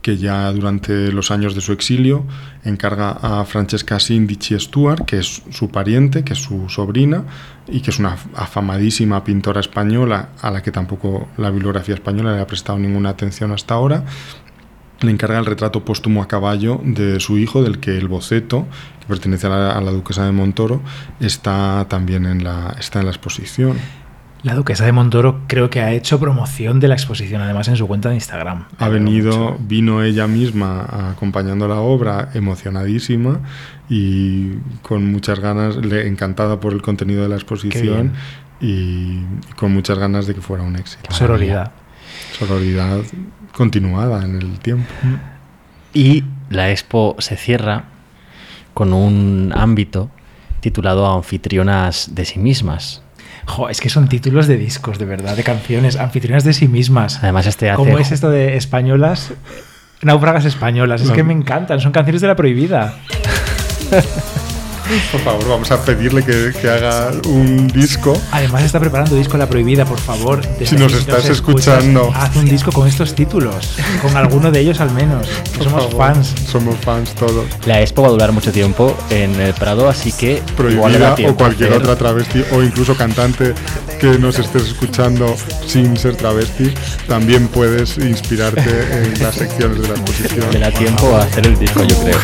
Que 0.06 0.16
ya 0.16 0.52
durante 0.52 1.10
los 1.10 1.32
años 1.32 1.56
de 1.56 1.60
su 1.60 1.72
exilio 1.72 2.24
encarga 2.62 3.10
a 3.10 3.44
Francesca 3.44 3.98
Sindici 3.98 4.56
Stuart, 4.56 5.04
que 5.04 5.18
es 5.18 5.42
su 5.50 5.68
pariente, 5.70 6.22
que 6.22 6.34
es 6.34 6.38
su 6.38 6.68
sobrina, 6.68 7.24
y 7.66 7.80
que 7.80 7.90
es 7.90 7.98
una 7.98 8.16
afamadísima 8.36 9.24
pintora 9.24 9.58
española 9.58 10.28
a 10.40 10.52
la 10.52 10.62
que 10.62 10.70
tampoco 10.70 11.26
la 11.36 11.50
bibliografía 11.50 11.96
española 11.96 12.36
le 12.36 12.40
ha 12.40 12.46
prestado 12.46 12.78
ninguna 12.78 13.08
atención 13.08 13.50
hasta 13.50 13.74
ahora, 13.74 14.04
le 15.00 15.10
encarga 15.10 15.40
el 15.40 15.44
retrato 15.44 15.84
póstumo 15.84 16.22
a 16.22 16.28
caballo 16.28 16.80
de 16.84 17.18
su 17.18 17.36
hijo, 17.36 17.64
del 17.64 17.80
que 17.80 17.98
el 17.98 18.06
boceto, 18.06 18.64
que 19.00 19.06
pertenece 19.08 19.48
a 19.48 19.50
la, 19.50 19.72
a 19.72 19.80
la 19.80 19.90
duquesa 19.90 20.24
de 20.24 20.30
Montoro, 20.30 20.82
está 21.18 21.84
también 21.88 22.26
en 22.26 22.44
la, 22.44 22.76
está 22.78 23.00
en 23.00 23.06
la 23.06 23.10
exposición. 23.10 23.76
La 24.46 24.54
duquesa 24.54 24.84
de 24.84 24.92
Montoro 24.92 25.40
creo 25.48 25.70
que 25.70 25.80
ha 25.80 25.90
hecho 25.90 26.20
promoción 26.20 26.78
de 26.78 26.86
la 26.86 26.94
exposición, 26.94 27.42
además 27.42 27.66
en 27.66 27.76
su 27.76 27.88
cuenta 27.88 28.10
de 28.10 28.14
Instagram. 28.14 28.66
Ha 28.78 28.88
venido, 28.88 29.58
vino 29.58 30.04
ella 30.04 30.28
misma 30.28 31.10
acompañando 31.10 31.66
la 31.66 31.80
obra, 31.80 32.30
emocionadísima 32.32 33.40
y 33.88 34.52
con 34.82 35.10
muchas 35.10 35.40
ganas, 35.40 35.78
encantada 35.78 36.60
por 36.60 36.72
el 36.74 36.80
contenido 36.80 37.24
de 37.24 37.28
la 37.28 37.34
exposición 37.34 38.12
y, 38.60 38.66
y, 38.68 39.26
con 39.56 39.72
muchas 39.72 39.98
ganas 39.98 40.28
de 40.28 40.36
que 40.36 40.40
fuera 40.40 40.62
un 40.62 40.76
éxito. 40.76 41.12
Sororidad. 41.12 41.72
Sororidad 42.38 43.00
continuada 43.52 44.24
en 44.24 44.36
el 44.36 44.60
tiempo. 44.60 44.86
Y 45.92 46.22
la 46.50 46.70
expo 46.70 47.16
se 47.18 47.36
cierra 47.36 47.86
con 48.74 48.92
un 48.92 49.52
ámbito 49.56 50.08
titulado 50.60 51.12
Anfitrionas 51.12 52.14
de 52.14 52.24
sí 52.24 52.38
mismas. 52.38 53.02
Jo, 53.46 53.68
es 53.68 53.80
que 53.80 53.88
son 53.88 54.08
títulos 54.08 54.46
de 54.46 54.56
discos, 54.56 54.98
de 54.98 55.04
verdad, 55.04 55.36
de 55.36 55.44
canciones, 55.44 55.96
anfitrionas 55.96 56.44
de 56.44 56.52
sí 56.52 56.68
mismas. 56.68 57.20
Además, 57.22 57.46
este 57.46 57.70
hace... 57.70 57.76
¿Cómo 57.76 57.98
es 57.98 58.12
esto 58.12 58.30
de 58.30 58.56
españolas? 58.56 59.32
Náufragas 60.02 60.44
españolas. 60.44 61.00
Es 61.00 61.08
no. 61.08 61.14
que 61.14 61.22
me 61.22 61.32
encantan, 61.32 61.80
son 61.80 61.92
canciones 61.92 62.20
de 62.20 62.28
la 62.28 62.36
prohibida. 62.36 62.94
Por 65.10 65.20
favor, 65.20 65.48
vamos 65.48 65.70
a 65.70 65.82
pedirle 65.84 66.22
que, 66.22 66.52
que, 66.60 66.68
haga 66.68 67.10
un 67.26 67.66
disco. 67.68 68.20
Además 68.30 68.62
está 68.62 68.78
preparando 68.78 69.16
disco 69.16 69.36
La 69.36 69.48
Prohibida, 69.48 69.84
por 69.84 69.98
favor. 69.98 70.42
Si 70.64 70.76
nos 70.76 70.92
estás 70.92 71.22
si 71.22 71.28
nos 71.28 71.38
escuchando. 71.38 72.12
Haz 72.14 72.36
un 72.36 72.44
disco 72.44 72.70
con 72.70 72.86
estos 72.86 73.14
títulos, 73.14 73.76
con 74.00 74.16
alguno 74.16 74.50
de 74.50 74.60
ellos 74.60 74.80
al 74.80 74.92
menos. 74.92 75.26
somos 75.58 75.84
favor, 75.84 75.96
fans. 75.96 76.34
Somos 76.46 76.76
fans 76.76 77.14
todos. 77.14 77.46
La 77.66 77.80
expo 77.80 78.02
va 78.02 78.08
a 78.08 78.10
durar 78.12 78.32
mucho 78.32 78.52
tiempo 78.52 78.96
en 79.10 79.40
el 79.40 79.54
Prado, 79.54 79.88
así 79.88 80.12
que 80.12 80.42
Prohibida 80.56 81.16
o 81.28 81.34
cualquier 81.34 81.70
hacer... 81.70 81.82
otra 81.82 81.96
travesti 81.96 82.44
o 82.52 82.62
incluso 82.62 82.96
cantante 82.96 83.54
que 84.00 84.18
nos 84.18 84.38
estés 84.38 84.68
escuchando 84.68 85.34
sin 85.66 85.96
ser 85.96 86.16
travesti, 86.16 86.72
también 87.08 87.48
puedes 87.48 87.98
inspirarte 87.98 89.04
en 89.04 89.22
las 89.22 89.34
secciones 89.34 89.80
de 89.80 89.88
la 89.88 89.94
exposición. 89.94 90.52
Le 90.52 90.58
da 90.60 90.70
tiempo 90.70 91.16
a 91.16 91.22
hacer 91.22 91.46
el 91.46 91.58
disco, 91.58 91.82
yo 91.82 91.96
creo. 92.02 92.18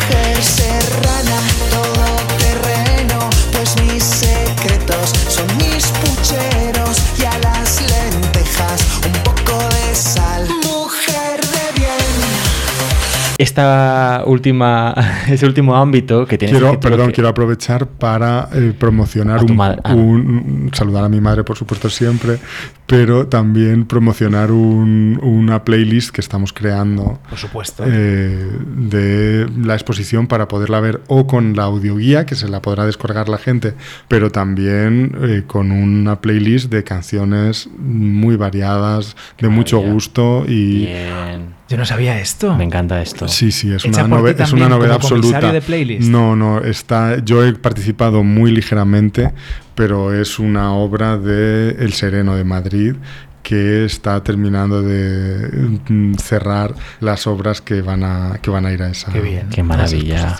Esta 13.37 14.23
última, 14.25 14.93
ese 15.27 15.45
último 15.45 15.75
ámbito 15.75 16.25
que 16.25 16.37
tiene 16.37 16.51
quiero, 16.57 16.79
perdón, 16.79 17.07
que- 17.07 17.13
quiero 17.13 17.29
aprovechar 17.29 17.87
para 17.87 18.49
eh, 18.53 18.73
promocionar 18.77 19.43
un, 19.43 19.55
madre, 19.55 19.79
un- 19.93 20.69
saludar 20.73 21.03
a 21.03 21.09
mi 21.09 21.19
madre, 21.21 21.43
por 21.43 21.57
supuesto, 21.57 21.89
siempre, 21.89 22.37
pero 22.85 23.27
también 23.27 23.85
promocionar 23.85 24.51
un- 24.51 25.17
una 25.23 25.63
playlist 25.63 26.11
que 26.11 26.21
estamos 26.21 26.51
creando 26.53 27.19
Por 27.29 27.37
supuesto. 27.37 27.83
eh, 27.87 28.49
de 28.75 29.47
la 29.63 29.73
exposición 29.73 30.27
para 30.27 30.47
poderla 30.47 30.79
ver 30.81 31.01
o 31.07 31.25
con 31.25 31.55
la 31.55 31.63
audioguía, 31.63 32.25
que 32.25 32.35
se 32.35 32.47
la 32.49 32.61
podrá 32.61 32.85
descargar 32.85 33.29
la 33.29 33.37
gente, 33.37 33.73
pero 34.07 34.31
también 34.31 35.15
eh, 35.21 35.43
con 35.47 35.71
una 35.71 36.19
playlist 36.21 36.69
de 36.71 36.83
canciones 36.83 37.69
muy 37.77 38.35
variadas, 38.35 39.15
de 39.39 39.49
mucho 39.49 39.79
gusto 39.79 40.43
y... 40.47 40.85
Bien. 40.85 41.53
Yo 41.69 41.77
no 41.77 41.85
sabía 41.85 42.19
esto. 42.19 42.53
Me 42.55 42.65
encanta 42.65 43.01
esto. 43.01 43.27
Sí, 43.27 43.51
sí, 43.51 43.73
es 43.73 43.83
una, 43.85 44.05
nove- 44.07 44.39
es 44.39 44.51
una 44.53 44.69
novedad 44.69 44.95
absoluta. 44.95 45.51
de 45.51 45.61
playlist. 45.61 46.07
No, 46.07 46.35
no, 46.35 46.59
está, 46.61 47.23
yo 47.23 47.43
he 47.43 47.53
participado 47.53 48.23
muy 48.23 48.51
ligeramente, 48.51 49.31
pero 49.75 50.13
es 50.13 50.39
una 50.39 50.73
obra 50.73 51.17
de 51.17 51.71
El 51.79 51.93
Sereno 51.93 52.35
de 52.35 52.43
Madrid 52.43 52.95
que 53.43 53.85
está 53.85 54.23
terminando 54.23 54.81
de 54.81 55.49
mm, 55.89 56.15
cerrar 56.15 56.73
las 57.01 57.27
obras 57.27 57.61
que 57.61 57.81
van 57.81 58.03
a, 58.03 58.39
que 58.41 58.49
van 58.49 58.65
a 58.65 58.71
ir 58.71 58.81
a 58.81 58.89
esa, 58.89 59.11
Qué 59.11 59.19
bien. 59.19 59.49
Qué 59.49 59.61
maravilla. 59.61 60.37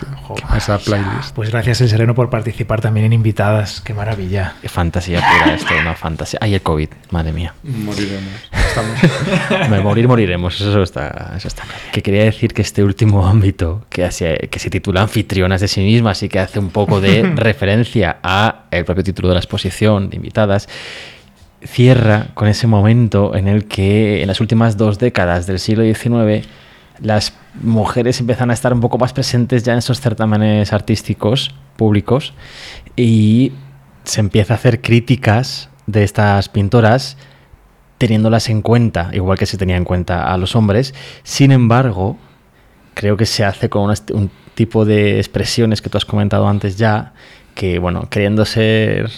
a 0.48 0.56
esa 0.56 0.78
playlist. 0.78 1.34
Pues 1.34 1.50
gracias 1.50 1.80
El 1.82 1.88
Sereno 1.90 2.14
por 2.14 2.30
participar 2.30 2.80
también 2.80 3.06
en 3.06 3.12
invitadas. 3.12 3.80
Qué 3.82 3.92
maravilla. 3.94 4.54
Qué 4.62 4.68
fantasía 4.68 5.18
pura 5.20 5.54
esto, 5.54 5.74
una 5.78 5.94
fantasía. 5.94 6.38
Ay, 6.42 6.54
el 6.54 6.62
COVID, 6.62 6.88
madre 7.10 7.32
mía. 7.32 7.54
Moriremos. 7.62 8.32
Estamos- 8.52 9.82
morir, 9.84 10.08
moriremos. 10.08 10.60
Eso 10.60 10.82
está, 10.82 11.34
eso 11.36 11.48
está. 11.48 11.62
Que 11.92 12.02
quería 12.02 12.24
decir 12.24 12.54
que 12.54 12.62
este 12.62 12.82
último 12.82 13.26
ámbito, 13.26 13.84
que 13.90 14.10
se, 14.10 14.48
que 14.50 14.58
se 14.58 14.70
titula 14.70 15.02
Anfitrionas 15.02 15.60
de 15.60 15.68
sí 15.68 15.80
mismas 15.82 16.22
y 16.22 16.28
que 16.30 16.40
hace 16.40 16.58
un 16.58 16.70
poco 16.70 17.00
de 17.00 17.22
referencia 17.36 18.16
a 18.22 18.64
el 18.70 18.84
propio 18.84 19.04
título 19.04 19.28
de 19.28 19.34
la 19.34 19.40
exposición 19.40 20.08
de 20.10 20.16
invitadas, 20.16 20.68
cierra 21.66 22.28
con 22.34 22.48
ese 22.48 22.66
momento 22.66 23.34
en 23.34 23.48
el 23.48 23.66
que 23.66 24.22
en 24.22 24.28
las 24.28 24.40
últimas 24.40 24.76
dos 24.76 24.98
décadas 24.98 25.46
del 25.46 25.58
siglo 25.58 25.82
XIX 25.82 26.46
las 27.00 27.34
mujeres 27.60 28.20
empiezan 28.20 28.50
a 28.50 28.54
estar 28.54 28.72
un 28.72 28.80
poco 28.80 28.98
más 28.98 29.12
presentes 29.12 29.64
ya 29.64 29.72
en 29.72 29.78
esos 29.78 30.00
certámenes 30.00 30.72
artísticos 30.72 31.54
públicos 31.76 32.34
y 32.96 33.52
se 34.04 34.20
empieza 34.20 34.54
a 34.54 34.56
hacer 34.56 34.80
críticas 34.80 35.70
de 35.86 36.04
estas 36.04 36.48
pintoras 36.48 37.16
teniéndolas 37.98 38.48
en 38.48 38.62
cuenta, 38.62 39.10
igual 39.12 39.38
que 39.38 39.46
se 39.46 39.56
tenía 39.56 39.76
en 39.76 39.84
cuenta 39.84 40.32
a 40.32 40.36
los 40.36 40.56
hombres. 40.56 40.94
Sin 41.22 41.52
embargo, 41.52 42.18
creo 42.94 43.16
que 43.16 43.26
se 43.26 43.44
hace 43.44 43.68
con 43.68 43.92
un 44.12 44.30
tipo 44.54 44.84
de 44.84 45.18
expresiones 45.18 45.80
que 45.80 45.90
tú 45.90 45.98
has 45.98 46.04
comentado 46.04 46.48
antes 46.48 46.76
ya, 46.76 47.14
que, 47.54 47.78
bueno, 47.78 48.08
queriendo 48.10 48.44
ser 48.44 49.10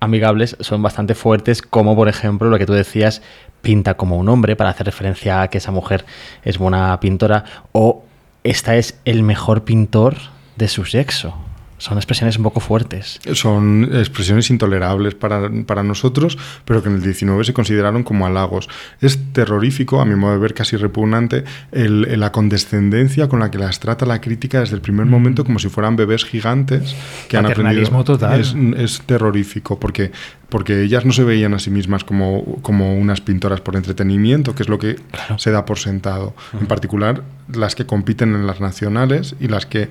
amigables, 0.00 0.56
son 0.60 0.82
bastante 0.82 1.14
fuertes, 1.14 1.62
como 1.62 1.96
por 1.96 2.08
ejemplo 2.08 2.50
lo 2.50 2.58
que 2.58 2.66
tú 2.66 2.72
decías, 2.72 3.22
pinta 3.62 3.94
como 3.94 4.16
un 4.16 4.28
hombre, 4.28 4.56
para 4.56 4.70
hacer 4.70 4.86
referencia 4.86 5.42
a 5.42 5.48
que 5.48 5.58
esa 5.58 5.70
mujer 5.70 6.04
es 6.44 6.58
buena 6.58 6.98
pintora, 7.00 7.44
o 7.72 8.04
esta 8.44 8.76
es 8.76 8.98
el 9.04 9.22
mejor 9.22 9.64
pintor 9.64 10.16
de 10.56 10.68
su 10.68 10.84
sexo. 10.84 11.34
Son 11.78 11.96
expresiones 11.96 12.36
un 12.36 12.42
poco 12.42 12.60
fuertes. 12.60 13.20
Son 13.32 13.88
expresiones 13.92 14.50
intolerables 14.50 15.14
para, 15.14 15.48
para 15.66 15.82
nosotros, 15.82 16.36
pero 16.64 16.82
que 16.82 16.88
en 16.88 16.96
el 16.96 17.02
19 17.02 17.44
se 17.44 17.52
consideraron 17.52 18.02
como 18.02 18.26
halagos. 18.26 18.68
Es 19.00 19.18
terrorífico, 19.32 20.00
a 20.00 20.04
mi 20.04 20.14
modo 20.16 20.32
de 20.32 20.38
ver 20.38 20.54
casi 20.54 20.76
repugnante, 20.76 21.44
el- 21.72 22.04
el- 22.10 22.20
la 22.20 22.32
condescendencia 22.32 23.28
con 23.28 23.40
la 23.40 23.50
que 23.50 23.58
las 23.58 23.80
trata 23.80 24.04
la 24.06 24.20
crítica 24.20 24.60
desde 24.60 24.74
el 24.74 24.80
primer 24.80 25.06
momento 25.06 25.44
como 25.44 25.58
si 25.58 25.68
fueran 25.68 25.96
bebés 25.96 26.24
gigantes 26.24 26.94
que 27.28 27.36
han 27.36 27.46
aprendido. 27.46 27.88
Paternalismo 27.90 28.04
total. 28.04 28.40
Es, 28.40 28.54
es 28.76 29.00
terrorífico 29.06 29.78
porque, 29.78 30.10
porque 30.48 30.82
ellas 30.82 31.04
no 31.04 31.12
se 31.12 31.22
veían 31.24 31.54
a 31.54 31.58
sí 31.58 31.70
mismas 31.70 32.02
como, 32.04 32.44
como 32.62 32.96
unas 32.96 33.20
pintoras 33.20 33.60
por 33.60 33.76
entretenimiento, 33.76 34.54
que 34.54 34.64
es 34.64 34.68
lo 34.68 34.78
que 34.78 34.96
se 35.36 35.50
da 35.52 35.64
por 35.64 35.78
sentado. 35.78 36.34
En 36.60 36.66
particular, 36.66 37.22
las 37.52 37.74
que 37.74 37.86
compiten 37.86 38.34
en 38.34 38.46
las 38.46 38.60
nacionales 38.60 39.36
y 39.40 39.48
las 39.48 39.64
que 39.66 39.88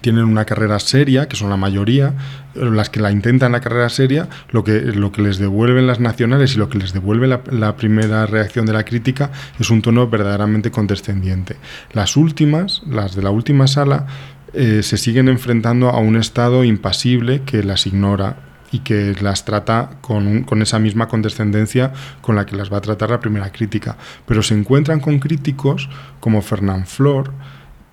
tienen 0.00 0.24
una 0.24 0.44
carrera 0.44 0.78
seria, 0.78 1.28
que 1.28 1.36
son 1.36 1.50
la 1.50 1.56
mayoría, 1.56 2.14
las 2.54 2.90
que 2.90 3.00
la 3.00 3.12
intentan 3.12 3.52
la 3.52 3.60
carrera 3.60 3.88
seria, 3.88 4.28
lo 4.50 4.64
que, 4.64 4.80
lo 4.80 5.12
que 5.12 5.22
les 5.22 5.38
devuelven 5.38 5.86
las 5.86 6.00
nacionales 6.00 6.54
y 6.54 6.58
lo 6.58 6.68
que 6.68 6.78
les 6.78 6.92
devuelve 6.92 7.26
la, 7.26 7.76
primera 7.76 8.26
reacción 8.26 8.66
de 8.66 8.72
la 8.72 8.84
crítica 8.84 9.30
es 9.58 9.70
un 9.70 9.82
tono 9.82 10.08
verdaderamente 10.08 10.70
condescendiente. 10.70 11.56
Las 11.92 12.16
últimas, 12.16 12.82
las 12.86 13.14
de 13.14 13.22
la 13.22 13.30
última 13.30 13.66
sala, 13.66 14.06
eh, 14.54 14.82
se 14.82 14.96
siguen 14.96 15.28
enfrentando 15.28 15.90
a 15.90 15.98
un 15.98 16.16
estado 16.16 16.64
impasible 16.64 17.42
que 17.42 17.62
las 17.62 17.86
ignora 17.86 18.36
y 18.70 18.80
que 18.80 19.14
las 19.20 19.44
trata 19.44 19.90
con, 20.00 20.42
con 20.44 20.62
esa 20.62 20.78
misma 20.78 21.08
condescendencia 21.08 21.92
con 22.20 22.36
la 22.36 22.46
que 22.46 22.56
las 22.56 22.72
va 22.72 22.78
a 22.78 22.82
tratar 22.82 23.10
la 23.10 23.20
primera 23.20 23.50
crítica. 23.50 23.96
Pero 24.26 24.42
se 24.42 24.54
encuentran 24.54 25.00
con 25.00 25.18
críticos 25.18 25.88
como 26.20 26.42
Fernán 26.42 26.86
Flor, 26.86 27.32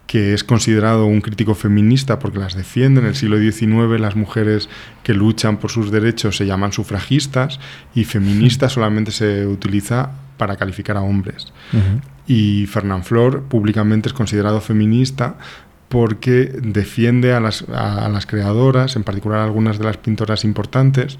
que 0.07 0.33
es 0.33 0.43
considerado 0.43 1.05
un 1.05 1.21
crítico 1.21 1.55
feminista 1.55 2.19
porque 2.19 2.39
las 2.39 2.55
defiende. 2.55 3.01
En 3.01 3.07
el 3.07 3.15
siglo 3.15 3.37
XIX 3.37 3.99
las 3.99 4.15
mujeres 4.15 4.69
que 5.03 5.13
luchan 5.13 5.57
por 5.57 5.71
sus 5.71 5.91
derechos 5.91 6.37
se 6.37 6.45
llaman 6.45 6.71
sufragistas 6.71 7.59
y 7.93 8.03
feminista 8.05 8.69
solamente 8.69 9.11
se 9.11 9.47
utiliza 9.47 10.11
para 10.37 10.57
calificar 10.57 10.97
a 10.97 11.01
hombres. 11.01 11.51
Y 12.27 12.65
Fernán 12.67 13.03
Flor 13.03 13.43
públicamente 13.43 14.09
es 14.09 14.13
considerado 14.13 14.61
feminista 14.61 15.37
porque 15.89 16.51
defiende 16.61 17.33
a 17.33 17.39
las, 17.39 17.63
a, 17.69 18.05
a 18.05 18.09
las 18.09 18.25
creadoras, 18.25 18.95
en 18.95 19.03
particular 19.03 19.39
a 19.39 19.43
algunas 19.45 19.77
de 19.77 19.85
las 19.85 19.97
pintoras 19.97 20.43
importantes, 20.43 21.17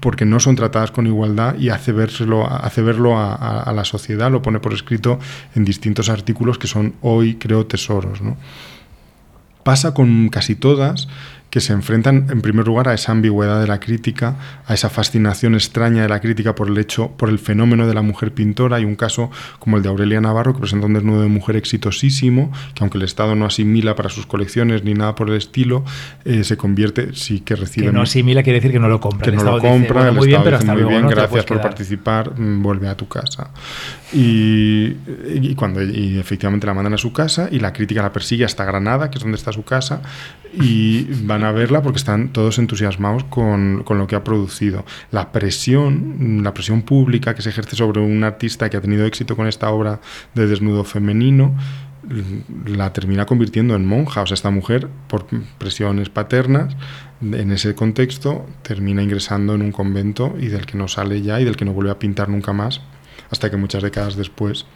porque 0.00 0.24
no 0.24 0.40
son 0.40 0.56
tratadas 0.56 0.90
con 0.90 1.06
igualdad 1.06 1.56
y 1.58 1.68
hace, 1.70 1.92
vérselo, 1.92 2.46
hace 2.50 2.82
verlo 2.82 3.16
a, 3.18 3.34
a- 3.34 3.62
a 3.62 3.72
la 3.72 3.84
sociedad, 3.84 4.30
lo 4.30 4.42
pone 4.42 4.60
por 4.60 4.72
escrito 4.72 5.18
en 5.54 5.64
distintos 5.64 6.08
artículos 6.08 6.58
que 6.58 6.66
son 6.66 6.94
hoy, 7.02 7.34
creo, 7.36 7.66
tesoros. 7.66 8.20
¿no? 8.22 8.36
Pasa 9.62 9.92
con 9.92 10.28
casi 10.30 10.54
todas 10.54 11.08
que 11.50 11.60
se 11.60 11.72
enfrentan 11.72 12.26
en 12.30 12.42
primer 12.42 12.66
lugar 12.66 12.88
a 12.88 12.94
esa 12.94 13.12
ambigüedad 13.12 13.60
de 13.60 13.66
la 13.66 13.80
crítica, 13.80 14.36
a 14.66 14.74
esa 14.74 14.90
fascinación 14.90 15.54
extraña 15.54 16.02
de 16.02 16.08
la 16.08 16.20
crítica 16.20 16.54
por 16.54 16.68
el 16.68 16.76
hecho, 16.76 17.08
por 17.16 17.28
el 17.30 17.38
fenómeno 17.38 17.86
de 17.86 17.94
la 17.94 18.02
mujer 18.02 18.32
pintora. 18.32 18.76
Hay 18.76 18.84
un 18.84 18.96
caso 18.96 19.30
como 19.58 19.76
el 19.78 19.82
de 19.82 19.88
Aurelia 19.88 20.20
Navarro, 20.20 20.52
que 20.52 20.60
presenta 20.60 20.86
un 20.86 20.94
desnudo 20.94 21.22
de 21.22 21.28
mujer 21.28 21.56
exitosísimo, 21.56 22.52
que 22.74 22.84
aunque 22.84 22.98
el 22.98 23.04
Estado 23.04 23.34
no 23.34 23.46
asimila 23.46 23.94
para 23.94 24.10
sus 24.10 24.26
colecciones 24.26 24.84
ni 24.84 24.92
nada 24.94 25.14
por 25.14 25.30
el 25.30 25.36
estilo, 25.36 25.84
eh, 26.24 26.44
se 26.44 26.56
convierte, 26.56 27.14
sí 27.14 27.40
que 27.40 27.56
recibe 27.56 27.86
Que 27.86 27.92
no 27.92 28.02
asimila 28.02 28.42
quiere 28.42 28.58
decir 28.58 28.72
que 28.72 28.78
no 28.80 28.88
lo 28.88 29.00
compra. 29.00 29.24
que 29.24 29.30
El 29.30 29.36
no 29.36 29.44
lo 29.44 29.56
Estado 29.56 29.72
dice, 29.74 29.86
compra, 29.86 29.94
bueno, 29.94 30.10
el 30.10 30.16
muy 30.16 30.26
bien, 30.26 30.42
pero 30.42 30.58
dice 30.58 30.70
hasta 30.70 30.72
muy 30.72 30.82
luego, 30.82 30.90
bien, 30.90 31.02
no 31.02 31.08
gracias 31.08 31.44
por 31.44 31.56
quedar. 31.56 31.62
participar, 31.70 32.38
mm, 32.38 32.62
vuelve 32.62 32.88
a 32.88 32.96
tu 32.96 33.08
casa. 33.08 33.50
Y, 34.12 34.96
y 35.40 35.54
cuando 35.54 35.82
y 35.82 36.18
efectivamente 36.18 36.66
la 36.66 36.74
mandan 36.74 36.94
a 36.94 36.98
su 36.98 37.12
casa 37.12 37.48
y 37.50 37.58
la 37.60 37.72
crítica 37.72 38.02
la 38.02 38.12
persigue 38.12 38.44
hasta 38.44 38.64
Granada, 38.64 39.10
que 39.10 39.18
es 39.18 39.22
donde 39.22 39.36
está 39.36 39.52
su 39.52 39.64
casa, 39.64 40.02
y 40.54 41.04
van 41.24 41.37
a 41.44 41.52
verla 41.52 41.82
porque 41.82 41.98
están 41.98 42.28
todos 42.32 42.58
entusiasmados 42.58 43.24
con, 43.24 43.82
con 43.84 43.98
lo 43.98 44.06
que 44.06 44.16
ha 44.16 44.24
producido. 44.24 44.84
La 45.10 45.32
presión, 45.32 46.40
la 46.42 46.54
presión 46.54 46.82
pública 46.82 47.34
que 47.34 47.42
se 47.42 47.50
ejerce 47.50 47.76
sobre 47.76 48.00
un 48.00 48.24
artista 48.24 48.68
que 48.70 48.76
ha 48.76 48.80
tenido 48.80 49.04
éxito 49.06 49.36
con 49.36 49.46
esta 49.46 49.70
obra 49.70 50.00
de 50.34 50.46
desnudo 50.46 50.84
femenino, 50.84 51.54
la 52.66 52.92
termina 52.92 53.26
convirtiendo 53.26 53.74
en 53.74 53.86
monja. 53.86 54.22
O 54.22 54.26
sea, 54.26 54.34
esta 54.34 54.50
mujer, 54.50 54.88
por 55.08 55.26
presiones 55.58 56.08
paternas, 56.08 56.76
en 57.20 57.52
ese 57.52 57.74
contexto, 57.74 58.46
termina 58.62 59.02
ingresando 59.02 59.54
en 59.54 59.62
un 59.62 59.72
convento 59.72 60.34
y 60.38 60.46
del 60.46 60.66
que 60.66 60.78
no 60.78 60.88
sale 60.88 61.22
ya 61.22 61.40
y 61.40 61.44
del 61.44 61.56
que 61.56 61.64
no 61.64 61.72
vuelve 61.72 61.90
a 61.90 61.98
pintar 61.98 62.28
nunca 62.28 62.52
más, 62.52 62.80
hasta 63.30 63.50
que 63.50 63.56
muchas 63.56 63.82
décadas 63.82 64.16
después 64.16 64.66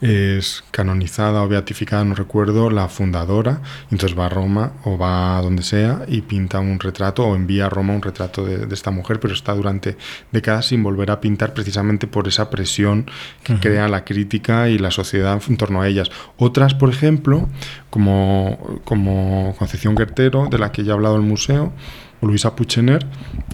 es 0.00 0.64
canonizada 0.70 1.42
o 1.42 1.48
beatificada, 1.48 2.04
no 2.04 2.14
recuerdo, 2.14 2.70
la 2.70 2.88
fundadora, 2.88 3.60
entonces 3.90 4.18
va 4.18 4.26
a 4.26 4.28
Roma 4.30 4.72
o 4.84 4.96
va 4.96 5.38
a 5.38 5.42
donde 5.42 5.62
sea 5.62 6.04
y 6.08 6.22
pinta 6.22 6.60
un 6.60 6.80
retrato 6.80 7.26
o 7.26 7.36
envía 7.36 7.66
a 7.66 7.68
Roma 7.68 7.94
un 7.94 8.02
retrato 8.02 8.44
de, 8.44 8.66
de 8.66 8.74
esta 8.74 8.90
mujer, 8.90 9.20
pero 9.20 9.34
está 9.34 9.54
durante 9.54 9.96
décadas 10.32 10.66
sin 10.66 10.82
volver 10.82 11.10
a 11.10 11.20
pintar 11.20 11.52
precisamente 11.52 12.06
por 12.06 12.28
esa 12.28 12.50
presión 12.50 13.06
que 13.44 13.58
crea 13.58 13.88
la 13.88 14.04
crítica 14.04 14.68
y 14.68 14.78
la 14.78 14.90
sociedad 14.90 15.40
en 15.48 15.56
torno 15.56 15.82
a 15.82 15.88
ellas. 15.88 16.10
Otras, 16.36 16.74
por 16.74 16.90
ejemplo, 16.90 17.48
como, 17.90 18.80
como 18.84 19.54
Concepción 19.58 19.94
Guertero, 19.94 20.48
de 20.50 20.58
la 20.58 20.72
que 20.72 20.84
ya 20.84 20.92
ha 20.92 20.94
hablado 20.94 21.16
el 21.16 21.22
museo, 21.22 21.72
o 22.20 22.26
Luisa 22.26 22.54
Puchener, 22.54 23.06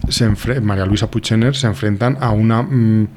se 0.08 0.28
María 0.60 0.86
Luisa 0.86 1.10
Puchener, 1.10 1.56
se 1.56 1.66
enfrentan 1.66 2.18
a 2.20 2.30
una... 2.30 2.62
mm, 2.62 3.08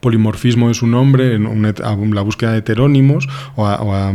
polimorfismo 0.00 0.68
de 0.68 0.74
su 0.74 0.86
nombre, 0.86 1.34
en 1.34 2.14
la 2.14 2.22
búsqueda 2.22 2.52
de 2.52 2.58
heterónimos 2.58 3.28
o 3.56 3.66
a, 3.66 4.10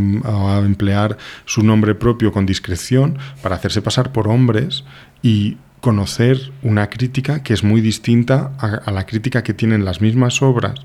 emplear 0.66 1.18
su 1.46 1.64
nombre 1.64 1.96
propio 1.96 2.32
con 2.32 2.46
discreción 2.46 3.18
para 3.42 3.56
hacerse 3.56 3.82
pasar 3.82 4.12
por 4.12 4.28
hombres 4.28 4.84
y 5.22 5.58
conocer 5.82 6.52
una 6.62 6.90
crítica 6.90 7.42
que 7.42 7.54
es 7.54 7.64
muy 7.64 7.82
distinta 7.82 8.52
a 8.60 8.92
la 8.92 9.06
crítica 9.06 9.44
que 9.44 9.54
tienen 9.54 9.84
las 9.84 10.00
mismas 10.00 10.42
obras 10.44 10.76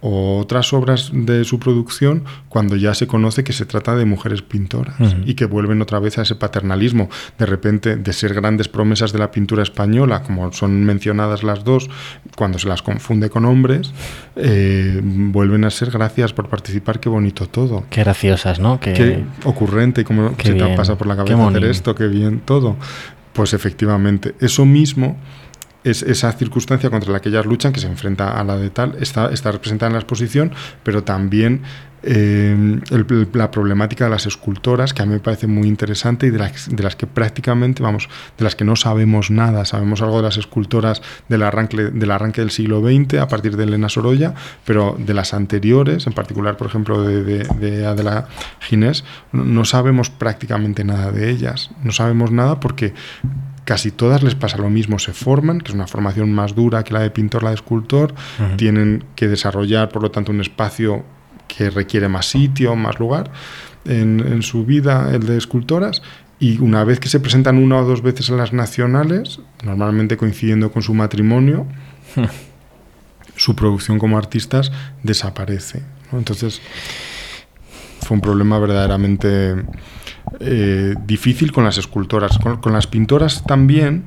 o 0.00 0.38
otras 0.38 0.72
obras 0.72 1.10
de 1.12 1.44
su 1.44 1.58
producción 1.58 2.24
cuando 2.48 2.76
ya 2.76 2.94
se 2.94 3.06
conoce 3.06 3.42
que 3.42 3.52
se 3.52 3.66
trata 3.66 3.96
de 3.96 4.04
mujeres 4.04 4.42
pintoras 4.42 4.98
Ujú. 5.00 5.22
y 5.24 5.34
que 5.34 5.44
vuelven 5.46 5.82
otra 5.82 5.98
vez 5.98 6.18
a 6.18 6.22
ese 6.22 6.36
paternalismo 6.36 7.08
de 7.38 7.46
repente 7.46 7.96
de 7.96 8.12
ser 8.12 8.34
grandes 8.34 8.68
promesas 8.68 9.12
de 9.12 9.18
la 9.18 9.30
pintura 9.30 9.62
española 9.62 10.22
como 10.22 10.52
son 10.52 10.84
mencionadas 10.84 11.42
las 11.42 11.64
dos 11.64 11.90
cuando 12.36 12.58
se 12.58 12.68
las 12.68 12.82
confunde 12.82 13.28
con 13.28 13.44
hombres 13.44 13.92
eh, 14.36 15.00
vuelven 15.02 15.64
a 15.64 15.70
ser 15.70 15.90
gracias 15.90 16.32
por 16.32 16.48
participar 16.48 17.00
qué 17.00 17.08
bonito 17.08 17.46
todo 17.46 17.84
Qué 17.90 18.02
graciosas, 18.02 18.60
¿no? 18.60 18.78
Que, 18.80 18.92
qué 18.92 19.24
ocurrente 19.44 20.02
y 20.02 20.04
cómo 20.04 20.36
Qué 20.36 20.48
se 20.48 20.54
te 20.54 20.64
bien, 20.64 20.76
pasa 20.76 20.96
por 20.96 21.06
la 21.06 21.14
qué 21.16 21.24
cabeza 21.32 21.48
hacer 21.48 21.64
esto, 21.64 21.94
qué 21.94 22.06
bien 22.06 22.40
todo. 22.40 22.76
Pues 23.32 23.54
efectivamente, 23.54 24.34
eso 24.40 24.64
mismo 24.64 25.16
es 25.84 26.02
esa 26.02 26.32
circunstancia 26.32 26.90
contra 26.90 27.12
la 27.12 27.20
que 27.20 27.28
ellas 27.28 27.46
luchan, 27.46 27.72
que 27.72 27.80
se 27.80 27.86
enfrenta 27.86 28.38
a 28.38 28.44
la 28.44 28.56
de 28.56 28.70
tal, 28.70 28.96
está, 29.00 29.30
está 29.32 29.52
representada 29.52 29.88
en 29.88 29.94
la 29.94 30.00
exposición, 30.00 30.52
pero 30.82 31.04
también 31.04 31.62
eh, 32.02 32.80
la 33.32 33.50
problemática 33.50 34.04
de 34.04 34.10
las 34.10 34.26
escultoras, 34.26 34.94
que 34.94 35.02
a 35.02 35.06
mí 35.06 35.12
me 35.12 35.20
parece 35.20 35.46
muy 35.46 35.66
interesante 35.66 36.26
y 36.26 36.30
de 36.30 36.38
las, 36.38 36.68
de 36.68 36.82
las 36.82 36.94
que 36.94 37.06
prácticamente, 37.06 37.82
vamos, 37.82 38.08
de 38.36 38.44
las 38.44 38.54
que 38.54 38.64
no 38.64 38.76
sabemos 38.76 39.30
nada. 39.30 39.64
Sabemos 39.64 40.00
algo 40.02 40.18
de 40.18 40.24
las 40.24 40.36
escultoras 40.36 41.02
del 41.28 41.42
arranque, 41.42 41.90
del 41.90 42.10
arranque 42.10 42.40
del 42.40 42.50
siglo 42.50 42.80
XX, 42.80 43.14
a 43.14 43.28
partir 43.28 43.56
de 43.56 43.64
Elena 43.64 43.88
Sorolla, 43.88 44.34
pero 44.64 44.96
de 44.98 45.14
las 45.14 45.34
anteriores, 45.34 46.06
en 46.06 46.12
particular, 46.12 46.56
por 46.56 46.68
ejemplo, 46.68 47.02
de 47.02 47.86
Adela 47.86 48.28
Ginés, 48.60 49.04
no, 49.32 49.44
no 49.44 49.64
sabemos 49.64 50.10
prácticamente 50.10 50.84
nada 50.84 51.10
de 51.10 51.30
ellas. 51.30 51.70
No 51.82 51.92
sabemos 51.92 52.30
nada 52.30 52.60
porque 52.60 52.94
casi 53.68 53.90
todas 53.90 54.22
les 54.22 54.34
pasa 54.34 54.56
lo 54.56 54.70
mismo, 54.70 54.98
se 54.98 55.12
forman, 55.12 55.58
que 55.60 55.68
es 55.68 55.74
una 55.74 55.86
formación 55.86 56.32
más 56.32 56.54
dura 56.54 56.84
que 56.84 56.94
la 56.94 57.00
de 57.00 57.10
pintor, 57.10 57.42
la 57.42 57.50
de 57.50 57.56
escultor, 57.56 58.14
Ujú. 58.38 58.56
tienen 58.56 59.04
que 59.14 59.28
desarrollar, 59.28 59.90
por 59.90 60.00
lo 60.00 60.10
tanto, 60.10 60.32
un 60.32 60.40
espacio 60.40 61.04
que 61.46 61.68
requiere 61.68 62.08
más 62.08 62.24
sitio, 62.24 62.74
más 62.76 62.98
lugar 62.98 63.30
en, 63.84 64.20
en 64.20 64.40
su 64.40 64.64
vida, 64.64 65.10
el 65.12 65.26
de 65.26 65.36
escultoras, 65.36 66.00
y 66.40 66.56
una 66.60 66.82
vez 66.82 66.98
que 66.98 67.10
se 67.10 67.20
presentan 67.20 67.58
una 67.58 67.76
o 67.76 67.84
dos 67.84 68.00
veces 68.00 68.30
en 68.30 68.38
las 68.38 68.54
nacionales, 68.54 69.40
normalmente 69.62 70.16
coincidiendo 70.16 70.72
con 70.72 70.80
su 70.80 70.94
matrimonio, 70.94 71.66
su 73.36 73.54
producción 73.54 73.98
como 73.98 74.16
artistas 74.16 74.72
desaparece. 75.02 75.82
¿no? 76.10 76.16
Entonces, 76.16 76.62
fue 78.08 78.14
un 78.14 78.22
problema 78.22 78.58
verdaderamente 78.58 79.54
eh, 80.40 80.94
difícil 81.06 81.52
con 81.52 81.64
las 81.64 81.76
escultoras. 81.76 82.38
Con, 82.38 82.56
con 82.56 82.72
las 82.72 82.86
pintoras 82.86 83.44
también, 83.44 84.04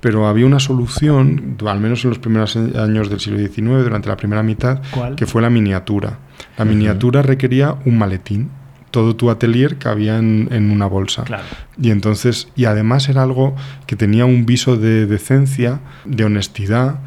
pero 0.00 0.28
había 0.28 0.46
una 0.46 0.60
solución, 0.60 1.56
al 1.66 1.80
menos 1.80 2.04
en 2.04 2.10
los 2.10 2.20
primeros 2.20 2.54
años 2.56 3.10
del 3.10 3.18
siglo 3.18 3.40
XIX, 3.40 3.82
durante 3.82 4.08
la 4.08 4.16
primera 4.16 4.44
mitad, 4.44 4.80
¿Cuál? 4.92 5.16
que 5.16 5.26
fue 5.26 5.42
la 5.42 5.50
miniatura. 5.50 6.20
La 6.56 6.64
miniatura 6.64 7.22
requería 7.22 7.74
un 7.84 7.98
maletín. 7.98 8.50
Todo 8.92 9.16
tu 9.16 9.28
atelier 9.28 9.76
cabía 9.76 10.18
en, 10.18 10.48
en 10.52 10.70
una 10.70 10.86
bolsa. 10.86 11.24
Claro. 11.24 11.42
Y 11.80 11.90
entonces, 11.90 12.48
y 12.54 12.66
además 12.66 13.08
era 13.08 13.24
algo 13.24 13.56
que 13.86 13.96
tenía 13.96 14.24
un 14.24 14.46
viso 14.46 14.76
de 14.76 15.06
decencia, 15.06 15.80
de 16.04 16.24
honestidad, 16.24 17.00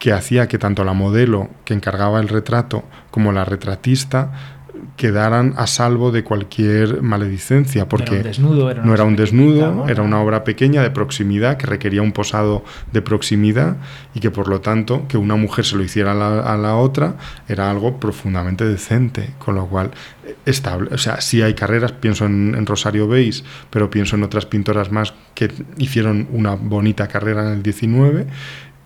que 0.00 0.12
hacía 0.12 0.48
que 0.48 0.58
tanto 0.58 0.82
la 0.82 0.94
modelo 0.94 1.50
que 1.64 1.74
encargaba 1.74 2.18
el 2.18 2.28
retrato 2.28 2.82
como 3.12 3.30
la 3.30 3.44
retratista 3.44 4.61
quedaran 4.96 5.54
a 5.56 5.66
salvo 5.66 6.10
de 6.10 6.24
cualquier 6.24 7.02
maledicencia, 7.02 7.88
porque 7.88 8.16
era 8.16 8.18
un 8.18 8.22
desnudo, 8.24 8.70
era 8.70 8.80
una 8.80 8.86
no 8.88 8.94
era 8.94 9.04
un 9.04 9.16
desnudo, 9.16 9.88
era 9.88 10.02
una 10.02 10.20
obra 10.20 10.44
pequeña 10.44 10.82
de 10.82 10.90
proximidad 10.90 11.56
que 11.56 11.66
requería 11.66 12.02
un 12.02 12.12
posado 12.12 12.64
de 12.92 13.02
proximidad 13.02 13.76
y 14.14 14.20
que 14.20 14.30
por 14.30 14.48
lo 14.48 14.60
tanto 14.60 15.06
que 15.08 15.16
una 15.16 15.36
mujer 15.36 15.64
se 15.64 15.76
lo 15.76 15.82
hiciera 15.82 16.12
a 16.12 16.14
la, 16.14 16.40
a 16.40 16.56
la 16.56 16.76
otra 16.76 17.16
era 17.48 17.70
algo 17.70 17.98
profundamente 17.98 18.64
decente, 18.66 19.30
con 19.38 19.54
lo 19.54 19.66
cual 19.66 19.90
eh, 20.26 20.36
estable, 20.46 20.90
o 20.92 20.98
sea, 20.98 21.20
sí 21.20 21.42
hay 21.42 21.54
carreras, 21.54 21.92
pienso 21.92 22.26
en, 22.26 22.54
en 22.56 22.66
Rosario 22.66 23.08
Beis, 23.08 23.44
pero 23.70 23.90
pienso 23.90 24.16
en 24.16 24.22
otras 24.22 24.46
pintoras 24.46 24.90
más 24.90 25.14
que 25.34 25.50
hicieron 25.78 26.28
una 26.32 26.54
bonita 26.54 27.08
carrera 27.08 27.42
en 27.46 27.54
el 27.54 27.62
19 27.62 28.26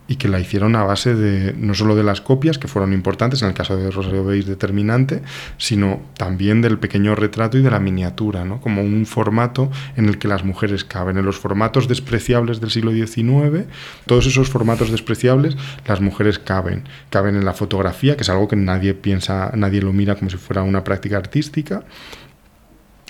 y 0.08 0.16
que 0.16 0.28
la 0.28 0.40
hicieron 0.40 0.76
a 0.76 0.84
base 0.84 1.14
de 1.14 1.52
no 1.54 1.74
solo 1.74 1.96
de 1.96 2.02
las 2.02 2.20
copias, 2.20 2.58
que 2.58 2.68
fueron 2.68 2.92
importantes, 2.92 3.42
en 3.42 3.48
el 3.48 3.54
caso 3.54 3.76
de 3.76 3.90
Rosario 3.90 4.24
Beis 4.24 4.46
determinante, 4.46 5.22
sino 5.58 6.00
también 6.16 6.62
del 6.62 6.78
pequeño 6.78 7.14
retrato 7.14 7.58
y 7.58 7.62
de 7.62 7.70
la 7.70 7.80
miniatura, 7.80 8.44
¿no? 8.44 8.60
como 8.60 8.82
un 8.82 9.06
formato 9.06 9.70
en 9.96 10.08
el 10.08 10.18
que 10.18 10.28
las 10.28 10.44
mujeres 10.44 10.84
caben. 10.84 11.18
En 11.18 11.24
los 11.24 11.36
formatos 11.36 11.88
despreciables 11.88 12.60
del 12.60 12.70
siglo 12.70 12.92
XIX, 12.92 13.66
todos 14.06 14.26
esos 14.26 14.48
formatos 14.48 14.90
despreciables, 14.90 15.56
las 15.86 16.00
mujeres 16.00 16.38
caben. 16.38 16.84
Caben 17.10 17.36
en 17.36 17.44
la 17.44 17.52
fotografía, 17.52 18.16
que 18.16 18.22
es 18.22 18.30
algo 18.30 18.48
que 18.48 18.56
nadie 18.56 18.94
piensa, 18.94 19.50
nadie 19.54 19.82
lo 19.82 19.92
mira 19.92 20.14
como 20.14 20.30
si 20.30 20.36
fuera 20.36 20.62
una 20.62 20.84
práctica 20.84 21.16
artística. 21.16 21.84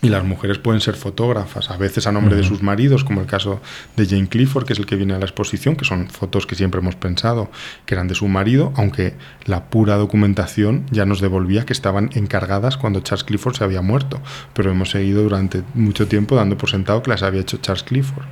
Y 0.02 0.10
las 0.10 0.24
mujeres 0.24 0.58
pueden 0.58 0.82
ser 0.82 0.94
fotógrafas, 0.94 1.70
a 1.70 1.78
veces 1.78 2.06
a 2.06 2.12
nombre 2.12 2.36
de 2.36 2.42
sus 2.42 2.62
maridos, 2.62 3.02
como 3.02 3.22
el 3.22 3.26
caso 3.26 3.62
de 3.96 4.06
Jane 4.06 4.28
Clifford, 4.28 4.66
que 4.66 4.74
es 4.74 4.78
el 4.78 4.84
que 4.84 4.94
viene 4.94 5.14
a 5.14 5.18
la 5.18 5.24
exposición, 5.24 5.74
que 5.74 5.86
son 5.86 6.10
fotos 6.10 6.46
que 6.46 6.54
siempre 6.54 6.80
hemos 6.80 6.96
pensado 6.96 7.50
que 7.86 7.94
eran 7.94 8.06
de 8.06 8.14
su 8.14 8.28
marido, 8.28 8.74
aunque 8.76 9.14
la 9.46 9.70
pura 9.70 9.96
documentación 9.96 10.84
ya 10.90 11.06
nos 11.06 11.22
devolvía 11.22 11.64
que 11.64 11.72
estaban 11.72 12.10
encargadas 12.12 12.76
cuando 12.76 13.00
Charles 13.00 13.24
Clifford 13.24 13.56
se 13.56 13.64
había 13.64 13.80
muerto. 13.80 14.20
Pero 14.52 14.70
hemos 14.70 14.90
seguido 14.90 15.22
durante 15.22 15.62
mucho 15.72 16.06
tiempo 16.06 16.36
dando 16.36 16.58
por 16.58 16.68
sentado 16.68 17.02
que 17.02 17.10
las 17.10 17.22
había 17.22 17.40
hecho 17.40 17.56
Charles 17.56 17.82
Clifford. 17.82 18.26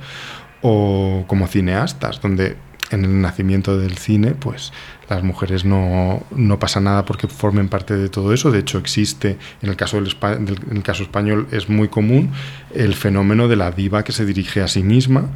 O 0.61 1.25
como 1.27 1.47
cineastas, 1.47 2.21
donde 2.21 2.57
en 2.91 3.03
el 3.05 3.21
nacimiento 3.21 3.77
del 3.77 3.97
cine, 3.97 4.31
pues 4.31 4.71
las 5.09 5.23
mujeres 5.23 5.65
no, 5.65 6.23
no 6.31 6.59
pasa 6.59 6.79
nada 6.79 7.05
porque 7.05 7.27
formen 7.27 7.69
parte 7.69 7.95
de 7.95 8.09
todo 8.09 8.33
eso. 8.33 8.51
De 8.51 8.59
hecho, 8.59 8.77
existe, 8.77 9.37
en 9.61 9.69
el, 9.69 9.75
caso 9.75 10.01
del, 10.01 10.83
caso 10.83 11.03
español 11.03 11.47
es 11.51 11.69
muy 11.69 11.87
común 11.87 12.31
el 12.73 12.93
fenómeno 12.93 13.47
de 13.47 13.55
la 13.55 13.71
diva 13.71 14.03
que 14.03 14.11
se 14.11 14.25
dirige 14.25 14.61
a 14.61 14.67
sí 14.67 14.83
misma 14.83 15.29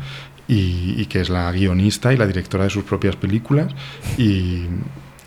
y, 0.47 0.95
y 0.97 1.05
que 1.07 1.21
es 1.21 1.29
la 1.29 1.51
guionista 1.51 2.13
y 2.13 2.17
la 2.17 2.27
directora 2.27 2.65
de 2.65 2.69
sus 2.69 2.83
propias 2.83 3.15
películas. 3.15 3.73
Y, 4.17 4.63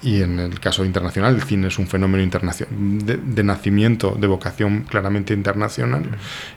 y 0.03 0.23
en 0.23 0.41
el 0.41 0.59
caso 0.59 0.85
internacional, 0.85 1.37
el 1.37 1.43
cine 1.43 1.69
es 1.69 1.79
un 1.79 1.87
fenómeno 1.87 2.23
internacional 2.24 2.74
de, 3.07 3.16
de 3.16 3.45
nacimiento, 3.45 4.16
de 4.20 4.27
vocación 4.27 4.83
claramente 4.83 5.33
internacional. 5.33 6.03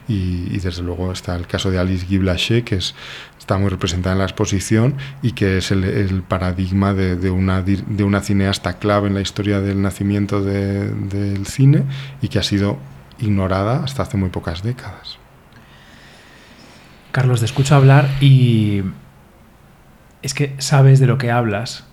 Y, 0.08 0.48
y 0.50 0.58
desde 0.58 0.82
luego 0.82 1.12
está 1.12 1.36
el 1.36 1.46
caso 1.46 1.70
de 1.70 1.78
Alice 1.78 2.06
Guy 2.06 2.18
Blaché, 2.18 2.64
que 2.64 2.74
es, 2.76 2.94
está 3.38 3.56
muy 3.56 3.70
representada 3.70 4.14
en 4.14 4.18
la 4.18 4.24
exposición 4.24 4.96
y 5.22 5.32
que 5.32 5.58
es 5.58 5.70
el, 5.70 5.84
el 5.84 6.22
paradigma 6.22 6.92
de, 6.92 7.14
de 7.16 7.30
una, 7.30 7.62
de 7.62 8.02
una 8.04 8.20
cineasta 8.20 8.78
clave 8.78 9.06
en 9.08 9.14
la 9.14 9.20
historia 9.20 9.60
del 9.60 9.80
nacimiento 9.80 10.42
de- 10.42 10.90
del 10.90 11.46
cine 11.46 11.84
y 12.20 12.28
que 12.28 12.40
ha 12.40 12.42
sido 12.42 12.78
ignorada 13.20 13.84
hasta 13.84 14.02
hace 14.02 14.16
muy 14.16 14.28
pocas 14.30 14.62
décadas. 14.62 15.18
Carlos, 17.12 17.38
te 17.40 17.46
escucho 17.46 17.74
hablar 17.74 18.10
y 18.20 18.82
es 20.20 20.34
que 20.34 20.54
sabes 20.58 21.00
de 21.00 21.06
lo 21.06 21.16
que 21.16 21.30
hablas. 21.30 21.85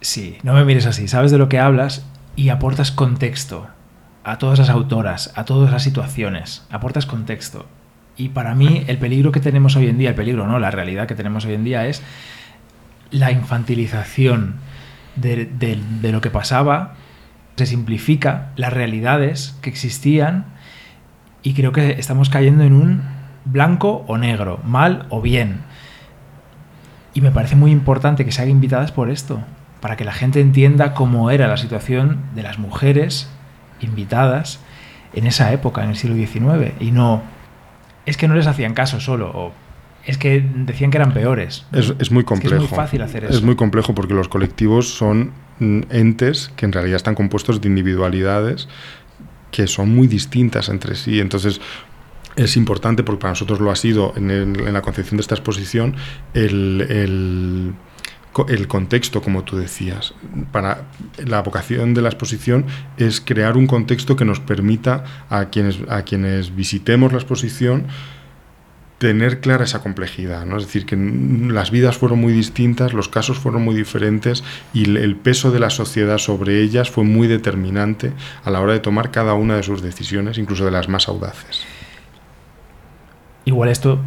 Sí, 0.00 0.38
no 0.42 0.54
me 0.54 0.64
mires 0.64 0.86
así, 0.86 1.08
sabes 1.08 1.30
de 1.30 1.38
lo 1.38 1.48
que 1.48 1.58
hablas 1.58 2.04
y 2.36 2.50
aportas 2.50 2.92
contexto 2.92 3.66
a 4.24 4.38
todas 4.38 4.58
las 4.58 4.70
autoras, 4.70 5.32
a 5.36 5.44
todas 5.44 5.70
las 5.70 5.82
situaciones, 5.82 6.64
aportas 6.70 7.06
contexto. 7.06 7.66
Y 8.16 8.30
para 8.30 8.54
mí 8.54 8.84
el 8.88 8.98
peligro 8.98 9.30
que 9.32 9.40
tenemos 9.40 9.76
hoy 9.76 9.88
en 9.88 9.98
día, 9.98 10.10
el 10.10 10.14
peligro 10.14 10.46
no, 10.46 10.58
la 10.58 10.70
realidad 10.70 11.06
que 11.06 11.14
tenemos 11.14 11.44
hoy 11.44 11.54
en 11.54 11.64
día 11.64 11.86
es 11.86 12.02
la 13.10 13.30
infantilización 13.30 14.56
de, 15.16 15.78
lo 16.02 16.20
que 16.20 16.30
pasaba, 16.30 16.94
se 17.56 17.66
simplifica 17.66 18.52
las 18.56 18.72
realidades 18.72 19.56
que 19.62 19.70
existían 19.70 20.46
y 21.42 21.54
creo 21.54 21.72
que 21.72 21.92
estamos 21.92 22.28
cayendo 22.28 22.64
en 22.64 22.72
un 22.72 23.02
blanco 23.44 24.04
o 24.08 24.18
negro, 24.18 24.60
mal 24.64 25.06
o 25.08 25.22
bien. 25.22 25.60
Y 27.14 27.20
me 27.20 27.30
parece 27.30 27.56
muy 27.56 27.70
importante 27.70 28.24
que 28.24 28.32
se 28.32 28.42
hagan 28.42 28.50
invitadas 28.50 28.92
por 28.92 29.08
esto, 29.08 29.40
para 29.80 29.96
que 29.96 30.04
la 30.04 30.12
gente 30.12 30.40
entienda 30.40 30.94
cómo 30.94 31.30
era 31.30 31.48
la 31.48 31.56
situación 31.56 32.20
de 32.34 32.42
las 32.42 32.58
mujeres 32.58 33.28
invitadas 33.80 34.60
en 35.14 35.26
esa 35.26 35.52
época, 35.52 35.84
en 35.84 35.90
el 35.90 35.96
siglo 35.96 36.16
XIX, 36.16 36.72
y 36.80 36.90
no 36.92 37.22
es 38.06 38.16
que 38.16 38.28
no 38.28 38.34
les 38.34 38.46
hacían 38.46 38.74
caso 38.74 39.00
solo, 39.00 39.30
o 39.34 39.52
es 40.04 40.18
que 40.18 40.40
decían 40.54 40.90
que 40.90 40.98
eran 40.98 41.12
peores. 41.12 41.66
Es, 41.72 41.92
es 41.98 42.10
muy 42.12 42.20
Es 42.22 42.26
que 42.26 42.34
es 42.34 42.40
complejo. 42.40 42.58
muy 42.60 42.68
fácil 42.68 43.02
hacer 43.02 43.24
Es 43.24 43.30
eso. 43.36 43.42
muy 43.44 43.56
complejo 43.56 43.94
porque 43.94 44.14
los 44.14 44.28
colectivos 44.28 44.88
son 44.94 45.32
entes 45.58 46.52
que 46.56 46.66
en 46.66 46.72
realidad 46.72 46.96
están 46.96 47.14
compuestos 47.14 47.60
de 47.60 47.68
individualidades 47.68 48.68
que 49.50 49.66
son 49.66 49.94
muy 49.94 50.06
distintas 50.06 50.68
entre 50.68 50.94
sí. 50.94 51.18
Entonces, 51.18 51.60
es 52.36 52.56
importante, 52.58 53.02
porque 53.02 53.22
para 53.22 53.32
nosotros 53.32 53.58
lo 53.60 53.70
ha 53.70 53.76
sido 53.76 54.12
en, 54.16 54.30
el- 54.30 54.60
en 54.60 54.72
la 54.74 54.82
concepción 54.82 55.16
de 55.16 55.22
esta 55.22 55.34
exposición, 55.34 55.96
el, 56.34 57.72
el 58.48 58.68
contexto, 58.68 59.22
como 59.22 59.44
tú 59.44 59.56
decías. 59.56 60.14
Para 60.52 60.82
la 61.24 61.42
vocación 61.42 61.94
de 61.94 62.02
la 62.02 62.08
exposición 62.08 62.66
es 62.98 63.20
crear 63.20 63.56
un 63.56 63.66
contexto 63.66 64.16
que 64.16 64.24
nos 64.24 64.40
permita 64.40 65.04
a 65.30 65.46
quienes, 65.46 65.78
a 65.88 66.02
quienes 66.02 66.54
visitemos 66.54 67.12
la 67.12 67.18
exposición 67.18 67.86
tener 68.98 69.40
clara 69.40 69.64
esa 69.64 69.82
complejidad, 69.82 70.46
¿no? 70.46 70.56
Es 70.56 70.64
decir, 70.64 70.86
que 70.86 70.96
las 70.96 71.70
vidas 71.70 71.98
fueron 71.98 72.18
muy 72.18 72.32
distintas, 72.32 72.94
los 72.94 73.08
casos 73.08 73.38
fueron 73.38 73.62
muy 73.62 73.74
diferentes 73.74 74.42
y 74.72 74.84
el 74.96 75.16
peso 75.16 75.50
de 75.50 75.60
la 75.60 75.70
sociedad 75.70 76.18
sobre 76.18 76.62
ellas 76.62 76.90
fue 76.90 77.04
muy 77.04 77.28
determinante 77.28 78.12
a 78.42 78.50
la 78.50 78.60
hora 78.60 78.72
de 78.72 78.80
tomar 78.80 79.10
cada 79.10 79.34
una 79.34 79.56
de 79.56 79.62
sus 79.62 79.82
decisiones, 79.82 80.38
incluso 80.38 80.64
de 80.64 80.70
las 80.70 80.88
más 80.88 81.08
audaces. 81.08 81.62
Igual 83.44 83.68
esto 83.68 84.00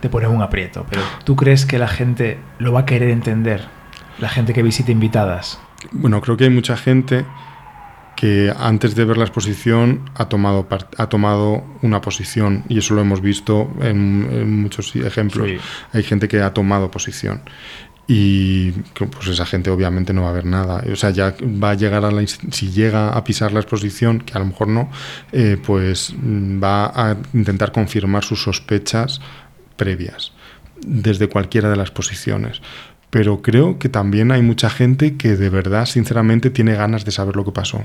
te 0.00 0.08
pone 0.08 0.26
un 0.26 0.42
aprieto, 0.42 0.86
pero 0.88 1.02
¿tú 1.24 1.36
crees 1.36 1.66
que 1.66 1.78
la 1.78 1.88
gente 1.88 2.38
lo 2.58 2.72
va 2.72 2.80
a 2.80 2.86
querer 2.86 3.10
entender? 3.10 3.66
La 4.18 4.28
gente 4.28 4.52
que 4.52 4.62
visite 4.62 4.92
invitadas. 4.92 5.60
Bueno, 5.92 6.20
creo 6.20 6.36
que 6.36 6.44
hay 6.44 6.50
mucha 6.50 6.76
gente 6.76 7.24
que 8.16 8.52
antes 8.58 8.94
de 8.94 9.06
ver 9.06 9.16
la 9.16 9.24
exposición 9.24 10.10
ha 10.14 10.28
tomado, 10.28 10.66
ha 10.98 11.06
tomado 11.08 11.64
una 11.80 12.02
posición 12.02 12.64
y 12.68 12.78
eso 12.78 12.94
lo 12.94 13.00
hemos 13.00 13.22
visto 13.22 13.72
en, 13.80 14.60
muchos 14.60 14.94
ejemplos. 14.94 15.50
Hay 15.92 16.02
gente 16.02 16.28
que 16.28 16.42
ha 16.42 16.52
tomado 16.52 16.90
posición 16.90 17.40
y 18.12 18.72
pues 18.94 19.28
esa 19.28 19.46
gente 19.46 19.70
obviamente 19.70 20.12
no 20.12 20.24
va 20.24 20.30
a 20.30 20.32
ver 20.32 20.44
nada. 20.44 20.82
O 20.92 20.96
sea, 20.96 21.10
ya 21.10 21.32
va 21.40 21.70
a 21.70 21.74
llegar 21.74 22.04
a 22.04 22.10
la 22.10 22.26
si 22.26 22.70
llega 22.72 23.10
a 23.10 23.22
pisar 23.22 23.52
la 23.52 23.60
exposición, 23.60 24.18
que 24.18 24.32
a 24.34 24.40
lo 24.40 24.46
mejor 24.46 24.66
no, 24.66 24.90
eh, 25.30 25.56
pues 25.64 26.12
mm, 26.20 26.60
va 26.60 26.86
a 26.86 27.16
intentar 27.32 27.70
confirmar 27.70 28.24
sus 28.24 28.42
sospechas 28.42 29.20
previas 29.82 30.32
desde 30.86 31.28
cualquiera 31.28 31.70
de 31.70 31.76
las 31.76 31.90
posiciones 31.90 32.60
pero 33.10 33.42
creo 33.42 33.78
que 33.78 33.88
también 33.88 34.30
hay 34.30 34.40
mucha 34.40 34.70
gente 34.70 35.16
que 35.16 35.36
de 35.36 35.50
verdad, 35.50 35.84
sinceramente, 35.86 36.48
tiene 36.48 36.74
ganas 36.74 37.04
de 37.04 37.10
saber 37.10 37.34
lo 37.34 37.44
que 37.44 37.50
pasó 37.50 37.84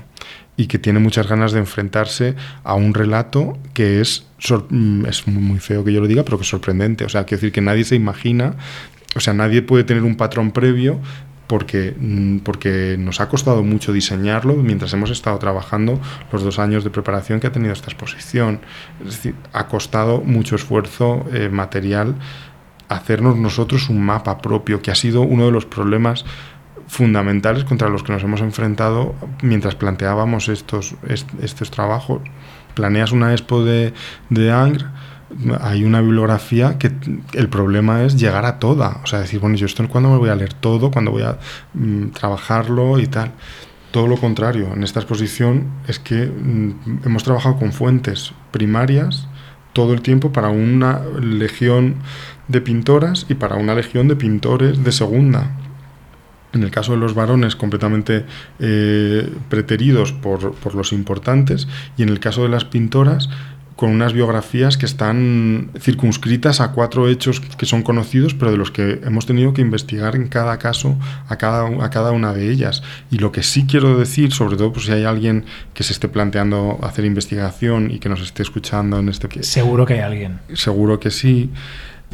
y 0.56 0.68
que 0.68 0.78
tiene 0.78 1.00
muchas 1.00 1.26
ganas 1.26 1.50
de 1.50 1.58
enfrentarse 1.58 2.36
a 2.62 2.74
un 2.74 2.94
relato 2.94 3.58
que 3.74 4.00
es, 4.00 4.24
mm, 4.70 5.04
es 5.06 5.26
muy 5.26 5.58
feo 5.58 5.84
que 5.84 5.92
yo 5.92 6.00
lo 6.00 6.06
diga, 6.06 6.24
pero 6.24 6.38
que 6.38 6.42
es 6.42 6.48
sorprendente. 6.48 7.04
O 7.04 7.08
sea, 7.08 7.24
quiero 7.24 7.40
decir 7.40 7.52
que 7.52 7.60
nadie 7.60 7.82
se 7.82 7.96
imagina, 7.96 8.54
o 9.16 9.20
sea, 9.20 9.34
nadie 9.34 9.62
puede 9.62 9.82
tener 9.82 10.04
un 10.04 10.16
patrón 10.16 10.52
previo 10.52 11.00
porque, 11.46 11.94
mm, 11.98 12.38
porque 12.38 12.96
nos 12.98 13.20
ha 13.20 13.28
costado 13.28 13.62
mucho 13.62 13.92
diseñarlo 13.92 14.54
mientras 14.54 14.92
hemos 14.92 15.10
estado 15.10 15.38
trabajando 15.38 16.00
los 16.32 16.42
dos 16.42 16.58
años 16.58 16.84
de 16.84 16.90
preparación 16.90 17.40
que 17.40 17.46
ha 17.46 17.52
tenido 17.52 17.72
esta 17.72 17.90
exposición. 17.90 18.60
Es 19.00 19.16
decir, 19.16 19.34
ha 19.52 19.68
costado 19.68 20.20
mucho 20.20 20.56
esfuerzo 20.56 21.24
eh, 21.32 21.48
material 21.48 22.16
hacernos 22.88 23.36
nosotros 23.36 23.88
un 23.88 24.00
mapa 24.00 24.38
propio, 24.38 24.80
que 24.80 24.90
ha 24.90 24.94
sido 24.94 25.22
uno 25.22 25.46
de 25.46 25.52
los 25.52 25.66
problemas 25.66 26.24
fundamentales 26.88 27.64
contra 27.64 27.88
los 27.88 28.02
que 28.02 28.12
nos 28.12 28.22
hemos 28.22 28.40
enfrentado 28.40 29.14
mientras 29.42 29.74
planteábamos 29.74 30.48
estos, 30.48 30.94
estos 31.42 31.70
trabajos. 31.70 32.22
Planeas 32.74 33.10
una 33.12 33.32
expo 33.32 33.64
de, 33.64 33.92
de 34.30 34.52
Angre, 34.52 34.84
hay 35.60 35.84
una 35.84 36.00
bibliografía 36.00 36.78
que 36.78 36.92
el 37.32 37.48
problema 37.48 38.04
es 38.04 38.16
llegar 38.16 38.44
a 38.44 38.58
toda. 38.58 39.00
O 39.02 39.06
sea, 39.06 39.20
decir, 39.20 39.40
bueno, 39.40 39.56
yo 39.56 39.66
esto 39.66 39.86
cuándo 39.88 40.10
me 40.10 40.18
voy 40.18 40.30
a 40.30 40.36
leer 40.36 40.54
todo, 40.54 40.90
cuándo 40.90 41.10
voy 41.10 41.22
a 41.22 41.38
mm, 41.74 42.08
trabajarlo 42.10 42.98
y 42.98 43.06
tal. 43.06 43.32
Todo 43.90 44.06
lo 44.06 44.16
contrario, 44.16 44.72
en 44.74 44.82
esta 44.82 45.00
exposición 45.00 45.68
es 45.88 45.98
que 45.98 46.26
mm, 46.26 47.00
hemos 47.04 47.24
trabajado 47.24 47.56
con 47.56 47.72
fuentes 47.72 48.32
primarias 48.50 49.28
todo 49.72 49.92
el 49.92 50.00
tiempo 50.00 50.32
para 50.32 50.48
una 50.48 51.02
legión 51.20 51.96
de 52.48 52.60
pintoras 52.60 53.26
y 53.28 53.34
para 53.34 53.56
una 53.56 53.74
legión 53.74 54.08
de 54.08 54.16
pintores 54.16 54.82
de 54.82 54.92
segunda. 54.92 55.56
En 56.52 56.62
el 56.62 56.70
caso 56.70 56.92
de 56.92 56.98
los 56.98 57.14
varones, 57.14 57.56
completamente 57.56 58.24
eh, 58.58 59.30
preteridos 59.50 60.12
por, 60.12 60.54
por 60.54 60.74
los 60.74 60.92
importantes, 60.92 61.68
y 61.98 62.02
en 62.02 62.08
el 62.08 62.20
caso 62.20 62.44
de 62.44 62.48
las 62.48 62.64
pintoras, 62.64 63.28
con 63.76 63.90
unas 63.90 64.14
biografías 64.14 64.78
que 64.78 64.86
están 64.86 65.70
circunscritas 65.78 66.60
a 66.60 66.72
cuatro 66.72 67.08
hechos 67.08 67.40
que 67.40 67.66
son 67.66 67.82
conocidos, 67.82 68.34
pero 68.34 68.50
de 68.50 68.56
los 68.56 68.70
que 68.70 69.00
hemos 69.04 69.26
tenido 69.26 69.52
que 69.52 69.60
investigar 69.60 70.16
en 70.16 70.28
cada 70.28 70.58
caso 70.58 70.98
a 71.28 71.36
cada, 71.36 71.84
a 71.84 71.90
cada 71.90 72.12
una 72.12 72.32
de 72.32 72.50
ellas. 72.50 72.82
Y 73.10 73.18
lo 73.18 73.32
que 73.32 73.42
sí 73.42 73.66
quiero 73.68 73.98
decir, 73.98 74.32
sobre 74.32 74.56
todo 74.56 74.72
pues, 74.72 74.86
si 74.86 74.92
hay 74.92 75.04
alguien 75.04 75.44
que 75.74 75.82
se 75.82 75.92
esté 75.92 76.08
planteando 76.08 76.78
hacer 76.82 77.04
investigación 77.04 77.90
y 77.90 77.98
que 77.98 78.08
nos 78.08 78.22
esté 78.22 78.42
escuchando 78.42 78.98
en 78.98 79.10
este... 79.10 79.42
Seguro 79.42 79.84
que 79.84 79.94
hay 79.94 80.00
alguien. 80.00 80.40
Seguro 80.54 80.98
que 80.98 81.10
sí 81.10 81.50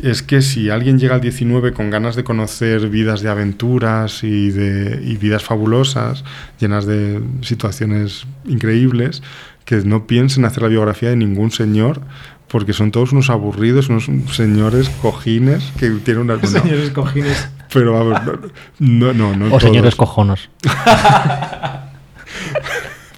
es 0.02 0.22
que 0.22 0.40
si 0.40 0.70
alguien 0.70 0.98
llega 0.98 1.14
al 1.14 1.20
19 1.20 1.72
con 1.72 1.90
ganas 1.90 2.16
de 2.16 2.24
conocer 2.24 2.88
vidas 2.88 3.20
de 3.20 3.28
aventuras 3.28 4.24
y, 4.24 4.50
de, 4.50 5.00
y 5.04 5.16
vidas 5.16 5.44
fabulosas, 5.44 6.24
llenas 6.58 6.86
de 6.86 7.20
situaciones 7.42 8.26
increíbles, 8.46 9.22
que 9.64 9.76
no 9.76 10.06
piensen 10.06 10.44
hacer 10.44 10.62
la 10.62 10.68
biografía 10.68 11.10
de 11.10 11.16
ningún 11.16 11.50
señor, 11.50 12.00
porque 12.48 12.72
son 12.72 12.90
todos 12.90 13.12
unos 13.12 13.30
aburridos, 13.30 13.88
unos 13.88 14.10
señores 14.32 14.90
cojines 15.00 15.72
que 15.78 15.88
tienen 15.90 16.30
una... 16.30 16.38
señores 16.46 16.90
cojines. 16.90 17.48
Pero 17.72 17.96
a 17.96 18.04
ver, 18.04 18.40
no, 18.78 19.14
no, 19.14 19.34
no. 19.34 19.54
o 19.54 19.60
señores 19.60 19.94
cojonos. 19.94 20.50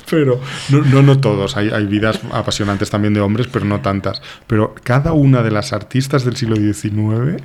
pero 0.09 0.41
no, 0.69 1.03
no, 1.03 1.19
todos. 1.19 1.57
Hay, 1.57 1.71
hay, 1.71 1.87
vidas 1.87 2.21
apasionantes 2.33 2.91
también 2.91 3.15
de 3.15 3.21
hombres, 3.21 3.49
pero 3.51 3.65
no 3.65 3.81
tantas. 3.81 4.23
Pero 4.47 4.75
cada 4.85 5.13
una 5.13 5.43
de 5.43 5.51
las 5.51 5.73
artistas 5.73 6.25
del 6.25 6.37
siglo 6.37 6.55
XIX, 6.55 7.43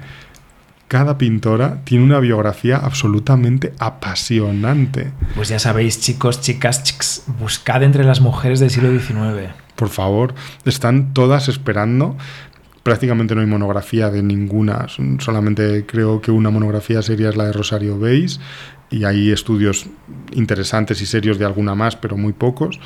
cada 0.90 1.20
pintora 1.20 1.82
tiene 1.86 2.04
una 2.04 2.20
biografía 2.20 2.78
absolutamente 2.78 3.74
apasionante. 3.78 5.12
Pues 5.36 5.48
ya 5.48 5.60
sabéis, 5.60 6.02
chicos, 6.02 6.42
chicas, 6.42 6.84
chicas, 6.84 7.24
buscad 7.40 7.84
entre 7.84 8.04
las 8.04 8.20
mujeres 8.22 8.60
del 8.60 8.72
siglo 8.72 8.90
XIX. 8.92 9.54
Por 9.76 9.90
favor, 9.90 10.34
están 10.66 11.14
todas 11.14 11.48
esperando 11.48 12.18
prácticamente 12.82 13.36
no 13.36 13.42
hay 13.42 13.48
monografía 13.48 14.10
de 14.10 14.24
ninguna, 14.24 14.88
solamente 15.20 15.86
creo 15.86 16.22
que 16.22 16.32
una 16.32 16.50
monografía 16.50 17.04
sería 17.04 17.30
es 17.30 17.38
la 17.38 17.46
de 17.46 17.54
Rosario 17.54 18.00
Beis 18.00 18.40
y 18.90 19.04
hay 19.04 19.32
estudios 19.32 19.86
interesantes 20.32 21.00
y 21.02 21.06
serios 21.06 21.38
de 21.38 21.46
alguna 21.46 21.76
más, 21.76 21.96
pero 21.96 22.18
muy 22.18 22.34
pocos, 22.34 22.80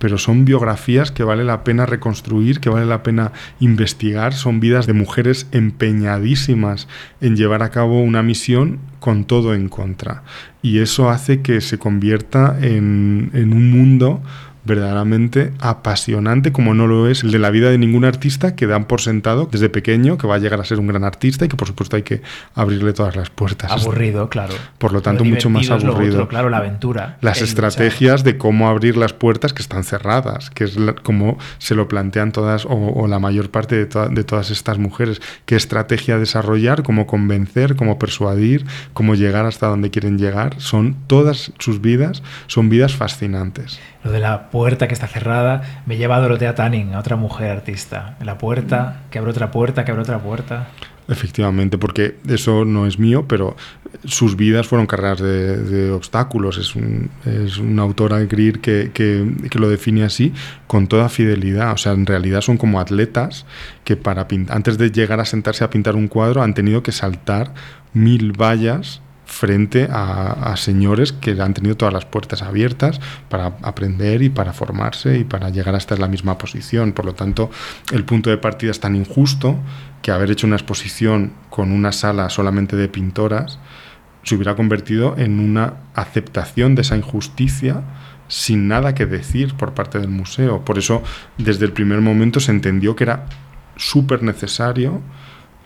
pero 0.00 0.16
son 0.16 0.46
biografías 0.46 1.12
que 1.12 1.24
vale 1.24 1.44
la 1.44 1.62
pena 1.62 1.84
reconstruir, 1.84 2.58
que 2.58 2.70
vale 2.70 2.86
la 2.86 3.02
pena 3.02 3.32
investigar, 3.60 4.32
son 4.32 4.58
vidas 4.58 4.86
de 4.86 4.94
mujeres 4.94 5.46
empeñadísimas 5.52 6.88
en 7.20 7.36
llevar 7.36 7.62
a 7.62 7.70
cabo 7.70 8.00
una 8.00 8.22
misión 8.22 8.78
con 8.98 9.26
todo 9.26 9.54
en 9.54 9.68
contra. 9.68 10.22
Y 10.62 10.78
eso 10.78 11.10
hace 11.10 11.42
que 11.42 11.60
se 11.60 11.78
convierta 11.78 12.56
en, 12.62 13.30
en 13.34 13.52
un 13.52 13.70
mundo 13.70 14.22
verdaderamente 14.64 15.52
apasionante 15.58 16.52
como 16.52 16.74
no 16.74 16.86
lo 16.86 17.08
es 17.08 17.22
el 17.22 17.30
de 17.30 17.38
la 17.38 17.50
vida 17.50 17.70
de 17.70 17.78
ningún 17.78 18.04
artista 18.04 18.54
que 18.54 18.66
dan 18.66 18.84
por 18.84 19.00
sentado 19.00 19.48
desde 19.50 19.68
pequeño 19.68 20.18
que 20.18 20.26
va 20.26 20.36
a 20.36 20.38
llegar 20.38 20.60
a 20.60 20.64
ser 20.64 20.78
un 20.78 20.86
gran 20.86 21.04
artista 21.04 21.44
y 21.44 21.48
que 21.48 21.56
por 21.56 21.68
supuesto 21.68 21.96
hay 21.96 22.02
que 22.02 22.22
abrirle 22.54 22.92
todas 22.92 23.16
las 23.16 23.30
puertas. 23.30 23.70
Aburrido, 23.70 24.28
claro. 24.28 24.54
Por 24.78 24.92
lo 24.92 25.02
tanto, 25.02 25.24
mucho 25.24 25.50
más 25.50 25.70
aburrido. 25.70 26.28
claro, 26.28 26.50
la 26.50 26.58
aventura. 26.58 27.18
Las 27.20 27.42
estrategias 27.42 28.24
de 28.24 28.36
cómo 28.36 28.68
abrir 28.68 28.96
las 28.96 29.12
puertas 29.12 29.52
que 29.52 29.62
están 29.62 29.84
cerradas, 29.84 30.50
que 30.50 30.64
es 30.64 30.76
como 31.02 31.38
se 31.58 31.74
lo 31.74 31.88
plantean 31.88 32.32
todas 32.32 32.66
o, 32.68 33.06
la 33.08 33.18
mayor 33.18 33.50
parte 33.50 33.84
de, 33.84 34.08
de 34.10 34.24
todas 34.24 34.50
estas 34.50 34.78
mujeres. 34.78 35.20
¿Qué 35.46 35.56
estrategia 35.56 36.18
desarrollar? 36.18 36.82
¿Cómo 36.82 37.06
convencer? 37.06 37.76
¿Cómo 37.76 37.98
persuadir? 37.98 38.64
¿Cómo 38.92 39.14
llegar 39.14 39.46
hasta 39.46 39.66
donde 39.66 39.90
quieren 39.90 40.18
llegar? 40.18 40.60
Son 40.60 40.96
todas 41.06 41.52
sus 41.58 41.80
vidas, 41.80 42.22
son 42.46 42.68
vidas 42.68 42.94
fascinantes. 42.94 43.80
Lo 44.02 44.10
de 44.10 44.20
la 44.20 44.50
puerta 44.50 44.88
que 44.88 44.94
está 44.94 45.06
cerrada 45.06 45.82
me 45.86 45.96
lleva 45.96 46.16
a 46.16 46.20
Dorotea 46.20 46.54
Tanning, 46.54 46.94
a 46.94 47.00
otra 47.00 47.16
mujer 47.16 47.50
artista. 47.50 48.16
La 48.24 48.38
puerta, 48.38 49.02
que 49.10 49.18
abre 49.18 49.30
otra 49.30 49.50
puerta, 49.50 49.84
que 49.84 49.90
abre 49.90 50.02
otra 50.02 50.18
puerta. 50.18 50.68
Efectivamente, 51.10 51.76
porque 51.76 52.16
eso 52.28 52.64
no 52.64 52.86
es 52.86 53.00
mío, 53.00 53.26
pero 53.26 53.56
sus 54.04 54.36
vidas 54.36 54.68
fueron 54.68 54.86
cargadas 54.86 55.20
de, 55.20 55.90
obstáculos. 55.90 56.56
Es, 56.56 56.76
un, 56.76 57.10
es 57.26 57.58
una 57.58 57.82
autora 57.82 58.20
Greer 58.20 58.60
que, 58.60 58.92
que, 58.94 59.28
que, 59.50 59.58
lo 59.58 59.68
define 59.68 60.04
así 60.04 60.32
con 60.68 60.86
toda 60.86 61.08
fidelidad. 61.08 61.72
O 61.72 61.76
sea, 61.76 61.92
en 61.92 62.06
realidad 62.06 62.42
son 62.42 62.56
como 62.58 62.78
atletas 62.78 63.44
que 63.84 63.96
para 63.96 64.28
antes 64.50 64.78
de 64.78 64.92
llegar 64.92 65.18
a 65.18 65.24
sentarse 65.24 65.64
a 65.64 65.70
pintar 65.70 65.96
un 65.96 66.06
cuadro 66.06 66.42
han 66.42 66.54
tenido 66.54 66.84
que 66.84 66.92
saltar 66.92 67.52
mil 67.92 68.32
vallas 68.32 69.02
frente 69.30 69.88
a, 69.90 70.54
señores 70.56 71.12
que 71.12 71.40
han 71.40 71.54
tenido 71.54 71.76
todas 71.76 71.94
las 71.94 72.04
puertas 72.04 72.42
abiertas 72.42 73.00
para 73.28 73.56
aprender 73.62 74.22
y 74.22 74.28
para 74.28 74.52
formarse 74.52 75.18
y 75.18 75.24
para 75.24 75.50
llegar 75.50 75.74
hasta 75.76 75.96
la 75.96 76.08
misma 76.08 76.36
posición. 76.36 76.92
Por 76.92 77.04
lo 77.04 77.14
tanto, 77.14 77.50
el 77.92 78.04
punto 78.04 78.28
de 78.28 78.38
partida 78.38 78.72
es 78.72 78.80
tan 78.80 78.96
injusto 78.96 79.56
que 80.02 80.10
haber 80.10 80.32
hecho 80.32 80.46
una 80.46 80.56
exposición 80.56 81.32
con 81.48 81.70
una 81.70 81.92
sala 81.92 82.28
solamente 82.28 82.76
de 82.76 82.88
pintoras 82.88 83.58
se 84.22 84.34
hubiera 84.34 84.56
convertido 84.56 85.14
en 85.16 85.38
una 85.38 85.74
aceptación 85.94 86.74
de 86.74 86.82
esa 86.82 86.96
injusticia 86.96 87.82
sin 88.28 88.68
nada 88.68 88.94
que 88.94 89.06
decir 89.06 89.54
por 89.54 89.74
parte 89.74 89.98
del 89.98 90.08
museo. 90.08 90.64
Por 90.64 90.76
eso, 90.76 91.02
desde 91.38 91.64
el 91.64 91.72
primer 91.72 92.00
momento 92.00 92.40
se 92.40 92.50
entendió 92.50 92.96
que 92.96 93.04
era 93.04 93.26
súper 93.76 94.22
necesario 94.22 95.00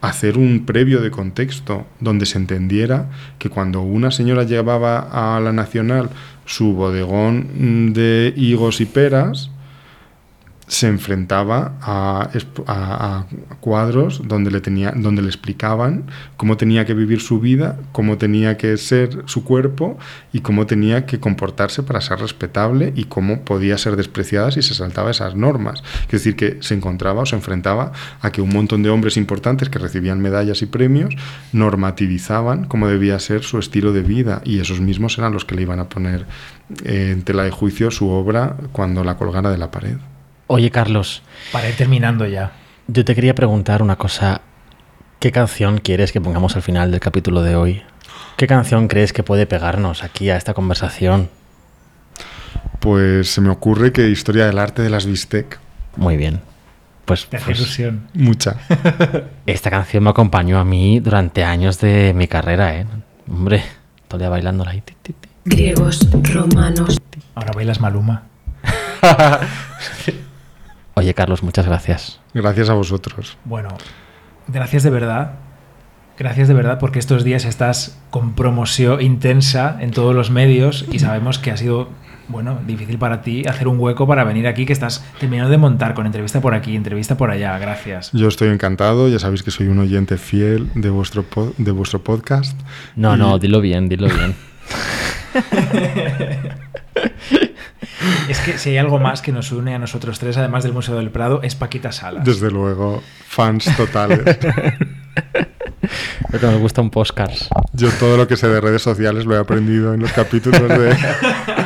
hacer 0.08 0.38
un 0.38 0.64
previo 0.66 1.00
de 1.00 1.10
contexto 1.10 1.86
donde 2.00 2.26
se 2.26 2.38
entendiera 2.38 3.10
que 3.38 3.50
cuando 3.50 3.80
una 3.82 4.10
señora 4.10 4.44
llevaba 4.44 5.36
a 5.36 5.40
la 5.40 5.52
Nacional 5.52 6.10
su 6.46 6.74
bodegón 6.74 7.92
de 7.94 8.32
higos 8.36 8.80
y 8.80 8.86
peras, 8.86 9.50
se 10.66 10.88
enfrentaba 10.88 11.74
a, 11.82 13.26
cuadros 13.60 14.26
donde 14.26 14.50
le, 14.50 14.60
tenía, 14.60 14.92
donde 14.96 15.22
le 15.22 15.28
explicaban 15.28 16.04
cómo 16.36 16.56
tenía 16.56 16.84
que 16.84 16.94
vivir 16.94 17.20
su 17.20 17.40
vida, 17.40 17.78
cómo 17.92 18.18
tenía 18.18 18.56
que 18.56 18.76
ser 18.76 19.22
su 19.26 19.44
cuerpo 19.44 19.98
y 20.32 20.40
cómo 20.40 20.66
tenía 20.66 21.06
que 21.06 21.20
comportarse 21.20 21.82
para 21.82 22.00
ser 22.00 22.20
respetable 22.20 22.92
y 22.96 23.04
cómo 23.04 23.42
podía 23.44 23.76
ser 23.78 23.96
despreciada 23.96 24.50
si 24.50 24.62
se 24.62 24.74
saltaba 24.74 25.10
esas 25.10 25.34
normas. 25.34 25.82
Es 26.04 26.12
decir, 26.12 26.36
que 26.36 26.58
se 26.60 26.74
encontraba 26.74 27.22
o 27.22 27.26
se 27.26 27.36
enfrentaba 27.36 27.92
a 28.20 28.32
que 28.32 28.40
un 28.40 28.50
montón 28.50 28.82
de 28.82 28.90
hombres 28.90 29.16
importantes 29.16 29.68
que 29.68 29.78
recibían 29.78 30.20
medallas 30.20 30.62
y 30.62 30.66
premios 30.66 31.14
normativizaban 31.52 32.64
cómo 32.64 32.88
debía 32.88 33.18
ser 33.18 33.42
su 33.42 33.58
estilo 33.58 33.92
de 33.92 34.02
vida 34.02 34.40
y 34.44 34.60
esos 34.60 34.80
mismos 34.80 35.18
eran 35.18 35.32
los 35.32 35.44
que 35.44 35.54
le 35.54 35.62
iban 35.62 35.80
a 35.80 35.88
poner 35.88 36.26
eh, 36.84 37.10
en 37.12 37.22
tela 37.22 37.44
de 37.44 37.50
juicio 37.50 37.90
su 37.90 38.08
obra 38.08 38.56
cuando 38.72 39.04
la 39.04 39.16
colgara 39.16 39.50
de 39.50 39.58
la 39.58 39.70
pared. 39.70 39.96
Oye, 40.46 40.70
Carlos, 40.70 41.22
Para 41.52 41.68
ir 41.68 41.76
terminando 41.76 42.26
ya. 42.26 42.52
yo 42.86 43.04
te 43.04 43.14
quería 43.14 43.34
preguntar 43.34 43.82
una 43.82 43.96
cosa. 43.96 44.42
¿Qué 45.20 45.32
canción 45.32 45.78
quieres 45.78 46.12
que 46.12 46.20
pongamos 46.20 46.54
al 46.56 46.62
final 46.62 46.90
del 46.90 47.00
capítulo 47.00 47.42
de 47.42 47.56
hoy? 47.56 47.82
¿Qué 48.36 48.46
canción 48.46 48.88
crees 48.88 49.12
que 49.12 49.22
puede 49.22 49.46
pegarnos 49.46 50.02
aquí 50.02 50.28
a 50.28 50.36
esta 50.36 50.52
conversación? 50.54 51.30
Pues 52.80 53.30
se 53.30 53.40
me 53.40 53.48
ocurre 53.48 53.92
que 53.92 54.08
Historia 54.10 54.44
del 54.46 54.58
Arte 54.58 54.82
de 54.82 54.90
las 54.90 55.06
Bistec, 55.06 55.58
Muy 55.96 56.16
bien. 56.16 56.40
Pues, 57.06 57.26
Te 57.26 57.36
hace 57.36 57.46
pues, 57.46 57.58
ilusión. 57.58 58.08
mucha. 58.14 58.56
esta 59.46 59.70
canción 59.70 60.04
me 60.04 60.10
acompañó 60.10 60.58
a 60.58 60.64
mí 60.64 61.00
durante 61.00 61.44
años 61.44 61.78
de 61.80 62.12
mi 62.14 62.28
carrera, 62.28 62.76
¿eh? 62.76 62.86
Hombre, 63.30 63.62
todo 64.08 64.16
el 64.18 64.20
día 64.22 64.28
bailándola 64.30 64.70
ahí. 64.72 64.80
ti, 64.82 64.94
ti, 65.02 65.12
ti. 65.14 65.28
griegos, 65.44 66.00
romanos, 66.32 67.00
Ahora 67.34 67.52
bailas 67.54 67.80
Maluma. 67.80 68.22
Oye, 70.94 71.14
Carlos, 71.14 71.42
muchas 71.42 71.66
gracias. 71.66 72.20
Gracias 72.34 72.70
a 72.70 72.74
vosotros. 72.74 73.36
Bueno, 73.44 73.68
gracias 74.48 74.82
de 74.82 74.90
verdad. 74.90 75.32
Gracias 76.16 76.46
de 76.46 76.54
verdad 76.54 76.78
porque 76.78 77.00
estos 77.00 77.24
días 77.24 77.44
estás 77.44 77.98
con 78.10 78.34
promoción 78.34 79.00
intensa 79.02 79.76
en 79.80 79.90
todos 79.90 80.14
los 80.14 80.30
medios 80.30 80.84
y 80.92 81.00
sabemos 81.00 81.40
que 81.40 81.50
ha 81.50 81.56
sido, 81.56 81.88
bueno, 82.28 82.60
difícil 82.64 82.98
para 82.98 83.20
ti 83.22 83.42
hacer 83.48 83.66
un 83.66 83.80
hueco 83.80 84.06
para 84.06 84.22
venir 84.22 84.46
aquí, 84.46 84.64
que 84.64 84.72
estás 84.72 85.04
terminando 85.18 85.50
de 85.50 85.58
montar 85.58 85.94
con 85.94 86.06
entrevista 86.06 86.40
por 86.40 86.54
aquí, 86.54 86.76
entrevista 86.76 87.16
por 87.16 87.32
allá. 87.32 87.58
Gracias. 87.58 88.12
Yo 88.12 88.28
estoy 88.28 88.50
encantado, 88.50 89.08
ya 89.08 89.18
sabéis 89.18 89.42
que 89.42 89.50
soy 89.50 89.66
un 89.66 89.80
oyente 89.80 90.16
fiel 90.16 90.70
de 90.76 90.90
vuestro, 90.90 91.24
de 91.58 91.70
vuestro 91.72 92.04
podcast. 92.04 92.56
No, 92.94 93.16
Y- 93.16 93.18
no, 93.18 93.36
dilo 93.40 93.60
bien, 93.60 93.88
dilo 93.88 94.06
bien. 94.06 94.36
Es 98.28 98.40
que 98.40 98.58
si 98.58 98.70
hay 98.70 98.78
algo 98.78 98.98
más 98.98 99.22
que 99.22 99.32
nos 99.32 99.52
une 99.52 99.74
a 99.74 99.78
nosotros 99.78 100.18
tres, 100.18 100.36
además 100.36 100.62
del 100.64 100.72
Museo 100.72 100.96
del 100.96 101.10
Prado, 101.10 101.40
es 101.42 101.54
Paquita 101.54 101.92
Salas. 101.92 102.24
Desde 102.24 102.50
luego, 102.50 103.02
fans 103.28 103.64
totales. 103.76 104.20
Lo 106.30 106.40
que 106.40 106.46
nos 106.46 106.58
gusta 106.58 106.80
un 106.80 106.90
podcast. 106.90 107.50
Yo 107.74 107.90
todo 107.92 108.16
lo 108.16 108.26
que 108.26 108.36
sé 108.36 108.48
de 108.48 108.60
redes 108.60 108.82
sociales 108.82 109.26
lo 109.26 109.36
he 109.36 109.38
aprendido 109.38 109.94
en 109.94 110.00
los 110.00 110.12
capítulos 110.12 110.60
de 110.68 110.96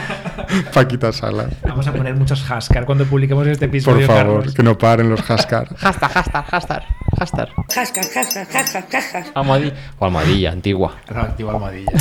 Paquita 0.74 1.12
Salas. 1.12 1.48
Vamos 1.62 1.86
a 1.86 1.93
poner 1.93 2.15
muchos 2.15 2.48
hascar 2.51 2.85
cuando 2.85 3.05
publiquemos 3.06 3.47
este 3.47 3.69
Por 3.69 3.77
episodio, 3.77 4.06
favor, 4.06 4.36
Carlos. 4.39 4.55
que 4.55 4.62
no 4.62 4.77
paren 4.77 5.09
los 5.09 5.23
hashtag. 5.23 5.69
Hashtag, 5.77 6.10
hashtag, 6.10 6.44
hashtag, 6.47 6.82
hashtag. 7.19 7.48
jasca, 7.73 8.01
jasca, 8.02 8.44
jasca, 8.47 8.82
jasca. 8.90 9.24
Almohadilla. 9.35 9.74
O 9.98 10.05
almohadilla, 10.05 10.51
antigua. 10.52 10.97
Reactivo 11.06 11.51
almohadilla. 11.51 11.93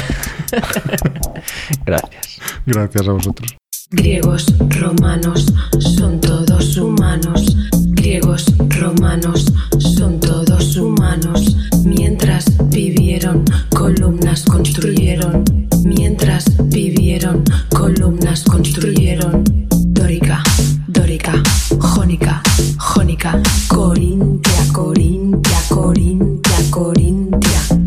Gracias. 1.86 2.40
Gracias 2.66 3.08
a 3.08 3.12
vosotros. 3.12 3.58
Griegos, 3.90 4.46
romanos, 4.82 5.46
son 5.80 6.20
todos 6.20 6.76
humanos. 6.76 7.56
Griegos, 7.92 8.44
romanos, 8.82 9.46
son 9.80 10.20
todos 10.20 10.76
humanos. 10.76 11.56
Mientras 11.86 12.46
vivieron, 12.70 13.46
columnas 13.70 14.44
construyeron. 14.44 15.46
Mientras 15.86 16.44
vivieron, 16.68 17.46
columnas 17.70 18.44
construyeron. 18.44 19.46
Dórica, 19.70 20.44
dórica, 20.88 21.42
jónica, 21.80 22.42
jónica. 22.78 23.42
Corintia, 23.70 24.68
corintia, 24.74 25.60
corintia, 25.70 26.58
corintia. 26.72 27.87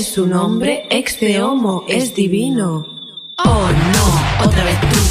Es 0.00 0.06
su 0.06 0.26
nombre, 0.26 0.86
ex 0.88 1.20
de 1.20 1.42
homo 1.42 1.84
es 1.86 2.14
divino. 2.14 2.86
Oh 3.36 3.68
no, 3.92 4.46
otra 4.46 4.64
vez 4.64 4.80
tú. 4.80 5.09